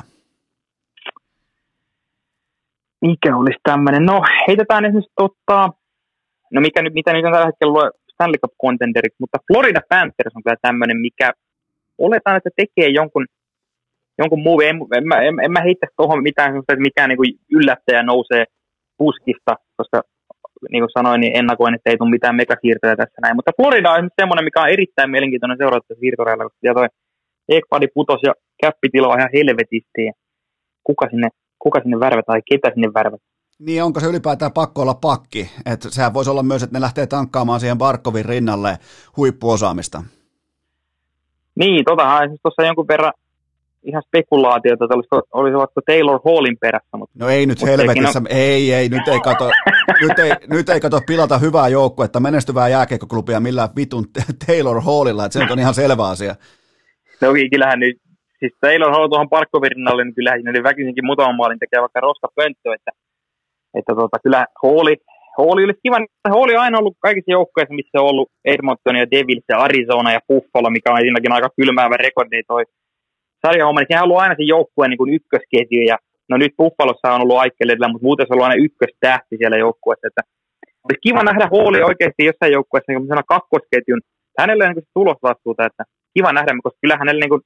Mikä 3.01 3.37
olisi 3.37 3.59
tämmöinen? 3.63 4.07
No, 4.07 4.23
heitetään 4.49 4.85
esimerkiksi 4.85 5.13
ottaa, 5.17 5.73
no 6.53 6.61
mikä 6.61 6.83
nyt, 6.83 6.95
mitä 6.95 7.13
nyt 7.13 7.25
on 7.25 7.33
tällä 7.33 7.47
hetkellä 7.47 7.91
Stanley 8.15 8.39
Cup 8.39 8.55
contenderit, 8.65 9.15
mutta 9.21 9.39
Florida 9.47 9.81
Panthers 9.89 10.37
on 10.37 10.43
kyllä 10.43 10.57
tämmöinen, 10.63 10.99
mikä 11.01 11.33
oletaan, 11.99 12.37
että 12.37 12.51
tekee 12.57 12.89
jonkun, 12.89 13.27
jonkun 14.19 14.43
move. 14.43 14.69
En, 14.69 14.77
en, 14.97 15.05
en, 15.29 15.35
en, 15.45 15.53
mä 15.53 15.61
heitä 15.61 15.87
tuohon 15.97 16.23
mitään 16.23 16.57
että 16.57 16.77
mikään 16.77 17.09
niin 17.09 17.39
yllättäjä 17.53 18.03
nousee 18.03 18.45
puskista, 18.99 19.57
koska 19.77 20.03
niin 20.71 20.83
kuin 20.83 20.97
sanoin, 20.99 21.21
niin 21.21 21.37
ennakoin, 21.37 21.75
että 21.75 21.91
ei 21.91 21.97
tule 21.97 22.11
mitään 22.11 22.37
megasiirtoja 22.37 22.97
tässä 22.97 23.19
näin. 23.23 23.37
Mutta 23.37 23.57
Florida 23.57 23.91
on 23.91 24.11
semmoinen, 24.21 24.45
mikä 24.45 24.61
on 24.63 24.75
erittäin 24.77 25.11
mielenkiintoinen 25.11 25.59
seurata 25.59 25.95
siirtoreilla, 26.01 26.45
koska 26.45 26.75
toi 26.75 26.89
Ekpadi 27.49 27.87
putos 27.95 28.21
ja 28.23 28.33
käppitilo 28.63 29.15
ihan 29.15 29.35
helvetisti. 29.39 30.03
Kuka 30.85 31.07
sinne, 31.11 31.29
kuka 31.59 31.81
sinne 31.81 32.01
värvätään 32.01 32.25
tai 32.27 32.41
ketä 32.51 32.71
sinne 32.75 32.89
värvätään? 32.95 33.34
Niin 33.59 33.83
onko 33.83 34.01
se 34.01 34.07
ylipäätään 34.07 34.53
pakko 34.53 34.83
olla 34.83 34.95
pakki? 34.95 35.51
Että 35.67 35.91
sehän 35.91 36.15
voisi 36.15 36.31
olla 36.31 36.43
myös, 36.43 36.63
että 36.63 36.77
ne 36.77 36.81
lähtee 36.81 37.07
tankkaamaan 37.07 37.61
siihen 37.61 37.79
Barkovin 37.79 38.25
rinnalle 38.25 38.79
huippuosaamista. 39.17 40.03
Niin, 41.59 41.85
totahan 41.85 42.29
siis 42.29 42.41
tuossa 42.43 42.63
jonkun 42.63 42.89
verran 42.89 43.13
ihan 43.83 44.03
spekulaatiota, 44.07 44.85
että 44.85 44.95
olisi, 44.95 45.29
olisivatko 45.33 45.81
Taylor 45.87 46.21
Hallin 46.25 46.57
perässä. 46.61 46.97
Mutta, 46.97 47.19
no 47.19 47.29
ei 47.29 47.47
nyt 47.47 47.63
helvetissä, 47.63 48.19
on... 48.19 48.27
ei, 48.31 48.73
ei, 48.73 48.89
nyt 48.89 49.09
ei 49.09 49.21
kato, 49.21 49.51
nyt 50.03 50.19
ei, 50.19 50.33
nyt 50.51 50.69
ei 50.69 50.81
kato 50.81 51.01
pilata 51.07 51.39
hyvää 51.39 51.69
joukkuetta, 51.69 52.21
menestyvää 52.21 52.69
jääkeikkoklubia 52.69 53.41
millään 53.41 53.69
vitun 53.77 54.05
Taylor 54.47 54.81
Hallilla, 54.81 55.25
että 55.25 55.39
se 55.39 55.53
on 55.53 55.59
ihan 55.59 55.75
selvä 55.75 56.09
asia. 56.09 56.35
No 57.21 57.29
kyllähän 57.51 57.79
nyt, 57.79 57.97
siis 58.39 58.53
Taylor 58.61 58.91
Hall 58.91 59.09
tuohon 59.09 59.29
Parkkovin 59.29 59.71
rinnalle, 59.71 60.05
niin 60.05 60.15
kyllähän 60.15 60.43
väkisinkin 60.63 61.07
muutaman 61.07 61.37
maalin 61.37 61.59
tekee 61.59 61.81
vaikka 61.81 62.01
Rosta 62.01 62.29
Pönttö, 62.35 62.75
että 62.75 62.91
että 63.79 63.93
tota, 63.95 64.17
kyllä 64.23 64.47
Hooli, 64.63 64.97
Hooli 65.39 65.65
olisi 65.65 65.81
kiva, 65.83 65.97
Hooli 66.35 66.57
on 66.57 66.63
aina 66.63 66.79
ollut 66.79 66.97
kaikissa 67.01 67.31
joukkueissa, 67.31 67.75
missä 67.75 68.01
on 68.01 68.11
ollut 68.11 68.29
Edmonton 68.45 68.97
ja 68.97 69.11
Devils 69.11 69.45
ja 69.49 69.59
Arizona 69.59 70.13
ja 70.13 70.21
Buffalo, 70.29 70.71
mikä 70.71 70.93
on 70.93 71.01
siinäkin 71.01 71.33
aika 71.33 71.57
kylmäävä 71.57 71.97
rekordi 71.97 72.43
toi 72.49 72.65
sarjahomma, 73.47 73.81
niin 73.81 73.91
sehän 73.91 74.03
on 74.03 74.09
ollut 74.09 74.23
aina 74.23 74.35
se 74.35 74.43
joukkueen 74.43 74.91
niin 74.91 75.15
ykkösketju, 75.19 75.81
ja 75.93 75.97
no 76.31 76.37
nyt 76.37 76.53
Buffalossa 76.59 77.15
on 77.15 77.23
ollut 77.23 77.39
Aikkeledellä, 77.45 77.89
mutta 77.89 78.07
muuten 78.07 78.27
se 78.27 78.33
on 78.33 78.35
ollut 78.35 78.49
aina 78.51 78.65
ykköstähti 78.67 79.37
siellä 79.37 79.59
joukkueessa, 79.65 80.09
että 80.11 80.23
olisi 80.85 81.07
kiva 81.07 81.23
nähdä 81.23 81.47
Hooli 81.55 81.83
oikeasti 81.91 82.25
jossain 82.31 82.53
joukkueessa 82.53 82.93
niin 82.93 83.33
kakkosketjun. 83.35 84.01
Hänellä 84.39 84.65
on 84.65 84.75
niin 84.75 84.95
tulosvastuuta, 84.99 85.67
että 85.67 85.85
kiva 86.15 86.33
nähdä, 86.33 86.51
koska 86.63 86.79
kyllä 86.83 86.97
hänellä 87.03 87.21
niin 87.21 87.45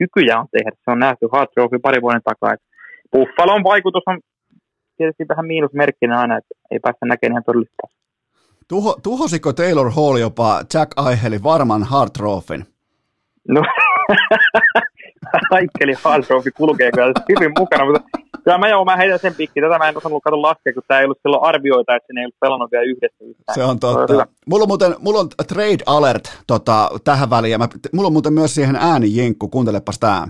kykyjä 0.00 0.34
on 0.42 0.48
tehdä. 0.52 0.70
Se 0.84 0.90
on 0.94 0.98
nähty 0.98 1.24
Hard 1.32 1.48
Trophy 1.54 1.78
pari 1.78 2.02
vuoden 2.02 2.26
takaa. 2.30 2.62
Buffalon 3.12 3.64
vaikutus 3.64 4.02
on 4.06 4.18
tietysti 5.02 5.28
vähän 5.28 5.46
miinusmerkkinen 5.46 6.16
aina, 6.16 6.38
että 6.38 6.54
ei 6.70 6.78
päästä 6.78 7.06
näkemään 7.06 7.32
ihan 7.32 7.44
todellista. 7.44 7.82
Tuho, 8.68 8.96
tuhosiko 9.02 9.52
Taylor 9.52 9.90
Hall 9.90 10.16
jopa 10.16 10.62
Jack 10.74 10.92
Aihelin 10.96 11.42
varman 11.42 11.82
Hard 11.82 12.10
Trophyn? 12.18 12.66
No, 13.48 13.62
Aikkeli 15.50 15.94
Hard 16.04 16.24
Trophy 16.24 16.50
kulkee 16.50 16.90
kyllä 16.92 17.12
hyvin 17.28 17.52
mukana, 17.58 17.84
mutta 17.84 18.18
kyllä 18.44 18.58
mä, 18.58 18.68
joo, 18.68 18.84
mä 18.84 18.96
heitän 18.96 19.18
sen 19.18 19.34
pikki. 19.34 19.60
Tätä 19.60 19.78
mä 19.78 19.88
en 19.88 19.96
osannut 19.96 20.22
katsoa 20.22 20.42
laskea, 20.42 20.72
kun 20.72 20.82
tämä 20.88 21.00
ei 21.00 21.04
ollut 21.04 21.18
silloin 21.22 21.44
arvioita, 21.44 21.96
että 21.96 22.12
ne 22.12 22.20
ei 22.20 22.24
ollut 22.24 22.40
pelannut 22.40 22.72
vielä 22.72 22.84
yhdessä. 22.84 23.24
Yhtään. 23.24 23.54
Se 23.54 23.64
on 23.64 23.80
totta. 23.80 24.16
On 24.16 24.26
mulla 24.46 24.62
on, 24.62 24.68
muuten, 24.68 24.94
mulla 24.98 25.20
on 25.20 25.28
trade 25.48 25.82
alert 25.86 26.42
tota, 26.46 26.90
tähän 27.04 27.30
väliin, 27.30 27.58
mä, 27.58 27.68
mulla 27.92 28.06
on 28.06 28.12
muuten 28.12 28.32
myös 28.32 28.54
siihen 28.54 28.76
äänijinkku, 28.76 29.48
kuuntelepas 29.48 29.98
tää. 29.98 30.28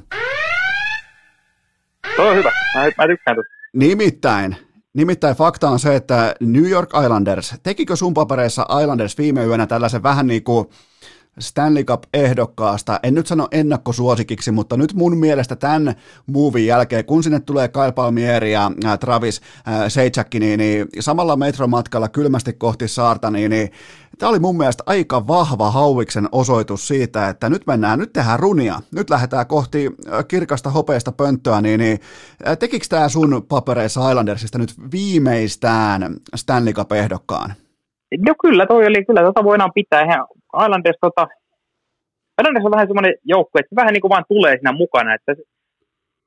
Se 2.17 2.23
on 2.23 2.37
hyvä, 2.37 2.51
mä, 2.75 2.85
mä 2.99 3.07
tykkään 3.07 3.37
tästä. 3.37 3.62
Nimittäin, 3.77 4.57
nimittäin 4.95 5.37
fakta 5.37 5.71
on 5.71 5.79
se, 5.79 5.97
että 5.97 6.35
New 6.41 6.69
York 6.69 6.91
Islanders, 7.05 7.55
tekikö 7.63 7.97
sun 7.97 8.15
papereissa 8.15 8.67
Islanders 8.83 9.19
viime 9.19 9.45
yönä 9.45 9.67
tällaisen 9.67 10.03
vähän 10.03 10.27
niin 10.27 10.45
kuin 10.45 10.69
Stanley 11.39 11.85
Cup-ehdokkaasta, 11.85 13.01
en 13.03 13.15
nyt 13.15 13.27
sano 13.27 13.49
ennakkosuosikiksi, 13.53 14.51
mutta 14.51 14.77
nyt 14.77 14.95
mun 14.95 15.19
mielestä 15.19 15.57
tämän 15.57 15.95
movin 16.27 16.67
jälkeen, 16.67 17.05
kun 17.05 17.23
sinne 17.23 17.41
tulee 17.41 17.69
Kyle 17.69 17.93
Palmieri 17.93 18.53
ja 18.53 18.71
Travis 19.01 19.41
Seichakki, 19.89 20.41
niin, 20.41 20.59
niin 20.59 20.87
samalla 21.01 21.37
metromatkalla 21.37 22.09
kylmästi 22.09 22.53
kohti 22.53 22.89
saarta, 22.89 23.31
niin, 23.31 23.51
niin 23.51 23.71
tämä 24.19 24.31
oli 24.31 24.39
mun 24.39 24.57
mielestä 24.57 24.83
aika 24.87 25.27
vahva 25.27 25.71
hauiksen 25.71 26.29
osoitus 26.33 26.89
siitä, 26.89 27.29
että 27.29 27.49
nyt 27.51 27.67
mennään, 27.67 27.99
nyt 27.99 28.13
tehdään 28.13 28.41
runia, 28.41 28.81
nyt 28.95 29.11
lähdetään 29.11 29.47
kohti 29.47 29.91
kirkasta 30.29 30.71
hopeista 30.71 31.13
pönttöä, 31.13 31.61
niin, 31.61 31.81
niin 31.81 31.99
tekikö 32.59 32.87
tämä 32.89 33.09
sun 33.09 33.47
papereissa 33.49 34.11
Islandersista 34.11 34.59
nyt 34.59 34.75
viimeistään 34.93 36.17
Stanley 36.37 36.73
Cup-ehdokkaan? 36.73 37.55
No 38.27 38.35
kyllä, 38.43 38.67
toi 38.67 38.87
oli, 38.87 39.05
kyllä 39.05 39.23
tota 39.23 39.45
voidaan 39.45 39.73
pitää. 39.75 40.03
Ihan 40.03 40.27
Islanders, 40.65 40.99
tota, 41.01 41.25
Islanders 42.41 42.65
on 42.67 42.77
vähän 42.77 42.87
semmoinen 42.87 43.15
joukkue, 43.25 43.59
että 43.61 43.73
se 43.73 43.81
vähän 43.81 43.93
niin 43.93 44.01
kuin 44.01 44.15
vaan 44.15 44.31
tulee 44.33 44.55
siinä 44.55 44.73
mukana. 44.73 45.15
Että 45.15 45.35
se, 45.35 45.43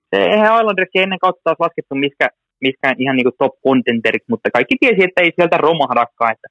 se, 0.10 0.18
eihän 0.24 0.60
Islandersia 0.62 1.04
ennen 1.04 1.24
kautta 1.26 1.42
taas 1.44 1.60
laskettu 1.60 1.96
miskä, 1.96 2.28
miskään 2.62 2.96
ihan 3.00 3.16
niin 3.16 3.28
kuin 3.28 3.40
top 3.40 3.54
contenterit, 3.68 4.26
mutta 4.30 4.52
kaikki 4.52 4.76
tiesi, 4.80 5.04
että 5.04 5.22
ei 5.22 5.32
sieltä 5.36 5.58
romahdakaan. 5.58 6.32
Että, 6.32 6.48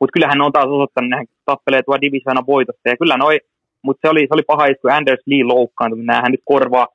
mutta 0.00 0.12
kyllähän 0.14 0.38
ne 0.38 0.44
on 0.44 0.52
taas 0.52 0.70
osoittanut, 0.76 1.20
että 1.22 1.36
tappelee 1.50 1.82
tuo 1.82 2.00
divisiona 2.00 2.46
voitosta. 2.46 2.88
Ja 2.88 2.96
kyllä 2.96 3.16
noi, 3.16 3.36
mutta 3.84 4.00
se 4.02 4.10
oli, 4.12 4.20
se 4.20 4.34
oli 4.36 4.46
paha 4.46 4.66
isku 4.66 4.88
Anders 4.88 5.22
Lee 5.26 5.44
loukkaantui, 5.44 6.04
näähän 6.04 6.32
nyt 6.32 6.44
korvaa. 6.52 6.88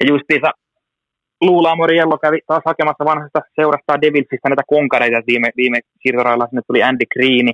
Ja 0.00 0.04
justiinsa 0.12 0.50
Luula 1.40 1.76
Moriello 1.76 2.18
kävi 2.18 2.38
taas 2.46 2.62
hakemassa 2.64 3.04
vanhasta 3.04 3.40
seurastaan 3.54 4.00
Devilsistä 4.00 4.48
näitä 4.48 4.62
konkareita 4.66 5.22
viime, 5.26 5.48
viime 5.56 5.78
siirtorailla. 6.02 6.46
Sinne 6.46 6.62
tuli 6.66 6.82
Andy 6.82 7.04
Greeni. 7.14 7.52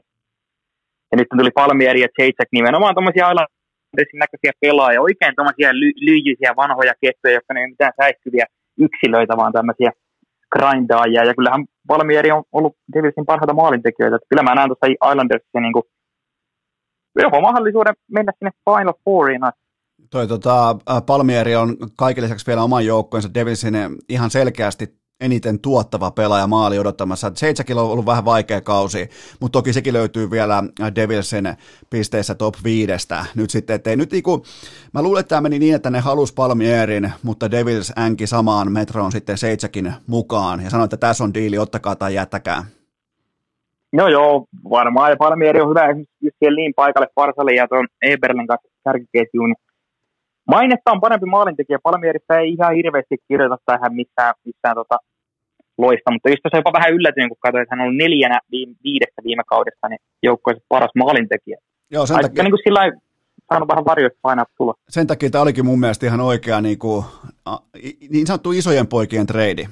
Ja 1.13 1.17
nyt 1.19 1.29
tuli 1.39 1.51
Palmieri 1.51 2.01
ja 2.01 2.09
Jacek 2.19 2.49
nimenomaan 2.53 2.95
tuommoisia 2.95 3.31
Islandersin 3.33 4.23
näköisiä 4.25 4.53
pelaajia. 4.61 5.07
Oikein 5.09 5.35
tuommoisia 5.37 5.71
ly- 5.73 5.99
lyijyisiä 6.07 6.53
vanhoja 6.57 6.95
kettuja, 7.01 7.35
jotka 7.35 7.55
ei 7.55 7.65
ole 7.65 7.75
mitään 7.75 7.93
säihkyviä 8.01 8.47
yksilöitä, 8.79 9.37
vaan 9.37 9.53
tämmöisiä 9.53 9.91
grindaajia. 10.53 11.25
Ja 11.25 11.35
kyllähän 11.35 11.65
Palmieri 11.87 12.31
on 12.31 12.45
ollut 12.53 12.77
Devilsin 12.95 13.27
parhaita 13.27 13.55
maalintekijöitä. 13.55 14.17
Että 14.17 14.29
kyllä 14.29 14.43
mä 14.43 14.55
näen 14.55 14.69
tuossa 14.69 15.11
Islandersissa 15.11 15.61
niin 15.61 15.73
kuin 15.73 15.85
jopa 17.17 17.41
mahdollisuuden 17.41 17.95
mennä 18.11 18.33
sinne 18.39 18.51
Final 18.65 18.95
Fouriin. 19.05 19.41
Toi 20.11 20.27
tota, 20.29 20.77
Palmieri 21.07 21.57
on 21.57 21.77
kaikille 21.97 22.25
lisäksi 22.27 22.47
vielä 22.47 22.63
oman 22.63 22.87
joukkueensa 22.87 23.35
Devilsin 23.35 23.75
ihan 24.09 24.31
selkeästi 24.31 25.02
eniten 25.23 25.61
tuottava 25.61 26.11
pelaaja 26.11 26.47
maali 26.47 26.79
odottamassa. 26.79 27.33
Seitsäkillä 27.35 27.83
on 27.83 27.91
ollut 27.91 28.07
vähän 28.07 28.25
vaikea 28.25 28.61
kausi, 28.61 29.09
mutta 29.41 29.59
toki 29.59 29.73
sekin 29.73 29.93
löytyy 29.93 30.31
vielä 30.31 30.65
Devilsin 30.95 31.45
pisteissä 31.91 32.35
top 32.35 32.55
viidestä. 32.65 33.25
Nyt 33.35 33.51
sitten, 33.51 33.77
ettei 33.77 33.97
nyt 33.97 34.13
niinku, 34.13 34.45
mä 34.95 35.03
luulen, 35.03 35.21
että 35.21 35.29
tämä 35.29 35.41
meni 35.41 35.59
niin, 35.59 35.75
että 35.75 35.91
ne 35.91 36.01
halus 36.01 36.33
Palmierin, 36.33 37.13
mutta 37.23 37.51
Devils 37.51 37.93
änki 37.99 38.27
samaan 38.27 38.73
metroon 38.73 39.13
sitten 39.13 39.39
Seitsäkin 39.39 39.93
mukaan 40.07 40.65
ja 40.65 40.71
sanoi, 40.71 40.85
että 40.85 40.97
tässä 40.97 41.25
on 41.25 41.35
diili, 41.35 41.59
ottakaa 41.59 41.97
tai 41.97 42.15
jättäkää. 42.15 42.65
No 43.93 44.09
joo, 44.09 44.47
varmaan. 44.71 45.11
Ja 45.11 45.17
Palmieri 45.17 45.61
on 45.61 45.71
hyvä 45.71 45.87
siellä 46.39 46.57
niin 46.57 46.73
paikalle 46.77 47.09
Farsalin 47.15 47.57
ja 47.57 47.69
tuon 47.69 47.89
Eberlen 48.03 48.47
kanssa 48.47 48.69
kärkiketjuun 48.85 49.55
Mainetta 50.47 50.93
on 50.93 51.01
parempi 51.01 51.27
maalintekijä. 51.27 51.79
Palmierista 51.83 52.39
ei 52.39 52.53
ihan 52.53 52.75
hirveästi 52.75 53.17
kirjoita 53.29 53.57
tähän 53.67 53.95
missään, 53.95 54.35
missään 54.45 54.75
tota 54.75 54.97
loista, 55.79 56.11
mutta 56.11 56.31
just 56.31 56.43
se 56.51 56.57
jopa 56.57 56.73
vähän 56.73 56.93
yllätyin, 56.93 57.29
kun 57.29 57.39
katsoin, 57.41 57.63
että 57.63 57.77
hän 57.77 57.87
on 57.89 57.97
neljänä 57.97 58.39
viime, 58.51 58.75
viidestä 58.85 59.23
viime 59.25 59.43
kaudesta 59.47 59.89
niin 59.89 60.01
joukkueessa 60.23 60.65
paras 60.69 60.91
maalintekijä. 60.95 61.59
Joo, 61.91 62.07
sen 62.07 62.21
takia... 62.23 62.43
Niin 62.43 62.53
kuin 62.53 62.63
sillä 62.65 62.93
saanut 63.53 63.69
vähän 63.69 63.85
varjoista 63.85 64.19
painaa 64.23 64.45
tulla. 64.57 64.75
Sen 64.89 65.07
takia 65.07 65.31
tämä 65.31 65.43
olikin 65.43 65.67
mun 65.67 65.81
mielestä 65.81 66.07
ihan 66.07 66.21
oikea 66.21 66.61
niin, 66.61 66.79
kuin, 66.79 67.05
niin 68.11 68.27
sanottu 68.27 68.53
isojen 68.53 68.87
poikien 68.87 69.27
trade. 69.27 69.69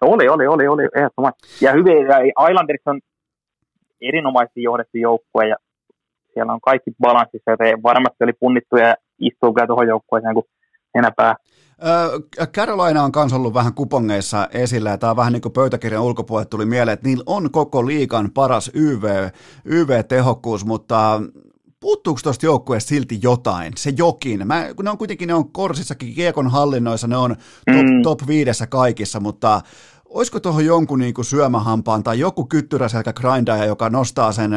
Oli, 0.00 0.28
oli, 0.28 0.46
oli, 0.46 0.68
oli, 0.68 0.88
ehdottomasti. 0.96 1.64
Ja 1.64 1.72
hyvin, 1.72 2.06
ja 2.06 2.48
Islanders 2.48 2.82
on 2.86 3.00
erinomaisesti 4.00 4.62
johdettu 4.62 4.98
joukkue, 4.98 5.48
ja 5.48 5.56
siellä 6.32 6.52
on 6.52 6.60
kaikki 6.60 6.90
balanssissa, 7.00 7.50
joten 7.50 7.82
varmasti 7.82 8.24
oli 8.24 8.32
punnittu 8.32 8.76
ja 8.76 8.94
istuu 9.18 9.54
kyllä 9.54 9.66
tuohon 9.66 9.88
joukkueeseen 9.88 10.34
kuin 10.34 10.46
enäpää. 10.94 11.34
Carolina 12.52 13.04
on 13.04 13.12
myös 13.16 13.32
ollut 13.32 13.54
vähän 13.54 13.74
kupongeissa 13.74 14.48
esillä, 14.52 14.90
ja 14.90 14.98
tämä 14.98 15.10
on 15.10 15.16
vähän 15.16 15.32
niin 15.32 15.42
kuin 15.42 15.52
pöytäkirjan 15.52 16.02
ulkopuolelle 16.02 16.48
tuli 16.48 16.66
mieleen, 16.66 16.92
että 16.92 17.08
niillä 17.08 17.24
on 17.26 17.50
koko 17.50 17.86
liikan 17.86 18.30
paras 18.34 18.70
YV, 18.74 19.28
YV-tehokkuus, 19.64 20.64
mutta 20.64 21.22
puuttuuko 21.80 22.20
tuosta 22.22 22.46
joukkueesta 22.46 22.88
silti 22.88 23.18
jotain, 23.22 23.72
se 23.76 23.92
jokin? 23.96 24.46
Mä, 24.46 24.68
kun 24.76 24.84
ne 24.84 24.90
on 24.90 24.98
kuitenkin, 24.98 25.26
ne 25.26 25.34
on 25.34 25.52
Korsissakin, 25.52 26.14
Kiekon 26.14 26.50
hallinnoissa, 26.50 27.06
ne 27.06 27.16
on 27.16 27.36
top, 27.66 27.86
mm. 27.86 28.02
top 28.02 28.20
viidessä 28.26 28.66
kaikissa, 28.66 29.20
mutta 29.20 29.60
olisiko 30.04 30.40
tuohon 30.40 30.64
jonkun 30.64 30.98
niin 30.98 31.14
kuin 31.14 31.24
syömähampaan 31.24 32.02
tai 32.02 32.18
joku 32.18 32.44
kyttyräselkä 32.44 33.12
grindaja, 33.12 33.64
joka 33.64 33.90
nostaa 33.90 34.32
sen 34.32 34.50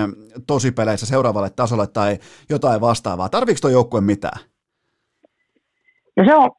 tosipeleissä 0.47 1.05
seuraavalle 1.05 1.49
tasolle 1.49 1.87
tai 1.87 2.19
jotain 2.49 2.81
vastaavaa? 2.81 3.29
Tarviiko 3.29 3.59
tuo 3.61 3.69
joukkue 3.69 4.01
mitään? 4.01 4.39
No 6.17 6.25
se 6.25 6.35
on 6.35 6.51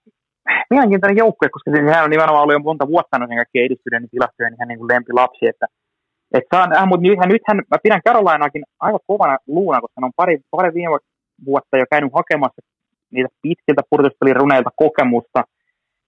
mielenkiintoinen 0.71 1.17
joukkue, 1.17 1.49
koska 1.49 1.71
sehän 1.71 2.05
on 2.05 2.11
nimenomaan 2.11 2.43
ollut 2.43 2.53
jo 2.59 2.59
monta 2.59 2.87
vuotta 2.87 3.19
noiden 3.19 3.37
kaikkien 3.37 3.67
edistyneiden 3.67 4.11
tilastojen 4.11 4.55
ihan 4.55 4.69
niin 4.69 4.79
kuin 4.79 4.93
lempilapsi, 4.93 5.47
että 5.47 5.67
et 6.35 6.45
saa 6.55 6.67
nähdä, 6.67 6.87
mutta 6.87 7.07
nythän, 7.09 7.29
nythän 7.29 7.57
mä 7.71 7.79
pidän 7.83 8.05
Karolainaakin 8.05 8.65
aika 8.81 8.99
kovana 9.07 9.39
luuna, 9.47 9.81
koska 9.81 10.01
ne 10.01 10.05
on 10.05 10.13
pari, 10.17 10.39
pari 10.51 10.75
viime 10.75 10.99
vuotta 11.47 11.79
jo 11.79 11.87
käynyt 11.91 12.13
hakemassa 12.15 12.63
niitä 13.13 13.29
pitkiltä 13.43 13.83
purtuspeliruneilta 13.91 14.71
kokemusta. 14.77 15.41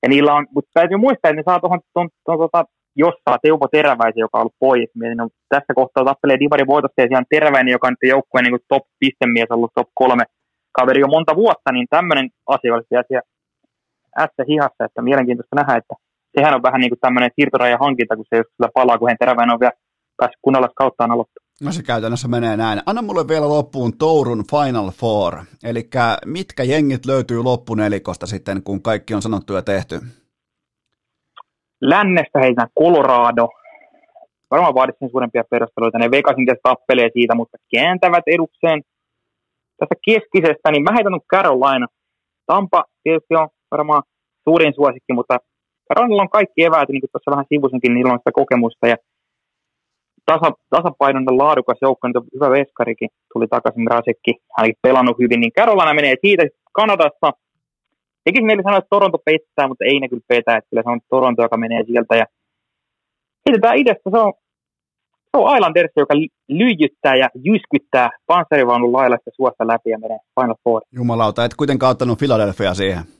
Ja 0.03 0.09
niillä 0.09 0.35
on, 0.35 0.47
mutta 0.55 0.71
täytyy 0.75 0.97
muistaa, 0.97 1.29
että 1.29 1.41
ne 1.41 1.43
saa 1.47 1.61
tuohon, 1.61 1.81
tuon, 1.93 2.09
tuon, 2.25 2.39
tuota, 2.39 2.65
jos 2.97 3.15
saa 3.25 3.39
Teuvo 3.43 3.69
Teräväisen, 3.69 4.25
joka 4.27 4.39
on 4.39 4.43
ollut 4.43 4.61
pois. 4.61 4.91
Mietin, 4.95 5.17
no, 5.17 5.29
tässä 5.49 5.73
kohtaa 5.75 6.05
tappelee 6.05 6.41
Divari 6.41 6.67
voitosta 6.67 7.03
ja 7.03 7.09
siellä 7.09 7.31
Teräväinen, 7.31 7.73
joka 7.73 7.89
on 7.89 7.97
joukkueen 8.03 8.45
niin 8.45 8.69
top 8.69 8.85
pistemies, 8.99 9.51
ollut 9.51 9.75
top 9.75 9.89
kolme 9.95 10.25
kaveri 10.73 11.01
jo 11.01 11.07
monta 11.07 11.37
vuotta, 11.37 11.73
niin 11.73 11.87
tämmöinen 11.91 12.29
asia 12.47 12.75
olisi 12.75 12.97
asia 12.97 13.21
ässä 14.19 14.43
hihassa, 14.49 14.85
että 14.85 15.03
mielenkiintoista 15.03 15.57
nähdä, 15.57 15.77
että 15.77 15.95
sehän 16.39 16.55
on 16.55 16.63
vähän 16.63 16.81
niin 16.81 16.91
kuin 16.91 17.01
tämmöinen 17.01 17.31
siirtorajan 17.35 17.81
hankinta, 17.81 18.17
kun 18.17 18.25
se 18.29 18.37
jos 18.37 18.47
sitä 18.47 18.69
palaa, 18.75 18.99
kun 18.99 19.09
hän 19.09 19.17
Teräväinen 19.21 19.55
on 19.55 19.61
vielä 19.61 19.73
päässyt 20.17 20.41
kunnolla 20.43 20.69
kauttaan 20.75 21.11
aloittaa. 21.11 21.47
No 21.63 21.73
se 21.73 21.83
käytännössä 21.83 22.29
menee 22.29 22.57
näin. 22.57 22.83
Anna 22.87 23.03
mulle 23.03 23.29
vielä 23.29 23.49
loppuun 23.49 23.99
Tourun 23.99 24.45
Final 24.51 24.91
Four. 24.91 25.37
Eli 25.65 25.89
mitkä 26.25 26.63
jengit 26.63 27.07
löytyy 27.07 27.43
loppunelikosta 27.43 28.27
sitten, 28.27 28.63
kun 28.63 28.83
kaikki 28.83 29.15
on 29.15 29.23
sanottu 29.23 29.53
ja 29.53 29.63
tehty? 29.63 30.01
Lännestä 31.81 32.39
heitän 32.41 32.69
Colorado. 32.79 33.49
Varmaan 34.51 34.75
vaaditsen 34.75 35.11
suurempia 35.11 35.45
perusteluita. 35.51 35.99
Ne 35.99 36.11
Vegasin 36.11 36.47
kanssa 36.47 36.63
tappelee 36.63 37.11
siitä, 37.13 37.35
mutta 37.35 37.57
kääntävät 37.75 38.25
edukseen. 38.27 38.83
Tästä 39.77 39.95
keskisestä, 40.05 40.71
niin 40.71 40.83
mä 40.83 40.93
heitän 40.93 41.21
Carolina. 41.33 41.87
Tampa 42.47 42.85
tietysti 43.03 43.35
on 43.35 43.49
varmaan 43.71 44.03
suurin 44.45 44.75
suosikki, 44.75 45.13
mutta 45.13 45.39
Carolinalla 45.89 46.23
on 46.23 46.37
kaikki 46.39 46.65
eväät, 46.65 46.89
niin 46.89 47.01
kuin 47.01 47.11
tuossa 47.13 47.31
vähän 47.31 47.51
sivusinkin, 47.53 47.95
niillä 47.95 48.13
on 48.13 48.19
sitä 48.19 48.33
kokemusta. 48.41 48.87
Ja 48.87 48.97
tasa, 50.27 50.53
tasapainoinen 50.71 51.39
laadukas 51.39 51.79
joukko, 51.83 52.09
nyt 52.09 52.17
on 52.17 52.25
hyvä 52.35 52.51
veskarikin, 52.51 53.09
tuli 53.33 53.47
takaisin 53.49 53.87
Rasekki, 53.87 54.33
hän 54.57 54.71
pelannut 54.83 55.19
hyvin, 55.19 55.41
niin 55.41 55.53
Carolina 55.53 55.95
menee 55.95 56.15
siitä 56.25 56.43
Kanadassa. 56.73 57.29
Eikin 58.27 58.47
mieli 58.47 58.63
sanoa, 58.63 58.79
että 58.79 58.95
Toronto 58.95 59.19
pettää, 59.25 59.69
mutta 59.69 59.85
ei 59.85 60.01
ne 60.01 60.09
kyllä 60.09 60.29
petä, 60.29 60.57
että 60.57 60.71
kyllä 60.71 60.83
se 60.83 60.91
on 60.91 61.01
Toronto, 61.11 61.43
joka 61.43 61.57
menee 61.57 61.85
sieltä. 61.85 62.17
Ja 62.17 62.27
heitetään 63.49 63.79
idästä, 63.79 64.11
se 64.11 64.19
on, 64.19 64.33
se 65.31 65.35
on 65.35 65.57
Islanders, 65.57 65.93
joka 65.97 66.15
lyijyttää 66.49 67.17
ja 67.17 67.29
jyskyttää 67.35 68.11
panssarivaunun 68.27 68.93
lailla 68.93 69.17
sitä 69.17 69.31
suosta 69.35 69.67
läpi 69.67 69.91
ja 69.91 69.99
menee 69.99 70.19
Final 70.41 70.57
Four. 70.65 70.83
Jumalauta, 70.93 71.45
et 71.45 71.55
kuitenkaan 71.55 71.91
ottanut 71.91 72.19
Philadelphia 72.19 72.75
siihen. 72.75 73.16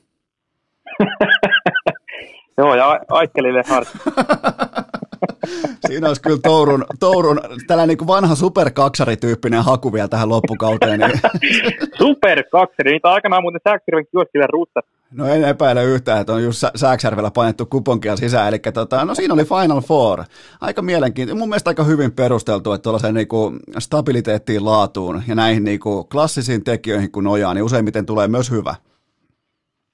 Joo, 2.57 2.75
ja 2.75 2.99
Aikkelille 3.09 3.61
harti. 3.67 3.91
Siinä 5.87 6.07
olisi 6.07 6.21
kyllä 6.21 6.39
Tourun, 6.43 6.85
Tourun 6.99 7.41
tällainen 7.67 7.87
niin 7.87 7.97
kuin 7.97 8.07
vanha 8.07 8.35
superkaksarityyppinen 8.35 9.63
haku 9.63 9.93
vielä 9.93 10.07
tähän 10.07 10.29
loppukauteen. 10.29 10.99
Niin. 10.99 11.21
superkaksari, 12.03 12.91
niitä 12.91 13.09
aikanaan 13.09 13.43
muuten 13.43 13.61
Sääksjärven 13.63 14.05
kioskille 14.11 14.45
ruutta. 14.51 14.79
No 15.11 15.27
en 15.27 15.43
epäile 15.43 15.83
yhtään, 15.83 16.21
että 16.21 16.33
on 16.33 16.43
just 16.43 16.63
Sääksjärvellä 16.75 17.31
painettu 17.31 17.65
kuponkia 17.65 18.17
sisään. 18.17 18.47
Eli 18.47 18.59
tota, 18.73 19.05
no 19.05 19.15
siinä 19.15 19.33
oli 19.33 19.45
Final 19.45 19.81
Four. 19.81 20.23
Aika 20.61 20.81
mielenkiintoinen. 20.81 21.39
Mun 21.39 21.49
mielestä 21.49 21.69
aika 21.69 21.83
hyvin 21.83 22.11
perusteltu, 22.11 22.73
että 22.73 22.83
tuollaiseen 22.83 23.13
niin 23.13 23.27
kuin 23.27 23.59
stabiliteettiin, 23.79 24.65
laatuun 24.65 25.23
ja 25.27 25.35
näihin 25.35 25.63
niin 25.63 25.79
kuin 25.79 26.07
klassisiin 26.07 26.63
tekijöihin 26.63 27.11
kun 27.11 27.23
nojaa, 27.23 27.53
niin 27.53 27.63
useimmiten 27.63 28.05
tulee 28.05 28.27
myös 28.27 28.51
hyvä. 28.51 28.75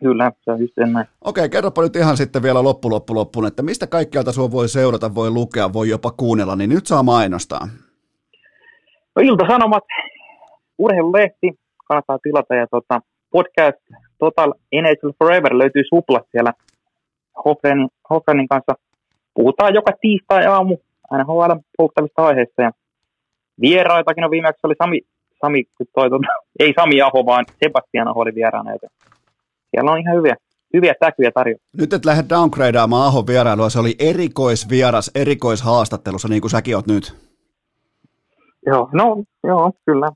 Kyllä, 0.04 0.32
se 0.42 0.52
on 0.52 0.60
just 0.60 0.74
näin. 0.78 1.08
Okei, 1.22 1.50
kerropa 1.50 1.82
nyt 1.82 1.96
ihan 1.96 2.18
sitten 2.18 2.44
vielä 2.44 2.64
loppu, 2.64 2.90
loppu, 2.90 3.16
loppuun, 3.16 3.48
että 3.48 3.64
mistä 3.64 3.88
kaikkialta 3.88 4.32
sinua 4.32 4.52
voi 4.52 4.70
seurata, 4.70 5.16
voi 5.16 5.30
lukea, 5.30 5.74
voi 5.74 5.90
jopa 5.90 6.12
kuunnella, 6.12 6.56
niin 6.56 6.70
nyt 6.70 6.88
saa 6.88 7.04
mainostaa. 7.04 7.68
No 9.16 9.22
Ilta-Sanomat, 9.22 9.84
urheilulehti, 10.78 11.60
kannattaa 11.88 12.20
tilata 12.24 12.56
ja 12.56 12.68
tota, 12.68 13.02
podcast 13.32 13.78
Total 14.18 14.54
NHL 14.82 15.10
Forever 15.20 15.58
löytyy 15.58 15.84
suplat 15.90 16.26
siellä 16.32 16.54
Hofrenin, 17.46 17.90
Hofrenin 18.10 18.48
kanssa. 18.48 18.74
Puhutaan 19.34 19.74
joka 19.74 19.92
tiistai-aamu 20.02 20.78
NHL 21.18 21.52
polttavista 21.78 22.26
aiheista 22.26 22.62
ja 22.62 22.72
vieraitakin 23.62 24.24
on 24.24 24.32
viimeksi 24.32 24.60
oli 24.64 24.76
Sami, 24.84 25.00
Sami 25.42 25.64
toi, 25.96 26.10
tota, 26.10 26.28
ei 26.60 26.74
Sami 26.80 27.02
Aho, 27.02 27.26
vaan 27.26 27.46
Sebastian 27.64 28.08
Aho 28.08 28.20
oli 28.20 28.36
vieraana, 28.36 28.72
joten 28.72 28.90
siellä 29.74 29.92
on 29.92 30.00
ihan 30.00 30.16
hyviä, 30.18 30.36
hyviä 30.74 30.94
täkyjä 31.00 31.32
tarjolla. 31.32 31.64
Nyt 31.78 31.94
et 31.94 32.06
lähde 32.06 32.24
downgradeaamaan 32.30 33.08
Ahon 33.08 33.28
vierailua, 33.28 33.70
se 33.70 33.80
oli 33.80 33.96
erikoisvieras, 34.00 35.12
erikoishaastattelussa, 35.16 36.28
niin 36.28 36.42
kuin 36.42 36.52
säkin 36.52 36.76
oot 36.76 36.88
nyt. 36.88 37.16
Joo, 38.66 38.90
no 38.94 39.24
joo, 39.44 39.72
kyllä. 39.86 40.12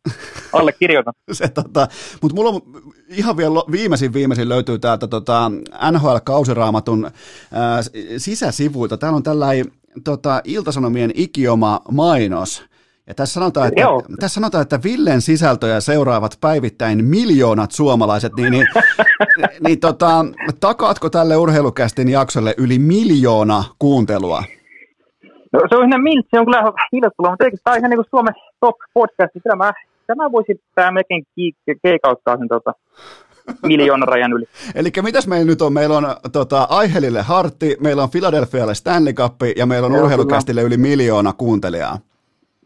Allekirjoitan. 0.54 1.14
se, 1.32 1.48
tota, 1.48 1.88
mutta 2.22 2.36
mulla 2.36 2.50
on 2.50 2.62
ihan 3.10 3.38
vielä 3.38 3.56
viimeisin 3.72 4.14
viimeisin 4.14 4.50
löytyy 4.50 4.80
täältä 4.80 5.08
tota, 5.08 5.52
NHL-kausiraamatun 5.92 7.12
ää, 7.52 7.82
sisäsivuilta. 8.18 8.98
Täällä 8.98 9.16
on 9.16 9.24
tällainen 9.24 9.66
tota, 10.04 10.42
Iltasanomien 10.44 11.12
ikioma 11.14 11.82
mainos. 11.92 12.64
Ja 13.08 13.14
tässä 13.14 13.34
sanotaan, 13.34 13.68
että, 13.68 13.82
tässä 14.20 14.36
sanotaan, 14.36 14.62
että 14.62 14.80
Villen 14.84 15.22
sisältöjä 15.22 15.80
seuraavat 15.80 16.38
päivittäin 16.42 17.06
miljoonat 17.06 17.72
suomalaiset, 17.72 18.32
niin, 18.38 18.52
niin, 18.52 18.68
niin 19.68 19.80
tota, 19.80 20.26
takaatko 20.60 21.10
tälle 21.10 21.38
urheilukästin 21.38 22.10
jaksolle 22.10 22.54
yli 22.58 22.80
miljoona 22.80 23.64
kuuntelua? 23.80 24.44
No, 25.54 25.60
se 25.70 25.76
on 25.76 25.88
ihan 25.90 26.04
miltsi, 26.04 26.30
se 26.32 26.40
on 26.40 26.46
kyllä 26.46 26.74
hiljattelu, 26.94 27.30
mutta 27.30 27.46
eikö 27.46 27.58
tämä 27.64 27.78
ihan 27.78 27.90
niin 27.90 27.98
kuin 27.98 28.10
Suomen 28.10 28.34
top 28.60 28.76
podcast, 28.94 29.34
niin 29.34 29.44
kyllä 29.44 29.56
mä, 29.56 29.74
tämä 30.08 30.32
voisi 30.32 30.62
tämä 30.76 30.92
mekin 30.92 31.26
keikauttaa 31.84 32.38
sen 32.38 32.48
tota, 32.48 32.74
miljoonan 33.64 34.08
rajan 34.08 34.34
yli. 34.34 34.46
Eli 34.76 34.90
mitäs 35.02 35.28
meillä 35.28 35.46
nyt 35.46 35.62
on? 35.62 35.74
Meillä 35.74 35.98
on 35.98 36.06
tota, 36.32 36.68
Aihelille 36.70 37.22
Hartti, 37.22 37.78
meillä 37.80 38.04
on 38.04 38.10
Philadelphialle 38.10 38.76
Stanley 38.76 39.14
Cup 39.14 39.36
ja 39.56 39.66
meillä 39.66 39.86
on 39.86 39.96
urheilukästille 39.96 40.62
yli 40.62 40.78
miljoona 40.78 41.34
kuuntelijaa. 41.34 42.00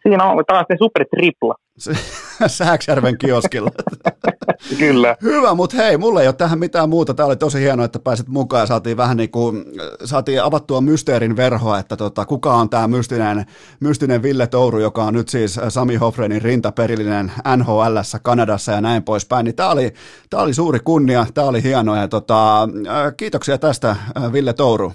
Siinä 0.03 0.23
on 0.23 0.43
taas 0.47 0.65
se 0.67 0.75
super 0.77 1.05
tripla. 1.05 1.55
Sääksjärven 2.47 3.17
kioskilla. 3.17 3.71
Kyllä. 4.79 5.15
Hyvä, 5.21 5.53
mutta 5.53 5.77
hei, 5.77 5.97
mulla 5.97 6.21
ei 6.21 6.27
ole 6.27 6.35
tähän 6.35 6.59
mitään 6.59 6.89
muuta. 6.89 7.13
Tämä 7.13 7.27
oli 7.27 7.35
tosi 7.35 7.59
hienoa, 7.59 7.85
että 7.85 7.99
pääsit 7.99 8.27
mukaan 8.27 8.61
ja 8.61 8.65
saatiin 8.65 8.97
vähän 8.97 9.17
niin 9.17 9.31
kuin, 9.31 9.65
saatiin 10.03 10.43
avattua 10.43 10.81
mysteerin 10.81 11.35
verhoa, 11.35 11.79
että 11.79 11.97
tota, 11.97 12.25
kuka 12.25 12.53
on 12.53 12.69
tämä 12.69 12.87
mystinen, 12.87 13.45
mystinen 13.79 14.23
Ville 14.23 14.47
Touru, 14.47 14.79
joka 14.79 15.03
on 15.03 15.13
nyt 15.13 15.29
siis 15.29 15.59
Sami 15.69 15.95
Hofrenin 15.95 16.41
rintaperillinen 16.41 17.31
nhl 17.57 17.97
Kanadassa 18.21 18.71
ja 18.71 18.81
näin 18.81 19.03
poispäin. 19.03 19.43
Niin 19.43 19.55
tämä 19.55 19.69
oli, 19.69 19.93
tämä 20.29 20.43
oli 20.43 20.53
suuri 20.53 20.79
kunnia, 20.79 21.25
tämä 21.33 21.47
oli 21.47 21.63
hienoa 21.63 21.97
ja 21.97 22.07
tota, 22.07 22.69
kiitoksia 23.17 23.57
tästä 23.57 23.95
Ville 24.31 24.53
Touru. 24.53 24.93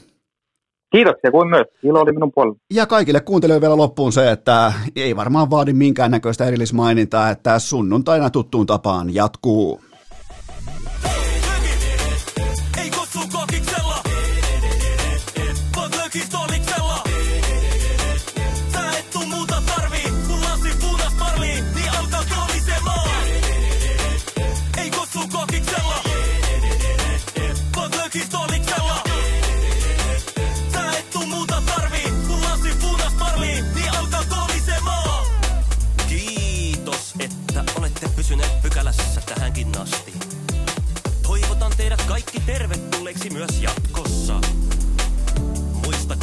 Kiitoksia 0.93 1.31
kuin 1.31 1.49
myös. 1.49 1.67
Ilo 1.83 2.01
oli 2.01 2.13
minun 2.13 2.33
puolella. 2.35 2.59
Ja 2.75 2.87
kaikille 2.87 3.21
kuuntelijoille 3.21 3.61
vielä 3.61 3.77
loppuun 3.77 4.13
se, 4.13 4.31
että 4.31 4.73
ei 4.97 5.17
varmaan 5.17 5.51
vaadi 5.51 5.73
minkäännäköistä 5.73 6.45
erillismainintaa, 6.45 7.31
että 7.31 7.59
sunnuntaina 7.59 8.31
tuttuun 8.31 8.67
tapaan 8.67 9.15
jatkuu. 9.15 9.81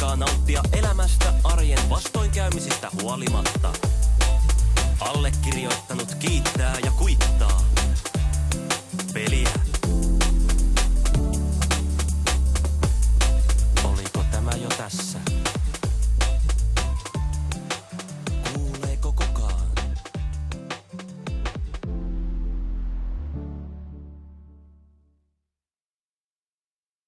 aikaa 0.04 0.16
nauttia 0.16 0.62
elämästä 0.72 1.32
arjen 1.44 1.90
vastoinkäymisistä 1.90 2.90
huolimatta. 3.02 3.72
Allekirjoittanut 5.00 6.14
kiittää 6.14 6.76
ja 6.84 6.90
kuittaa. 6.90 7.60
Peliä. 9.14 9.63